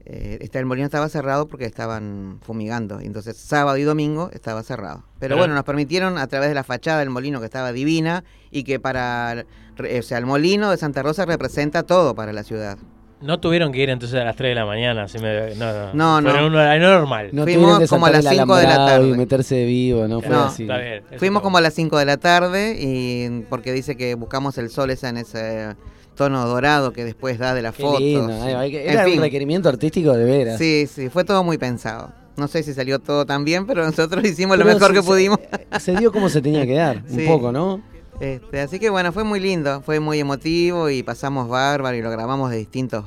eh, 0.05 0.37
este, 0.41 0.59
el 0.59 0.65
molino 0.65 0.85
estaba 0.85 1.07
cerrado 1.09 1.47
porque 1.47 1.65
estaban 1.65 2.39
fumigando, 2.41 2.99
entonces 2.99 3.37
sábado 3.37 3.77
y 3.77 3.83
domingo 3.83 4.29
estaba 4.33 4.61
cerrado. 4.63 4.97
Pero 5.19 5.19
Pero- 5.19 5.37
bueno, 5.37 5.53
nos 5.55 5.63
permitieron 5.63 6.17
a 6.17 6.27
través 6.27 6.49
de 6.49 6.55
la 6.55 6.63
fachada 6.63 6.99
del 6.99 7.09
molino 7.09 7.39
que 7.39 7.45
estaba 7.45 7.71
divina 7.71 8.23
y 8.51 8.63
que 8.63 8.79
para, 8.79 9.45
re- 9.77 9.99
o 9.99 10.03
sea, 10.03 10.17
el 10.17 10.25
molino 10.25 10.69
de 10.71 10.77
Santa 10.77 11.03
Rosa 11.03 11.25
representa 11.25 11.83
todo 11.83 12.15
para 12.15 12.33
la 12.33 12.43
ciudad. 12.43 12.77
No 13.21 13.39
tuvieron 13.39 13.71
que 13.71 13.79
ir 13.81 13.89
entonces 13.89 14.19
a 14.19 14.25
las 14.25 14.35
3 14.35 14.49
de 14.51 14.55
la 14.55 14.65
mañana. 14.65 15.03
así 15.03 15.17
me- 15.17 15.55
no, 15.55 15.71
no. 15.71 15.93
No, 15.93 16.19
no. 16.21 16.29
Fueron 16.29 16.51
un 16.51 16.55
horario 16.59 16.89
normal. 16.89 17.29
No 17.31 17.43
Fuimos 17.43 17.87
como 17.89 18.05
a 18.05 18.11
las 18.11 18.25
el 18.25 18.31
cinco 18.37 18.57
de 18.57 18.63
la 18.63 18.73
alambrado 18.73 19.03
y 19.05 19.07
tarde. 19.11 19.17
meterse 19.17 19.55
de 19.55 19.65
vivo, 19.65 20.07
no 20.09 20.19
fue 20.19 20.29
No, 20.29 20.43
así. 20.43 20.63
Está 20.63 20.77
bien. 20.79 21.03
eso 21.09 21.19
Fuimos 21.19 21.39
está 21.39 21.43
como 21.45 21.57
a 21.57 21.61
las 21.61 21.73
5 21.73 21.97
de 21.97 22.05
la 22.05 22.17
tarde 22.17 22.75
y 22.77 23.45
porque 23.49 23.71
dice 23.71 23.95
que 23.95 24.15
buscamos 24.15 24.57
el 24.57 24.69
sol 24.69 24.89
esa 24.89 25.07
en 25.07 25.15
ese 25.17 25.73
tono 26.15 26.45
dorado 26.47 26.93
que 26.93 27.03
después 27.03 27.37
da 27.39 27.53
de 27.53 27.61
la 27.61 27.71
foto. 27.71 27.97
ay, 27.97 28.71
que 28.71 28.83
En 28.85 28.89
Era 28.91 29.05
fin. 29.05 29.15
un 29.15 29.21
requerimiento 29.21 29.69
artístico 29.69 30.13
de 30.13 30.25
veras. 30.25 30.57
Sí, 30.57 30.87
sí, 30.91 31.09
fue 31.09 31.23
todo 31.23 31.43
muy 31.43 31.57
pensado. 31.57 32.11
No 32.35 32.47
sé 32.47 32.63
si 32.63 32.73
salió 32.73 32.99
todo 32.99 33.25
tan 33.25 33.45
bien, 33.45 33.65
pero 33.67 33.85
nosotros 33.85 34.23
hicimos 34.25 34.57
lo 34.57 34.65
mejor 34.65 34.87
se- 34.87 34.93
que 34.93 35.03
pudimos. 35.03 35.39
Se 35.79 35.95
dio 35.95 36.11
como 36.11 36.29
se 36.29 36.41
tenía 36.41 36.65
que 36.65 36.73
dar, 36.73 37.03
un 37.09 37.25
poco, 37.27 37.51
¿no? 37.51 37.81
Este, 38.19 38.61
así 38.61 38.79
que 38.79 38.89
bueno, 38.89 39.11
fue 39.11 39.23
muy 39.23 39.39
lindo, 39.39 39.81
fue 39.81 39.99
muy 39.99 40.19
emotivo 40.19 40.89
y 40.89 41.03
pasamos 41.03 41.49
bárbaro 41.49 41.97
y 41.97 42.01
lo 42.01 42.09
grabamos 42.11 42.51
de 42.51 42.57
distintos 42.57 43.03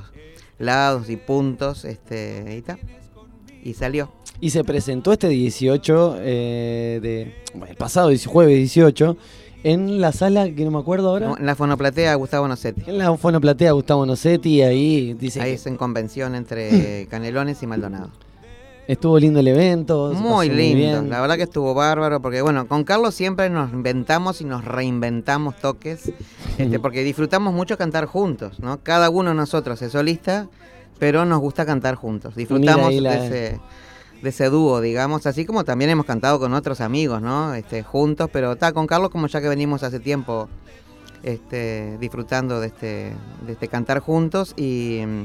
lados 0.59 1.09
y 1.11 1.17
puntos, 1.17 1.85
este, 1.85 2.57
y 2.59 2.63
ta, 2.63 2.79
y 3.63 3.75
salió. 3.75 4.11
Y 4.41 4.51
se 4.51 4.65
presentó 4.65 5.13
este 5.13 5.29
18 5.29 6.17
eh, 6.21 6.99
de. 7.03 7.35
bueno, 7.55 7.71
el 7.71 7.77
pasado 7.77 8.11
jueves 8.27 8.57
18 8.57 9.17
en 9.73 10.01
la 10.01 10.13
sala 10.13 10.49
que 10.51 10.65
no 10.65 10.71
me 10.71 10.79
acuerdo 10.79 11.11
ahora. 11.11 11.35
En 11.39 11.47
la 11.47 11.55
fonoplatea 11.55 12.15
Gustavo 12.15 12.47
Nocetti. 12.49 12.83
En 12.87 12.99
la 12.99 13.17
fonoplatea 13.17 13.73
Gustavo 13.73 14.07
Nocetti, 14.07 14.63
ahí 14.63 15.15
dice 15.15 15.41
Ahí 15.41 15.53
es 15.53 15.67
en 15.67 15.77
convención 15.77 16.35
entre 16.35 17.07
Canelones 17.11 17.63
y 17.63 17.67
Maldonado. 17.67 18.11
estuvo 18.87 19.19
lindo 19.19 19.41
el 19.41 19.49
evento. 19.49 20.13
Muy 20.15 20.49
lindo, 20.49 21.03
la 21.03 21.21
verdad 21.21 21.37
que 21.37 21.43
estuvo 21.43 21.75
bárbaro, 21.75 22.21
porque 22.23 22.43
bueno, 22.43 22.69
con 22.69 22.85
Carlos 22.85 23.15
siempre 23.15 23.51
nos 23.51 23.73
inventamos 23.73 24.41
y 24.41 24.45
nos 24.45 24.65
reinventamos 24.65 25.57
toques, 25.57 26.13
este, 26.59 26.79
porque 26.79 27.03
disfrutamos 27.03 27.53
mucho 27.53 27.77
cantar 27.77 28.07
juntos, 28.07 28.61
¿no? 28.61 28.79
Cada 28.83 29.11
uno 29.11 29.31
de 29.31 29.37
nosotros 29.37 29.83
es 29.83 29.91
solista, 29.93 30.49
pero 31.01 31.25
nos 31.25 31.41
gusta 31.41 31.67
cantar 31.67 31.97
juntos. 31.97 32.37
Disfrutamos 32.37 32.95
la- 32.95 33.11
de, 33.17 33.27
ese, 33.27 33.61
de 34.23 34.29
ese 34.29 34.49
dúo, 34.51 34.81
digamos, 34.81 35.27
así 35.27 35.45
como 35.45 35.65
también 35.65 35.91
hemos 35.91 36.07
cantado 36.07 36.39
con 36.39 36.55
otros 36.55 36.81
amigos, 36.81 37.21
¿no? 37.23 37.55
Este, 37.55 37.83
juntos, 37.83 38.31
pero 38.33 38.53
está 38.53 38.73
con 38.73 38.87
Carlos 38.87 39.11
como 39.11 39.27
ya 39.27 39.41
que 39.41 39.49
venimos 39.49 39.83
hace 39.83 40.01
tiempo 40.01 40.49
este, 41.23 41.99
disfrutando 41.99 42.61
de 42.61 42.69
este, 42.69 43.13
de 43.47 43.53
este 43.53 43.69
cantar 43.69 44.01
juntos 44.01 44.55
y, 44.57 45.03
mm, 45.07 45.23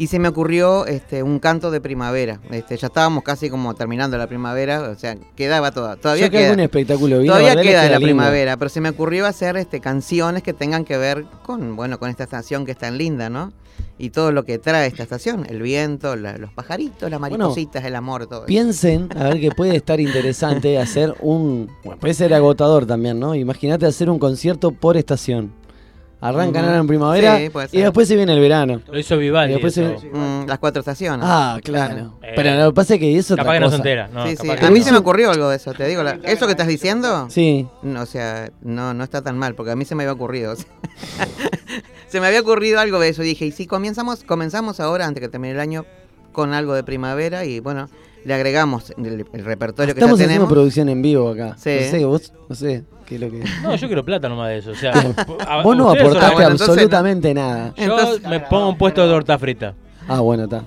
y 0.00 0.06
se 0.06 0.18
me 0.18 0.28
ocurrió 0.28 0.86
este, 0.86 1.22
un 1.22 1.38
canto 1.40 1.70
de 1.70 1.80
primavera. 1.80 2.40
Este, 2.50 2.76
ya 2.78 2.86
estábamos 2.86 3.22
casi 3.22 3.50
como 3.50 3.74
terminando 3.74 4.16
la 4.16 4.26
primavera, 4.26 4.80
o 4.88 4.94
sea, 4.94 5.14
quedaba 5.36 5.72
toda, 5.72 5.96
todavía 5.96 6.24
Yo 6.26 6.30
que 6.30 6.38
queda. 6.38 6.46
algún 6.48 6.60
espectáculo 6.60 7.18
la 7.20 7.26
Todavía 7.26 7.62
queda 7.62 7.82
de 7.82 7.90
la 7.90 7.98
lindo. 7.98 8.06
primavera, 8.06 8.56
pero 8.56 8.70
se 8.70 8.80
me 8.80 8.88
ocurrió 8.88 9.26
hacer 9.26 9.58
este, 9.58 9.80
canciones 9.80 10.42
que 10.42 10.54
tengan 10.54 10.84
que 10.86 10.96
ver 10.96 11.26
con, 11.42 11.76
bueno, 11.76 11.98
con 11.98 12.08
esta 12.08 12.24
estación 12.24 12.64
que 12.64 12.72
es 12.72 12.78
tan 12.78 12.96
linda, 12.96 13.28
¿no? 13.28 13.52
Y 13.98 14.08
todo 14.10 14.32
lo 14.32 14.44
que 14.46 14.58
trae 14.58 14.86
esta 14.86 15.02
estación, 15.02 15.44
el 15.50 15.60
viento, 15.60 16.16
la- 16.16 16.38
los 16.38 16.50
pajaritos, 16.52 17.10
las 17.10 17.20
maripositas, 17.20 17.84
el 17.84 17.94
amor, 17.94 18.26
todo 18.26 18.40
eso. 18.40 18.46
Piensen, 18.46 19.10
a 19.14 19.24
ver 19.24 19.40
que 19.40 19.50
puede 19.50 19.76
estar 19.76 20.00
interesante 20.00 20.78
hacer 20.78 21.14
un. 21.20 21.68
Bueno, 21.84 22.00
puede 22.00 22.14
ser 22.14 22.32
agotador 22.32 22.86
también, 22.86 23.20
¿no? 23.20 23.34
Imagínate 23.34 23.84
hacer 23.84 24.08
un 24.08 24.18
concierto 24.18 24.70
por 24.72 24.96
estación. 24.96 25.52
Arrancan 26.20 26.64
ahora 26.66 26.78
en 26.78 26.86
primavera 26.86 27.38
Sí, 27.38 27.48
puede 27.50 27.66
y 27.66 27.70
ser. 27.70 27.82
después 27.84 28.06
se 28.08 28.14
viene 28.16 28.34
el 28.34 28.40
verano. 28.40 28.82
Lo 28.90 28.98
hizo 28.98 29.16
Vivaldi. 29.16 29.52
Y 29.52 29.54
después 29.54 29.72
se 29.74 29.94
eso. 29.94 30.00
viene- 30.02 30.18
Mm, 30.18 30.46
las 30.48 30.58
cuatro 30.58 30.80
estaciones. 30.80 31.24
Ah, 31.28 31.58
claro. 31.64 32.18
Eh, 32.22 32.32
Pero 32.36 32.54
lo 32.56 32.70
que 32.70 32.74
pasa 32.74 32.94
es 32.94 33.00
que 33.00 33.16
eso 33.16 33.34
es 33.34 33.38
capaz 33.38 33.48
otra 33.50 33.54
que 33.54 33.60
no 33.60 33.66
se 33.66 33.70
cosa. 33.70 33.76
entera. 33.76 34.08
No, 34.12 34.26
sí, 34.26 34.30
sí. 34.36 34.36
capaz 34.46 34.60
que 34.60 34.66
A 34.66 34.70
mí 34.70 34.78
no. 34.80 34.84
se 34.84 34.92
me 34.92 34.98
ocurrió 34.98 35.30
algo 35.30 35.48
de 35.48 35.56
eso, 35.56 35.72
te 35.72 35.86
digo. 35.88 36.02
la- 36.02 36.18
¿Eso 36.24 36.44
que 36.46 36.52
estás 36.52 36.66
diciendo? 36.68 37.26
Sí. 37.30 37.66
No, 37.82 38.02
o 38.02 38.06
sea, 38.06 38.50
no, 38.62 38.92
no 38.94 39.02
está 39.04 39.22
tan 39.22 39.38
mal, 39.38 39.54
porque 39.54 39.72
a 39.72 39.76
mí 39.76 39.84
se 39.84 39.94
me 39.94 40.02
había 40.02 40.12
ocurrido. 40.12 40.52
o 40.52 40.56
sea. 40.56 40.66
se 42.08 42.20
me 42.20 42.26
había 42.26 42.40
ocurrido 42.40 42.80
algo 42.80 42.98
de 43.00 43.08
eso. 43.08 43.22
Dije, 43.22 43.46
y 43.46 43.52
si 43.52 43.66
comenzamos, 43.66 44.22
comenzamos 44.24 44.80
ahora, 44.80 45.06
antes 45.06 45.20
que 45.20 45.28
termine 45.28 45.54
el 45.54 45.60
año, 45.60 45.84
con 46.32 46.52
algo 46.54 46.74
de 46.74 46.84
primavera 46.84 47.44
y 47.44 47.60
bueno, 47.60 47.88
le 48.24 48.34
agregamos 48.34 48.90
el, 48.98 49.24
el 49.32 49.44
repertorio 49.44 49.94
que 49.94 50.00
ya 50.00 50.04
Estamos 50.04 50.14
haciendo 50.18 50.28
tenemos. 50.34 50.48
producción 50.52 50.88
en 50.88 51.02
vivo 51.02 51.30
acá. 51.30 51.56
Sí. 51.58 51.70
No 51.84 51.90
sé, 51.90 52.04
vos, 52.04 52.32
no 52.48 52.54
sé, 52.54 52.84
lo 53.18 53.30
que. 53.30 53.42
No, 53.62 53.74
yo 53.76 53.86
quiero 53.86 54.04
plata 54.04 54.28
nomás 54.28 54.48
de 54.48 54.58
eso. 54.58 54.70
O 54.70 54.74
sea, 54.74 54.92
a- 55.48 55.62
Vos 55.62 55.76
no 55.76 55.90
aportaste 55.90 56.34
bueno, 56.34 56.50
absolutamente 56.50 57.32
nada. 57.34 57.72
Yo 57.76 57.82
Entonces- 57.84 58.28
me 58.28 58.40
pongo 58.40 58.68
un 58.70 58.78
puesto 58.78 59.02
de 59.06 59.08
torta 59.12 59.38
frita. 59.38 59.74
Ah, 60.08 60.20
bueno, 60.20 60.44
está. 60.44 60.64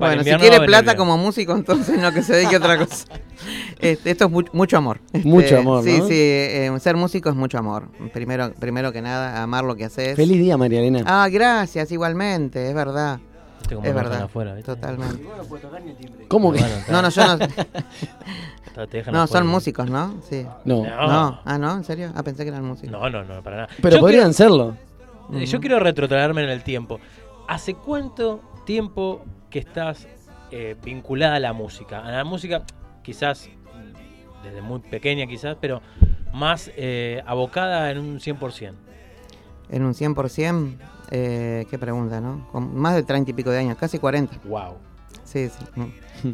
Bueno, 0.00 0.24
si 0.24 0.32
quiere 0.34 0.60
plata 0.66 0.96
como 0.96 1.16
músico, 1.16 1.52
entonces 1.54 1.96
no 2.00 2.12
que 2.12 2.20
se 2.22 2.34
dedique 2.34 2.56
a 2.56 2.58
otra 2.58 2.78
cosa. 2.78 3.04
Este, 3.78 4.10
esto 4.10 4.24
es 4.24 4.30
mu- 4.30 4.42
mucho 4.52 4.76
amor. 4.78 5.00
Este, 5.12 5.28
Mucho 5.28 5.58
amor, 5.58 5.84
Sí, 5.84 5.98
¿no? 5.98 6.06
sí, 6.06 6.14
eh, 6.14 6.72
ser 6.80 6.96
músico 6.96 7.28
es 7.28 7.36
mucho 7.36 7.58
amor. 7.58 7.88
Primero, 8.12 8.52
primero 8.58 8.90
que 8.90 9.02
nada, 9.02 9.42
amar 9.42 9.62
lo 9.64 9.76
que 9.76 9.84
haces. 9.84 10.16
Feliz 10.16 10.38
día, 10.38 10.56
María 10.56 10.80
Elena. 10.80 11.02
Ah, 11.06 11.28
gracias, 11.30 11.92
igualmente, 11.92 12.66
es 12.68 12.74
verdad. 12.74 13.20
Es 13.74 13.94
verdad. 13.94 14.22
afuera, 14.22 14.54
¿viste? 14.54 14.74
Totalmente. 14.74 15.24
¿Cómo 16.28 16.52
que? 16.52 16.60
Bueno. 16.60 16.74
No, 16.90 17.02
no, 17.02 17.08
yo 17.08 17.26
no. 17.26 17.44
Está- 17.44 18.86
te 18.86 18.96
dejan 18.98 19.12
No, 19.14 19.22
afuera. 19.22 19.40
son 19.40 19.46
músicos, 19.48 19.90
¿no? 19.90 20.14
Sí. 20.28 20.46
No. 20.64 20.84
No. 20.84 21.06
No. 21.08 21.40
Ah, 21.44 21.58
¿no? 21.58 21.72
¿En 21.76 21.84
serio? 21.84 22.12
Ah, 22.14 22.22
pensé 22.22 22.44
que 22.44 22.50
eran 22.50 22.64
músicos. 22.64 22.90
No, 22.92 23.08
no, 23.10 23.24
no, 23.24 23.42
para 23.42 23.56
nada. 23.56 23.68
Pero 23.82 23.96
Yo 23.96 24.00
podrían 24.00 24.32
serlo. 24.34 24.76
eh, 25.32 25.46
Yo 25.46 25.60
quiero 25.60 25.78
retrotraerme 25.80 26.42
en 26.44 26.50
el 26.50 26.62
tiempo. 26.62 27.00
¿Hace 27.48 27.74
cuánto 27.74 28.40
tiempo 28.64 29.24
que 29.50 29.58
estás 29.60 30.06
eh, 30.50 30.76
vinculada 30.84 31.36
a 31.36 31.40
la 31.40 31.52
música? 31.52 32.00
A 32.00 32.10
la 32.10 32.24
música, 32.24 32.62
quizás 33.02 33.48
mm, 33.48 34.44
desde 34.44 34.62
muy 34.62 34.80
pequeña, 34.80 35.26
quizás, 35.26 35.56
pero 35.60 35.80
más 36.32 36.70
eh, 36.76 37.22
abocada 37.26 37.90
en 37.90 37.98
un 37.98 38.18
100%. 38.20 38.72
En 39.70 39.84
un 39.84 39.94
100%, 39.94 40.76
eh, 41.10 41.66
qué 41.70 41.78
pregunta, 41.78 42.20
¿no? 42.20 42.46
Con 42.52 42.76
más 42.76 42.94
de 42.94 43.02
30 43.02 43.30
y 43.30 43.34
pico 43.34 43.50
de 43.50 43.58
años, 43.58 43.76
casi 43.78 43.98
40. 43.98 44.38
Wow. 44.44 44.74
Sí, 45.24 45.48
sí. 45.48 46.32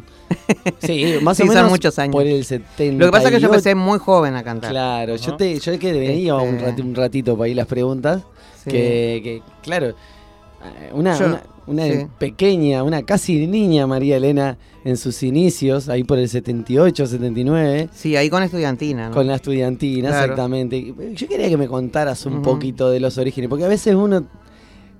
Sí, 0.79 1.15
más 1.21 1.37
Sí, 1.37 1.43
o 1.43 1.45
son 1.47 1.55
menos 1.55 1.69
muchos 1.71 1.97
años. 1.99 2.13
por 2.13 2.25
el 2.25 2.43
70. 2.45 2.99
Lo 2.99 3.05
que 3.07 3.11
pasa 3.11 3.27
es 3.29 3.35
que 3.35 3.39
yo 3.41 3.47
empecé 3.47 3.75
muy 3.75 3.99
joven 3.99 4.35
a 4.35 4.43
cantar. 4.43 4.71
Claro, 4.71 5.15
yo 5.15 5.35
te, 5.35 5.59
yo 5.59 5.79
que 5.79 5.91
venía 5.93 6.35
un, 6.35 6.55
Este- 6.55 6.81
un 6.81 6.95
ratito 6.95 7.37
para 7.37 7.47
ir 7.49 7.55
las 7.55 7.67
preguntas, 7.67 8.21
Sí. 8.63 8.69
que, 8.71 9.21
que, 9.23 9.41
claro, 9.61 9.87
eh, 9.89 10.91
una, 10.93 11.17
Yo- 11.19 11.25
una, 11.25 11.41
una 11.67 11.83
sí. 11.85 12.07
pequeña, 12.17 12.83
una 12.83 13.03
casi 13.03 13.45
niña 13.47 13.85
María 13.87 14.17
Elena 14.17 14.57
en 14.85 14.95
sus 14.97 15.21
inicios, 15.23 15.89
ahí 15.89 16.03
por 16.03 16.17
el 16.19 16.29
78, 16.29 17.05
79, 17.07 17.89
Sí, 17.93 18.15
ahí 18.15 18.29
con 18.29 18.43
estudiantina, 18.43 19.09
¿no? 19.09 19.15
con 19.15 19.27
la 19.27 19.35
estudiantina, 19.35 20.09
Claro. 20.09 20.23
exactamente. 20.23 20.93
Yo 21.13 21.27
quería 21.27 21.49
que 21.49 21.57
me 21.57 21.67
contaras 21.67 22.25
un 22.25 22.41
poquito 22.41 22.89
de 22.89 22.99
los 22.99 23.17
orígenes, 23.17 23.49
porque 23.49 23.65
a 23.65 23.69
veces 23.69 23.95
uno 23.95 24.23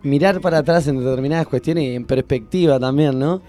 mirar 0.04 0.42
para 0.42 0.60
atrás 0.60 0.88
en 0.88 1.00
determinadas 1.00 1.48
cuestiones 1.48 1.86
y 1.86 1.96
en 1.96 2.06
perspectiva 2.06 2.80
también, 2.80 3.18
¿no? 3.18 3.42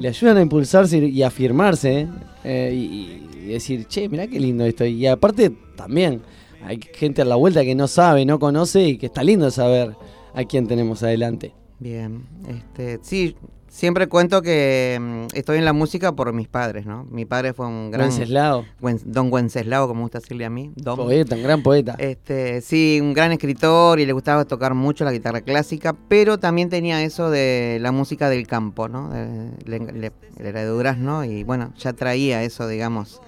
Le 0.00 0.08
ayudan 0.08 0.36
a 0.36 0.42
impulsarse 0.42 0.98
y 0.98 1.22
afirmarse 1.22 2.08
eh, 2.44 2.72
y, 2.74 3.38
y 3.42 3.46
decir, 3.48 3.86
che, 3.86 4.08
mirá 4.08 4.26
qué 4.26 4.38
lindo 4.38 4.64
esto. 4.64 4.84
Y 4.84 5.06
aparte 5.06 5.52
también 5.76 6.22
hay 6.64 6.78
gente 6.94 7.22
a 7.22 7.24
la 7.24 7.36
vuelta 7.36 7.64
que 7.64 7.74
no 7.74 7.88
sabe, 7.88 8.24
no 8.24 8.38
conoce 8.38 8.86
y 8.88 8.98
que 8.98 9.06
está 9.06 9.24
lindo 9.24 9.50
saber 9.50 9.96
a 10.34 10.44
quién 10.44 10.66
tenemos 10.66 11.02
adelante. 11.02 11.54
Bien, 11.78 12.26
este, 12.48 13.00
sí, 13.02 13.34
siempre 13.74 14.06
cuento 14.06 14.42
que 14.42 14.98
mm, 15.00 15.34
estoy 15.36 15.56
en 15.58 15.64
la 15.64 15.72
música 15.72 16.12
por 16.12 16.30
mis 16.34 16.46
padres, 16.46 16.84
¿no? 16.84 17.04
Mi 17.10 17.24
padre 17.24 17.54
fue 17.54 17.66
un 17.66 17.90
gran... 17.90 18.08
Wenceslao. 18.08 18.64
Wen- 18.82 19.00
don 19.06 19.32
Wenceslao, 19.32 19.88
como 19.88 20.02
gusta 20.02 20.18
decirle 20.20 20.44
a 20.44 20.50
mí. 20.50 20.70
Don. 20.76 20.96
Poeta, 20.96 21.34
un 21.36 21.42
gran 21.42 21.62
poeta. 21.62 21.94
Este, 21.98 22.60
sí, 22.60 22.98
un 23.00 23.14
gran 23.14 23.32
escritor 23.32 23.98
y 23.98 24.04
le 24.06 24.12
gustaba 24.12 24.44
tocar 24.44 24.74
mucho 24.74 25.04
la 25.04 25.12
guitarra 25.12 25.40
clásica, 25.40 25.94
pero 26.08 26.38
también 26.38 26.68
tenía 26.68 27.02
eso 27.02 27.30
de 27.30 27.78
la 27.80 27.92
música 27.92 28.28
del 28.28 28.46
campo, 28.46 28.88
¿no? 28.88 29.08
De- 29.08 29.50
le- 29.64 29.92
le- 29.92 30.12
él 30.38 30.46
era 30.46 30.60
de 30.60 30.66
Durazno 30.66 31.24
y 31.24 31.42
bueno, 31.42 31.72
ya 31.78 31.94
traía 31.94 32.42
eso, 32.42 32.68
digamos, 32.68 33.20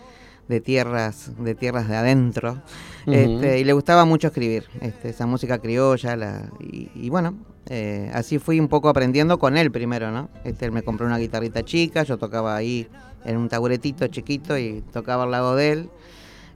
de 0.48 0.60
tierras, 0.60 1.32
de 1.38 1.54
tierras 1.54 1.88
de 1.88 1.96
adentro. 1.96 2.60
Este, 3.06 3.58
y 3.60 3.64
le 3.64 3.72
gustaba 3.72 4.04
mucho 4.04 4.28
escribir, 4.28 4.64
este, 4.82 5.08
esa 5.10 5.26
música 5.26 5.58
criolla, 5.58 6.16
la, 6.16 6.50
y, 6.60 6.90
y 6.94 7.08
bueno, 7.10 7.34
eh, 7.68 8.10
así 8.12 8.38
fui 8.38 8.60
un 8.60 8.68
poco 8.68 8.88
aprendiendo 8.88 9.38
con 9.38 9.56
él 9.56 9.70
primero, 9.70 10.10
¿no? 10.10 10.28
Este, 10.44 10.66
él 10.66 10.72
me 10.72 10.82
compró 10.82 11.06
una 11.06 11.18
guitarrita 11.18 11.64
chica, 11.64 12.02
yo 12.02 12.18
tocaba 12.18 12.54
ahí 12.56 12.88
en 13.24 13.36
un 13.36 13.48
taburetito 13.48 14.06
chiquito 14.08 14.58
y 14.58 14.82
tocaba 14.92 15.24
al 15.24 15.30
lado 15.30 15.56
de 15.56 15.72
él. 15.72 15.88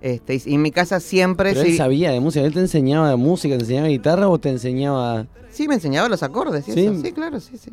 Este, 0.00 0.40
y, 0.46 0.54
en 0.54 0.62
mi 0.62 0.70
casa 0.70 1.00
siempre... 1.00 1.50
Pero 1.50 1.62
él 1.62 1.72
sí- 1.72 1.76
sabía 1.76 2.10
de 2.12 2.20
música, 2.20 2.44
él 2.44 2.52
te 2.54 2.60
enseñaba 2.60 3.10
de 3.10 3.16
música, 3.16 3.56
te 3.56 3.62
enseñaba 3.62 3.88
guitarra 3.88 4.28
o 4.28 4.38
te 4.38 4.50
enseñaba. 4.50 5.26
Sí, 5.50 5.66
me 5.66 5.74
enseñaba 5.74 6.08
los 6.08 6.22
acordes, 6.22 6.68
y 6.68 6.72
Sí. 6.72 6.86
eso. 6.86 7.00
sí, 7.02 7.12
claro, 7.12 7.40
sí, 7.40 7.56
sí. 7.56 7.70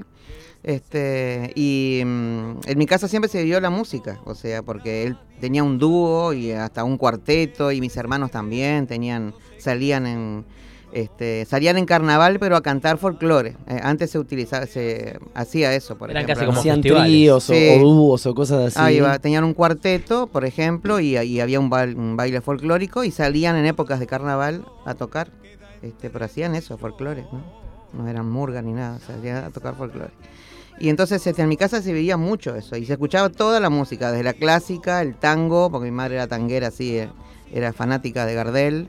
Este, 0.63 1.51
y 1.55 2.01
mm, 2.03 2.59
en 2.65 2.77
mi 2.79 2.87
casa 2.87 3.07
siempre 3.07 3.29
se 3.29 3.43
dio 3.43 3.59
la 3.59 3.69
música, 3.69 4.19
o 4.25 4.33
sea, 4.33 4.63
porque 4.63 5.03
él 5.03 5.17
tenía 5.39 5.63
un 5.63 5.77
dúo 5.77 6.33
y 6.33 6.51
hasta 6.53 6.83
un 6.83 6.97
cuarteto 6.97 7.71
y 7.71 7.81
mis 7.81 7.95
hermanos 7.97 8.31
también 8.31 8.87
tenían, 8.87 9.35
salían 9.59 10.07
en, 10.07 10.45
este, 10.95 11.43
salían 11.45 11.77
en 11.77 11.85
carnaval 11.85 12.39
pero 12.39 12.55
a 12.55 12.61
cantar 12.63 12.97
folclore. 12.97 13.57
Eh, 13.67 13.79
antes 13.83 14.11
se 14.11 14.17
utilizaba, 14.17 14.65
se 14.65 15.19
hacía 15.33 15.73
eso, 15.75 15.97
por 15.97 16.09
Eran 16.09 16.23
ejemplo. 16.23 16.35
casi 16.35 16.45
como 16.47 16.59
Hacían 16.61 16.81
tríos 16.81 17.49
o, 17.49 17.53
Sí. 17.53 17.69
o 17.75 17.79
dúos 17.79 18.25
o 18.25 18.33
cosas 18.33 18.67
así. 18.67 18.79
Ahí 18.79 18.99
va, 19.01 19.19
tenían 19.19 19.43
un 19.43 19.53
cuarteto, 19.53 20.27
por 20.27 20.45
ejemplo, 20.45 20.99
y, 21.01 21.17
y 21.17 21.39
había 21.41 21.59
un, 21.59 21.69
bail- 21.69 21.95
un 21.97 22.15
baile 22.15 22.39
folclórico 22.39 23.03
y 23.03 23.11
salían 23.11 23.57
en 23.57 23.65
épocas 23.65 23.99
de 23.99 24.07
carnaval 24.07 24.65
a 24.85 24.93
tocar, 24.95 25.29
este, 25.81 26.09
pero 26.09 26.25
hacían 26.25 26.55
eso, 26.55 26.77
folclore, 26.77 27.23
¿no? 27.31 27.43
No 27.91 28.07
eran 28.07 28.29
murga 28.29 28.61
ni 28.61 28.71
nada, 28.73 28.99
salían 28.99 29.43
a 29.43 29.49
tocar 29.49 29.75
folclore. 29.75 30.11
Y 30.79 30.89
entonces 30.89 31.25
este, 31.27 31.41
en 31.41 31.49
mi 31.49 31.57
casa 31.57 31.81
se 31.81 31.91
veía 31.93 32.15
mucho 32.17 32.55
eso, 32.55 32.77
y 32.77 32.85
se 32.85 32.93
escuchaba 32.93 33.29
toda 33.29 33.59
la 33.59 33.69
música, 33.69 34.11
desde 34.11 34.23
la 34.23 34.33
clásica, 34.33 35.01
el 35.01 35.15
tango, 35.15 35.69
porque 35.69 35.85
mi 35.85 35.91
madre 35.95 36.15
era 36.15 36.27
tanguera, 36.27 36.67
así, 36.67 36.97
eh, 36.97 37.09
era 37.53 37.73
fanática 37.73 38.25
de 38.25 38.33
Gardel. 38.33 38.87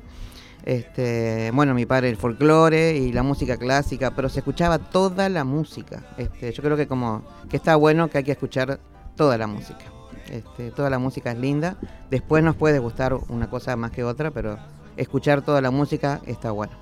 Este, 0.66 1.52
bueno, 1.54 1.74
mi 1.74 1.86
padre 1.86 2.10
el 2.10 2.16
folclore 2.16 2.96
y 2.96 3.12
la 3.12 3.22
música 3.22 3.56
clásica, 3.56 4.10
pero 4.16 4.28
se 4.28 4.40
escuchaba 4.40 4.78
toda 4.78 5.28
la 5.28 5.44
música. 5.44 6.02
Este, 6.18 6.52
yo 6.52 6.62
creo 6.62 6.76
que 6.76 6.88
como 6.88 7.22
que 7.48 7.56
está 7.56 7.76
bueno 7.76 8.08
que 8.10 8.18
hay 8.18 8.24
que 8.24 8.32
escuchar 8.32 8.80
toda 9.14 9.38
la 9.38 9.46
música. 9.46 9.84
Este, 10.28 10.72
toda 10.72 10.90
la 10.90 10.98
música 10.98 11.30
es 11.30 11.38
linda. 11.38 11.76
Después 12.10 12.42
nos 12.42 12.56
puede 12.56 12.80
gustar 12.80 13.14
una 13.28 13.48
cosa 13.48 13.76
más 13.76 13.92
que 13.92 14.02
otra, 14.02 14.32
pero 14.32 14.58
escuchar 14.96 15.42
toda 15.42 15.60
la 15.60 15.70
música 15.70 16.20
está 16.26 16.50
bueno. 16.50 16.72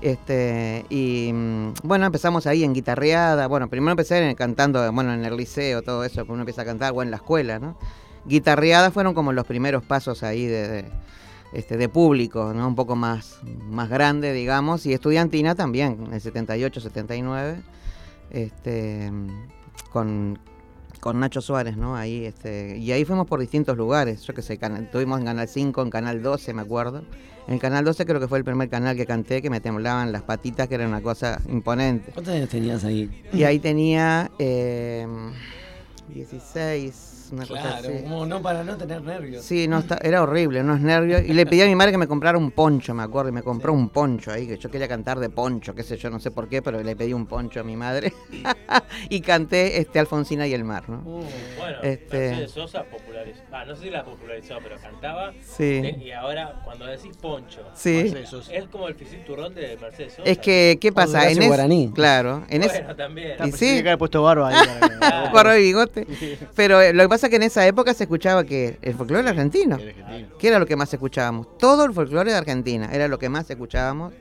Este, 0.00 0.86
y 0.88 1.32
mm, 1.34 1.72
bueno, 1.82 2.06
empezamos 2.06 2.46
ahí 2.46 2.62
en 2.62 2.72
guitarreada. 2.72 3.48
Bueno, 3.48 3.68
primero 3.68 3.90
empecé 3.90 4.18
en- 4.30 4.36
cantando, 4.36 4.92
bueno, 4.92 5.12
en 5.12 5.24
el 5.24 5.36
liceo, 5.36 5.82
todo 5.82 6.04
eso, 6.04 6.24
uno 6.28 6.40
empieza 6.42 6.62
a 6.62 6.64
cantar, 6.66 6.92
o 6.94 7.02
en 7.02 7.10
la 7.10 7.16
escuela, 7.16 7.58
¿no? 7.58 7.76
Guitarreadas 8.26 8.92
fueron 8.92 9.12
como 9.12 9.32
los 9.32 9.44
primeros 9.44 9.82
pasos 9.84 10.22
ahí 10.22 10.46
de, 10.46 10.84
este, 11.54 11.76
de 11.76 11.88
público, 11.88 12.52
¿no? 12.52 12.66
Un 12.66 12.74
poco 12.74 12.96
más, 12.96 13.38
más 13.70 13.88
grande, 13.88 14.32
digamos, 14.32 14.84
y 14.86 14.92
estudiantina 14.92 15.54
también, 15.54 15.98
en 16.06 16.12
el 16.12 16.20
78, 16.20 16.80
79, 16.80 17.56
este, 18.30 19.10
con, 19.92 20.38
con 20.98 21.20
Nacho 21.20 21.40
Suárez, 21.40 21.76
¿no? 21.76 21.96
Ahí, 21.96 22.24
este, 22.24 22.76
y 22.76 22.90
ahí 22.90 23.04
fuimos 23.04 23.28
por 23.28 23.38
distintos 23.38 23.76
lugares, 23.76 24.22
yo 24.22 24.34
qué 24.34 24.42
sé, 24.42 24.54
estuvimos 24.54 25.20
en 25.20 25.26
Canal 25.26 25.48
5, 25.48 25.82
en 25.82 25.90
Canal 25.90 26.22
12, 26.22 26.52
me 26.54 26.62
acuerdo. 26.62 27.04
En 27.46 27.58
Canal 27.58 27.84
12 27.84 28.04
creo 28.04 28.20
que 28.20 28.26
fue 28.26 28.38
el 28.38 28.44
primer 28.44 28.68
canal 28.70 28.96
que 28.96 29.06
canté, 29.06 29.42
que 29.42 29.50
me 29.50 29.60
temblaban 29.60 30.12
las 30.12 30.22
patitas, 30.22 30.66
que 30.66 30.76
era 30.76 30.88
una 30.88 31.02
cosa 31.02 31.40
imponente. 31.48 32.10
¿Cuántos 32.12 32.34
años 32.34 32.48
tenías 32.48 32.84
ahí? 32.84 33.10
Y 33.32 33.44
ahí 33.44 33.58
tenía 33.58 34.30
eh, 34.38 35.06
16, 36.08 37.23
una 37.32 37.46
cosa 37.46 37.60
Claro, 37.62 37.88
así. 37.94 38.02
como 38.04 38.26
no 38.26 38.42
para 38.42 38.64
no 38.64 38.76
tener 38.76 39.02
nervios. 39.02 39.44
Sí, 39.44 39.66
no, 39.68 39.78
está- 39.78 39.98
era 40.02 40.22
horrible, 40.22 40.60
unos 40.60 40.80
nervios. 40.80 41.22
Y 41.26 41.32
le 41.32 41.46
pedí 41.46 41.62
a 41.62 41.66
mi 41.66 41.74
madre 41.74 41.92
que 41.92 41.98
me 41.98 42.06
comprara 42.08 42.36
un 42.38 42.50
poncho, 42.50 42.94
me 42.94 43.02
acuerdo, 43.02 43.30
y 43.30 43.32
me 43.32 43.42
compró 43.42 43.72
un 43.72 43.88
poncho 43.88 44.30
ahí, 44.32 44.46
que 44.46 44.56
yo 44.58 44.70
quería 44.70 44.88
cantar 44.88 45.18
de 45.20 45.30
poncho, 45.30 45.74
qué 45.74 45.82
sé 45.82 45.96
yo, 45.96 46.10
no 46.10 46.18
sé 46.20 46.30
por 46.30 46.48
qué, 46.48 46.62
pero 46.62 46.82
le 46.82 46.96
pedí 46.96 47.12
un 47.12 47.26
poncho 47.26 47.60
a 47.60 47.62
mi 47.62 47.76
madre. 47.76 48.12
y 49.08 49.20
canté 49.20 49.78
este 49.80 49.98
Alfonsina 49.98 50.46
y 50.46 50.54
el 50.54 50.64
mar, 50.64 50.88
¿no? 50.88 50.98
Uh, 51.04 51.24
bueno, 51.58 51.78
Este- 51.82 52.18
Mercedes 52.30 52.50
Sosa 52.52 52.84
popularizó. 52.84 53.40
Ah, 53.52 53.64
no 53.64 53.74
sé 53.76 53.82
si 53.84 53.90
la 53.90 54.04
popularizó, 54.04 54.56
pero 54.62 54.76
cantaba. 54.80 55.32
Sí. 55.42 55.80
de- 55.80 55.90
y 56.04 56.10
ahora, 56.12 56.60
cuando 56.64 56.86
decís 56.86 57.16
Poncho, 57.20 57.60
Sí. 57.74 57.94
Mercedes 58.04 58.28
Sosa, 58.28 58.52
es 58.54 58.64
como 58.68 58.88
el 58.88 58.94
Fisip 58.94 59.24
Turrón 59.24 59.54
de 59.54 59.76
Mercedes 59.80 60.14
Sosa. 60.14 60.28
Es 60.28 60.38
que, 60.38 60.78
¿qué 60.80 60.92
pasa? 60.92 61.30
En 61.30 61.40
es- 61.40 61.46
Guaraní. 61.48 61.90
Claro, 61.94 62.44
en 62.48 62.62
ese- 62.62 62.78
Bueno, 62.80 62.96
también. 62.96 63.36
Y 63.44 63.52
sí, 63.52 63.82
que 63.82 63.96
puesto 63.96 64.22
barba 64.22 64.48
ahí. 64.48 64.54
barba 65.32 65.58
y 65.58 65.62
bigote. 65.62 66.06
Pero 66.56 66.80
eh, 66.80 66.92
lo 66.92 67.02
que 67.04 67.08
pasa 67.14 67.26
es 67.26 67.30
que 67.30 67.36
en 67.36 67.42
esa 67.44 67.66
época 67.66 67.94
se 67.94 68.04
escuchaba 68.04 68.44
que 68.44 68.78
el 68.82 68.94
folclore 68.94 69.28
argentino. 69.28 69.78
¿Qué 70.38 70.48
era 70.48 70.58
lo 70.58 70.66
que 70.66 70.76
más 70.76 70.92
escuchábamos? 70.92 71.56
Todo 71.58 71.84
el 71.84 71.92
folclore 71.92 72.30
de 72.32 72.36
Argentina 72.36 72.88
era 72.92 73.08
lo 73.08 73.18
que 73.18 73.28
más 73.28 73.48
escuchábamos 73.48 74.12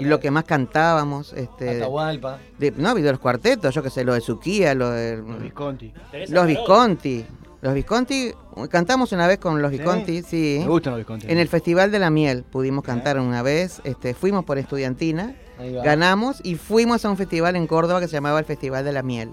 y 0.00 0.04
lo 0.04 0.18
que 0.18 0.30
más 0.30 0.44
cantábamos. 0.44 1.32
Este, 1.34 1.76
Atahualpa. 1.76 2.38
de- 2.58 2.70
no, 2.72 2.94
de 2.94 3.02
los 3.10 3.18
cuartetos, 3.20 3.74
yo 3.74 3.82
qué 3.82 3.90
sé, 3.90 4.04
lo 4.04 4.14
de 4.14 4.20
Suquía, 4.20 4.74
lo 4.74 4.90
de 4.90 5.16
Los 5.18 5.42
Visconti. 5.42 5.92
Teresa 6.10 6.34
los. 6.34 6.46
Visconti. 6.46 7.24
Los 7.60 7.74
Visconti, 7.74 8.32
cantamos 8.70 9.12
una 9.12 9.26
vez 9.28 9.38
con 9.38 9.62
los. 9.62 9.70
Visconti, 9.70 10.22
sí. 10.22 10.56
Me 10.60 10.66
gustan 10.66 10.92
los 10.94 10.98
Visconti. 10.98 11.26
En 11.30 11.38
el 11.38 11.46
Festival 11.48 11.92
de 11.92 11.98
la 12.00 12.10
Miel 12.10 12.42
pudimos 12.42 12.82
cantar 12.82 13.20
una 13.20 13.42
vez, 13.42 13.80
este, 13.84 14.14
fuimos 14.14 14.44
por 14.44 14.58
estudiantina, 14.58 15.36
ganamos 15.84 16.40
y 16.42 16.56
fuimos 16.56 17.04
a 17.04 17.10
un 17.10 17.16
festival 17.16 17.54
en 17.56 17.66
Córdoba 17.68 18.00
que 18.00 18.08
se 18.08 18.14
llamaba 18.14 18.38
el 18.40 18.44
Festival 18.46 18.84
de 18.84 18.92
la 18.92 19.02
Miel. 19.02 19.30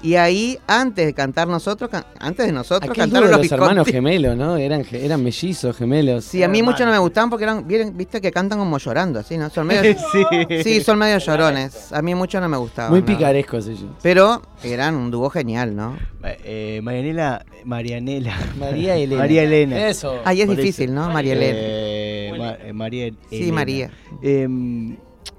Y 0.00 0.14
ahí, 0.14 0.58
antes 0.68 1.06
de 1.06 1.12
cantar 1.12 1.48
nosotros, 1.48 1.90
can- 1.90 2.04
antes 2.20 2.46
de 2.46 2.52
nosotros, 2.52 2.88
Aquel 2.90 3.02
cantaron 3.10 3.30
los 3.32 3.50
hermanos 3.50 3.86
gemelos, 3.90 4.36
¿no? 4.36 4.56
Eran, 4.56 4.84
eran 4.92 5.22
mellizos, 5.24 5.76
gemelos. 5.76 6.24
Sí, 6.24 6.42
a 6.42 6.48
mí 6.48 6.62
mucho 6.62 6.84
no 6.86 6.92
me 6.92 6.98
gustaban 6.98 7.28
porque 7.30 7.44
eran, 7.44 7.66
viste 7.96 8.20
que 8.20 8.30
cantan 8.30 8.60
como 8.60 8.78
llorando, 8.78 9.18
así, 9.18 9.36
¿no? 9.36 9.50
Son 9.50 9.66
medio, 9.66 9.96
Sí. 10.12 10.62
sí, 10.62 10.80
son 10.82 10.98
medio 10.98 11.18
llorones. 11.18 11.92
A 11.92 12.00
mí 12.00 12.14
mucho 12.14 12.40
no 12.40 12.48
me 12.48 12.56
gustaban. 12.56 12.92
Muy 12.92 13.00
¿no? 13.00 13.06
picarescos 13.06 13.66
ellos. 13.66 13.86
Pero 14.02 14.42
eran 14.62 14.94
un 14.94 15.10
dúo 15.10 15.30
genial, 15.30 15.74
¿no? 15.74 15.96
Eh, 16.44 16.80
Marianela, 16.82 17.44
Marianela. 17.64 18.34
María 18.58 18.94
Elena. 18.96 19.20
María 19.22 19.42
Elena. 19.42 19.88
Eso. 19.88 20.20
Ahí 20.24 20.42
es 20.42 20.48
difícil, 20.48 20.90
eso. 20.90 20.94
¿no? 20.94 21.10
María 21.10 21.32
Elena. 21.32 21.58
Eh, 21.60 22.32
Ma- 22.38 22.54
eh, 22.54 22.72
María 22.72 23.10
Sí, 23.30 23.36
Elena. 23.36 23.54
María. 23.54 23.90
Eh, 24.22 24.48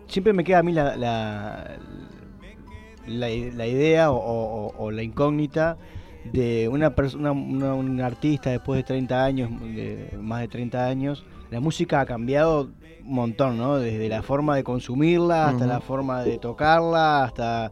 siempre 0.07 0.33
me 0.33 0.43
queda 0.43 0.59
a 0.59 0.63
mí 0.63 0.73
la, 0.73 0.95
la, 0.97 1.77
la, 3.09 3.27
la 3.55 3.67
idea 3.67 4.11
o, 4.11 4.17
o- 4.17 4.73
o 4.77 4.91
la 4.91 5.03
incógnita 5.03 5.77
de 6.31 6.67
una 6.69 6.95
persona, 6.95 7.31
una- 7.31 7.73
un 7.73 7.99
artista 8.01 8.49
después 8.51 8.77
de 8.77 8.83
30 8.83 9.23
años, 9.25 9.49
de 9.61 10.09
más 10.21 10.41
de 10.41 10.47
30 10.47 10.85
años. 10.85 11.23
La 11.49 11.59
música 11.59 12.01
ha 12.01 12.05
cambiado 12.05 12.69
un 13.03 13.13
montón, 13.15 13.57
¿no? 13.57 13.77
Desde 13.77 14.07
la 14.09 14.21
forma 14.21 14.55
de 14.55 14.63
consumirla 14.63 15.49
hasta 15.49 15.65
la 15.65 15.79
forma 15.81 16.23
de 16.23 16.37
tocarla, 16.37 17.23
hasta... 17.23 17.71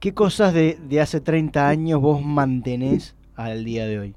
¿Qué 0.00 0.14
cosas 0.14 0.54
de, 0.54 0.78
de 0.88 1.00
hace 1.00 1.20
30 1.20 1.68
años 1.68 2.00
vos 2.00 2.22
mantenés 2.22 3.14
al 3.36 3.64
día 3.64 3.84
de 3.86 3.98
hoy? 3.98 4.14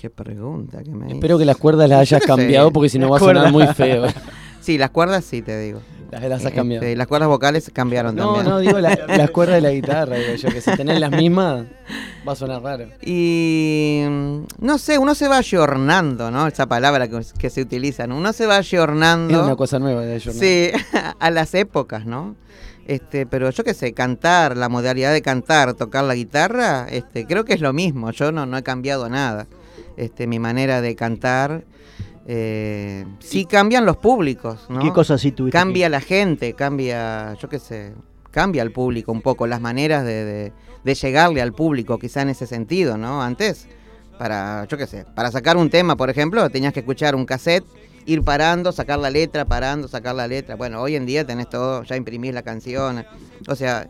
Qué 0.00 0.10
pregunta 0.10 0.82
que 0.82 0.90
me 0.90 1.12
Espero 1.12 1.38
que 1.38 1.44
las 1.44 1.56
cuerdas 1.56 1.88
las 1.88 2.00
hayas 2.00 2.22
cambiado 2.26 2.70
porque 2.70 2.88
si 2.88 2.98
no 2.98 3.08
va 3.10 3.16
a 3.16 3.20
sonar 3.20 3.50
muy 3.52 3.66
feo. 3.68 4.06
Sí, 4.60 4.78
las 4.78 4.90
cuerdas 4.90 5.24
sí, 5.24 5.42
te 5.42 5.56
digo. 5.60 5.80
Las, 6.10 6.22
las 6.22 6.32
has 6.32 6.44
Este, 6.44 6.52
cambiado. 6.54 6.86
las 6.94 7.06
cuerdas 7.06 7.28
vocales 7.28 7.70
cambiaron 7.72 8.14
No, 8.14 8.34
también. 8.34 8.46
no, 8.48 8.58
digo 8.60 8.78
la- 8.78 8.96
las 9.08 9.30
cuerdas 9.30 9.56
de 9.56 9.60
la 9.62 9.70
guitarra, 9.72 10.16
digo 10.16 10.34
yo, 10.36 10.48
que 10.50 10.60
si 10.60 10.70
tenés 10.76 11.00
las 11.00 11.10
mismas 11.10 11.64
va 12.26 12.32
a 12.32 12.36
sonar 12.36 12.62
raro. 12.62 12.86
Y 13.02 14.02
mm, 14.08 14.38
no 14.60 14.78
sé, 14.78 14.98
uno 14.98 15.14
se 15.14 15.28
va 15.28 15.38
ayornando, 15.38 16.30
¿no? 16.30 16.46
Esa 16.46 16.66
palabra 16.66 17.08
que, 17.08 17.20
que 17.38 17.50
se 17.50 17.62
utiliza, 17.62 18.06
¿no? 18.06 18.16
Uno 18.16 18.32
se 18.32 18.46
va 18.46 18.54
Es 18.58 18.66
ayornando. 18.72 19.44
una 19.44 19.56
cosa 19.56 19.78
nueva 19.78 20.02
de 20.02 20.16
ellos. 20.16 20.34
Sí, 20.36 20.70
a 21.18 21.30
las 21.30 21.54
épocas, 21.54 22.06
¿no? 22.06 22.36
Este, 22.86 23.26
pero 23.26 23.50
yo 23.50 23.64
qué 23.64 23.74
sé, 23.74 23.92
cantar, 23.94 24.56
la 24.56 24.68
modalidad 24.68 25.12
de 25.12 25.20
cantar, 25.20 25.74
tocar 25.74 26.04
la 26.04 26.14
guitarra, 26.14 26.86
este, 26.88 27.26
creo 27.26 27.44
que 27.44 27.54
es 27.54 27.60
lo 27.60 27.72
mismo. 27.72 28.12
Yo 28.12 28.30
no, 28.30 28.46
no 28.46 28.56
he 28.56 28.62
cambiado 28.62 29.08
nada. 29.08 29.48
Este, 29.96 30.26
mi 30.28 30.38
manera 30.38 30.80
de 30.80 30.94
cantar, 30.94 31.64
eh, 32.26 33.04
sí 33.20 33.44
cambian 33.44 33.84
los 33.86 33.96
públicos, 33.96 34.66
¿no? 34.68 34.80
¿Qué 34.80 34.92
cosas 34.92 35.20
sí 35.20 35.32
tuviste? 35.32 35.56
Cambia 35.58 35.88
la 35.88 36.00
gente, 36.00 36.54
cambia, 36.54 37.34
yo 37.34 37.48
qué 37.48 37.58
sé, 37.58 37.94
cambia 38.30 38.62
el 38.62 38.72
público 38.72 39.12
un 39.12 39.22
poco, 39.22 39.46
las 39.46 39.60
maneras 39.60 40.04
de, 40.04 40.24
de- 40.24 40.52
de 40.84 40.94
llegarle 40.94 41.42
al 41.42 41.52
público, 41.52 41.98
quizá 41.98 42.22
en 42.22 42.28
ese 42.28 42.46
sentido, 42.46 42.96
¿no? 42.96 43.20
Antes, 43.22 43.66
para, 44.18 44.64
yo 44.66 44.76
qué 44.78 44.86
sé, 44.86 45.04
para 45.16 45.30
sacar 45.32 45.56
un 45.56 45.68
tema, 45.68 45.96
por 45.96 46.10
ejemplo, 46.10 46.48
tenías 46.50 46.72
que 46.72 46.80
escuchar 46.80 47.14
un 47.16 47.26
cassette, 47.26 47.64
ir 48.06 48.22
parando, 48.22 48.70
sacar 48.70 49.00
la 49.00 49.10
letra, 49.10 49.44
parando, 49.46 49.88
sacar 49.88 50.14
la 50.14 50.28
letra. 50.28 50.54
Bueno, 50.54 50.80
hoy 50.80 50.94
en 50.94 51.04
día 51.06 51.26
tenés 51.26 51.48
todo, 51.50 51.82
ya 51.82 51.96
imprimís 51.96 52.32
la 52.32 52.42
canción. 52.42 53.04
O 53.48 53.56
sea, 53.56 53.88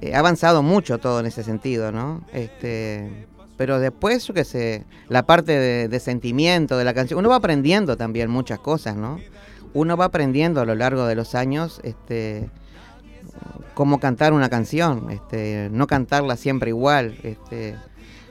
eh, 0.00 0.12
ha 0.14 0.18
avanzado 0.18 0.62
mucho 0.64 0.98
todo 0.98 1.20
en 1.20 1.26
ese 1.26 1.44
sentido, 1.44 1.92
¿no? 1.92 2.24
Este, 2.32 3.26
pero 3.56 3.78
después, 3.78 4.26
yo 4.26 4.34
qué 4.34 4.44
sé, 4.44 4.84
la 5.08 5.24
parte 5.24 5.52
de, 5.52 5.88
de 5.88 6.00
sentimiento 6.00 6.76
de 6.76 6.84
la 6.84 6.94
canción, 6.94 7.18
uno 7.18 7.28
va 7.28 7.36
aprendiendo 7.36 7.96
también 7.96 8.30
muchas 8.30 8.58
cosas, 8.58 8.96
¿no? 8.96 9.18
Uno 9.72 9.96
va 9.96 10.06
aprendiendo 10.06 10.60
a 10.60 10.64
lo 10.64 10.74
largo 10.74 11.06
de 11.06 11.14
los 11.14 11.34
años, 11.34 11.80
este, 11.82 12.48
cómo 13.74 14.00
cantar 14.00 14.32
una 14.32 14.48
canción, 14.48 15.10
este, 15.10 15.68
no 15.72 15.86
cantarla 15.86 16.36
siempre 16.36 16.70
igual, 16.70 17.16
este, 17.22 17.76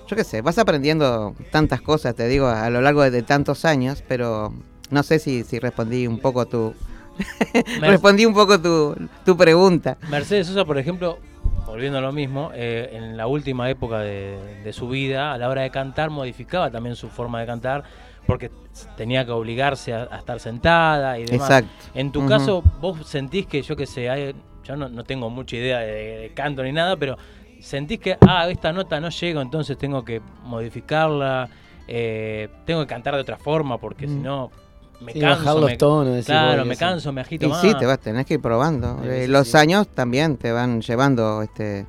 yo 0.08 0.16
qué 0.16 0.24
sé, 0.24 0.42
vas 0.42 0.58
aprendiendo 0.58 1.36
tantas 1.52 1.82
cosas, 1.82 2.16
te 2.16 2.28
digo, 2.28 2.48
a 2.48 2.70
lo 2.70 2.82
largo 2.82 3.02
de, 3.02 3.12
de 3.12 3.24
tantos 3.24 3.66
años, 3.66 4.04
pero 4.08 4.54
no 4.90 5.04
sé 5.04 5.20
si, 5.20 5.44
si 5.44 5.60
respondí 5.60 6.08
un 6.08 6.20
poco 6.20 6.46
tu... 6.46 6.74
respondí 7.82 8.26
un 8.26 8.34
poco 8.34 8.60
tu, 8.60 8.96
tu 9.24 9.38
pregunta. 9.38 9.98
Mercedes 10.10 10.48
Sosa, 10.48 10.66
por 10.66 10.78
ejemplo, 10.78 11.20
volviendo 11.66 11.98
a 11.98 12.02
lo 12.02 12.12
mismo, 12.12 12.52
eh, 12.54 12.90
en 12.94 13.16
la 13.18 13.28
última 13.28 13.70
época 13.70 14.00
de, 14.00 14.38
de 14.64 14.74
su 14.74 14.88
vida, 14.90 15.34
a 15.34 15.38
la 15.38 15.50
hora 15.50 15.62
de 15.62 15.70
cantar, 15.70 16.10
modificaba 16.10 16.70
también 16.70 16.96
su 16.96 17.10
forma 17.10 17.40
de 17.40 17.46
cantar 17.46 17.84
porque 18.28 18.52
tenía 18.96 19.26
que 19.26 19.32
obligarse 19.32 19.94
a, 19.94 20.08
a 20.12 20.18
estar 20.20 20.40
sentada 20.40 21.18
y 21.20 21.26
demás. 21.26 21.50
Exacto. 21.62 21.92
En 21.94 22.12
tu 22.12 22.22
caso, 22.28 22.64
vos 22.82 23.06
sentís 23.08 23.46
que, 23.48 23.62
yo 23.62 23.76
qué 23.76 23.86
sé, 23.86 24.10
hay- 24.10 24.36
yo 24.64 24.76
no, 24.78 24.88
no 24.90 25.04
tengo 25.04 25.30
mucha 25.30 25.56
idea 25.58 25.80
de, 25.80 26.18
de 26.20 26.34
canto 26.34 26.64
ni 26.64 26.72
nada, 26.72 26.96
pero 26.96 27.18
sentís 27.60 28.00
que, 28.00 28.18
ah, 28.28 28.48
esta 28.50 28.72
nota 28.72 29.00
no 29.02 29.10
llego, 29.10 29.42
entonces 29.42 29.78
tengo 29.78 30.04
que 30.06 30.22
modificarla, 30.44 31.50
eh, 31.88 32.48
tengo 32.66 32.82
que 32.82 32.88
cantar 32.88 33.16
de 33.16 33.22
otra 33.22 33.38
forma 33.38 33.78
porque 33.78 34.08
si 34.08 34.16
no 34.16 34.52
me 35.04 35.14
Sí, 35.14 35.20
canso. 35.20 35.40
bajar 35.46 35.56
los 35.62 35.70
me- 35.72 35.78
tonos, 35.78 36.26
claro, 36.26 36.66
me 36.66 36.76
canso, 36.78 37.12
me 37.12 37.22
agito 37.22 37.46
Y 37.46 37.50
más. 37.50 37.62
sí, 37.62 37.74
te 37.78 37.86
vas, 37.86 38.00
tenés 38.00 38.26
que 38.26 38.36
ir 38.36 38.42
probando. 38.42 39.00
Eh, 39.04 39.24
sí, 39.26 39.32
los 39.32 39.50
sí. 39.50 39.58
años 39.58 39.88
también 39.88 40.38
te 40.38 40.52
van 40.52 40.82
llevando 40.82 41.42
este, 41.42 41.86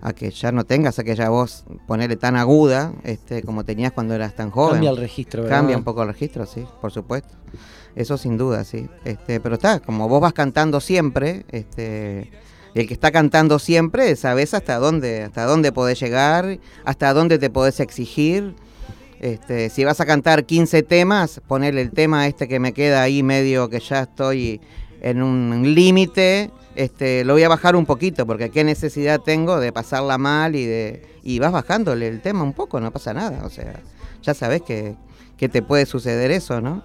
a 0.00 0.12
que 0.12 0.30
ya 0.30 0.50
no 0.52 0.64
tengas 0.64 0.98
aquella 0.98 1.28
voz, 1.28 1.64
ponerle 1.86 2.16
tan 2.16 2.36
aguda 2.36 2.92
este, 3.04 3.42
como 3.42 3.64
tenías 3.64 3.92
cuando 3.92 4.14
eras 4.14 4.34
tan 4.34 4.50
joven. 4.50 4.74
Cambia 4.74 4.90
el 4.90 4.96
registro, 4.96 5.42
¿verdad? 5.42 5.58
Cambia 5.58 5.76
un 5.76 5.84
poco 5.84 6.02
el 6.02 6.08
registro, 6.08 6.46
sí, 6.46 6.64
por 6.80 6.90
supuesto. 6.92 7.34
Eso 7.94 8.16
sin 8.16 8.36
duda, 8.38 8.64
sí. 8.64 8.88
Este, 9.04 9.40
pero 9.40 9.56
está, 9.56 9.80
como 9.80 10.08
vos 10.08 10.20
vas 10.20 10.32
cantando 10.32 10.80
siempre, 10.80 11.44
este, 11.50 12.30
el 12.74 12.86
que 12.86 12.94
está 12.94 13.10
cantando 13.10 13.58
siempre, 13.58 14.14
sabes 14.14 14.54
hasta 14.54 14.76
dónde, 14.78 15.24
hasta 15.24 15.44
dónde 15.46 15.72
podés 15.72 15.98
llegar, 15.98 16.58
hasta 16.84 17.12
dónde 17.12 17.38
te 17.38 17.50
podés 17.50 17.80
exigir. 17.80 18.54
Este, 19.20 19.68
si 19.70 19.84
vas 19.84 20.00
a 20.00 20.06
cantar 20.06 20.44
15 20.44 20.82
temas, 20.84 21.40
ponerle 21.48 21.80
el 21.82 21.90
tema 21.90 22.26
este 22.26 22.46
que 22.46 22.60
me 22.60 22.72
queda 22.72 23.02
ahí 23.02 23.22
medio 23.22 23.68
que 23.68 23.80
ya 23.80 24.02
estoy 24.02 24.60
en 25.00 25.22
un 25.22 25.74
límite, 25.74 26.50
este, 26.76 27.24
lo 27.24 27.32
voy 27.32 27.42
a 27.42 27.48
bajar 27.48 27.74
un 27.74 27.84
poquito, 27.86 28.26
porque 28.26 28.50
qué 28.50 28.62
necesidad 28.62 29.20
tengo 29.20 29.58
de 29.58 29.72
pasarla 29.72 30.18
mal 30.18 30.54
y 30.54 30.64
de 30.66 31.02
y 31.24 31.40
vas 31.40 31.50
bajándole 31.52 32.06
el 32.08 32.20
tema 32.20 32.42
un 32.44 32.52
poco, 32.52 32.80
no 32.80 32.90
pasa 32.92 33.12
nada, 33.12 33.44
o 33.44 33.50
sea, 33.50 33.80
ya 34.22 34.34
sabes 34.34 34.62
que, 34.62 34.94
que 35.36 35.48
te 35.48 35.62
puede 35.62 35.84
suceder 35.84 36.30
eso, 36.30 36.60
¿no? 36.60 36.82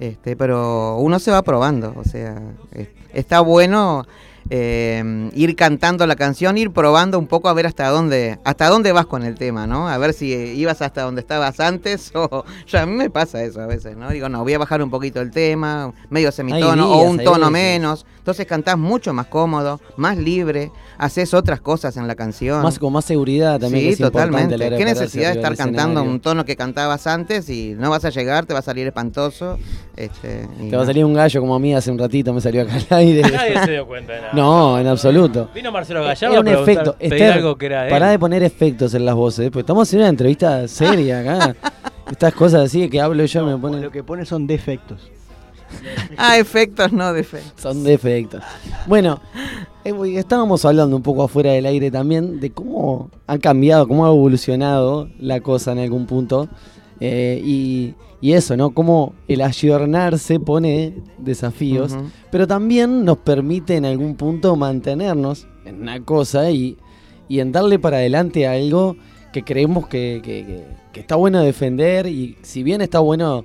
Este, 0.00 0.34
pero 0.36 0.96
uno 0.98 1.18
se 1.20 1.30
va 1.30 1.42
probando, 1.42 1.94
o 1.96 2.04
sea, 2.04 2.42
es- 2.72 2.88
está 3.14 3.40
bueno 3.40 4.04
eh, 4.50 5.30
ir 5.34 5.56
cantando 5.56 6.06
la 6.06 6.16
canción, 6.16 6.58
ir 6.58 6.70
probando 6.70 7.18
un 7.18 7.26
poco 7.26 7.48
a 7.48 7.52
ver 7.52 7.66
hasta 7.66 7.88
dónde, 7.88 8.38
hasta 8.44 8.68
dónde 8.68 8.92
vas 8.92 9.06
con 9.06 9.24
el 9.24 9.36
tema, 9.36 9.66
¿no? 9.66 9.88
A 9.88 9.98
ver 9.98 10.12
si 10.12 10.26
ibas 10.32 10.82
hasta 10.82 11.02
donde 11.02 11.20
estabas 11.20 11.60
antes 11.60 12.10
o 12.14 12.44
ya 12.66 12.82
a 12.82 12.86
mí 12.86 12.92
me 12.92 13.10
pasa 13.10 13.42
eso 13.42 13.60
a 13.60 13.66
veces, 13.66 13.96
¿no? 13.96 14.10
Digo, 14.10 14.28
no, 14.28 14.42
voy 14.42 14.54
a 14.54 14.58
bajar 14.58 14.82
un 14.82 14.90
poquito 14.90 15.20
el 15.20 15.30
tema, 15.30 15.92
medio 16.10 16.32
semitono 16.32 16.90
o 16.92 17.02
un 17.02 17.18
tono 17.18 17.50
menos. 17.50 18.06
Entonces 18.18 18.46
cantás 18.46 18.78
mucho 18.78 19.12
más 19.12 19.26
cómodo, 19.26 19.80
más 19.96 20.16
libre, 20.16 20.70
haces 20.96 21.34
otras 21.34 21.60
cosas 21.60 21.96
en 21.96 22.06
la 22.06 22.14
canción. 22.14 22.62
Más, 22.62 22.78
con 22.78 22.92
más 22.92 23.04
seguridad 23.04 23.58
también. 23.58 23.82
Sí, 23.82 23.86
que 23.88 23.92
es 23.94 23.98
totalmente. 23.98 24.56
¿Qué 24.56 24.84
necesidad 24.84 25.32
de 25.32 25.40
estar 25.40 25.56
cantando 25.56 26.00
escenario? 26.00 26.10
un 26.12 26.20
tono 26.20 26.44
que 26.44 26.54
cantabas 26.54 27.08
antes 27.08 27.48
y 27.48 27.74
no 27.76 27.90
vas 27.90 28.04
a 28.04 28.10
llegar, 28.10 28.46
te 28.46 28.52
va 28.52 28.60
a 28.60 28.62
salir 28.62 28.86
espantoso? 28.86 29.58
Este, 29.96 30.46
Te 30.70 30.76
va 30.76 30.84
a 30.84 30.86
salir 30.86 31.04
un 31.04 31.14
gallo 31.14 31.40
como 31.40 31.54
a 31.54 31.58
mí 31.58 31.74
hace 31.74 31.90
un 31.90 31.98
ratito, 31.98 32.32
me 32.32 32.40
salió 32.40 32.62
acá 32.62 32.74
al 32.74 32.98
aire. 32.98 33.22
Nadie 33.22 33.64
se 33.64 33.70
dio 33.72 33.86
cuenta 33.86 34.12
de 34.12 34.20
nada. 34.22 34.31
No, 34.34 34.78
en 34.78 34.86
absoluto. 34.86 35.48
Vino 35.54 35.70
Marcelo 35.72 36.02
Gallardo 36.02 36.32
Era 36.32 36.40
un 36.40 36.48
efecto. 36.48 36.94
pedir 36.94 37.12
Esther, 37.12 37.32
algo 37.32 37.56
que 37.56 37.66
era 37.66 37.88
pará 37.88 38.10
de 38.10 38.18
poner 38.18 38.42
efectos 38.42 38.94
en 38.94 39.04
las 39.04 39.14
voces, 39.14 39.50
pues 39.50 39.62
estamos 39.62 39.88
haciendo 39.88 40.04
una 40.04 40.10
entrevista 40.10 40.66
seria 40.68 41.20
acá. 41.20 41.56
Estas 42.10 42.34
cosas 42.34 42.62
así 42.62 42.88
que 42.90 43.00
hablo 43.00 43.24
yo 43.24 43.46
me 43.46 43.56
ponen. 43.56 43.82
Lo 43.82 43.90
que 43.90 44.02
pone 44.02 44.24
son 44.26 44.46
defectos. 44.46 45.10
Ah, 46.18 46.36
efectos, 46.36 46.92
no 46.92 47.14
defectos. 47.14 47.54
Son 47.56 47.82
defectos. 47.82 48.42
Bueno, 48.86 49.20
eh, 49.84 49.94
estábamos 50.16 50.62
hablando 50.66 50.94
un 50.94 51.02
poco 51.02 51.22
afuera 51.22 51.52
del 51.52 51.64
aire 51.64 51.90
también 51.90 52.40
de 52.40 52.50
cómo 52.50 53.10
ha 53.26 53.38
cambiado, 53.38 53.88
cómo 53.88 54.04
ha 54.04 54.10
evolucionado 54.10 55.08
la 55.18 55.40
cosa 55.40 55.72
en 55.72 55.78
algún 55.78 56.06
punto. 56.06 56.48
eh, 57.00 57.40
y, 57.42 57.94
y 58.22 58.32
eso, 58.32 58.56
¿no? 58.56 58.70
Cómo 58.70 59.12
el 59.28 59.42
ayornarse 59.42 60.40
pone 60.40 60.94
desafíos, 61.18 61.92
pero 62.30 62.46
también 62.46 63.04
nos 63.04 63.18
permite 63.18 63.76
en 63.76 63.84
algún 63.84 64.14
punto 64.16 64.56
mantenernos 64.56 65.46
en 65.66 65.82
una 65.82 66.02
cosa 66.04 66.50
y, 66.50 66.78
y 67.28 67.40
en 67.40 67.52
darle 67.52 67.78
para 67.78 67.98
adelante 67.98 68.46
algo 68.46 68.96
que 69.32 69.42
creemos 69.44 69.86
que, 69.88 70.20
que- 70.24 70.44
que- 70.46 70.64
que 70.92 71.00
está 71.00 71.16
bueno 71.16 71.40
defender 71.42 72.06
y 72.06 72.36
si 72.42 72.62
bien 72.62 72.80
está 72.80 72.98
bueno 73.00 73.44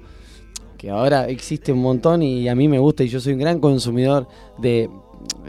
que 0.77 0.89
ahora 0.91 1.27
existe 1.27 1.71
un 1.71 1.81
montón 1.81 2.21
y 2.21 2.47
a 2.49 2.55
mí 2.55 2.67
me 2.67 2.77
gusta 2.77 3.03
y 3.03 3.07
yo 3.07 3.19
soy 3.19 3.33
un 3.33 3.39
gran 3.39 3.59
consumidor 3.59 4.27
de, 4.59 4.89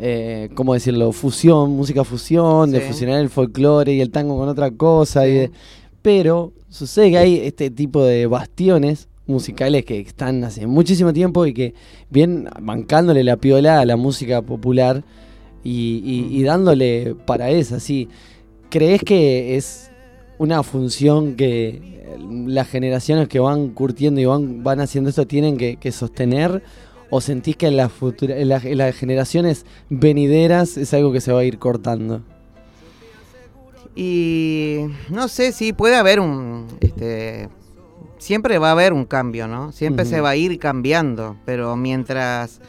eh, 0.00 0.48
¿cómo 0.55 0.72
decirlo? 0.74 1.12
Fusión, 1.12 1.72
música 1.72 2.02
fusión, 2.05 2.70
de 2.70 2.78
fusionar 2.88 3.20
el 3.20 3.28
folclore 3.28 3.92
y 3.92 4.00
el 4.00 4.10
tango 4.10 4.38
con 4.38 4.48
otra 4.48 4.70
cosa. 4.70 5.26
y 5.28 5.32
de- 5.34 5.50
pero 6.00 6.52
sucede 6.68 7.10
que 7.10 7.18
hay 7.18 7.36
este 7.40 7.70
tipo 7.70 8.02
de 8.05 8.26
bastiones 8.26 9.07
musicales 9.28 9.84
que 9.84 10.00
están 10.00 10.42
hace 10.42 10.66
muchísimo 10.66 11.12
tiempo 11.12 11.46
y 11.46 11.52
que 11.55 11.74
vienen 12.10 12.48
bancándole 12.60 13.22
la 13.22 13.36
piola 13.36 13.78
a 13.80 13.86
la 13.86 13.96
música 13.96 14.42
popular 14.42 15.05
y, 15.62 16.02
y- 16.05 16.36
y 16.36 16.42
dándole 16.42 17.14
para 17.26 17.50
eso, 17.50 17.76
así. 17.76 18.09
¿Crees 18.70 19.02
que 19.02 19.56
es 19.56 19.90
una 20.38 20.62
función 20.62 21.34
que 21.36 21.68
eh, 21.68 22.16
las 22.46 22.68
generaciones 22.68 23.28
que 23.28 23.38
van 23.40 23.68
curtiendo 23.70 24.20
y 24.20 24.24
van, 24.24 24.62
van 24.64 24.80
haciendo 24.80 25.10
esto 25.10 25.26
tienen 25.26 25.56
que, 25.56 25.76
que 25.76 25.92
sostener? 25.92 26.62
¿O 27.10 27.20
sentís 27.22 27.56
que 27.56 27.66
en 27.68 27.76
las, 27.78 27.90
futura- 27.90 28.36
en 28.36 28.50
en 28.52 28.78
las 28.78 28.94
generaciones 28.94 29.64
venideras 29.88 30.76
es 30.76 30.92
algo 30.92 31.10
que 31.12 31.20
se 31.22 31.32
va 31.32 31.40
a 31.40 31.44
ir 31.44 31.59
cortando? 31.59 32.22
Y 33.96 34.80
no 35.10 35.28
sé 35.28 35.52
si 35.52 35.72
puede 35.72 35.96
haber 35.96 36.20
un. 36.20 36.66
Este, 36.80 37.48
siempre 38.18 38.58
va 38.58 38.68
a 38.68 38.72
haber 38.72 38.92
un 38.92 39.04
cambio, 39.04 39.48
¿no? 39.48 39.72
Siempre 39.72 40.04
se 40.04 40.20
va 40.20 40.30
a 40.30 40.36
ir 40.36 40.58
cambiando, 40.58 41.36
pero 41.44 41.76
mientras 41.76 42.60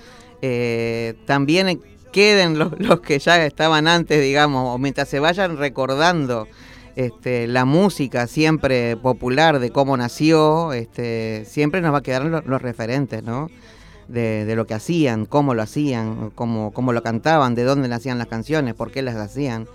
eh, 0.41 1.15
también 1.26 1.81
queden 2.11 2.57
los, 2.57 2.71
los 2.80 3.01
que 3.01 3.19
ya 3.19 3.45
estaban 3.45 3.88
antes, 3.88 4.21
digamos, 4.21 4.73
o 4.73 4.77
mientras 4.77 5.09
se 5.09 5.19
vayan 5.19 5.57
recordando 5.57 6.47
este, 6.95 7.47
la 7.47 7.65
música 7.65 8.27
siempre 8.27 8.97
popular 8.97 9.59
de 9.59 9.69
cómo 9.71 9.95
nació, 9.95 10.73
este, 10.73 11.45
siempre 11.45 11.81
nos 11.81 11.93
va 11.93 11.99
a 11.99 12.03
quedar 12.03 12.26
lo- 12.26 12.41
los, 12.41 12.61
referentes, 12.61 13.23
¿no? 13.23 13.49
De, 14.07 14.43
de 14.45 14.55
lo 14.55 14.65
que 14.65 14.73
hacían, 14.73 15.26
cómo 15.26 15.53
lo 15.53 15.61
hacían, 15.61 16.31
cómo, 16.34 16.71
cómo 16.71 16.93
lo 16.93 17.03
cantaban, 17.03 17.53
de 17.53 17.63
dónde 17.63 17.88
nacían 17.88 18.17
las 18.17 18.26
canciones, 18.27 18.73
por 18.73 18.89
qué 18.91 19.01
las 19.03 19.15
hacían. 19.15 19.67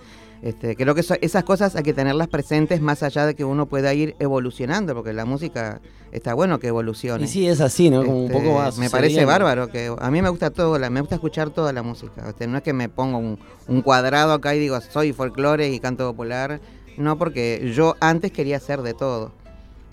Este, 0.44 0.76
creo 0.76 0.94
que 0.94 1.00
eso- 1.00 1.14
esas 1.22 1.42
cosas 1.42 1.74
hay 1.74 1.82
que 1.82 1.94
tenerlas 1.94 2.28
presentes 2.28 2.82
más 2.82 3.02
allá 3.02 3.24
de 3.24 3.34
que 3.34 3.46
uno 3.46 3.64
pueda 3.64 3.94
ir 3.94 4.14
evolucionando, 4.18 4.94
porque 4.94 5.14
la 5.14 5.24
música 5.24 5.80
está 6.12 6.34
bueno 6.34 6.58
que 6.58 6.66
evolucione. 6.66 7.24
Y 7.24 7.28
sí, 7.28 7.46
es 7.48 7.62
así, 7.62 7.88
¿no? 7.88 8.04
Como 8.04 8.18
un 8.18 8.30
Este, 8.30 8.34
poco 8.38 8.54
va 8.56 8.70
Me 8.72 8.90
parece 8.90 9.24
bárbaro 9.24 9.68
que 9.68 9.90
a 9.98 10.10
mí 10.10 10.20
me 10.20 10.28
gusta 10.28 10.50
todo, 10.50 10.78
la, 10.78 10.90
me 10.90 11.00
gusta 11.00 11.14
escuchar 11.14 11.48
toda 11.48 11.72
la 11.72 11.82
música. 11.82 12.28
Este, 12.28 12.46
no 12.46 12.58
es 12.58 12.62
que 12.62 12.74
me 12.74 12.90
ponga 12.90 13.16
un, 13.16 13.38
un 13.68 13.80
cuadrado 13.80 14.34
acá 14.34 14.54
y 14.54 14.58
digo 14.58 14.78
soy 14.82 15.14
folclore 15.14 15.70
y 15.70 15.80
canto 15.80 16.06
popular. 16.10 16.60
No, 16.98 17.16
porque 17.16 17.72
yo 17.74 17.96
antes 18.00 18.30
quería 18.30 18.58
hacer 18.58 18.82
de 18.82 18.92
todo. 18.92 19.32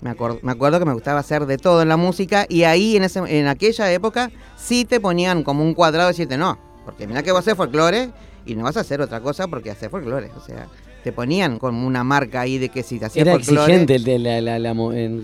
Me, 0.02 0.10
acuer- 0.14 0.38
me 0.42 0.52
acuerdo 0.52 0.78
que 0.78 0.84
me 0.84 0.92
gustaba 0.92 1.20
hacer 1.20 1.46
de 1.46 1.56
todo 1.56 1.80
en 1.80 1.88
la 1.88 1.96
música 1.96 2.44
y 2.46 2.64
ahí 2.64 2.94
en, 2.98 3.04
ese, 3.04 3.20
en 3.20 3.46
aquella 3.48 3.90
época 3.90 4.30
sí 4.58 4.84
te 4.84 5.00
ponían 5.00 5.44
como 5.44 5.62
un 5.64 5.72
cuadrado 5.72 6.10
y 6.10 6.12
decirte 6.12 6.36
no, 6.36 6.58
porque 6.84 7.06
mira 7.06 7.22
que 7.22 7.32
vas 7.32 7.38
a 7.38 7.40
hacer 7.40 7.56
folclore 7.56 8.10
y 8.46 8.54
no 8.54 8.64
vas 8.64 8.76
a 8.76 8.80
hacer 8.80 9.00
otra 9.00 9.20
cosa 9.20 9.48
porque 9.48 9.70
hacer 9.70 9.90
folclore. 9.90 10.30
O 10.36 10.40
sea, 10.40 10.68
te 11.04 11.10
ponían 11.12 11.58
como 11.58 11.84
una 11.86 12.04
marca 12.04 12.42
ahí 12.42 12.58
de 12.58 12.68
que 12.68 12.82
si 12.84 12.98
te 13.00 13.06
hacías 13.06 13.26
Era 13.26 13.32
folclore. 13.36 13.62
exigente 13.74 13.94
el, 13.96 14.04
de 14.04 14.18
la, 14.20 14.40
la- 14.40 14.58
la 14.58 14.72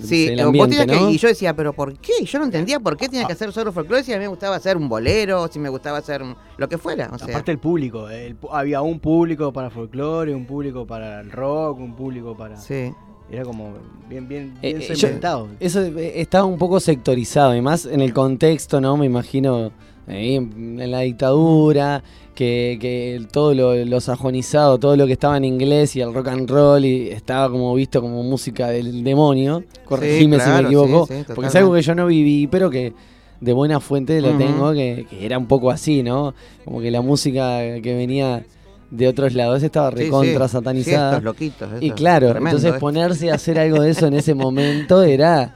Sí, 0.03 0.27
el 0.29 0.41
ambiente, 0.41 0.77
que- 0.77 0.87
¿no? 0.87 1.09
y 1.11 1.19
yo 1.19 1.29
decía, 1.29 1.55
pero 1.55 1.73
¿por 1.73 1.97
qué? 1.99 2.25
Yo 2.25 2.39
no 2.41 2.47
entendía 2.47 2.81
por 2.81 2.97
qué 2.97 3.09
tenía 3.09 3.27
que 3.27 3.33
hacer 3.33 3.53
solo 3.53 3.73
folclore 3.73 4.03
si 4.03 4.13
a 4.13 4.17
mí 4.17 4.23
me 4.23 4.29
gustaba 4.29 4.57
hacer 4.57 4.77
un 4.77 4.89
bolero, 4.89 5.47
si 5.49 5.59
me 5.61 5.69
gustaba 5.69 5.99
hacer 5.99 6.23
un- 6.23 6.35
lo 6.57 6.69
que 6.69 6.79
fuera. 6.79 7.11
O 7.13 7.19
sea, 7.19 7.29
Aparte 7.29 7.53
el 7.53 7.59
público, 7.59 8.09
el 8.11 8.37
había 8.51 8.83
un 8.83 8.99
público 8.99 9.53
para 9.53 9.71
folclore, 9.71 10.35
un 10.35 10.47
público 10.47 10.85
para 10.87 11.21
el 11.21 11.31
rock, 11.31 11.79
un 11.79 11.95
público 11.95 12.37
para... 12.37 12.57
Sí. 12.57 12.93
Era 13.31 13.45
como 13.45 13.75
bien, 14.09 14.27
bien, 14.27 14.55
Eh, 14.63 14.73
bien 14.73 14.83
eh, 14.83 14.87
yo- 14.89 14.97
segmentado. 14.97 15.49
eso 15.61 15.83
eh, 15.83 16.15
estaba 16.21 16.47
un 16.47 16.57
poco 16.59 16.81
sectorizado, 16.81 17.55
y 17.55 17.61
más 17.61 17.85
en 17.85 18.01
el 18.01 18.15
contexto, 18.15 18.81
¿no? 18.81 18.97
Me 18.97 19.05
imagino 19.05 19.71
eh, 20.09 20.37
en 20.37 20.91
la 20.91 21.01
dictadura, 21.01 22.03
que, 22.35 22.79
que 22.81 23.27
todo 23.33 23.53
lo, 23.53 23.75
lo 23.85 24.01
sajonizado, 24.01 24.79
todo 24.79 24.97
lo 24.97 25.07
que 25.07 25.13
estaba 25.15 25.37
en 25.37 25.45
inglés 25.45 25.97
y 25.97 26.01
el 26.01 26.15
rock 26.15 26.29
and 26.29 26.49
roll, 26.49 26.85
y 26.85 27.09
estaba 27.09 27.51
como 27.51 27.75
visto 27.75 28.01
como 28.01 28.23
música 28.23 28.69
del 28.69 29.03
demonio. 29.03 29.65
Corregime 29.85 30.37
si 30.37 30.43
claro, 30.45 30.63
me 30.63 30.69
equivoco, 30.69 31.07
sí, 31.07 31.15
sí, 31.19 31.25
porque 31.35 31.49
es 31.49 31.57
algo 31.57 31.75
que 31.75 31.83
yo 31.83 31.95
no 31.95 32.07
viví, 32.07 32.47
pero 32.47 32.71
que 32.71 32.93
de 33.41 33.53
buena 33.53 33.81
fuente 33.81 34.21
lo 34.21 34.37
tengo, 34.37 34.73
que, 34.73 35.07
que 35.11 35.27
era 35.27 35.37
un 35.39 35.47
poco 35.47 35.71
así, 35.71 36.03
¿no? 36.03 36.35
Como 36.65 36.81
que 36.81 36.91
la 36.91 37.03
música 37.03 37.59
que 37.81 37.95
venía 37.97 38.45
de 38.91 39.09
otros 39.09 39.35
lados 39.35 39.63
estaba 39.63 39.91
Sí, 39.91 39.97
recontra 39.97 40.49
sí. 40.49 40.53
satanizada. 40.53 41.11
Sí, 41.11 41.17
estos 41.17 41.25
loquitos, 41.25 41.69
y 41.73 41.75
esto 41.75 41.87
es 41.87 41.93
claro, 41.95 42.37
entonces 42.37 42.75
¿eh? 42.75 42.79
ponerse 42.79 43.31
a 43.31 43.35
hacer 43.35 43.59
algo 43.59 43.83
de 43.83 43.91
eso 43.91 44.07
en 44.07 44.15
ese 44.15 44.35
momento 44.35 45.03
era 45.03 45.55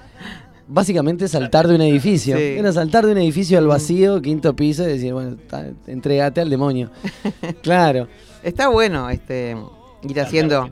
básicamente 0.73 1.28
saltar 1.28 1.69
de 1.69 1.74
un 1.74 1.82
edificio. 1.82 2.36
Sí. 2.36 2.43
Era 2.43 2.73
saltar 2.73 3.07
de 3.07 3.12
un 3.12 3.19
edificio 3.19 3.59
al 3.59 3.66
vacío, 3.66 4.20
quinto 4.23 4.55
piso, 4.57 4.85
y 4.85 4.93
decir, 4.93 5.12
bueno, 5.12 5.36
ta- 5.49 5.70
entregate 5.86 6.40
al 6.40 6.51
demonio. 6.51 6.90
claro. 7.62 8.09
Está 8.43 8.69
bueno 8.69 9.09
este 9.11 9.57
ir 10.03 10.20
haciendo. 10.20 10.70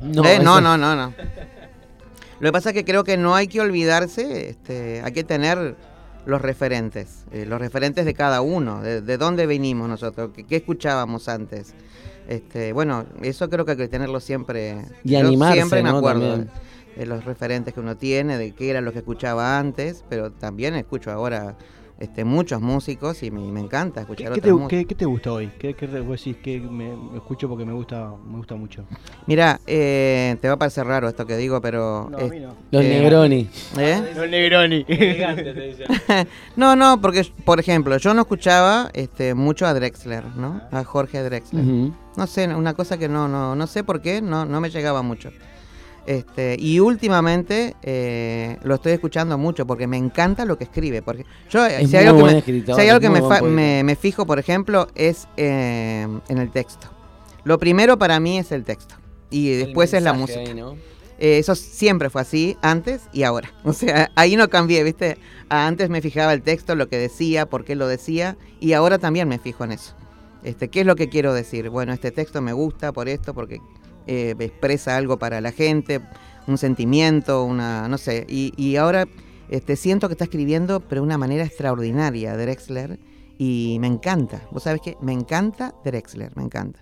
No, 0.00 0.24
Eh, 0.24 0.38
no, 0.42 0.60
no, 0.60 0.76
no, 0.76 0.96
no. 0.96 1.12
Lo 2.40 2.48
que 2.48 2.52
pasa 2.52 2.70
es 2.70 2.74
que 2.74 2.84
creo 2.84 3.04
que 3.04 3.16
no 3.16 3.34
hay 3.34 3.46
que 3.46 3.60
olvidarse, 3.60 4.50
este, 4.50 5.00
hay 5.02 5.12
que 5.12 5.24
tener 5.24 5.76
los 6.26 6.40
referentes, 6.42 7.24
eh, 7.32 7.46
los 7.46 7.60
referentes 7.60 8.04
de 8.04 8.14
cada 8.14 8.40
uno, 8.40 8.82
de, 8.82 9.00
de 9.00 9.18
dónde 9.18 9.46
venimos 9.46 9.88
nosotros, 9.88 10.30
qué, 10.34 10.44
qué 10.44 10.56
escuchábamos 10.56 11.28
antes. 11.28 11.74
Este, 12.28 12.72
bueno, 12.72 13.04
eso 13.22 13.48
creo 13.50 13.64
que 13.64 13.72
hay 13.72 13.76
que 13.76 13.88
tenerlo 13.88 14.18
siempre. 14.20 14.78
Y 15.04 15.14
animarse, 15.14 15.56
siempre 15.58 15.82
me 15.82 15.90
¿no? 15.92 15.98
acuerdo 15.98 16.28
También. 16.30 16.50
De 16.96 17.06
los 17.06 17.24
referentes 17.24 17.74
que 17.74 17.80
uno 17.80 17.96
tiene, 17.96 18.38
de 18.38 18.52
qué 18.52 18.70
era 18.70 18.80
lo 18.80 18.92
que 18.92 18.98
escuchaba 18.98 19.58
antes, 19.58 20.04
pero 20.08 20.30
también 20.32 20.74
escucho 20.74 21.10
ahora 21.10 21.56
este, 22.00 22.24
muchos 22.24 22.60
músicos 22.60 23.22
y 23.22 23.30
me, 23.30 23.40
me 23.52 23.60
encanta 23.60 24.04
¿Qué, 24.04 24.12
escuchar 24.24 24.40
qué 24.40 24.52
mu- 24.52 24.66
qué- 24.68 24.84
qué 24.84 24.94
te 24.96 25.04
gusta 25.04 25.32
hoy? 25.32 25.48
¿Qué, 25.60 25.74
qué 25.74 25.86
vos 26.00 26.18
decís 26.18 26.36
que 26.42 26.58
me, 26.60 26.96
me 26.96 27.16
escucho 27.18 27.48
porque 27.48 27.64
me 27.64 27.72
gusta, 27.72 28.10
me 28.26 28.36
gusta 28.36 28.56
mucho? 28.56 28.84
Mira, 29.26 29.60
eh, 29.66 30.36
te 30.40 30.48
va 30.48 30.54
a 30.54 30.56
parecer 30.58 30.86
raro 30.86 31.08
esto 31.08 31.24
que 31.24 31.36
digo, 31.36 31.60
pero... 31.60 32.08
No, 32.10 32.18
a 32.18 32.22
es- 32.22 32.30
mí 32.30 32.40
no. 32.40 32.54
Los 32.72 32.84
eh, 32.84 32.88
Negroni. 32.88 33.48
¿Eh? 33.78 34.02
Los 34.16 34.28
Negroni. 34.28 34.84
no, 36.56 36.74
no, 36.76 37.00
porque, 37.00 37.22
por 37.44 37.60
ejemplo, 37.60 37.96
yo 37.98 38.12
no 38.14 38.22
escuchaba 38.22 38.90
este, 38.92 39.34
mucho 39.34 39.64
a 39.66 39.74
Drexler, 39.74 40.24
¿no? 40.36 40.60
A 40.72 40.84
Jorge 40.84 41.22
Drexler. 41.22 41.64
No 42.16 42.26
sé, 42.26 42.46
una 42.54 42.74
cosa 42.74 42.98
que 42.98 43.08
no, 43.08 43.28
no, 43.28 43.54
no 43.54 43.66
sé 43.66 43.84
por 43.84 44.00
qué, 44.00 44.20
no, 44.22 44.44
no 44.44 44.60
me 44.60 44.70
llegaba 44.70 45.02
mucho. 45.02 45.30
Este, 46.06 46.56
y 46.58 46.80
últimamente 46.80 47.74
eh, 47.82 48.58
lo 48.62 48.74
estoy 48.74 48.92
escuchando 48.92 49.38
mucho 49.38 49.66
porque 49.66 49.86
me 49.86 49.96
encanta 49.96 50.44
lo 50.44 50.58
que 50.58 50.64
escribe. 50.64 51.00
Porque 51.02 51.24
yo, 51.50 51.64
eh, 51.66 51.82
Es 51.82 51.90
si 51.90 51.96
hay 51.96 52.06
algo 52.06 52.18
que, 52.26 52.34
me, 52.34 52.42
si 52.42 52.80
hay 52.80 52.88
algo 52.90 53.00
que 53.00 53.10
me, 53.10 53.20
fa- 53.22 53.40
me- 53.42 53.82
me 53.84 53.96
fijo, 53.96 54.26
por 54.26 54.38
ejemplo, 54.38 54.88
es 54.94 55.26
eh, 55.36 56.06
en 56.28 56.38
el 56.38 56.50
texto. 56.50 56.88
Lo 57.44 57.58
primero 57.58 57.98
para 57.98 58.20
mí 58.20 58.38
es 58.38 58.52
el 58.52 58.64
texto. 58.64 58.94
Y 59.30 59.50
después 59.50 59.92
es 59.94 60.02
la 60.02 60.12
música. 60.12 60.40
ahí, 60.40 60.54
¿no? 60.54 60.72
Eh, 61.18 61.38
eso 61.38 61.54
siempre 61.54 62.10
fue 62.10 62.22
así, 62.22 62.56
antes 62.60 63.02
y 63.12 63.22
ahora. 63.22 63.52
O 63.64 63.72
sea, 63.72 64.10
ahí 64.14 64.36
no 64.36 64.48
cambié, 64.50 64.82
¿viste? 64.82 65.16
Antes 65.48 65.88
me 65.88 66.02
fijaba 66.02 66.32
el 66.32 66.42
texto, 66.42 66.74
lo 66.74 66.88
que 66.88 66.98
decía, 66.98 67.46
por 67.46 67.64
qué 67.64 67.76
lo 67.76 67.86
decía, 67.88 68.36
y 68.60 68.72
ahora 68.74 68.98
también 68.98 69.28
me 69.28 69.38
fijo 69.38 69.64
en 69.64 69.72
eso. 69.72 69.94
Este, 70.42 70.68
¿Qué 70.68 70.80
es 70.80 70.86
lo 70.86 70.96
que 70.96 71.08
quiero 71.08 71.32
decir? 71.32 71.70
Bueno, 71.70 71.92
este 71.94 72.10
texto 72.10 72.42
me 72.42 72.52
gusta 72.52 72.92
por 72.92 73.08
esto, 73.08 73.32
porque 73.32 73.60
eh, 74.06 74.34
expresa 74.38 74.96
algo 74.96 75.18
para 75.18 75.40
la 75.40 75.52
gente, 75.52 76.00
un 76.46 76.58
sentimiento, 76.58 77.44
una, 77.44 77.88
no 77.88 77.98
sé. 77.98 78.26
Y, 78.28 78.52
y 78.56 78.76
ahora 78.76 79.06
este, 79.48 79.76
siento 79.76 80.08
que 80.08 80.14
está 80.14 80.24
escribiendo, 80.24 80.80
pero 80.80 81.02
de 81.02 81.06
una 81.06 81.18
manera 81.18 81.44
extraordinaria, 81.44 82.36
Drexler, 82.36 82.98
y 83.38 83.78
me 83.80 83.86
encanta. 83.86 84.42
¿Vos 84.50 84.62
sabés 84.64 84.80
qué? 84.82 84.96
Me 85.00 85.12
encanta 85.12 85.74
Drexler, 85.84 86.36
me 86.36 86.42
encanta. 86.42 86.80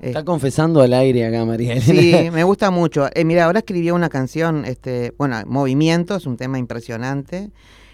Está 0.00 0.24
confesando 0.24 0.82
al 0.82 0.92
aire 0.92 1.26
acá, 1.26 1.44
María 1.44 1.80
Sí, 1.80 2.14
me 2.32 2.44
gusta 2.44 2.70
mucho. 2.70 3.08
Eh, 3.14 3.24
mira, 3.24 3.44
ahora 3.44 3.60
escribió 3.60 3.94
una 3.94 4.08
canción, 4.08 4.64
este, 4.64 5.14
bueno, 5.16 5.36
Movimiento, 5.46 6.16
es 6.16 6.26
un 6.26 6.36
tema 6.36 6.58
impresionante. 6.58 7.50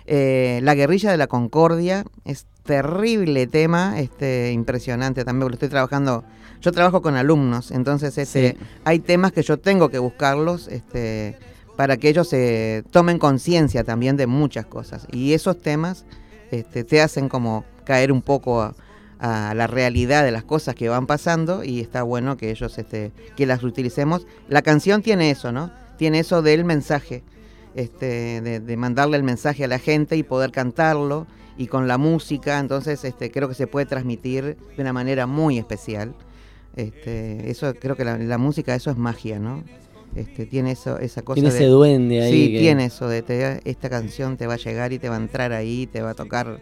Eh, 0.06 0.60
la 0.62 0.74
guerrilla 0.74 1.12
de 1.12 1.16
la 1.16 1.28
concordia, 1.28 2.04
es 2.24 2.46
terrible 2.64 3.46
tema, 3.46 4.00
este, 4.00 4.52
impresionante 4.52 5.24
también, 5.24 5.48
lo 5.48 5.54
estoy 5.54 5.68
trabajando, 5.68 6.24
yo 6.62 6.72
trabajo 6.72 7.02
con 7.02 7.16
alumnos, 7.16 7.70
entonces 7.70 8.16
este, 8.16 8.52
Sí. 8.59 8.64
hay 8.84 8.98
temas 9.01 9.32
que 9.32 9.43
yo 9.43 9.59
tengo 9.59 9.90
que 9.90 9.98
buscarlos, 9.98 10.68
este, 10.68 11.36
para 11.76 11.97
que 11.97 12.09
ellos 12.09 12.28
se 12.28 12.84
tomen 12.90 13.18
conciencia 13.18 13.84
también 13.84 14.16
de 14.16 14.26
muchas 14.26 14.64
cosas. 14.66 15.06
Y 15.12 15.32
esos 15.32 15.60
temas 15.60 16.05
este, 16.51 16.84
te 16.84 17.01
hacen 17.02 17.28
como 17.28 17.64
caer 17.84 18.12
un 18.12 18.22
poco 18.22 18.62
a, 18.62 18.74
a 19.18 19.55
la 19.55 19.66
realidad 19.66 20.24
de 20.24 20.30
las 20.30 20.44
cosas 20.44 20.74
que 20.74 20.89
van 20.89 21.06
pasando 21.06 21.64
y 21.64 21.80
está 21.80 22.02
bueno 22.02 22.36
que 22.36 22.51
ellos 22.51 22.78
este, 22.78 23.12
que 23.36 23.47
las 23.47 23.62
utilicemos. 23.62 24.26
La 24.48 24.62
canción 24.62 25.02
tiene 25.02 25.30
eso, 25.30 25.51
¿no? 25.52 25.70
Tiene 25.97 26.18
eso 26.20 26.43
del 26.43 26.64
mensaje, 26.64 27.22
este, 27.74 28.40
de, 28.40 28.60
de 28.60 28.76
mandarle 28.76 29.16
el 29.16 29.22
mensaje 29.22 29.64
a 29.64 29.68
la 29.68 29.78
gente 29.78 30.16
y 30.16 30.22
poder 30.22 30.52
cantarlo 30.52 31.26
y 31.56 31.66
con 31.68 31.86
la 31.89 31.98
música, 31.98 32.59
entonces 32.59 33.05
este, 33.05 33.30
creo 33.30 33.48
que 33.48 33.55
se 33.55 33.66
puede 33.66 33.86
transmitir 33.86 34.56
de 34.76 34.82
una 34.82 34.93
manera 34.93 35.26
muy 35.26 35.59
especial. 35.59 36.14
Este, 36.76 37.50
eso 37.50 37.74
creo 37.78 37.96
que 37.96 38.04
la, 38.04 38.18
la 38.18 38.38
música, 38.38 38.74
eso 38.74 38.90
es 38.90 38.96
magia, 38.96 39.38
¿no? 39.38 39.62
Este, 40.14 40.44
tiene 40.46 40.72
eso, 40.72 40.98
esa 40.98 41.22
cosa 41.22 41.34
Tiene 41.36 41.50
de- 41.50 41.56
ese 41.56 41.66
duende 41.66 42.22
ahí 42.22 42.30
Sí, 42.46 42.52
que- 42.52 42.58
tiene 42.60 42.84
eso 42.86 43.08
de 43.08 43.22
te- 43.22 43.60
esta 43.64 43.88
canción 43.88 44.36
te 44.36 44.46
va 44.46 44.54
a 44.54 44.58
llegar 44.58 44.92
y 44.92 44.98
te 44.98 45.08
va 45.08 45.16
a 45.16 45.18
entrar 45.18 45.52
ahí, 45.52 45.86
te 45.86 46.02
va 46.02 46.10
a 46.10 46.14
tocar 46.14 46.60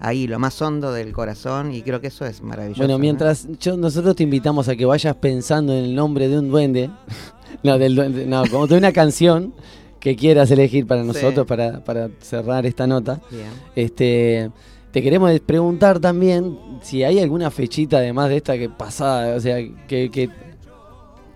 ahí 0.00 0.26
lo 0.26 0.38
más 0.38 0.60
hondo 0.60 0.92
del 0.92 1.12
corazón 1.12 1.72
y 1.74 1.80
creo 1.82 2.00
que 2.00 2.08
eso 2.08 2.26
es 2.26 2.42
maravilloso. 2.42 2.80
Bueno, 2.80 2.94
¿no? 2.94 2.98
mientras 2.98 3.48
yo, 3.58 3.76
nosotros 3.78 4.16
te 4.16 4.22
invitamos 4.22 4.68
a 4.68 4.76
que 4.76 4.84
vayas 4.84 5.14
pensando 5.16 5.72
en 5.74 5.84
el 5.84 5.94
nombre 5.94 6.28
de 6.28 6.38
un 6.38 6.50
duende, 6.50 6.90
no, 7.62 7.78
del 7.78 7.94
duende, 7.96 8.26
no, 8.26 8.42
como 8.50 8.66
de 8.66 8.76
una 8.76 8.92
canción 8.92 9.54
que 9.98 10.16
quieras 10.16 10.50
elegir 10.50 10.86
para 10.86 11.02
nosotros, 11.04 11.46
para, 11.46 11.82
para 11.84 12.08
cerrar 12.20 12.64
esta 12.66 12.86
nota. 12.86 13.20
Bien. 13.30 13.48
Este, 13.76 14.50
te 14.92 15.02
queremos 15.02 15.38
preguntar 15.40 16.00
también 16.00 16.58
si 16.82 17.04
hay 17.04 17.18
alguna 17.20 17.50
fechita 17.50 17.98
además 17.98 18.28
de 18.28 18.36
esta 18.38 18.58
que 18.58 18.68
pasada, 18.68 19.36
o 19.36 19.40
sea, 19.40 19.56
que, 19.86 20.10
que, 20.10 20.28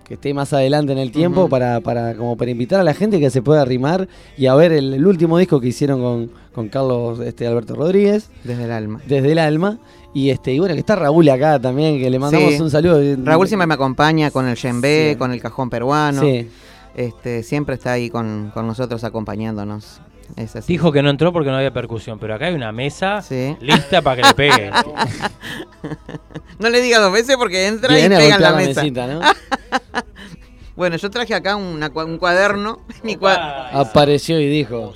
que 0.03 0.13
esté 0.15 0.33
más 0.33 0.53
adelante 0.53 0.91
en 0.91 0.97
el 0.99 1.11
tiempo 1.11 1.49
para, 1.49 1.79
para, 1.81 2.15
como 2.15 2.35
para 2.37 2.51
invitar 2.51 2.79
a 2.79 2.83
la 2.83 2.93
gente 2.93 3.19
que 3.19 3.29
se 3.29 3.41
pueda 3.41 3.61
arrimar 3.61 4.07
y 4.37 4.45
a 4.47 4.55
ver 4.55 4.71
el, 4.71 4.93
el 4.93 5.05
último 5.07 5.37
disco 5.37 5.59
que 5.61 5.67
hicieron 5.69 6.01
con, 6.01 6.31
con 6.53 6.69
Carlos 6.69 7.19
este, 7.21 7.47
Alberto 7.47 7.75
Rodríguez. 7.75 8.29
Desde 8.43 8.65
el 8.65 8.71
alma. 8.71 9.01
Desde 9.07 9.31
el 9.31 9.39
alma. 9.39 9.79
Y 10.13 10.29
este, 10.29 10.53
y 10.53 10.59
bueno, 10.59 10.73
que 10.75 10.79
está 10.79 10.95
Raúl 10.95 11.27
acá 11.29 11.59
también, 11.59 11.99
que 11.99 12.09
le 12.09 12.19
mandamos 12.19 12.53
Sí. 12.53 12.61
un 12.61 12.69
saludo. 12.71 13.01
Raúl 13.23 13.47
siempre 13.47 13.67
me 13.67 13.73
acompaña 13.73 14.31
con 14.31 14.47
el 14.47 14.55
djembe, 14.55 15.11
Sí. 15.11 15.15
con 15.17 15.31
el 15.31 15.41
cajón 15.41 15.69
peruano. 15.69 16.21
Sí. 16.21 16.47
Este, 16.95 17.43
siempre 17.43 17.75
está 17.75 17.91
ahí 17.93 18.09
con, 18.09 18.51
con 18.53 18.65
nosotros 18.67 19.03
acompañándonos. 19.03 19.99
Es 20.35 20.55
así. 20.55 20.73
Dijo 20.73 20.91
que 20.91 21.01
no 21.01 21.09
entró 21.09 21.31
porque 21.31 21.49
no 21.49 21.57
había 21.57 21.73
percusión, 21.73 22.19
pero 22.19 22.35
acá 22.35 22.45
hay 22.47 22.55
una 22.55 22.71
mesa 22.71 23.23
lista 23.59 24.01
para 24.01 24.21
que 24.21 24.27
le 24.27 24.33
pegue. 24.33 24.71
No 26.57 26.69
le 26.69 26.81
diga 26.81 26.99
dos 26.99 27.11
veces 27.11 27.35
porque 27.37 27.67
entra 27.67 27.93
Viene 27.93 28.15
y 28.15 28.17
pega 28.17 28.35
en 28.35 28.41
la, 28.41 28.53
mesa. 28.53 28.81
mesita, 28.81 29.07
¿no? 29.07 29.19
bueno, 30.75 30.95
yo 30.95 31.11
traje 31.11 31.35
acá 31.35 31.55
una 31.57 31.89
un 31.89 32.17
cuaderno. 32.17 32.79
mi 33.03 33.17
Apareció 33.21 34.39
y 34.39 34.47
dijo. 34.47 34.93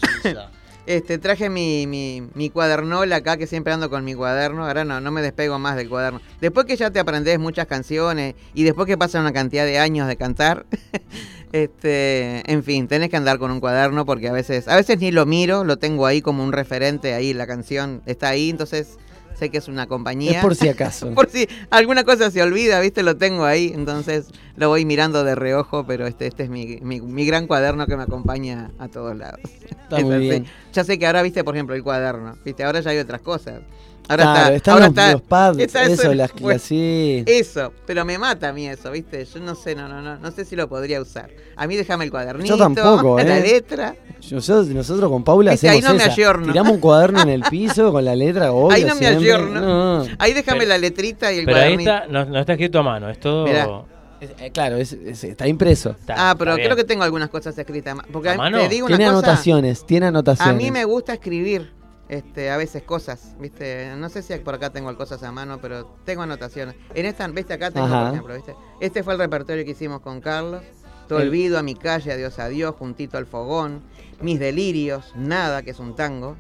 Este, 0.90 1.20
traje 1.20 1.52
mi, 1.52 1.86
mi, 1.86 2.24
mi 2.34 2.50
cuadernola 2.50 3.18
acá, 3.18 3.38
que 3.38 3.46
siempre 3.46 3.72
ando 3.72 3.92
con 3.92 4.04
mi 4.04 4.16
cuaderno. 4.16 4.66
Ahora 4.66 4.86
no, 4.86 5.00
no 5.00 5.12
me 5.12 5.22
despego 5.22 5.60
más 5.60 5.76
del 5.76 5.88
cuaderno. 5.88 6.20
Después 6.42 6.66
que 6.66 6.76
ya 6.78 6.90
te 6.90 6.98
aprendes 6.98 7.38
muchas 7.38 7.68
canciones 7.68 8.34
y 8.56 8.64
después 8.64 8.88
que 8.88 8.98
pasan 8.98 9.22
una 9.22 9.32
cantidad 9.32 9.66
de 9.66 9.78
años 9.78 10.08
de 10.08 10.18
cantar, 10.18 10.66
este, 11.52 12.42
en 12.52 12.64
fin, 12.64 12.88
tenés 12.88 13.12
que 13.12 13.18
andar 13.18 13.38
con 13.38 13.52
un 13.52 13.60
cuaderno 13.60 14.04
porque 14.04 14.30
a 14.30 14.32
veces, 14.32 14.68
a 14.68 14.76
veces 14.78 14.98
ni 14.98 15.12
lo 15.12 15.28
miro, 15.28 15.64
lo 15.64 15.78
tengo 15.78 16.08
ahí 16.08 16.24
como 16.24 16.44
un 16.44 16.54
referente, 16.54 17.14
ahí 17.14 17.36
la 17.36 17.46
canción 17.46 18.02
está 18.08 18.30
ahí, 18.30 18.50
entonces 18.50 18.98
sé 19.40 19.50
que 19.50 19.58
es 19.58 19.68
una 19.68 19.88
compañía. 19.88 20.38
Es 20.40 20.42
por 20.44 20.56
si 20.56 20.68
acaso. 20.70 21.14
por 21.14 21.30
si 21.30 21.48
alguna 21.70 22.04
cosa 22.04 22.30
se 22.30 22.42
olvida, 22.44 22.80
¿viste? 22.80 23.02
Lo 23.02 23.18
tengo 23.18 23.46
ahí, 23.46 23.72
entonces 23.74 24.28
lo 24.56 24.68
voy 24.70 24.86
mirando 24.86 25.24
de 25.24 25.36
reojo, 25.36 25.86
pero 25.88 26.06
este, 26.06 26.28
este 26.28 26.44
es 26.44 26.50
mi, 26.50 26.78
mi, 26.82 27.02
mi 27.02 27.26
gran 27.26 27.48
cuaderno 27.48 27.88
que 27.88 27.96
me 27.96 28.04
acompaña 28.04 28.70
a 28.78 28.90
todos 28.90 29.18
lados. 29.18 29.40
Está 29.70 29.98
Es 29.98 30.04
muy 30.04 30.20
bien. 30.20 30.46
Ya 30.74 30.84
sé 30.84 31.00
que 31.00 31.08
ahora, 31.08 31.22
viste, 31.22 31.44
por 31.44 31.56
ejemplo, 31.56 31.76
el 31.76 31.84
cuaderno, 31.84 32.38
¿viste? 32.44 32.64
Ahora 32.64 32.82
ya 32.82 32.92
hay 32.92 33.00
otras 33.00 33.22
cosas. 33.22 33.62
Ahora 34.10 34.24
Claro, 34.24 34.40
está, 34.40 34.56
están 34.56 34.74
ahora 34.74 34.86
los, 34.88 34.90
está, 34.90 35.12
los 35.12 35.22
pads, 35.22 35.60
está 35.60 35.84
eso, 35.84 36.14
las, 36.16 36.34
bueno, 36.42 36.60
sí. 36.60 37.24
Eso, 37.28 37.72
pero 37.86 38.04
me 38.06 38.18
mata 38.18 38.50
a 38.50 38.54
mí 38.54 38.68
eso, 38.68 38.90
¿viste? 38.90 39.24
Yo 39.24 39.40
no 39.40 39.54
sé, 39.54 39.76
no, 39.76 39.88
no, 39.88 40.02
no, 40.02 40.18
no 40.18 40.32
sé 40.32 40.46
si 40.46 40.56
lo 40.56 40.68
podría 40.68 41.00
usar. 41.00 41.30
A 41.56 41.68
mí 41.68 41.76
déjame 41.76 42.06
el 42.06 42.12
cuadernito, 42.12 42.48
Yo 42.58 42.58
tampoco, 42.58 43.20
¿eh? 43.20 43.24
la 43.24 43.40
letra. 43.40 43.96
Nosotros, 44.32 44.68
nosotros 44.70 45.12
con 45.12 45.24
Paula 45.24 45.52
Viste, 45.52 45.70
hacemos 45.70 45.86
ahí 45.86 45.98
no 45.98 46.04
me 46.04 46.12
ayorno. 46.12 46.48
Tiramos 46.52 46.72
un 46.74 46.80
cuaderno 46.80 47.22
en 47.22 47.30
el 47.30 47.42
piso 47.52 47.92
con 47.92 48.04
la 48.04 48.16
letra, 48.16 48.52
obvio, 48.52 48.76
ahí 48.76 48.84
no 48.84 48.96
me 48.96 49.00
siempre. 49.00 49.26
ayorno. 49.32 49.62
No. 49.62 50.06
Ahí 50.18 50.34
déjame 50.34 50.58
Pero- 50.62 50.70
la 50.70 50.78
letrita 50.80 51.32
y 51.32 51.38
el 51.40 51.46
Pero 51.46 51.58
ahí 51.58 51.64
cuadernito. 51.76 51.92
está, 51.94 52.08
no, 52.08 52.26
no 52.26 52.40
está 52.40 52.54
escrito 52.54 52.80
a 52.80 52.84
mano, 52.84 53.10
es 53.12 53.20
todo. 53.20 53.46
Mirá. 53.46 53.68
Eh, 54.22 54.50
claro, 54.52 54.76
es- 54.78 54.92
es- 54.94 55.24
está 55.24 55.48
impreso. 55.48 55.96
ah, 56.10 56.36
pero 56.38 56.52
está 56.54 56.64
creo 56.64 56.76
que 56.76 56.84
tengo 56.84 57.04
algunas 57.04 57.30
cosas 57.30 57.56
escritas. 57.58 57.96
Porque 58.12 58.30
¿A 58.30 58.34
a- 58.34 58.38
mano? 58.38 58.58
te 58.60 58.68
digo 58.70 58.88
una 58.88 58.98
Tiene 58.98 59.12
cosa. 59.14 59.26
anotaciones, 59.28 59.86
tiene 59.86 60.08
anotaciones. 60.08 60.56
A 60.56 60.58
mí 60.58 60.72
me 60.72 60.84
gusta 60.84 61.14
escribir 61.14 61.72
este, 62.10 62.50
a 62.50 62.58
veces 62.58 62.84
cosas, 62.84 63.36
¿viste? 63.40 63.94
No 63.96 64.10
sé 64.10 64.22
si 64.24 64.36
por 64.40 64.56
acá 64.56 64.72
tengo 64.72 64.96
cosas 64.98 65.22
a 65.24 65.32
mano, 65.32 65.60
pero 65.62 65.86
tengo 66.06 66.24
anotaciones. 66.24 66.76
En 66.96 67.06
esta, 67.06 67.28
¿viste? 67.28 67.54
Acá 67.54 67.72
tengo, 67.72 67.86
Ajá. 67.86 68.02
por 68.02 68.10
ejemplo, 68.14 68.36
¿viste? 68.36 68.56
Este 68.82 69.04
fue 69.04 69.14
el 69.14 69.20
repertorio 69.20 69.64
que 69.64 69.72
hicimos 69.72 70.02
con 70.02 70.20
Carlos. 70.20 70.62
Te 71.08 71.16
El- 71.16 71.28
olvido, 71.30 71.58
a 71.58 71.64
mi 71.64 71.76
calle, 71.76 72.12
adiós, 72.12 72.38
adiós, 72.40 72.76
juntito 72.78 73.18
al 73.18 73.26
fogón. 73.26 73.82
Mis 74.22 74.40
delirios, 74.40 75.14
nada, 75.16 75.62
que 75.64 75.72
es 75.72 75.80
un 75.80 75.96
tango. 75.96 76.36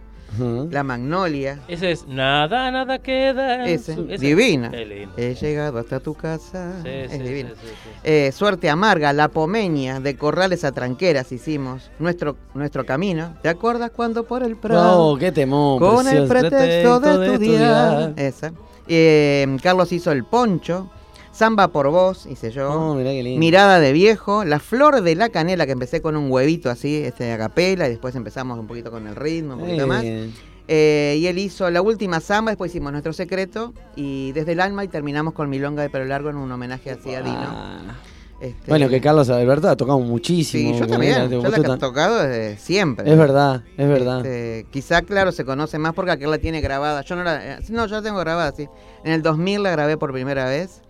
La 0.72 0.84
Magnolia. 0.84 1.60
Ese 1.68 1.92
es 1.92 2.08
Nada, 2.08 2.70
nada 2.72 3.00
queda. 3.00 3.66
Ese, 3.68 3.96
su- 3.96 4.06
ese- 4.10 4.26
divina. 4.26 4.72
He 5.18 5.36
llegado 5.36 5.80
hasta 5.80 6.00
tu 6.00 6.14
casa. 6.14 6.74
Sí, 6.84 6.90
es 6.90 7.12
sí, 7.12 7.18
divina. 7.20 7.50
sí, 7.50 7.56
sí, 7.62 7.68
sí. 7.84 7.90
Eh, 8.04 8.32
Suerte 8.32 8.70
amarga, 8.70 9.12
La 9.14 9.28
Pomeña, 9.30 10.00
de 10.00 10.16
Corrales 10.16 10.64
a 10.64 10.72
Tranqueras 10.72 11.32
hicimos. 11.32 11.90
Nuestro, 12.00 12.38
nuestro 12.54 12.86
camino. 12.86 13.36
¿Te 13.42 13.50
acuerdas 13.50 13.92
cuando 13.92 14.24
por 14.24 14.44
el 14.44 14.56
Prado? 14.56 15.08
Oh, 15.14 15.18
qué 15.18 15.32
temón. 15.32 15.80
Con 15.80 16.08
el 16.08 16.28
pretexto 16.28 17.00
de 17.00 17.26
estudiar. 17.34 18.14
Esa. 18.16 18.52
Eh, 18.88 19.58
Carlos 19.64 19.92
hizo 19.92 20.12
El 20.12 20.24
Poncho. 20.26 20.90
Samba 21.40 21.70
por 21.70 21.88
vos, 21.90 22.26
hice 22.30 22.52
yo. 22.52 22.70
Oh, 22.70 22.96
mirá 22.96 23.12
qué 23.12 23.24
lindo. 23.24 23.40
Mirada 23.40 23.80
de 23.80 23.94
viejo. 23.94 24.44
La 24.44 24.60
flor 24.60 25.02
de 25.02 25.16
la 25.16 25.30
canela, 25.30 25.66
que 25.66 25.72
empecé 25.72 26.02
con 26.02 26.18
un 26.18 26.30
huevito 26.30 26.70
así, 26.70 26.98
este 26.98 27.24
de 27.24 27.32
acapela, 27.32 27.88
y 27.88 27.92
después 27.92 28.14
empezamos 28.16 28.60
un 28.60 28.68
poquito 28.68 28.92
con 28.92 29.08
el 29.08 29.16
ritmo, 29.16 29.54
un 29.54 29.62
poquito 29.62 29.88
más. 29.88 30.04
Eh, 30.68 31.16
y 31.18 31.28
él 31.28 31.38
hizo 31.38 31.70
la 31.72 31.82
última 31.82 32.20
samba, 32.20 32.52
después 32.52 32.72
hicimos 32.72 32.92
Nuestro 32.92 33.14
Secreto, 33.14 33.74
y 33.96 34.34
desde 34.34 34.52
el 34.52 34.60
alma, 34.60 34.84
y 34.84 34.90
terminamos 34.90 35.34
con 35.34 35.50
Milonga 35.50 35.82
de 35.82 35.90
Pelo 35.90 36.04
Largo 36.04 36.30
en 36.30 36.36
un 36.36 36.52
homenaje 36.52 36.92
así 36.92 37.16
a 37.16 37.22
Dino. 37.22 37.80
Este, 38.42 38.70
Bueno, 38.70 38.90
que 38.90 39.00
Carlos 39.00 39.30
Alberto 39.30 39.70
ha 39.70 39.78
tocado 39.78 40.00
muchísimo. 40.00 40.74
Sí, 40.74 40.78
yo 40.78 40.88
también. 40.88 41.30
Yo 41.30 41.42
la 41.42 41.52
tú 41.52 41.74
he 41.74 41.78
tocado 41.78 42.22
desde 42.22 42.58
siempre. 42.58 43.10
Es 43.10 43.18
verdad, 43.18 43.64
es 43.78 43.88
verdad. 43.88 44.26
Este, 44.26 44.66
quizá, 44.72 45.04
claro, 45.04 45.32
se 45.32 45.46
conoce 45.46 45.80
más 45.80 45.94
porque 45.94 46.12
aquel 46.12 46.32
la 46.32 46.38
tiene 46.40 46.60
grabada. 46.60 47.02
Yo 47.04 47.16
no 47.16 47.24
la. 47.24 47.60
eh, 47.60 47.60
No, 47.70 47.86
yo 47.86 47.96
la 47.96 48.02
tengo 48.02 48.20
grabada, 48.20 48.52
sí. 48.52 48.68
En 49.06 49.14
el 49.14 49.22
2000 49.22 49.64
la 49.64 49.72
grabé 49.72 49.96
por 49.96 50.12
primera 50.12 50.44
vez. 50.44 50.82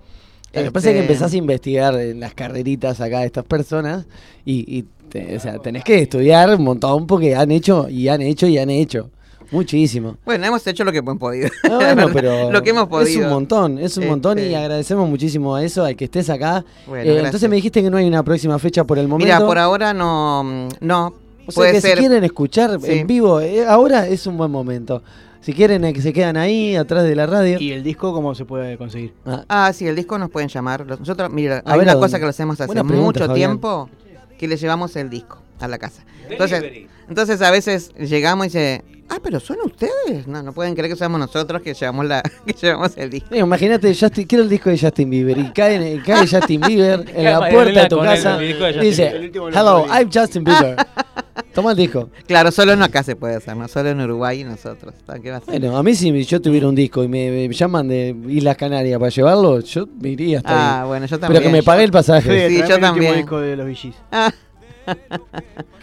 Lo 0.53 0.63
que 0.63 0.71
pasa 0.71 0.89
es 0.89 0.93
que 0.95 0.99
Este, 1.01 1.11
empezás 1.13 1.34
a 1.34 1.38
investigar 1.38 1.95
en 1.99 2.19
las 2.19 2.34
carreritas 2.34 2.99
acá 3.01 3.19
de 3.19 3.27
estas 3.27 3.45
personas 3.45 4.05
y, 4.45 4.65
y 4.80 4.85
te- 5.09 5.35
o 5.35 5.39
sea, 5.39 5.59
tenés 5.59 5.84
que 5.84 5.99
estudiar 5.99 6.55
un 6.55 6.63
montón 6.63 7.05
porque 7.07 7.35
han 7.35 7.51
hecho 7.51 7.88
y 7.89 8.07
han 8.07 8.21
hecho 8.21 8.47
y 8.47 8.57
han 8.57 8.69
hecho. 8.69 9.09
Muchísimo. 9.51 10.17
Bueno, 10.26 10.45
hemos 10.45 10.65
hecho 10.67 10.84
lo 10.84 10.91
que 10.91 10.99
hemos 10.99 11.17
podido. 11.17 11.49
Ah, 11.63 11.93
bueno, 11.95 12.09
pero 12.13 12.51
lo 12.51 12.61
que 12.61 12.69
hemos 12.69 12.88
podido. 12.88 13.19
es 13.19 13.26
un 13.26 13.30
montón, 13.31 13.80
es 13.80 13.97
un 13.97 14.07
montón 14.07 14.38
y 14.38 14.41
Este, 14.43 14.55
agradecemos 14.57 15.09
muchísimo 15.09 15.55
a 15.55 15.63
eso, 15.63 15.84
al 15.84 15.95
que 15.95 16.05
estés 16.05 16.30
acá. 16.30 16.63
Bueno, 16.88 17.11
Eh, 17.11 17.19
entonces 17.26 17.49
me 17.49 17.55
dijiste 17.55 17.81
que 17.81 17.89
no 17.89 17.97
hay 17.97 18.05
una 18.05 18.21
próxima 18.23 18.59
fecha 18.59 18.84
por 18.84 18.99
el 18.99 19.07
momento. 19.07 19.26
Mira, 19.34 19.45
por 19.45 19.57
ahora 19.57 19.91
no. 19.93 20.67
No. 20.80 21.07
O 21.47 21.51
sea 21.51 21.55
puede 21.55 21.71
que 21.73 21.81
ser. 21.81 21.93
si 21.93 21.97
quieren 22.01 22.23
escuchar 22.23 22.80
Sí. 22.80 22.91
en 22.91 23.07
vivo, 23.07 23.41
eh, 23.41 23.65
ahora 23.65 24.07
es 24.07 24.27
un 24.27 24.38
buen 24.38 24.51
momento. 24.51 25.01
Si 25.41 25.53
quieren 25.53 25.84
eh, 25.86 25.94
que 25.94 26.02
se 26.02 26.11
quedan 26.14 26.36
ahí, 26.38 26.76
atrás 26.76 27.03
de 27.06 27.16
la 27.16 27.26
radio. 27.26 27.57
¿Y 27.60 27.72
el 27.72 27.82
disco 27.84 28.14
cómo 28.14 28.36
se 28.36 28.45
puede 28.45 28.78
conseguir? 28.78 29.14
Ah, 29.48 29.72
sí, 29.74 29.88
el 29.88 29.95
disco 29.95 30.18
nos 30.20 30.30
pueden 30.30 30.49
llamar. 30.49 30.86
Nosotros, 30.86 31.30
mira, 31.32 31.64
A 31.66 31.72
hay 31.74 31.80
ver, 31.80 31.86
una 31.88 31.91
¿a 31.94 31.95
cosa 31.95 32.02
dónde? 32.07 32.20
que 32.20 32.24
lo 32.26 32.30
hacemos 32.30 32.56
hace 32.60 32.68
Buena 32.68 32.84
pregunta, 32.84 33.06
mucho 33.22 33.28
Fabián. 33.28 33.52
tiempo 33.52 33.90
que 34.38 34.48
le 34.48 34.57
llevamos 34.57 34.95
el 34.95 35.10
disco 35.10 35.41
a 35.60 35.68
la 35.68 35.78
casa. 35.78 36.03
Entonces, 36.30 36.61
Delivery. 36.61 36.88
entonces 37.07 37.41
a 37.41 37.52
veces 37.52 37.91
llegamos 37.95 38.45
y 38.45 38.49
dice, 38.49 38.84
ah, 39.10 39.18
pero 39.24 39.40
son 39.40 39.57
ustedes. 39.66 40.28
No, 40.28 40.44
no 40.44 40.53
pueden 40.53 40.76
creer 40.76 40.90
que 40.91 40.95
somos 40.98 41.20
nosotros 41.20 41.61
que 41.61 41.74
llevamos 41.74 42.06
la, 42.06 42.22
que 42.45 42.53
llevamos 42.53 42.91
el 42.98 43.10
disco. 43.10 43.34
Eh, 43.34 43.40
Imagínate, 43.40 43.95
Justin, 43.95 44.26
quiero 44.28 44.44
el 44.44 44.49
disco 44.49 44.70
de 44.70 44.78
Justin 44.78 45.10
Bieber 45.10 45.38
y 45.38 45.52
cae, 45.52 45.76
en- 45.94 46.02
cae 46.02 46.28
Justin 46.32 46.61
Bieber 46.61 47.06
en 47.16 47.24
la 47.26 47.49
puerta 47.49 47.84
de 47.84 47.90
tu 47.90 47.95
con 47.98 48.06
el 48.07 48.11
casa 48.16 48.38
disco 48.38 48.64
de 48.66 48.70
y 48.70 48.74
Justin 48.74 48.90
dice, 48.90 49.02
Bieber. 49.03 49.16
El 49.20 49.26
último 49.26 49.49
hello, 49.49 49.86
I'm 49.88 50.10
Justin 50.14 50.44
Bieber. 50.44 50.76
Toma 51.53 51.71
el 51.71 51.77
disco. 51.77 52.09
Claro, 52.27 52.51
solo 52.51 52.73
en 52.73 52.81
acá 52.84 53.01
se 53.03 53.15
puede 53.15 53.35
hacer, 53.35 53.57
no 53.57 53.67
solo 53.67 53.89
en 53.89 53.99
Uruguay 54.01 54.41
y 54.41 54.43
nosotros. 54.43 54.93
¿Qué 55.21 55.31
va 55.31 55.38
a 55.38 55.41
ser? 55.41 55.59
Bueno, 55.59 55.76
a 55.77 55.84
mí 55.84 55.95
si 55.95 56.23
yo 56.23 56.41
tuviera 56.41 56.67
un 56.67 56.76
disco 56.76 57.03
y 57.03 57.07
me, 57.07 57.47
me 57.47 57.53
llaman 57.53 57.88
de 57.88 58.15
Islas 58.27 58.55
Canarias 58.55 58.99
para 58.99 59.09
llevarlo, 59.09 59.59
yo 59.61 59.88
me 59.99 60.09
iría 60.09 60.38
hasta 60.38 60.49
Ah, 60.51 60.81
ahí. 60.84 60.88
bueno, 60.88 61.05
yo 61.07 61.17
Pero 61.19 61.21
también. 61.34 61.43
que 61.43 61.49
me 61.49 61.63
pague 61.63 61.84
el 61.84 61.91
pasaje. 61.91 62.49
Sí, 62.49 62.61
yo 62.67 62.80
también. 62.80 63.15
disco 63.15 63.39
de 63.39 63.55
los 63.55 63.65
VGs. 63.67 63.95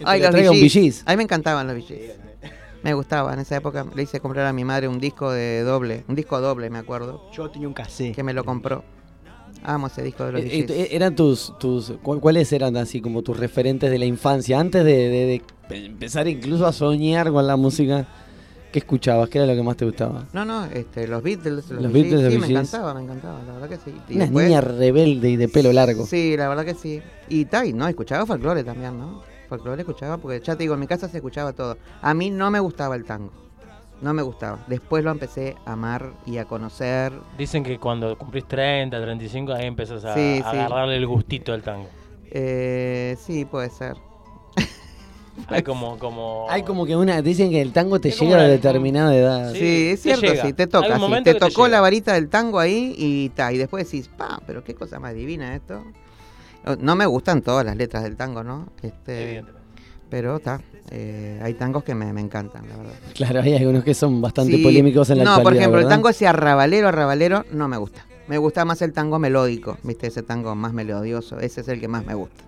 Ay, 0.04 0.20
te 0.20 0.42
los. 0.42 0.50
VGs. 0.56 1.02
A 1.06 1.10
mí 1.12 1.16
me 1.16 1.22
encantaban 1.24 1.66
los 1.66 1.76
VGs. 1.76 2.12
Me 2.82 2.94
gustaba, 2.94 3.32
en 3.34 3.40
esa 3.40 3.56
época 3.56 3.84
le 3.94 4.02
hice 4.04 4.20
comprar 4.20 4.46
a 4.46 4.52
mi 4.52 4.64
madre 4.64 4.86
un 4.86 5.00
disco 5.00 5.32
de 5.32 5.62
doble, 5.62 6.04
un 6.08 6.14
disco 6.14 6.40
doble, 6.40 6.70
me 6.70 6.78
acuerdo. 6.78 7.28
Yo 7.32 7.50
tenía 7.50 7.66
un 7.66 7.74
cassette. 7.74 8.14
Que 8.14 8.22
me 8.22 8.32
lo 8.32 8.44
compró. 8.44 8.84
Amo 9.68 9.88
ese 9.88 10.02
disco 10.02 10.24
de 10.24 10.32
los 10.32 10.40
Eh, 10.42 10.64
eh, 10.68 10.88
¿Eran 10.92 11.16
tus, 11.16 11.52
tus, 11.58 11.90
cu- 12.02 12.20
cuáles 12.20 12.52
eran 12.52 12.76
así 12.76 13.00
como 13.00 13.22
tus 13.22 13.36
referentes 13.36 13.90
de 13.90 13.98
la 13.98 14.04
infancia? 14.04 14.60
Antes 14.60 14.84
de, 14.84 14.92
de- 14.92 15.42
de 15.68 15.86
empezar 15.86 16.28
incluso 16.28 16.64
a 16.66 16.72
soñar 16.72 17.32
con 17.32 17.44
la 17.44 17.56
música, 17.56 18.06
¿qué 18.72 18.78
escuchabas? 18.78 19.28
¿Qué 19.28 19.38
era 19.38 19.46
lo 19.48 19.54
que 19.56 19.62
más 19.64 19.76
te 19.76 19.84
gustaba? 19.84 20.24
No, 20.32 20.44
no, 20.44 20.66
este, 20.66 21.08
los 21.08 21.20
Beatles. 21.20 21.68
Los, 21.68 21.82
Los 21.82 21.92
Beatles, 21.92 22.22
los 22.22 22.32
Sí, 22.32 22.38
me 22.38 22.46
encantaba, 22.46 22.94
me 22.94 23.02
encantaba, 23.02 23.40
la 23.44 23.52
verdad 23.54 23.68
que 23.68 23.76
sí. 23.90 23.96
Y 24.08 24.14
Una 24.14 24.24
después- 24.26 24.46
niña 24.46 24.60
rebelde 24.60 25.30
y 25.30 25.36
de 25.36 25.48
pelo 25.48 25.72
largo. 25.72 26.06
Sí, 26.06 26.36
la 26.36 26.48
verdad 26.48 26.64
que 26.64 26.74
sí. 26.74 27.02
Y 27.28 27.46
tal, 27.46 27.76
no, 27.76 27.88
escuchaba 27.88 28.24
folclore 28.24 28.62
también, 28.62 28.96
¿no? 28.96 29.22
Folclore 29.48 29.82
escuchaba 29.82 30.16
porque 30.18 30.40
ya 30.44 30.54
te 30.54 30.62
digo, 30.62 30.74
en 30.74 30.80
mi 30.80 30.86
casa 30.86 31.08
se 31.08 31.16
escuchaba 31.16 31.52
todo. 31.52 31.76
A 32.02 32.14
mí 32.14 32.30
no 32.30 32.52
me 32.52 32.60
gustaba 32.60 32.94
el 32.94 33.04
tango. 33.04 33.32
No 34.02 34.12
me 34.12 34.22
gustaba. 34.22 34.58
Después 34.66 35.02
lo 35.04 35.10
empecé 35.10 35.56
a 35.64 35.72
amar 35.72 36.12
y 36.26 36.36
a 36.38 36.44
conocer. 36.44 37.12
Dicen 37.38 37.64
que 37.64 37.78
cuando 37.78 38.16
cumplís 38.18 38.46
30, 38.46 39.00
35, 39.00 39.52
ahí 39.54 39.66
empezás 39.66 40.04
a, 40.04 40.14
Sí, 40.14 40.42
a 40.44 40.50
sí. 40.50 40.56
agarrarle 40.58 40.96
el 40.96 41.06
gustito 41.06 41.52
al 41.54 41.62
tango. 41.62 41.88
Eh, 42.30 43.16
sí, 43.18 43.44
puede 43.46 43.70
ser. 43.70 43.96
Hay 45.48 45.62
como, 45.62 45.98
como... 45.98 46.46
Hay 46.50 46.62
como 46.62 46.84
que 46.86 46.96
una, 46.96 47.20
dicen 47.22 47.50
que 47.50 47.60
el 47.62 47.72
tango 47.72 48.00
te 48.00 48.10
llega 48.10 48.36
a 48.36 48.38
una- 48.40 48.48
determinada 48.48 49.14
edad. 49.14 49.52
Sí, 49.52 49.88
es 49.90 50.02
cierto, 50.02 50.22
llega. 50.26 50.44
sí, 50.44 50.52
te 50.52 50.66
toca. 50.66 50.98
sí. 50.98 51.22
Te 51.24 51.34
tocó 51.34 51.68
la 51.68 51.80
varita 51.80 52.14
del 52.14 52.28
tango 52.28 52.58
ahí 52.58 52.94
y 52.96 53.28
ta, 53.30 53.52
y 53.52 53.58
después 53.58 53.84
decís, 53.90 54.08
pa, 54.08 54.40
pero 54.46 54.64
qué 54.64 54.74
cosa 54.74 54.98
más 54.98 55.14
divina 55.14 55.54
esto. 55.54 55.82
No 56.80 56.96
me 56.96 57.06
gustan 57.06 57.42
todas 57.42 57.64
las 57.64 57.76
letras 57.76 58.02
del 58.02 58.16
tango, 58.16 58.42
¿no? 58.42 58.68
Este, 58.82 59.44
pero 60.10 60.36
está. 60.36 60.60
Hay 60.90 61.54
tangos 61.54 61.82
que 61.84 61.94
me, 61.94 62.12
me 62.12 62.20
encantan, 62.20 62.68
la 62.68 62.76
verdad. 62.76 62.92
Claro, 63.14 63.40
hay 63.42 63.54
algunos 63.56 63.84
que 63.84 63.94
son 63.94 64.20
bastante 64.20 64.56
Sí, 64.56 64.62
polémicos 64.62 65.10
en 65.10 65.18
la 65.18 65.24
no, 65.24 65.30
actualidad. 65.30 65.42
por 65.44 65.56
ejemplo, 65.56 65.76
¿verdad? 65.78 65.92
el 65.92 65.96
tango 65.96 66.08
ese 66.08 66.26
arrabalero, 66.26 66.88
arrabalero, 66.88 67.44
no 67.52 67.68
me 67.68 67.76
gusta. 67.76 68.06
Me 68.28 68.38
gusta 68.38 68.64
más 68.64 68.82
el 68.82 68.92
tango 68.92 69.18
melódico, 69.18 69.78
¿viste? 69.82 70.08
Ese 70.08 70.22
tango 70.22 70.54
más 70.54 70.72
melodioso, 70.72 71.38
ese 71.38 71.60
es 71.60 71.68
el 71.68 71.80
que 71.80 71.88
más 71.88 72.04
me 72.04 72.14
gusta. 72.14 72.44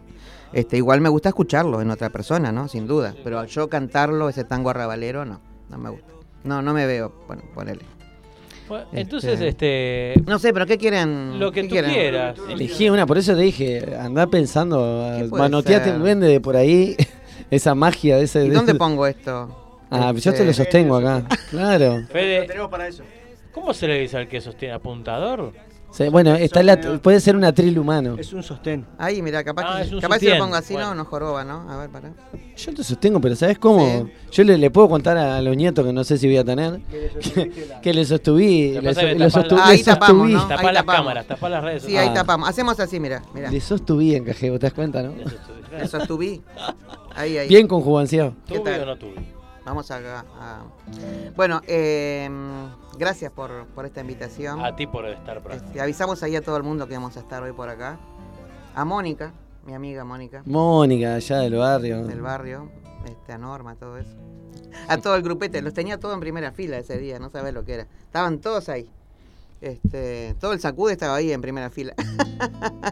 Este, 0.52 0.76
igual 0.76 1.00
me 1.00 1.08
gusta 1.08 1.28
escucharlo 1.28 1.80
en 1.82 1.90
otra 1.90 2.10
persona, 2.10 2.50
¿no? 2.52 2.68
Sin 2.68 2.86
duda. 2.86 3.14
Pero 3.22 3.44
yo 3.44 3.68
cantarlo, 3.68 4.28
ese 4.28 4.44
tango 4.44 4.70
arrabalero, 4.70 5.24
no, 5.24 5.40
no 5.68 5.78
me 5.78 5.90
gusta. 5.90 6.12
No, 6.44 6.62
no 6.62 6.72
me 6.72 6.86
veo, 6.86 7.12
bueno, 7.26 7.42
ponele. 7.54 7.82
Bueno, 8.68 8.84
Este, 8.86 9.00
entonces, 9.00 9.40
este... 9.40 10.14
No 10.26 10.38
sé, 10.38 10.52
pero 10.52 10.66
¿qué 10.66 10.76
quieren? 10.78 11.38
Lo 11.38 11.50
que 11.52 11.62
¿Qué 11.62 11.68
tú 11.68 11.72
quieren? 11.74 11.90
quieras. 11.92 12.38
Elegí 12.48 12.90
una, 12.90 13.06
por 13.06 13.18
eso 13.18 13.34
te 13.34 13.40
dije, 13.42 13.96
andá 13.98 14.26
pensando, 14.26 15.10
manoteate 15.30 15.90
el 15.90 15.98
duende 16.00 16.26
de 16.28 16.40
por 16.40 16.56
ahí, 16.56 16.96
esa 17.50 17.74
magia 17.74 18.16
de 18.16 18.24
ese... 18.24 18.44
¿Y 18.44 18.48
de- 18.48 18.54
dónde 18.54 18.74
pongo 18.74 19.06
esto? 19.06 19.76
Ah, 19.90 20.12
yo 20.14 20.20
te 20.22 20.28
Este- 20.30 20.44
lo 20.44 20.52
sostengo 20.52 20.96
acá, 20.96 21.24
claro. 21.50 22.02
Fede, 22.12 22.46
tenemos 22.46 22.70
para 22.70 22.88
eso. 22.88 23.02
¿Cómo 23.52 23.72
se 23.72 23.88
le 23.88 23.98
dice 24.00 24.18
al 24.18 24.28
que 24.28 24.40
sostiene 24.40 24.74
apuntador? 24.74 25.52
Sí, 25.90 26.08
bueno, 26.10 26.34
está 26.34 26.62
la, 26.62 26.78
puede 27.00 27.18
ser 27.18 27.34
un 27.34 27.44
atril 27.44 27.78
humano. 27.78 28.16
Es 28.18 28.32
un 28.32 28.42
sostén. 28.42 28.84
Ahí, 28.98 29.22
mira, 29.22 29.42
capaz, 29.42 29.62
Ah, 29.66 29.82
que, 29.82 29.98
capaz 30.00 30.18
si 30.18 30.26
lo 30.28 30.38
pongo 30.38 30.54
así, 30.54 30.74
Bueno. 30.74 30.90
no, 30.90 30.94
no 30.96 31.04
joroba, 31.06 31.44
¿no? 31.44 31.68
A 31.70 31.78
ver, 31.78 31.88
para. 31.90 32.12
Yo 32.56 32.74
te 32.74 32.84
sostengo, 32.84 33.20
pero 33.20 33.34
¿sabes 33.34 33.58
cómo? 33.58 34.08
Yo 34.30 34.44
le, 34.44 34.58
le 34.58 34.70
puedo 34.70 34.88
contar 34.88 35.16
a 35.16 35.40
los 35.40 35.56
nietos 35.56 35.84
que 35.86 35.92
no 35.92 36.04
sé 36.04 36.18
si 36.18 36.26
voy 36.26 36.36
a 36.36 36.44
tener, 36.44 36.80
que, 36.82 37.68
que 37.80 37.94
le 37.94 38.04
sostuví, 38.04 38.72
que 38.74 38.80
que 38.80 39.14
le 39.14 39.28
tapá 39.28 39.40
sostu- 39.48 39.56
la- 39.56 39.66
le 39.66 39.72
Ahí 39.72 39.82
tapamos, 39.82 40.08
sostuví, 40.08 40.32
¿no? 40.34 40.40
Tapá 40.48 40.54
Ahí 40.60 40.66
las 40.66 40.74
tapamos. 40.74 40.96
cámaras, 41.00 41.26
tapá 41.26 41.48
las 41.48 41.64
redes 41.64 41.82
Sí, 41.84 41.96
ahí 41.96 42.08
Ah. 42.10 42.14
tapamos. 42.14 42.48
Hacemos 42.48 42.78
así, 42.80 43.00
mira, 43.00 43.22
mira. 43.34 43.50
le 43.50 43.60
sostuví 43.60 44.14
en 44.14 44.24
cajero, 44.24 44.58
¿te 44.58 44.66
das 44.66 44.74
cuenta, 44.74 45.02
no? 45.02 45.12
Le 45.78 45.88
sostubí. 45.88 46.42
Ahí, 47.14 47.38
ahí. 47.38 47.48
Bien 47.48 47.66
conjuganciado. 47.66 48.34
¿Qué 48.46 48.58
o 48.58 48.86
no 48.86 48.96
tuve? 48.98 49.14
Vamos 49.68 49.90
acá. 49.90 50.24
a- 50.40 50.62
Bueno, 51.36 51.60
eh, 51.66 52.28
gracias 52.96 53.30
por, 53.30 53.66
por 53.74 53.84
esta 53.84 54.00
invitación. 54.00 54.64
A 54.64 54.74
ti 54.74 54.86
por 54.86 55.04
estar 55.06 55.42
por. 55.42 55.52
Este, 55.52 55.78
avisamos 55.80 56.22
ahí 56.22 56.36
a 56.36 56.40
todo 56.42 56.56
el 56.56 56.62
mundo 56.62 56.88
que 56.88 56.94
vamos 56.94 57.18
a 57.18 57.20
estar 57.20 57.42
hoy 57.42 57.52
por 57.52 57.68
acá. 57.68 57.98
A 58.74 58.84
Mónica, 58.86 59.32
mi 59.66 59.74
amiga 59.74 60.04
Mónica, 60.04 60.42
Mónica, 60.46 61.16
allá 61.16 61.38
del 61.40 61.56
barrio. 61.56 62.06
del 62.06 62.22
barrio. 62.22 62.70
Este, 63.04 63.32
a 63.34 63.38
Norma, 63.38 63.74
todo 63.76 63.98
eso. 63.98 64.16
A 64.88 64.96
todo 64.96 65.16
el 65.16 65.22
grupete. 65.22 65.60
Los 65.60 65.74
tenía 65.74 65.98
todo 66.00 66.14
en 66.14 66.20
primera 66.20 66.50
fila 66.52 66.78
ese 66.78 66.96
día, 66.96 67.18
no 67.18 67.28
sabés 67.28 67.52
lo 67.52 67.64
que 67.66 67.74
era. 67.74 67.86
Estaban 68.04 68.38
todos 68.38 68.70
ahí. 68.70 68.90
Este, 69.60 70.34
todo 70.40 70.52
el 70.52 70.60
sacude 70.60 70.92
estaba 70.92 71.16
ahí 71.16 71.32
en 71.32 71.40
primera 71.40 71.68
fila. 71.70 71.94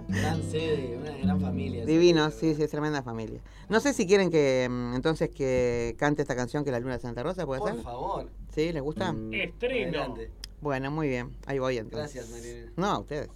Gran 0.09 0.43
sede, 0.43 0.99
una 1.01 1.17
gran 1.17 1.41
familia. 1.41 1.85
Divino, 1.85 2.31
sí, 2.31 2.55
sí, 2.55 2.63
es 2.63 2.71
tremenda 2.71 3.03
familia. 3.03 3.41
No 3.69 3.79
sé 3.81 3.93
si 3.93 4.07
quieren 4.07 4.31
que 4.31 4.67
mm, 4.69 4.95
entonces 4.95 5.31
que 5.31 5.95
cante 5.99 6.23
esta 6.23 6.35
canción 6.35 6.65
que 6.65 6.71
es 6.71 6.73
la 6.73 6.81
luna 6.81 6.95
de 6.95 7.01
Santa 7.01 7.23
Rosa, 7.23 7.47
¿puede 7.47 7.61
Por 7.61 7.73
ser? 7.73 7.83
favor. 7.83 8.31
¿Sí? 8.55 8.73
¿Les 8.73 8.83
gusta? 8.83 9.15
Estreno. 9.33 10.17
Bueno, 10.61 10.91
muy 10.91 11.09
bien. 11.09 11.37
Ahí 11.47 11.59
voy 11.59 11.79
entonces. 11.79 12.15
Gracias, 12.15 12.31
Marilena. 12.31 12.73
No, 12.77 12.87
a 12.87 12.99
ustedes. 12.99 13.29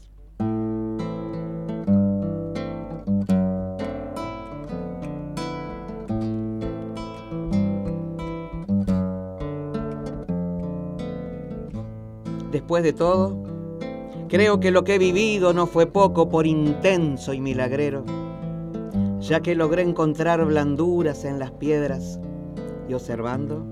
Después 12.51 12.83
de 12.83 12.93
todo, 12.93 13.37
creo 14.29 14.61
que 14.61 14.71
lo 14.71 14.85
que 14.85 14.97
he 14.97 14.99
vivido 14.99 15.53
no 15.53 15.67
fue 15.67 15.87
poco 15.87 16.29
por 16.29 16.47
intenso 16.47 17.33
y 17.33 17.41
milagrero, 17.41 18.05
ya 19.21 19.41
que 19.41 19.55
logré 19.55 19.83
encontrar 19.83 20.45
blanduras 20.45 21.25
en 21.25 21.39
las 21.39 21.53
piedras 21.53 22.19
y 22.89 22.95
observando, 22.95 23.65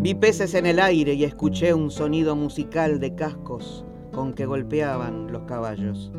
Vi 0.00 0.14
peces 0.14 0.54
en 0.54 0.66
el 0.66 0.80
aire 0.80 1.14
y 1.14 1.22
escuché 1.22 1.74
un 1.74 1.90
sonido 1.90 2.34
musical 2.34 2.98
de 2.98 3.14
cascos 3.14 3.84
con 4.12 4.32
que 4.32 4.46
golpeaban 4.46 5.30
los 5.30 5.42
caballos 5.42 6.10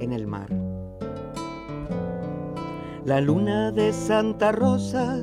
en 0.00 0.12
el 0.12 0.26
mar. 0.26 0.48
La 3.06 3.22
luna 3.22 3.72
de 3.72 3.94
Santa 3.94 4.52
Rosa, 4.52 5.18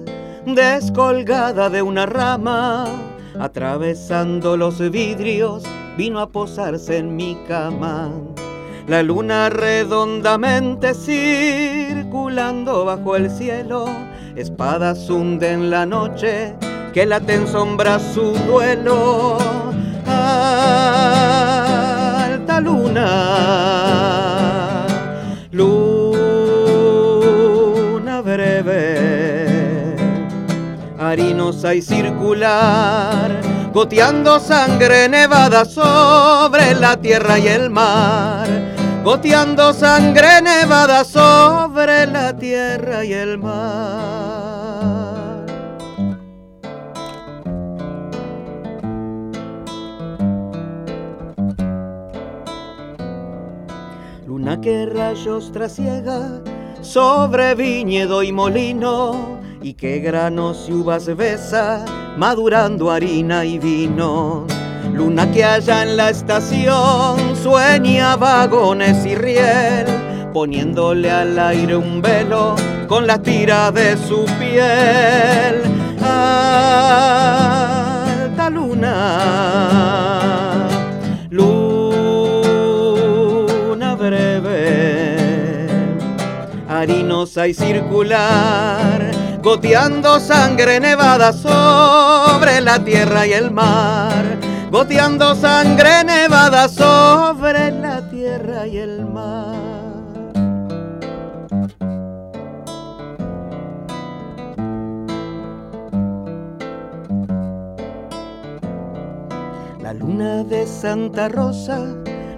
descolgada 0.45 1.69
de 1.69 1.83
una 1.83 2.07
rama, 2.07 2.85
atravesando 3.37 4.55
los 4.57 4.79
vidrios, 4.89 5.63
vino 5.97 6.19
a 6.19 6.29
posarse 6.29 6.97
en 6.97 7.15
mi 7.15 7.37
cama. 7.47 8.11
La 8.87 9.03
luna 9.03 9.49
redondamente 9.49 10.93
circulando 10.93 12.85
bajo 12.85 13.15
el 13.15 13.29
cielo, 13.29 13.85
espadas 14.35 15.09
hunden 15.09 15.69
la 15.69 15.85
noche 15.85 16.55
que 16.93 17.05
late 17.05 17.35
en 17.35 17.47
sombra 17.47 17.99
su 17.99 18.33
duelo. 18.47 19.37
Alta 20.07 21.39
luna, 22.59 23.05
y 31.61 31.81
circular, 31.81 33.41
goteando 33.73 34.39
sangre 34.39 35.09
nevada 35.09 35.65
sobre 35.65 36.73
la 36.73 36.95
tierra 36.95 37.37
y 37.37 37.47
el 37.47 37.69
mar, 37.69 38.47
goteando 39.03 39.73
sangre 39.73 40.41
nevada 40.41 41.03
sobre 41.03 42.07
la 42.07 42.33
tierra 42.37 43.03
y 43.03 43.11
el 43.11 43.37
mar. 43.39 43.59
Luna 54.25 54.61
que 54.61 54.85
rayos 54.85 55.51
trasiega 55.51 56.41
sobre 56.81 57.53
viñedo 57.53 58.23
y 58.23 58.31
molino, 58.31 59.38
y 59.61 59.73
que 59.73 59.99
granos 59.99 60.67
y 60.69 60.73
uvas 60.73 61.13
besa, 61.15 61.83
madurando 62.17 62.89
harina 62.91 63.43
y 63.45 63.59
vino. 63.59 64.47
Luna 64.93 65.29
que 65.31 65.43
allá 65.43 65.83
en 65.83 65.97
la 65.97 66.09
estación 66.09 67.35
sueña 67.35 68.15
vagones 68.15 69.05
y 69.05 69.15
riel, 69.15 69.85
poniéndole 70.33 71.11
al 71.11 71.37
aire 71.37 71.75
un 71.75 72.01
velo 72.01 72.55
con 72.87 73.05
las 73.05 73.21
tiras 73.21 73.73
de 73.73 73.97
su 73.97 74.25
piel. 74.39 75.61
Alta 76.01 76.39
luna, 78.49 79.09
luna 81.29 82.35
breve, 83.95 85.67
harinosa 86.67 87.47
y 87.47 87.53
circular, 87.53 89.11
goteando 89.41 90.19
sangre 90.19 90.79
nevada 90.79 91.31
sobre 91.31 92.59
la 92.61 92.83
tierra 92.83 93.25
y 93.25 93.33
el 93.33 93.51
mar, 93.51 94.37
goteando 94.69 95.33
sangre 95.35 96.03
nevada 96.03 96.67
sobre 96.67 97.71
la 97.71 98.01
tierra 98.09 98.67
y 98.67 98.77
el 98.77 99.05
mar. 99.05 99.55
La 109.81 109.93
luna 109.93 110.43
de 110.43 110.67
Santa 110.67 111.29
Rosa, 111.29 111.79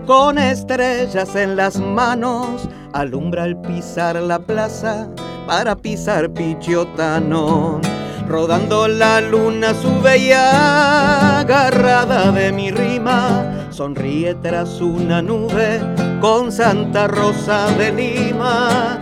con 0.06 0.38
estrellas 0.38 1.36
en 1.36 1.56
las 1.56 1.78
manos, 1.78 2.70
alumbra 2.94 3.44
al 3.44 3.60
pisar 3.62 4.16
la 4.18 4.40
plaza 4.40 5.10
para 5.48 5.76
pisar 5.76 6.30
Pichiotano. 6.32 7.82
Rodando 8.28 8.88
la 8.88 9.20
luna 9.20 9.74
su 9.74 10.00
bella 10.02 11.40
agarrada 11.40 12.32
de 12.32 12.52
mi 12.52 12.72
rima, 12.72 13.68
sonríe 13.72 14.36
tras 14.36 14.80
una 14.80 15.22
nube 15.22 15.82
con 16.22 16.52
Santa 16.52 17.08
Rosa 17.08 17.68
de 17.78 17.92
Lima. 17.92 19.00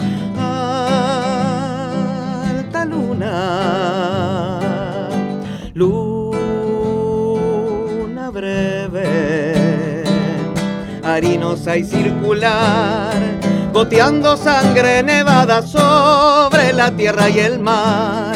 Alta 2.49 2.85
luna, 2.85 4.59
luna 5.73 6.69
breve, 8.31 10.03
harinosa 11.03 11.77
y 11.77 11.83
circular, 11.83 13.13
goteando 13.71 14.35
sangre 14.37 15.03
nevada 15.03 15.61
sobre 15.61 16.73
la 16.73 16.91
tierra 16.91 17.29
y 17.29 17.39
el 17.39 17.59
mar, 17.59 18.35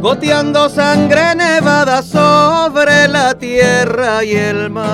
goteando 0.00 0.68
sangre 0.68 1.34
nevada 1.34 2.02
sobre 2.02 3.08
la 3.08 3.34
tierra 3.34 4.24
y 4.24 4.34
el 4.34 4.70
mar. 4.70 4.90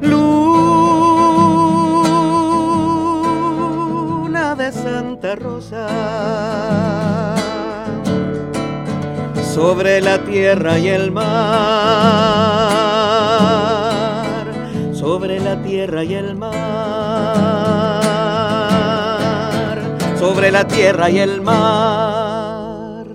Luna 0.00 0.46
de 4.54 4.72
Santa 4.72 5.34
Rosa 5.36 5.86
sobre 9.54 10.00
la 10.02 10.18
tierra 10.18 10.78
y 10.78 10.88
el 10.88 11.10
mar, 11.10 11.26
sobre 15.16 15.40
la 15.40 15.62
tierra 15.62 16.04
y 16.04 16.12
el 16.12 16.36
mar, 16.36 16.52
sobre 20.18 20.50
la 20.50 20.68
tierra 20.68 21.08
y 21.08 21.20
el 21.20 21.40
mar. 21.40 23.06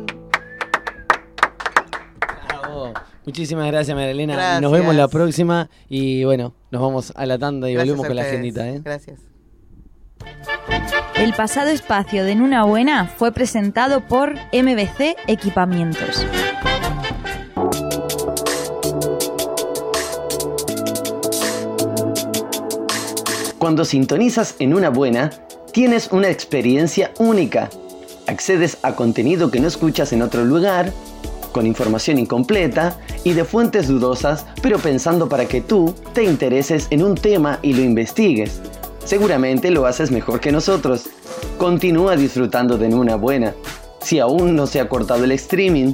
Bravo. 2.47 2.93
Muchísimas 3.23 3.67
gracias, 3.67 3.95
Marilena. 3.95 4.33
Gracias. 4.33 4.61
Nos 4.63 4.71
vemos 4.71 4.95
la 4.95 5.09
próxima 5.09 5.69
y 5.89 6.23
bueno, 6.23 6.55
nos 6.71 6.81
vamos 6.81 7.13
a 7.15 7.27
la 7.27 7.37
tanda 7.37 7.69
y 7.69 7.73
Gracias 7.75 7.95
volvemos 7.95 8.07
con 8.07 8.15
la 8.15 8.23
agendita. 8.23 8.67
¿eh? 8.67 8.81
Gracias. 8.83 9.19
El 11.13 11.33
pasado 11.33 11.69
espacio 11.69 12.25
de 12.25 12.31
En 12.31 12.41
Una 12.41 12.63
Buena 12.63 13.05
fue 13.05 13.31
presentado 13.31 14.07
por 14.07 14.33
MBC 14.51 15.17
Equipamientos. 15.27 16.25
Cuando 23.61 23.85
sintonizas 23.85 24.55
en 24.57 24.73
una 24.73 24.89
buena, 24.89 25.29
tienes 25.71 26.09
una 26.11 26.31
experiencia 26.31 27.11
única. 27.19 27.69
Accedes 28.25 28.79
a 28.81 28.95
contenido 28.95 29.51
que 29.51 29.59
no 29.59 29.67
escuchas 29.67 30.13
en 30.13 30.23
otro 30.23 30.43
lugar, 30.43 30.91
con 31.51 31.67
información 31.67 32.17
incompleta 32.17 32.97
y 33.23 33.33
de 33.33 33.45
fuentes 33.45 33.87
dudosas, 33.87 34.47
pero 34.63 34.79
pensando 34.79 35.29
para 35.29 35.45
que 35.45 35.61
tú 35.61 35.93
te 36.11 36.23
intereses 36.23 36.87
en 36.89 37.03
un 37.03 37.13
tema 37.13 37.59
y 37.61 37.73
lo 37.73 37.83
investigues. 37.83 38.59
Seguramente 39.05 39.69
lo 39.69 39.85
haces 39.85 40.09
mejor 40.09 40.39
que 40.39 40.51
nosotros. 40.51 41.03
Continúa 41.59 42.15
disfrutando 42.15 42.79
de 42.79 42.87
una 42.87 43.15
buena. 43.15 43.53
Si 44.01 44.17
aún 44.17 44.55
no 44.55 44.65
se 44.65 44.79
ha 44.79 44.89
cortado 44.89 45.23
el 45.23 45.33
streaming, 45.33 45.93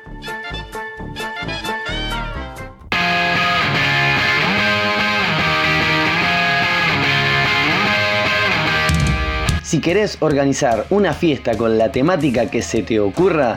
Si 9.71 9.79
querés 9.79 10.17
organizar 10.19 10.85
una 10.89 11.13
fiesta 11.13 11.55
con 11.55 11.77
la 11.77 11.93
temática 11.93 12.51
que 12.51 12.61
se 12.61 12.83
te 12.83 12.99
ocurra, 12.99 13.55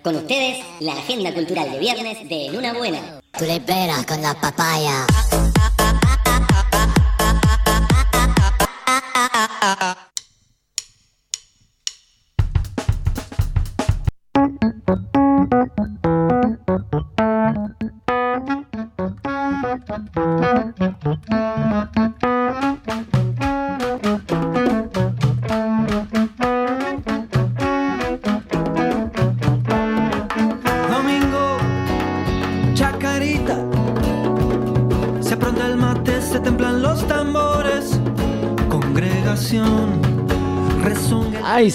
Con 0.02 0.16
ustedes, 0.16 0.66
la 0.80 0.94
agenda 0.94 1.32
cultural 1.36 1.72
de 1.72 1.78
viernes 1.78 2.28
de 2.28 2.48
En 2.48 2.58
Una 2.58 2.74
Buena. 2.74 3.22
Tú 3.38 3.46
le 3.46 3.62
con 4.08 4.22
la 4.24 4.34
papaya. 4.34 5.06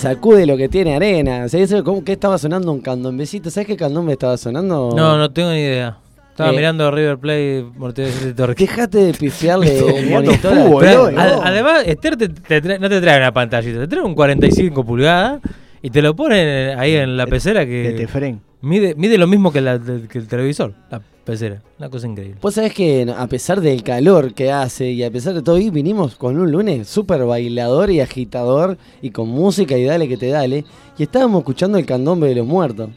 Sacude 0.05 0.47
lo 0.47 0.57
que 0.57 0.69
tiene 0.69 0.95
arena. 0.95 1.49
¿Sabés 1.49 1.75
cómo, 1.85 2.05
qué 2.05 2.13
estaba 2.13 2.39
sonando 2.39 2.71
un 2.73 2.81
candombecito? 2.81 3.51
¿Sabes 3.51 3.67
qué 3.67 3.77
candombe 3.77 4.13
estaba 4.13 4.37
sonando? 4.37 4.93
No, 4.97 5.17
no 5.19 5.31
tengo 5.33 5.51
ni 5.51 5.59
idea. 5.61 5.99
Estaba 6.31 6.51
Eh. 6.51 6.57
mirando 6.57 6.91
River 6.91 7.19
Plate, 7.19 7.65
Mortadelo 7.77 8.21
de 8.27 8.35
Torque. 8.35 8.65
Dejate 8.65 8.99
de 8.99 9.13
pifiarle 9.15 9.81
Mirando 10.05 10.33
monitor. 10.33 11.15
Además, 11.17 11.83
Esther 11.87 12.17
te- 12.17 12.29
te 12.29 12.61
trae- 12.63 12.79
no 12.79 12.89
te 12.89 13.01
trae 13.01 13.19
una 13.19 13.33
pantallita, 13.33 13.79
te 13.81 13.87
trae 13.89 14.03
un 14.03 14.15
45 14.15 14.85
pulgadas 14.85 15.41
y 15.81 15.91
te 15.91 16.03
lo 16.03 16.15
pone 16.17 16.75
ahí 16.75 16.97
en 16.97 17.17
la 17.17 17.27
pecera 17.27 17.65
que 17.65 17.93
de 17.93 18.37
mide, 18.63 18.95
mide 18.97 19.17
lo 19.19 19.27
mismo 19.29 19.53
que, 19.53 19.61
la- 19.61 19.79
que 19.79 20.19
el 20.19 20.27
televisor, 20.27 20.75
la 20.91 21.01
pecera. 21.25 21.63
Una 21.79 21.89
cosa 21.91 22.07
increíble. 22.07 22.37
Vos 22.41 22.55
sabés 22.55 22.73
que 22.75 23.13
a 23.17 23.27
pesar 23.27 23.61
del 23.61 23.83
calor 23.83 24.35
que 24.35 24.53
hace 24.53 24.91
y 24.93 25.03
a 25.03 25.11
pesar 25.11 25.35
de 25.35 25.43
todo, 25.43 25.57
hoy 25.57 25.71
vinimos 25.71 26.15
con 26.17 26.39
un 26.39 26.51
lunes 26.53 26.89
súper 26.89 27.25
bailador 27.25 27.91
y 27.91 28.01
agitador 28.01 28.77
y 29.03 29.11
con 29.11 29.29
música 29.29 29.77
y 29.77 29.85
dale 29.85 30.09
que 30.09 30.17
te 30.17 30.29
dale. 30.29 30.65
Y 30.99 31.03
estábamos 31.03 31.41
escuchando 31.41 31.79
el 31.79 31.87
candombe 31.87 32.29
de 32.29 32.35
los 32.37 32.47
muertos. 32.47 32.91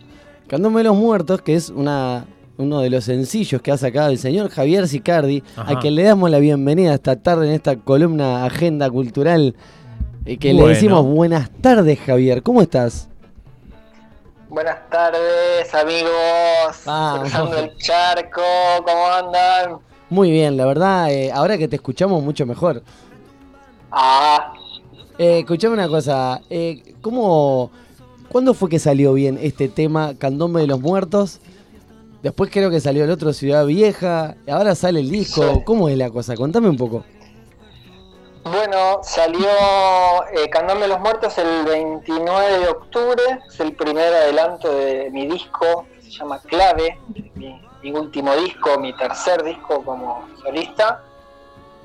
Candombe 0.48 0.80
de 0.80 0.84
los 0.86 0.95
muertos, 0.98 1.41
que 1.41 1.56
es 1.56 1.70
una, 1.70 2.26
uno 2.58 2.80
de 2.82 2.90
los 2.90 3.04
sencillos 3.06 3.62
que 3.62 3.72
ha 3.72 3.78
sacado 3.78 4.10
el 4.12 4.18
señor 4.18 4.49
Javier 4.49 4.88
Sicardi, 4.88 5.44
Ajá. 5.56 5.74
a 5.74 5.80
quien 5.80 5.95
le 5.95 6.04
damos 6.04 6.30
la 6.30 6.40
bienvenida 6.40 6.94
esta 6.94 7.16
tarde 7.18 7.48
en 7.48 7.54
esta 7.54 7.76
columna 7.78 8.45
Agenda 8.45 8.90
Cultural. 8.90 9.56
eh, 10.26 10.38
que 10.38 10.52
Bueno. 10.54 10.68
le 10.68 10.74
decimos 10.74 11.06
buenas 11.06 11.49
tardes, 11.62 11.99
Javier. 11.99 12.44
¿Cómo 12.44 12.62
estás? 12.62 13.10
Buenas 14.49 14.90
tardes, 14.90 15.74
amigos. 15.74 16.78
Cruzando 17.19 17.57
el 17.57 17.76
charco, 17.78 18.41
¿cómo 18.86 19.07
andan? 19.07 19.80
Muy 20.10 20.32
bien, 20.32 20.56
la 20.56 20.65
verdad, 20.65 21.11
eh, 21.11 21.32
ahora 21.34 21.57
que 21.57 21.68
te 21.68 21.76
escuchamos 21.76 22.24
mucho 22.24 22.45
mejor. 22.45 22.82
Ah, 23.91 24.53
Eh, 25.19 25.40
escuchame 25.40 25.74
una 25.74 25.88
cosa, 25.88 26.41
eh, 26.49 26.94
¿cómo, 27.02 27.72
¿cuándo 28.30 28.53
fue 28.53 28.69
que 28.69 28.78
salió 28.78 29.14
bien 29.14 29.40
este 29.41 29.68
tema 29.68 30.14
Candombe 30.15 30.61
de 30.61 30.68
los 30.68 30.80
Muertos? 30.80 31.40
Después 32.22 32.52
creo 32.52 32.69
que 32.69 32.80
salió 32.80 33.03
el 33.03 33.10
otro 33.10 33.34
Ciudad 33.34 33.65
Vieja, 33.65 34.36
ahora 34.48 34.76
sale 34.76 34.99
el 34.99 35.10
disco, 35.10 35.64
¿cómo 35.65 35.90
es 35.90 35.98
la 35.98 36.11
cosa? 36.11 36.36
Contame 36.36 36.69
un 36.69 36.78
poco. 36.78 37.03
Bueno, 38.52 38.99
salió 39.03 39.48
eh, 40.34 40.49
Candombe 40.49 40.84
de 40.84 40.88
los 40.90 40.99
Muertos 40.99 41.38
el 41.38 41.65
29 41.65 42.60
de 42.60 42.68
octubre. 42.69 43.22
Es 43.48 43.60
el 43.60 43.74
primer 43.76 44.14
adelanto 44.14 44.74
de 44.74 45.10
mi 45.11 45.28
disco, 45.28 45.86
que 45.95 46.02
se 46.03 46.11
llama 46.11 46.40
Clave. 46.48 46.99
Mi, 47.36 47.61
mi 47.84 47.91
último 47.91 48.36
disco, 48.36 48.78
mi 48.80 48.95
tercer 48.98 49.44
disco 49.44 49.84
como 49.84 50.28
solista. 50.44 51.02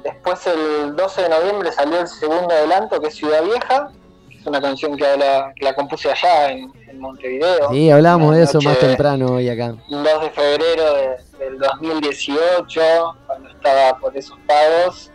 Después 0.03 0.45
el 0.49 0.97
12 0.97 1.23
de 1.23 1.29
noviembre 1.29 1.71
salió 1.73 2.01
el 2.01 2.09
segundo 2.09 2.53
adelanto, 2.53 3.01
que 3.01 3.09
es 3.09 3.15
Ciudad 3.15 3.43
Vieja. 3.45 3.91
que 4.29 4.39
Es 4.39 4.47
una 4.47 4.61
canción 4.61 4.97
que, 4.97 5.07
habla, 5.07 5.53
que 5.55 5.65
la 5.65 5.75
compuse 5.77 6.11
allá 6.11 6.51
en, 6.51 6.73
en 6.89 6.99
Montevideo. 6.99 7.71
Sí, 7.71 7.89
hablábamos 7.91 8.35
de 8.35 8.43
eso 8.43 8.61
más 8.63 8.79
temprano 8.81 9.35
hoy 9.35 9.49
acá. 9.49 9.75
2 9.89 10.03
de 10.23 10.31
febrero 10.31 10.95
de- 10.95 11.33
del 11.39 11.59
2018, 11.59 12.81
cuando 13.27 13.49
estaba 13.51 13.97
por 13.99 14.17
esos 14.17 14.37
pagos, 14.47 15.12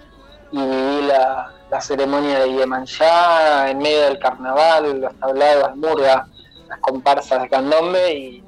y 0.52 0.58
viví 0.58 1.08
la, 1.08 1.52
la 1.70 1.82
ceremonia 1.82 2.40
de 2.40 2.54
Yemanjá 2.54 3.70
en 3.70 3.80
medio 3.80 4.02
del 4.02 4.20
carnaval, 4.20 5.02
los 5.02 5.16
tablados, 5.16 5.76
murga, 5.76 6.28
las 6.70 6.80
comparsas 6.80 7.42
de 7.42 7.50
candombe, 7.50 8.14
y, 8.14 8.44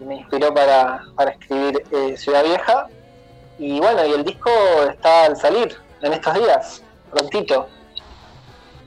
y 0.00 0.04
me 0.04 0.16
inspiró 0.16 0.52
para, 0.52 1.02
para 1.14 1.32
escribir 1.32 1.82
eh, 1.90 2.16
Ciudad 2.16 2.44
Vieja. 2.44 2.86
Y 3.58 3.78
bueno, 3.78 4.04
y 4.04 4.12
el 4.12 4.24
disco 4.24 4.50
está 4.90 5.26
al 5.26 5.36
salir 5.36 5.76
en 6.02 6.12
estos 6.12 6.34
días, 6.34 6.82
prontito. 7.10 7.68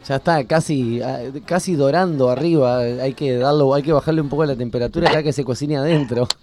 Ya 0.08 0.16
está 0.16 0.44
casi, 0.46 1.02
casi 1.46 1.76
dorando 1.76 2.30
arriba, 2.30 2.78
hay 2.80 3.14
que 3.14 3.38
darlo, 3.38 3.74
hay 3.74 3.84
que 3.84 3.92
bajarle 3.92 4.22
un 4.22 4.30
poco 4.30 4.46
la 4.46 4.56
temperatura 4.56 5.12
ya 5.12 5.22
que 5.22 5.34
se 5.34 5.44
cocine 5.44 5.78
adentro. 5.78 6.28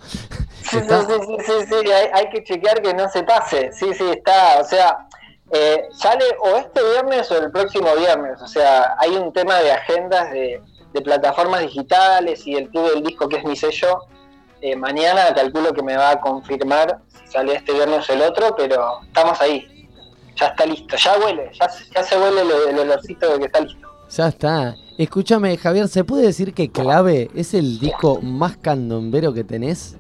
Sí, 0.65 0.81
sí, 0.81 0.87
sí, 0.89 1.15
sí, 1.27 1.45
sí, 1.47 1.67
sí, 1.69 1.93
hay, 1.93 2.09
hay 2.13 2.31
que 2.31 2.43
chequear 2.43 2.81
que 2.81 2.95
no 2.95 3.07
se 3.09 3.23
pase. 3.23 3.71
Sí, 3.73 3.93
sí, 3.93 4.05
está. 4.11 4.61
O 4.61 4.65
sea, 4.65 5.07
eh, 5.55 5.89
sale 5.93 6.25
o 6.41 6.57
este 6.57 6.83
viernes 6.83 7.31
o 7.31 7.39
el 7.39 7.51
próximo 7.53 7.95
viernes. 7.97 8.43
O 8.43 8.49
sea, 8.49 8.97
hay 8.99 9.11
un 9.11 9.33
tema 9.33 9.61
de 9.61 9.71
agendas 9.71 10.31
de, 10.33 10.61
plataformas 11.03 11.61
digitales 11.63 12.47
y 12.47 12.55
el 12.55 12.69
club 12.71 12.93
del 12.93 13.03
disco, 13.03 13.29
que 13.29 13.37
es 13.37 13.45
mi 13.45 13.57
sello. 13.57 14.05
Eh, 14.61 14.77
mañana 14.77 15.35
calculo 15.35 15.73
que 15.73 15.83
me 15.83 15.97
va 15.97 16.11
a 16.11 16.21
confirmar 16.21 17.01
si 17.09 17.33
sale 17.33 17.55
este 17.55 17.73
viernes 17.73 18.09
o 18.09 18.13
el 18.13 18.23
otro, 18.23 18.55
pero 18.57 19.01
estamos 19.05 19.41
ahí. 19.41 19.89
Ya 20.37 20.47
está 20.47 20.67
listo, 20.67 20.97
ya 20.97 21.19
huele, 21.19 21.51
ya, 21.53 21.69
ya 21.95 22.03
se 22.03 22.19
huele 22.19 22.43
el, 22.43 22.51
el 22.71 22.79
olorcito 22.79 23.33
de 23.33 23.39
que 23.39 23.45
está 23.47 23.61
listo. 23.61 23.89
Ya 24.11 24.29
está. 24.29 24.77
Escúchame, 24.99 25.57
Javier, 25.57 25.89
¿se 25.89 26.05
puede 26.05 26.27
decir 26.27 26.55
que 26.55 26.71
Clave 26.71 27.31
es 27.35 27.55
el 27.55 27.79
disco 27.81 28.21
más 28.23 28.57
candombero 28.57 29.33
que 29.33 29.43
tenés? 29.43 29.97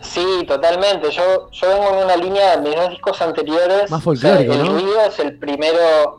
Sí, 0.00 0.44
totalmente. 0.46 1.10
Yo, 1.10 1.50
yo 1.50 1.68
vengo 1.68 1.88
en 1.98 2.04
una 2.04 2.16
línea 2.16 2.56
de 2.56 2.68
mis 2.68 2.76
dos 2.76 2.90
discos 2.90 3.20
anteriores. 3.20 3.90
Más 3.90 4.02
folclórico, 4.02 4.52
O 4.52 4.54
sea, 4.54 4.62
el 4.62 4.72
¿no? 4.72 4.78
Río 4.78 5.00
es 5.02 5.18
el 5.18 5.38
primero. 5.38 6.18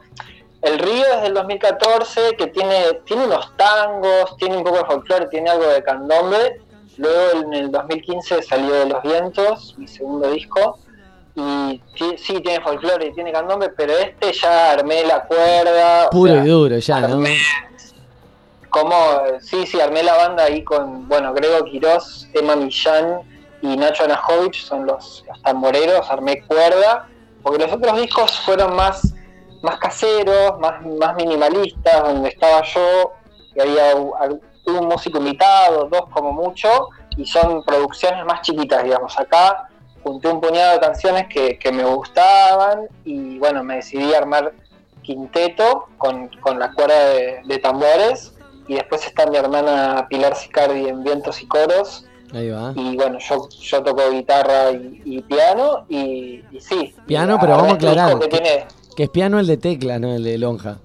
El 0.61 0.79
Río 0.79 1.05
es 1.15 1.21
del 1.21 1.33
2014, 1.33 2.35
que 2.37 2.47
tiene, 2.47 2.99
tiene 3.05 3.25
unos 3.25 3.55
tangos, 3.55 4.35
tiene 4.37 4.57
un 4.57 4.63
poco 4.63 4.79
de 4.79 4.85
folclore, 4.85 5.27
tiene 5.27 5.49
algo 5.49 5.65
de 5.67 5.81
candombe. 5.81 6.61
Luego 6.97 7.41
en 7.43 7.53
el 7.53 7.71
2015 7.71 8.43
salió 8.43 8.73
de 8.73 8.85
Los 8.87 9.01
Vientos, 9.03 9.75
mi 9.77 9.87
segundo 9.87 10.29
disco. 10.31 10.77
Y 11.35 11.81
sí, 12.17 12.41
tiene 12.41 12.59
folclore 12.61 13.07
y 13.07 13.13
tiene 13.13 13.31
candombe, 13.31 13.69
pero 13.69 13.93
este 13.93 14.33
ya 14.33 14.71
armé 14.71 15.05
la 15.05 15.23
cuerda. 15.23 16.07
o 16.07 16.09
Puro 16.09 16.33
sea, 16.33 16.43
y 16.43 16.47
duro, 16.47 16.77
ya, 16.77 16.99
¿no? 17.07 17.23
como 18.69 18.95
sí, 19.41 19.65
sí, 19.65 19.79
armé 19.79 20.03
la 20.03 20.15
banda 20.15 20.43
ahí 20.43 20.63
con, 20.63 21.07
bueno, 21.07 21.33
Grego 21.33 21.63
Quirós, 21.65 22.27
Emma 22.33 22.55
Millán 22.55 23.21
y 23.61 23.75
Nacho 23.75 24.03
Anajovic 24.03 24.53
son 24.53 24.85
los, 24.85 25.23
los 25.27 25.41
tamboreros, 25.41 26.09
armé 26.09 26.41
cuerda, 26.45 27.07
porque 27.43 27.63
los 27.63 27.73
otros 27.73 27.99
discos 27.99 28.39
fueron 28.41 28.75
más, 28.75 29.13
más 29.61 29.77
caseros, 29.77 30.59
más, 30.59 30.85
más 30.85 31.15
minimalistas, 31.15 32.03
donde 32.03 32.29
estaba 32.29 32.63
yo, 32.63 33.13
y 33.55 33.59
había 33.59 33.95
un, 33.95 34.39
músico 34.87 35.17
invitado, 35.17 35.85
dos 35.85 36.03
como 36.11 36.31
mucho, 36.31 36.89
y 37.17 37.25
son 37.25 37.63
producciones 37.63 38.23
más 38.25 38.41
chiquitas, 38.41 38.83
digamos. 38.83 39.19
Acá 39.19 39.67
junté 40.03 40.27
un 40.27 40.39
puñado 40.39 40.73
de 40.73 40.79
canciones 40.79 41.27
que, 41.27 41.57
que 41.57 41.71
me 41.71 41.83
gustaban 41.83 42.87
y 43.03 43.39
bueno, 43.39 43.63
me 43.63 43.77
decidí 43.77 44.13
a 44.13 44.19
armar 44.19 44.53
quinteto 45.01 45.89
con, 45.97 46.27
con 46.39 46.59
la 46.59 46.71
cuerda 46.71 47.09
de, 47.09 47.41
de 47.45 47.57
tambores 47.57 48.33
y 48.67 48.75
después 48.75 49.05
está 49.07 49.25
mi 49.25 49.37
hermana 49.37 50.05
Pilar 50.07 50.35
Sicardi 50.35 50.87
en 50.87 51.03
vientos 51.03 51.41
y 51.41 51.47
coros 51.47 52.05
Ahí 52.33 52.49
va. 52.49 52.73
y 52.75 52.95
bueno, 52.95 53.17
yo, 53.19 53.49
yo 53.49 53.83
toco 53.83 54.11
guitarra 54.11 54.71
y, 54.71 55.01
y 55.03 55.21
piano 55.21 55.85
y, 55.89 56.43
y 56.51 56.59
sí. 56.59 56.93
Piano, 57.07 57.37
pero 57.39 57.53
vamos 57.53 57.71
a 57.71 57.75
aclarar. 57.75 58.19
Que 58.19 58.27
tiene 58.27 58.65
que 58.95 59.03
es 59.03 59.09
piano 59.09 59.39
el 59.39 59.47
de 59.47 59.57
tecla, 59.57 59.97
no 59.97 60.13
el 60.13 60.23
de 60.23 60.37
lonja. 60.37 60.77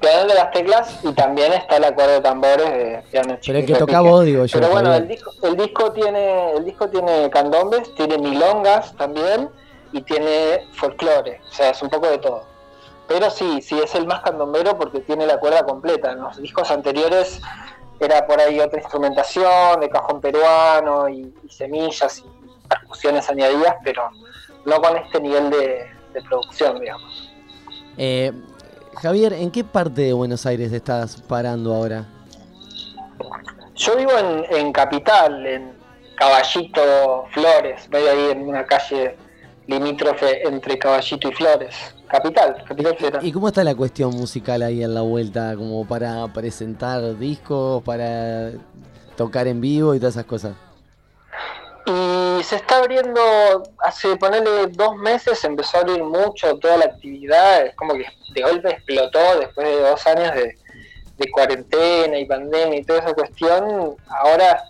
piano 0.00 0.26
de 0.26 0.34
las 0.34 0.50
teclas 0.52 1.00
y 1.04 1.12
también 1.12 1.52
está 1.52 1.76
el 1.76 1.84
acorde 1.84 2.12
de 2.14 2.20
tambores 2.20 2.70
de 2.70 3.02
piano 3.10 3.38
Pero 3.44 3.58
el 3.58 3.66
que 3.66 3.74
toca 3.74 4.00
vos, 4.00 4.24
digo 4.24 4.44
yo. 4.46 4.58
Pero 4.58 4.72
bueno, 4.72 4.94
el 4.94 5.06
disco, 5.08 5.30
el 5.42 5.56
disco 5.56 5.92
tiene 5.92 6.52
el 6.52 6.64
disco 6.64 6.88
tiene 6.88 7.30
candombes, 7.30 7.94
tiene 7.94 8.18
milongas 8.18 8.94
también 8.96 9.50
y 9.92 10.02
tiene 10.02 10.66
folclore, 10.72 11.40
o 11.48 11.52
sea, 11.52 11.70
es 11.70 11.82
un 11.82 11.90
poco 11.90 12.08
de 12.08 12.18
todo. 12.18 12.42
Pero 13.06 13.30
sí, 13.30 13.60
sí 13.60 13.78
es 13.84 13.94
el 13.94 14.06
más 14.06 14.22
candombero 14.22 14.76
porque 14.78 15.00
tiene 15.00 15.26
la 15.26 15.38
cuerda 15.38 15.62
completa. 15.64 16.12
En 16.12 16.20
los 16.22 16.38
discos 16.40 16.70
anteriores 16.70 17.40
era 18.00 18.26
por 18.26 18.40
ahí 18.40 18.60
otra 18.60 18.80
instrumentación 18.80 19.80
de 19.80 19.88
cajón 19.88 20.20
peruano 20.20 21.08
y, 21.08 21.34
y 21.42 21.48
semillas 21.48 22.18
y 22.18 22.68
percusiones 22.68 23.28
añadidas, 23.28 23.76
pero 23.84 24.10
no 24.64 24.80
con 24.80 24.96
este 24.96 25.20
nivel 25.20 25.50
de, 25.50 25.86
de 26.12 26.22
producción, 26.22 26.80
digamos. 26.80 27.32
Eh, 27.96 28.32
Javier, 29.02 29.32
¿en 29.34 29.50
qué 29.50 29.64
parte 29.64 30.02
de 30.02 30.12
Buenos 30.12 30.46
Aires 30.46 30.72
estás 30.72 31.20
parando 31.22 31.74
ahora? 31.74 32.06
Yo 33.74 33.96
vivo 33.96 34.12
en, 34.12 34.44
en 34.56 34.72
Capital, 34.72 35.46
en 35.46 35.72
Caballito 36.16 37.26
Flores, 37.32 37.88
voy 37.90 38.02
ahí 38.02 38.30
en 38.30 38.48
una 38.48 38.64
calle 38.64 39.16
limítrofe 39.66 40.46
entre 40.46 40.78
Caballito 40.78 41.28
y 41.28 41.32
Flores. 41.32 41.93
Capital, 42.14 42.64
Capital 42.64 42.96
Federal. 42.96 43.26
¿Y 43.26 43.32
cómo 43.32 43.48
está 43.48 43.64
la 43.64 43.74
cuestión 43.74 44.10
musical 44.10 44.62
ahí 44.62 44.84
en 44.84 44.94
la 44.94 45.00
vuelta? 45.00 45.56
Como 45.56 45.84
para 45.84 46.32
presentar 46.32 47.18
discos, 47.18 47.82
para 47.82 48.52
tocar 49.16 49.48
en 49.48 49.60
vivo 49.60 49.96
y 49.96 49.98
todas 49.98 50.14
esas 50.14 50.26
cosas. 50.26 50.52
Y 51.86 52.42
se 52.44 52.56
está 52.56 52.78
abriendo, 52.78 53.20
hace 53.80 54.16
ponerle 54.16 54.68
dos 54.68 54.94
meses 54.96 55.42
empezó 55.44 55.78
a 55.78 55.80
abrir 55.80 56.04
mucho 56.04 56.56
toda 56.58 56.76
la 56.76 56.84
actividad, 56.84 57.66
es 57.66 57.74
como 57.74 57.94
que 57.94 58.06
de 58.32 58.42
golpe 58.42 58.70
explotó 58.70 59.40
después 59.40 59.66
de 59.66 59.80
dos 59.80 60.06
años 60.06 60.34
de, 60.34 60.56
de 61.18 61.30
cuarentena 61.32 62.16
y 62.16 62.26
pandemia 62.26 62.78
y 62.78 62.84
toda 62.84 63.00
esa 63.00 63.12
cuestión, 63.12 63.96
ahora 64.08 64.62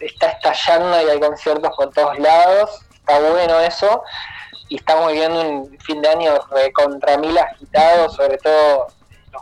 está 0.00 0.30
estallando 0.30 1.00
y 1.06 1.10
hay 1.10 1.20
conciertos 1.20 1.70
por 1.76 1.90
todos 1.90 2.18
lados, 2.18 2.80
está 2.92 3.18
bueno 3.20 3.60
eso, 3.60 4.02
y 4.68 4.76
estamos 4.76 5.12
viviendo 5.12 5.40
un 5.40 5.78
fin 5.80 6.00
de 6.02 6.08
año 6.08 6.32
contra 6.74 7.16
mil 7.16 7.36
agitado, 7.38 8.08
sobre 8.10 8.38
todo 8.38 8.88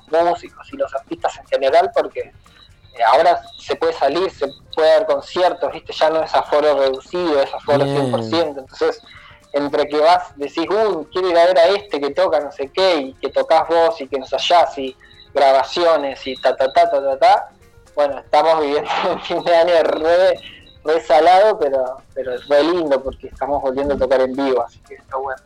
los 0.09 0.25
músicos 0.25 0.73
y 0.73 0.77
los 0.77 0.95
artistas 0.95 1.37
en 1.39 1.47
general, 1.47 1.91
porque 1.95 2.21
eh, 2.21 3.03
ahora 3.05 3.41
se 3.59 3.77
puede 3.77 3.93
salir, 3.93 4.31
se 4.31 4.47
puede 4.75 4.91
dar 4.91 5.07
conciertos, 5.07 5.73
¿viste? 5.73 5.93
Ya 5.93 6.11
no 6.11 6.23
es 6.23 6.35
aforo 6.35 6.79
reducido, 6.79 7.43
es 7.43 7.53
aforo 7.53 7.85
Bien. 7.85 8.13
100%. 8.13 8.59
Entonces, 8.59 9.03
entre 9.53 9.87
que 9.89 9.99
vas, 9.99 10.37
decís, 10.37 10.67
uy, 10.69 11.07
quiero 11.13 11.31
ir 11.31 11.39
a 11.39 11.47
ver 11.47 11.59
a 11.59 11.67
este 11.69 12.01
que 12.01 12.11
toca 12.11 12.41
no 12.41 12.53
sé 12.53 12.71
qué, 12.73 12.97
y 12.97 13.15
que 13.15 13.31
tocas 13.31 13.69
vos 13.69 14.01
y 14.01 14.09
que 14.09 14.19
nos 14.19 14.31
hallás, 14.31 14.79
y 14.79 14.97
grabaciones 15.35 16.27
y 16.27 16.35
ta, 16.37 16.57
ta, 16.57 16.73
ta, 16.73 16.91
ta, 16.91 17.03
ta, 17.03 17.19
ta. 17.19 17.49
Bueno, 17.95 18.19
estamos 18.19 18.61
viviendo 18.61 18.91
un 19.13 19.21
fin 19.23 19.43
de 19.43 19.57
año 19.57 19.83
re, 19.83 20.39
re 20.87 21.01
salado, 21.01 21.59
pero, 21.59 21.85
pero 22.15 22.35
es 22.35 22.47
re 22.49 22.63
lindo 22.63 23.03
porque 23.03 23.29
estamos 23.29 23.61
volviendo 23.63 23.95
a 23.95 23.99
tocar 23.99 24.21
en 24.21 24.33
vivo, 24.35 24.63
así 24.63 24.79
que 24.89 24.95
está 24.95 25.17
bueno. 25.17 25.41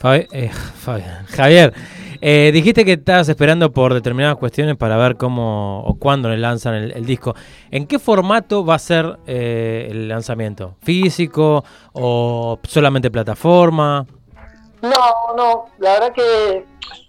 Fabi- 0.00 0.28
eh, 0.32 0.50
Fabi- 0.84 1.04
Javier, 1.36 1.72
eh, 2.20 2.50
dijiste 2.52 2.84
que 2.84 2.92
estabas 2.94 3.28
esperando 3.28 3.72
por 3.72 3.94
determinadas 3.94 4.36
cuestiones 4.36 4.76
para 4.76 4.96
ver 4.96 5.16
cómo 5.16 5.84
o 5.84 5.94
cuándo 5.98 6.28
le 6.28 6.38
lanzan 6.38 6.74
el, 6.74 6.92
el 6.92 7.04
disco. 7.06 7.34
¿En 7.70 7.86
qué 7.86 7.98
formato 7.98 8.64
va 8.64 8.74
a 8.74 8.78
ser 8.78 9.18
eh, 9.26 9.88
el 9.90 10.08
lanzamiento? 10.08 10.74
¿Físico 10.82 11.64
o 11.92 12.58
solamente 12.64 13.10
plataforma? 13.10 14.06
No, 14.82 15.36
no, 15.36 15.66
la 15.78 15.92
verdad 15.92 16.12
que 16.12 16.64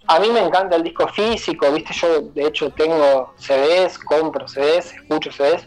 a 0.06 0.20
mí 0.20 0.28
me 0.30 0.38
encanta 0.40 0.76
el 0.76 0.84
disco 0.84 1.08
físico, 1.08 1.72
viste, 1.72 1.92
yo 1.94 2.20
de 2.32 2.46
hecho 2.46 2.70
tengo 2.70 3.32
CDs, 3.36 3.98
compro 3.98 4.46
CDs, 4.46 4.92
escucho 4.94 5.32
CDs, 5.32 5.66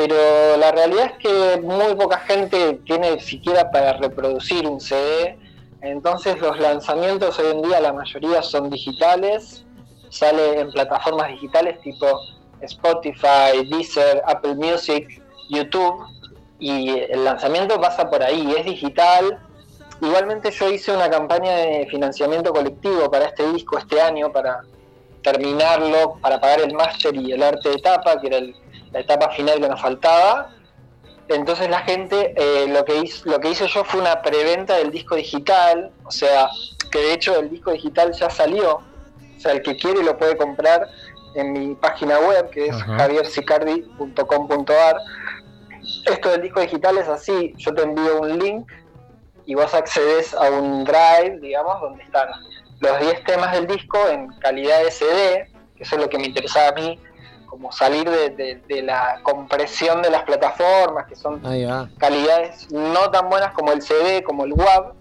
pero 0.00 0.56
la 0.56 0.72
realidad 0.72 1.12
es 1.12 1.18
que 1.18 1.60
muy 1.60 1.94
poca 1.94 2.20
gente 2.20 2.80
tiene 2.86 3.20
siquiera 3.20 3.70
para 3.70 3.92
reproducir 3.92 4.66
un 4.66 4.80
CD, 4.80 5.38
entonces 5.82 6.40
los 6.40 6.58
lanzamientos 6.58 7.38
hoy 7.38 7.52
en 7.52 7.60
día 7.60 7.80
la 7.80 7.92
mayoría 7.92 8.40
son 8.42 8.70
digitales, 8.70 9.66
sale 10.08 10.60
en 10.60 10.70
plataformas 10.70 11.28
digitales 11.28 11.78
tipo 11.82 12.06
Spotify, 12.62 13.62
Deezer, 13.70 14.22
Apple 14.26 14.54
Music, 14.54 15.22
YouTube, 15.50 16.02
y 16.58 16.98
el 16.98 17.22
lanzamiento 17.22 17.78
pasa 17.78 18.08
por 18.08 18.22
ahí, 18.22 18.54
es 18.56 18.64
digital, 18.64 19.38
Igualmente 20.02 20.50
yo 20.50 20.70
hice 20.70 20.92
una 20.96 21.10
campaña 21.10 21.56
de 21.56 21.86
financiamiento 21.90 22.54
colectivo 22.54 23.10
para 23.10 23.26
este 23.26 23.52
disco 23.52 23.76
este 23.76 24.00
año, 24.00 24.32
para 24.32 24.62
terminarlo, 25.22 26.16
para 26.22 26.40
pagar 26.40 26.62
el 26.62 26.72
máster 26.72 27.14
y 27.16 27.32
el 27.32 27.42
arte 27.42 27.68
de 27.68 27.74
etapa, 27.74 28.18
que 28.18 28.28
era 28.28 28.38
el- 28.38 28.56
la 28.92 29.00
etapa 29.00 29.30
final 29.30 29.60
que 29.60 29.68
nos 29.68 29.80
faltaba. 29.80 30.50
Entonces 31.28 31.70
la 31.70 31.80
gente, 31.80 32.34
eh, 32.36 32.66
lo, 32.68 32.84
que 32.84 32.96
hizo, 32.96 33.30
lo 33.30 33.38
que 33.38 33.50
hice 33.50 33.68
yo 33.68 33.84
fue 33.84 34.00
una 34.00 34.20
preventa 34.20 34.76
del 34.76 34.90
disco 34.90 35.14
digital, 35.14 35.92
o 36.04 36.10
sea, 36.10 36.48
que 36.90 36.98
de 36.98 37.14
hecho 37.14 37.38
el 37.38 37.50
disco 37.50 37.70
digital 37.70 38.12
ya 38.12 38.28
salió, 38.30 38.76
o 38.76 38.82
sea, 39.38 39.52
el 39.52 39.62
que 39.62 39.76
quiere 39.76 40.02
lo 40.02 40.18
puede 40.18 40.36
comprar 40.36 40.88
en 41.34 41.52
mi 41.52 41.76
página 41.76 42.18
web, 42.18 42.50
que 42.50 42.66
es 42.66 42.82
javiersicardi.com.ar. 42.82 44.96
Esto 46.06 46.30
del 46.30 46.42
disco 46.42 46.60
digital 46.60 46.98
es 46.98 47.08
así, 47.08 47.54
yo 47.56 47.72
te 47.74 47.82
envío 47.82 48.20
un 48.20 48.38
link 48.38 48.70
y 49.46 49.54
vos 49.54 49.72
accedes 49.72 50.34
a 50.34 50.50
un 50.50 50.84
drive, 50.84 51.38
digamos, 51.40 51.80
donde 51.80 52.02
están 52.02 52.28
los 52.80 53.00
10 53.00 53.24
temas 53.24 53.52
del 53.52 53.66
disco 53.66 53.98
en 54.08 54.28
calidad 54.40 54.82
SD, 54.88 55.48
que 55.76 55.82
eso 55.82 55.96
es 55.96 56.02
lo 56.02 56.08
que 56.08 56.18
me 56.18 56.26
interesaba 56.26 56.68
a 56.68 56.72
mí, 56.72 56.98
como 57.50 57.72
salir 57.72 58.08
de, 58.08 58.30
de- 58.30 58.62
de 58.68 58.82
la 58.82 59.18
compresión 59.22 60.00
de 60.02 60.08
las 60.10 60.22
plataformas, 60.22 61.06
que 61.08 61.16
son 61.16 61.44
calidades 61.98 62.70
no 62.70 63.10
tan 63.10 63.28
buenas 63.28 63.52
como 63.52 63.72
el 63.72 63.82
CD, 63.82 64.22
como 64.22 64.44
el 64.44 64.52
WAV. 64.52 64.92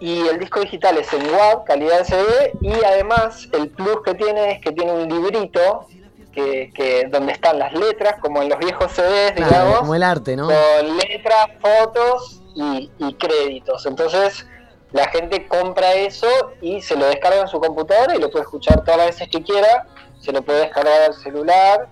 Y 0.00 0.26
el 0.28 0.38
disco 0.38 0.60
digital 0.60 0.96
es 0.98 1.12
en 1.12 1.22
WAV, 1.32 1.64
calidad 1.64 2.00
SD, 2.04 2.52
y 2.62 2.72
además 2.84 3.48
el 3.52 3.68
plus 3.68 3.98
que 4.04 4.14
tiene 4.14 4.52
es 4.52 4.60
que 4.60 4.72
tiene 4.72 4.92
un 4.92 5.08
librito 5.08 5.86
que, 6.32 6.70
que 6.74 7.06
donde 7.10 7.32
están 7.32 7.58
las 7.58 7.72
letras, 7.74 8.16
como 8.20 8.40
en 8.42 8.48
los 8.48 8.58
viejos 8.58 8.90
CDs, 8.92 9.32
Claro, 9.32 9.50
digamos, 9.50 9.78
como 9.80 9.94
el 9.94 10.02
arte, 10.02 10.36
¿no? 10.36 10.46
con 10.48 10.96
letras, 10.96 11.46
fotos 11.60 12.40
y, 12.54 12.90
y 12.98 13.14
créditos. 13.14 13.84
Entonces 13.86 14.46
la 14.92 15.06
gente 15.08 15.46
compra 15.46 15.92
eso 15.92 16.26
y 16.62 16.80
se 16.80 16.96
lo 16.96 17.06
descarga 17.06 17.42
en 17.42 17.48
su 17.48 17.60
computadora 17.60 18.16
y 18.16 18.18
lo 18.18 18.30
puede 18.30 18.42
escuchar 18.44 18.82
todas 18.84 18.96
las 18.98 19.06
veces 19.08 19.28
que 19.28 19.42
quiera, 19.42 19.86
se 20.20 20.32
lo 20.32 20.42
puede 20.42 20.60
descargar 20.60 21.02
al 21.02 21.14
celular 21.14 21.88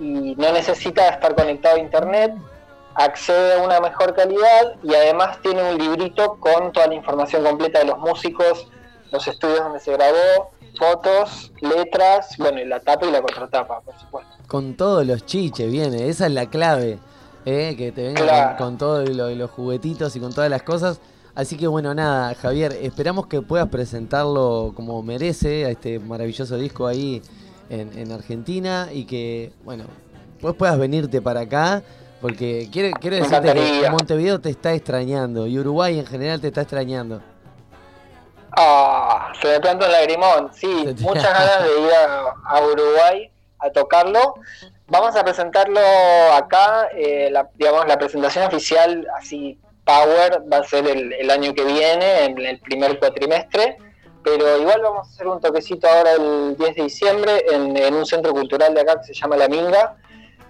y 0.00 0.34
no 0.36 0.52
necesita 0.52 1.08
estar 1.08 1.34
conectado 1.34 1.76
a 1.76 1.78
internet, 1.78 2.34
accede 2.94 3.54
a 3.60 3.62
una 3.62 3.80
mejor 3.80 4.14
calidad 4.14 4.74
y 4.82 4.94
además 4.94 5.38
tiene 5.42 5.62
un 5.70 5.78
librito 5.78 6.36
con 6.40 6.72
toda 6.72 6.86
la 6.86 6.94
información 6.94 7.44
completa 7.44 7.78
de 7.80 7.84
los 7.86 7.98
músicos, 7.98 8.68
los 9.12 9.26
estudios 9.28 9.60
donde 9.60 9.80
se 9.80 9.92
grabó, 9.92 10.50
fotos, 10.78 11.52
letras, 11.60 12.34
bueno, 12.38 12.60
y 12.60 12.64
la 12.66 12.80
tapa 12.80 13.06
y 13.06 13.10
la 13.10 13.22
contratapa, 13.22 13.80
por 13.80 13.98
supuesto. 13.98 14.32
Con 14.46 14.76
todos 14.76 15.06
los 15.06 15.24
chiches, 15.24 15.70
viene. 15.70 16.08
Esa 16.08 16.26
es 16.26 16.32
la 16.32 16.46
clave. 16.46 16.98
¿eh? 17.46 17.74
Que 17.78 17.92
te 17.92 18.02
venga 18.02 18.22
Claro. 18.22 18.56
con, 18.58 18.66
con 18.66 18.78
todos 18.78 19.08
lo- 19.08 19.30
los 19.30 19.50
juguetitos 19.50 20.14
y 20.16 20.20
con 20.20 20.34
todas 20.34 20.50
las 20.50 20.62
cosas. 20.62 21.00
Así 21.34 21.56
que 21.56 21.66
bueno, 21.66 21.94
nada, 21.94 22.34
Javier, 22.34 22.72
esperamos 22.82 23.26
que 23.26 23.40
puedas 23.42 23.68
presentarlo 23.68 24.72
como 24.74 25.02
merece 25.02 25.64
a 25.66 25.68
este 25.70 25.98
maravilloso 25.98 26.56
disco 26.56 26.86
ahí 26.86 27.22
en, 27.70 27.98
en 27.98 28.12
Argentina 28.12 28.88
y 28.92 29.04
que, 29.04 29.52
bueno, 29.64 29.84
pues 30.40 30.54
puedas 30.54 30.78
venirte 30.78 31.20
para 31.22 31.40
acá. 31.40 31.82
Porque 32.20 32.68
quiero, 32.72 32.96
quiero 32.98 33.16
Me 33.16 33.22
decirte 33.22 33.52
que. 33.52 33.90
Montevideo 33.90 34.40
te 34.40 34.48
está 34.48 34.72
extrañando 34.72 35.46
y 35.46 35.58
Uruguay 35.58 35.98
en 35.98 36.06
general 36.06 36.40
te 36.40 36.48
está 36.48 36.62
extrañando. 36.62 37.20
Ah, 38.56 39.32
se 39.40 39.48
me 39.48 39.60
planta 39.60 39.84
un 39.84 39.92
lagrimón. 39.92 40.50
Sí, 40.54 40.94
muchas 41.00 41.24
ganas 41.24 41.62
de 41.64 41.80
ir 41.80 41.90
a, 41.92 42.56
a 42.56 42.62
Uruguay 42.62 43.30
a 43.58 43.70
tocarlo. 43.70 44.34
Vamos 44.88 45.14
a 45.14 45.22
presentarlo 45.22 45.78
acá. 46.34 46.88
eh, 46.94 47.28
la, 47.30 47.50
digamos, 47.54 47.86
la 47.86 47.98
presentación 47.98 48.46
oficial, 48.46 49.06
así, 49.18 49.58
Power, 49.84 50.42
va 50.50 50.58
a 50.58 50.64
ser 50.64 50.86
el, 50.88 51.12
el 51.12 51.30
año 51.30 51.52
que 51.54 51.64
viene, 51.64 52.24
en 52.24 52.38
el 52.38 52.58
primer 52.60 52.98
cuatrimestre. 52.98 53.76
Pero 54.26 54.60
igual 54.60 54.82
vamos 54.82 55.06
a 55.06 55.10
hacer 55.12 55.28
un 55.28 55.40
toquecito 55.40 55.86
ahora 55.86 56.14
el 56.14 56.56
10 56.56 56.74
de 56.74 56.82
diciembre 56.82 57.44
en, 57.48 57.76
en 57.76 57.94
un 57.94 58.04
centro 58.04 58.32
cultural 58.32 58.74
de 58.74 58.80
acá 58.80 59.00
que 59.00 59.06
se 59.06 59.14
llama 59.14 59.36
La 59.36 59.46
Minga. 59.46 59.98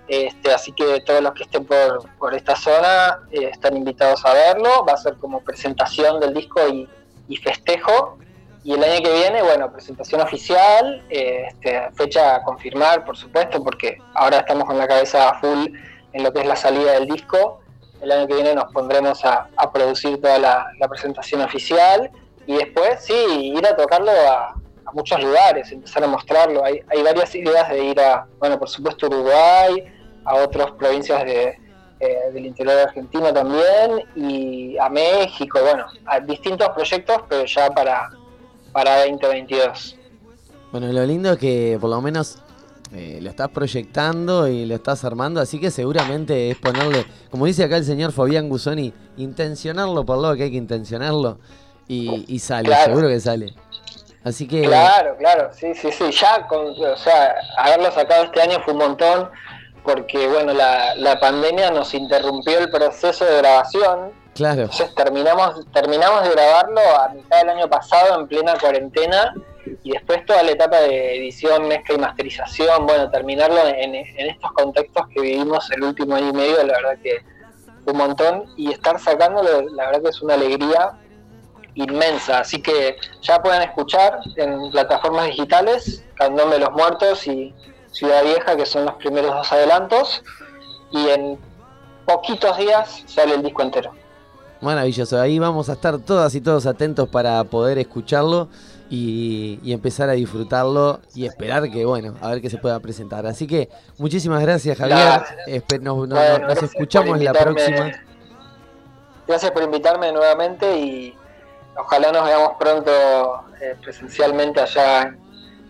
Este, 0.08 0.50
así 0.50 0.72
que 0.72 1.02
todos 1.02 1.20
los 1.20 1.34
que 1.34 1.42
estén 1.42 1.66
por, 1.66 2.08
por 2.16 2.32
esta 2.32 2.56
zona 2.56 3.18
eh, 3.30 3.50
están 3.52 3.76
invitados 3.76 4.24
a 4.24 4.32
verlo. 4.32 4.82
Va 4.86 4.94
a 4.94 4.96
ser 4.96 5.16
como 5.18 5.42
presentación 5.42 6.20
del 6.20 6.32
disco 6.32 6.66
y, 6.66 6.88
y 7.28 7.36
festejo. 7.36 8.16
Y 8.64 8.72
el 8.72 8.82
año 8.82 9.02
que 9.02 9.12
viene, 9.12 9.42
bueno, 9.42 9.70
presentación 9.70 10.22
oficial, 10.22 11.04
eh, 11.10 11.48
este, 11.48 11.90
fecha 11.96 12.36
a 12.36 12.42
confirmar, 12.44 13.04
por 13.04 13.18
supuesto, 13.18 13.62
porque 13.62 13.98
ahora 14.14 14.38
estamos 14.38 14.64
con 14.64 14.78
la 14.78 14.88
cabeza 14.88 15.34
full 15.34 15.66
en 16.14 16.22
lo 16.22 16.32
que 16.32 16.40
es 16.40 16.46
la 16.46 16.56
salida 16.56 16.92
del 16.92 17.08
disco. 17.08 17.60
El 18.00 18.10
año 18.10 18.26
que 18.26 18.36
viene 18.36 18.54
nos 18.54 18.72
pondremos 18.72 19.22
a, 19.26 19.50
a 19.54 19.70
producir 19.70 20.18
toda 20.18 20.38
la, 20.38 20.66
la 20.78 20.88
presentación 20.88 21.42
oficial 21.42 22.10
y 22.46 22.54
después, 22.54 23.04
sí, 23.04 23.52
ir 23.54 23.66
a 23.66 23.76
tocarlo 23.76 24.10
a, 24.10 24.54
muchos 24.92 25.22
lugares, 25.22 25.70
empezar 25.72 26.04
a 26.04 26.06
mostrarlo. 26.06 26.64
Hay, 26.64 26.80
hay 26.88 27.02
varias 27.02 27.34
ideas 27.34 27.68
de 27.68 27.84
ir 27.84 28.00
a, 28.00 28.26
bueno, 28.38 28.58
por 28.58 28.68
supuesto 28.68 29.08
Uruguay, 29.08 29.84
a 30.24 30.36
otras 30.36 30.70
provincias 30.72 31.24
de, 31.24 31.58
eh, 31.98 32.18
del 32.32 32.46
interior 32.46 32.76
de 32.76 32.82
Argentina 32.82 33.32
también, 33.32 34.04
y 34.14 34.78
a 34.78 34.88
México, 34.88 35.58
bueno, 35.60 35.86
a 36.06 36.20
distintos 36.20 36.68
proyectos, 36.70 37.22
pero 37.28 37.44
ya 37.44 37.68
para, 37.70 38.10
para 38.72 39.06
2022. 39.06 39.96
Bueno, 40.72 40.92
lo 40.92 41.04
lindo 41.04 41.32
es 41.32 41.38
que 41.38 41.78
por 41.80 41.90
lo 41.90 42.00
menos 42.00 42.38
eh, 42.92 43.18
lo 43.22 43.30
estás 43.30 43.48
proyectando 43.48 44.46
y 44.46 44.66
lo 44.66 44.74
estás 44.74 45.04
armando, 45.04 45.40
así 45.40 45.58
que 45.58 45.70
seguramente 45.70 46.50
es 46.50 46.58
ponerle, 46.58 47.06
como 47.30 47.46
dice 47.46 47.64
acá 47.64 47.76
el 47.76 47.84
señor 47.84 48.12
Fabián 48.12 48.48
Gusoni, 48.48 48.92
intencionarlo 49.16 50.04
por 50.04 50.18
lo 50.18 50.36
que 50.36 50.44
hay 50.44 50.50
que 50.50 50.56
intencionarlo 50.56 51.38
y, 51.88 52.24
y 52.28 52.38
sale, 52.38 52.68
Claro. 52.68 52.84
seguro 52.84 53.08
que 53.08 53.20
sale. 53.20 53.54
Así 54.24 54.48
que 54.48 54.62
Claro, 54.62 55.16
claro, 55.18 55.50
sí, 55.52 55.74
sí, 55.74 55.90
sí. 55.92 56.10
Ya, 56.10 56.46
con, 56.48 56.66
o 56.68 56.96
sea, 56.96 57.36
haberlo 57.58 57.90
sacado 57.92 58.24
este 58.24 58.42
año 58.42 58.58
fue 58.64 58.72
un 58.72 58.80
montón, 58.80 59.30
porque, 59.84 60.26
bueno, 60.26 60.52
la, 60.52 60.96
la 60.96 61.20
pandemia 61.20 61.70
nos 61.70 61.94
interrumpió 61.94 62.58
el 62.58 62.68
proceso 62.70 63.24
de 63.24 63.36
grabación. 63.38 64.10
claro, 64.34 64.62
Entonces 64.62 64.92
terminamos, 64.96 65.64
terminamos 65.72 66.24
de 66.24 66.30
grabarlo 66.30 66.80
a 66.80 67.08
mitad 67.10 67.38
del 67.38 67.50
año 67.50 67.68
pasado, 67.68 68.18
en 68.20 68.26
plena 68.26 68.54
cuarentena, 68.58 69.32
y 69.84 69.92
después 69.92 70.24
toda 70.26 70.42
la 70.42 70.50
etapa 70.50 70.78
de 70.80 71.16
edición, 71.18 71.68
mezcla 71.68 71.94
y 71.94 71.98
masterización, 71.98 72.84
bueno, 72.86 73.08
terminarlo 73.10 73.64
en, 73.66 73.94
en 73.94 74.26
estos 74.30 74.50
contextos 74.52 75.06
que 75.14 75.20
vivimos 75.20 75.70
el 75.70 75.84
último 75.84 76.16
año 76.16 76.30
y 76.30 76.32
medio, 76.32 76.56
la 76.64 76.72
verdad 76.74 76.98
que 77.00 77.18
un 77.84 77.96
montón, 77.96 78.44
y 78.56 78.72
estar 78.72 78.98
sacándolo, 78.98 79.62
la 79.70 79.86
verdad 79.86 80.02
que 80.02 80.08
es 80.08 80.20
una 80.20 80.34
alegría 80.34 80.90
inmensa, 81.76 82.40
así 82.40 82.60
que 82.60 82.96
ya 83.22 83.40
pueden 83.40 83.62
escuchar 83.62 84.18
en 84.36 84.70
plataformas 84.70 85.26
digitales 85.26 86.02
Candón 86.14 86.50
de 86.50 86.58
los 86.58 86.72
Muertos 86.72 87.26
y 87.26 87.54
Ciudad 87.92 88.24
Vieja, 88.24 88.56
que 88.56 88.66
son 88.66 88.84
los 88.86 88.94
primeros 88.96 89.32
dos 89.34 89.52
adelantos, 89.52 90.22
y 90.90 91.08
en 91.10 91.38
poquitos 92.06 92.56
días 92.58 93.02
sale 93.06 93.34
el 93.34 93.42
disco 93.42 93.62
entero. 93.62 93.92
maravilloso. 94.60 95.20
Ahí 95.20 95.38
vamos 95.38 95.68
a 95.68 95.74
estar 95.74 95.98
todas 95.98 96.34
y 96.34 96.40
todos 96.40 96.66
atentos 96.66 97.08
para 97.08 97.42
poder 97.44 97.78
escucharlo 97.78 98.48
y, 98.88 99.58
y 99.62 99.72
empezar 99.72 100.08
a 100.08 100.12
disfrutarlo 100.12 101.00
y 101.14 101.26
esperar 101.26 101.70
que, 101.70 101.84
bueno, 101.84 102.14
a 102.22 102.28
ver 102.30 102.40
qué 102.40 102.48
se 102.48 102.56
pueda 102.58 102.78
presentar. 102.80 103.26
Así 103.26 103.46
que 103.46 103.68
muchísimas 103.98 104.40
gracias, 104.42 104.78
Javier. 104.78 105.22
Espe- 105.46 105.80
nos, 105.80 106.08
nos- 106.08 106.18
Bueno, 106.18 106.46
nos 106.48 106.54
por 106.56 106.64
escuchamos 106.64 107.20
la 107.20 107.32
próxima. 107.32 107.92
Gracias 109.26 109.50
por 109.50 109.62
invitarme 109.64 110.12
nuevamente 110.12 110.78
y 110.78 111.14
ojalá 111.78 112.12
nos 112.12 112.24
veamos 112.24 112.52
pronto 112.58 112.90
eh, 113.60 113.74
presencialmente 113.82 114.60
allá 114.60 115.14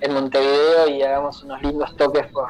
en, 0.00 0.12
Montevideo 0.12 0.88
y 0.88 1.02
hagamos 1.02 1.42
unos 1.42 1.62
lindos 1.62 1.96
toques 1.96 2.26
por, 2.28 2.46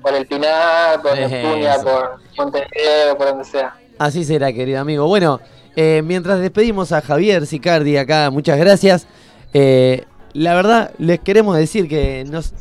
por 0.00 0.14
el 0.14 0.26
Pinar, 0.26 1.00
por. 1.02 1.16
Neptunia, 1.16 1.78
por 1.82 2.18
Montevideo, 2.36 3.16
por 3.16 3.28
donde 3.28 3.44
sea. 3.44 3.76
Así 3.98 4.24
será, 4.24 4.52
querido 4.52 4.80
amigo. 4.80 5.06
Bueno, 5.06 5.40
eh, 5.76 6.02
mientras 6.04 6.40
despedimos 6.40 6.92
a 6.92 7.00
Javier 7.00 7.46
Sicardi 7.46 7.96
acá, 7.96 8.30
muchas 8.30 8.58
gracias. 8.58 9.06
Eh, 9.54 10.04
la 10.32 10.54
verdad, 10.54 10.92
les 10.98 11.20
queremos 11.20 11.56
decir 11.56 11.88
que 11.88 12.24
nos, 12.24 12.52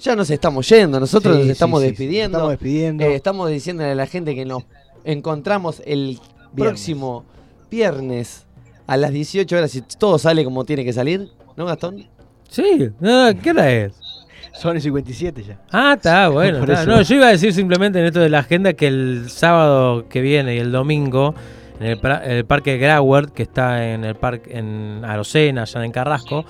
ya 0.00 0.14
nos 0.14 0.30
estamos 0.30 0.68
yendo, 0.68 1.00
nosotros 1.00 1.34
Sí, 1.34 1.38
nos 1.38 1.46
sí, 1.46 1.52
estamos 1.52 1.80
sí, 1.80 1.86
sí, 1.86 1.90
despidiendo. 1.90 2.38
estamos 2.38 2.50
despidiendo. 2.52 3.04
Eh, 3.04 3.14
estamos 3.14 3.50
diciéndole 3.50 3.92
a 3.92 3.94
la 3.94 4.06
gente 4.06 4.34
que 4.34 4.44
nos 4.44 4.64
encontramos 5.04 5.82
el 5.84 6.20
próximo 6.54 7.24
viernes 7.70 8.44
a 8.86 8.96
las 8.96 9.12
18 9.12 9.56
horas, 9.56 9.70
si 9.70 9.82
todo 9.82 10.18
sale 10.18 10.44
como 10.44 10.64
tiene 10.64 10.84
que 10.84 10.92
salir, 10.92 11.28
¿no, 11.56 11.66
Gastón? 11.66 12.06
Sí, 12.48 12.90
no, 13.00 13.30
¿qué 13.42 13.50
hora 13.50 13.70
es? 13.70 13.92
Son 14.54 14.76
el 14.76 14.82
57 14.82 15.42
ya. 15.42 15.58
Ah, 15.70 15.94
está 15.96 16.28
bueno. 16.30 16.58
Por 16.60 16.70
está. 16.70 16.82
eso. 16.82 16.90
No, 16.90 17.02
yo 17.02 17.14
iba 17.16 17.26
a 17.28 17.30
decir 17.30 17.52
simplemente 17.54 17.98
en 17.98 18.06
esto 18.06 18.20
de 18.20 18.28
la 18.28 18.40
agenda 18.40 18.74
que 18.74 18.86
el 18.86 19.30
sábado 19.30 20.08
que 20.08 20.20
viene 20.20 20.54
y 20.56 20.58
el 20.58 20.70
domingo 20.72 21.34
en 21.80 21.98
el 22.30 22.44
parque 22.44 22.76
Grauert, 22.78 23.32
que 23.32 23.42
está 23.42 23.92
en 23.92 24.04
el 24.04 24.14
parque 24.14 24.56
en 24.56 25.04
Arocena, 25.04 25.62
allá 25.62 25.84
en 25.84 25.90
Carrasco, 25.90 26.44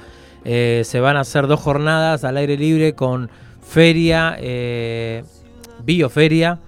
eh, 0.44 0.82
se 0.84 1.00
van 1.00 1.16
a 1.16 1.20
hacer 1.20 1.46
dos 1.46 1.60
jornadas 1.60 2.24
al 2.24 2.36
aire 2.36 2.56
libre 2.58 2.94
con 2.94 3.30
feria, 3.62 4.36
eh, 4.38 5.22
bioferia, 5.84 6.58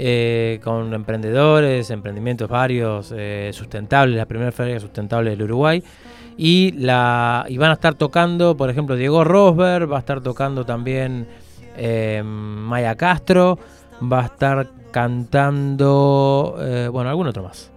eh, 0.00 0.60
con 0.62 0.94
emprendedores, 0.94 1.90
emprendimientos 1.90 2.48
varios, 2.48 3.12
eh, 3.16 3.50
sustentables, 3.52 4.16
la 4.16 4.26
primera 4.26 4.52
feria 4.52 4.78
sustentable 4.78 5.30
del 5.30 5.42
Uruguay. 5.42 5.82
Y, 6.36 6.70
la, 6.78 7.44
y 7.48 7.58
van 7.58 7.70
a 7.70 7.74
estar 7.74 7.94
tocando, 7.96 8.56
por 8.56 8.70
ejemplo, 8.70 8.94
Diego 8.94 9.24
Rosberg, 9.24 9.90
va 9.90 9.96
a 9.96 9.98
estar 10.00 10.20
tocando 10.20 10.64
también 10.64 11.26
eh, 11.76 12.22
Maya 12.24 12.94
Castro, 12.94 13.58
va 14.00 14.20
a 14.22 14.26
estar 14.26 14.68
cantando, 14.92 16.56
eh, 16.60 16.88
bueno, 16.92 17.10
algún 17.10 17.26
otro 17.26 17.42
más. 17.42 17.72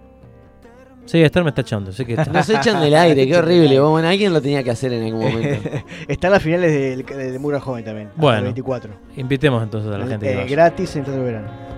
Sí, 1.04 1.20
Esther 1.20 1.42
me 1.42 1.48
está 1.50 1.62
echando. 1.62 1.90
Así 1.90 2.04
que 2.04 2.14
Nos 2.32 2.48
echan 2.48 2.80
del 2.80 2.94
aire, 2.94 3.26
qué 3.26 3.36
horrible. 3.38 3.80
Bueno, 3.80 4.06
alguien 4.06 4.32
lo 4.32 4.40
tenía 4.40 4.62
que 4.62 4.70
hacer 4.70 4.92
en 4.92 5.04
algún 5.06 5.24
momento. 5.24 5.68
Están 6.08 6.30
las 6.30 6.40
finales 6.42 6.72
del 6.72 7.04
de, 7.32 7.38
Mura 7.40 7.58
Joven 7.58 7.84
también. 7.84 8.06
hasta 8.08 8.20
el 8.20 8.22
Bueno, 8.22 8.42
24. 8.44 8.92
invitemos 9.16 9.62
entonces 9.62 9.92
a 9.92 9.98
la 9.98 10.06
gente 10.06 10.32
Eh, 10.40 10.46
gratis 10.46 10.94
en 10.94 11.04
todo 11.04 11.16
el 11.16 11.22
verano. 11.24 11.71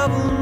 Somos 0.00 0.16
vagabundos 0.16 0.39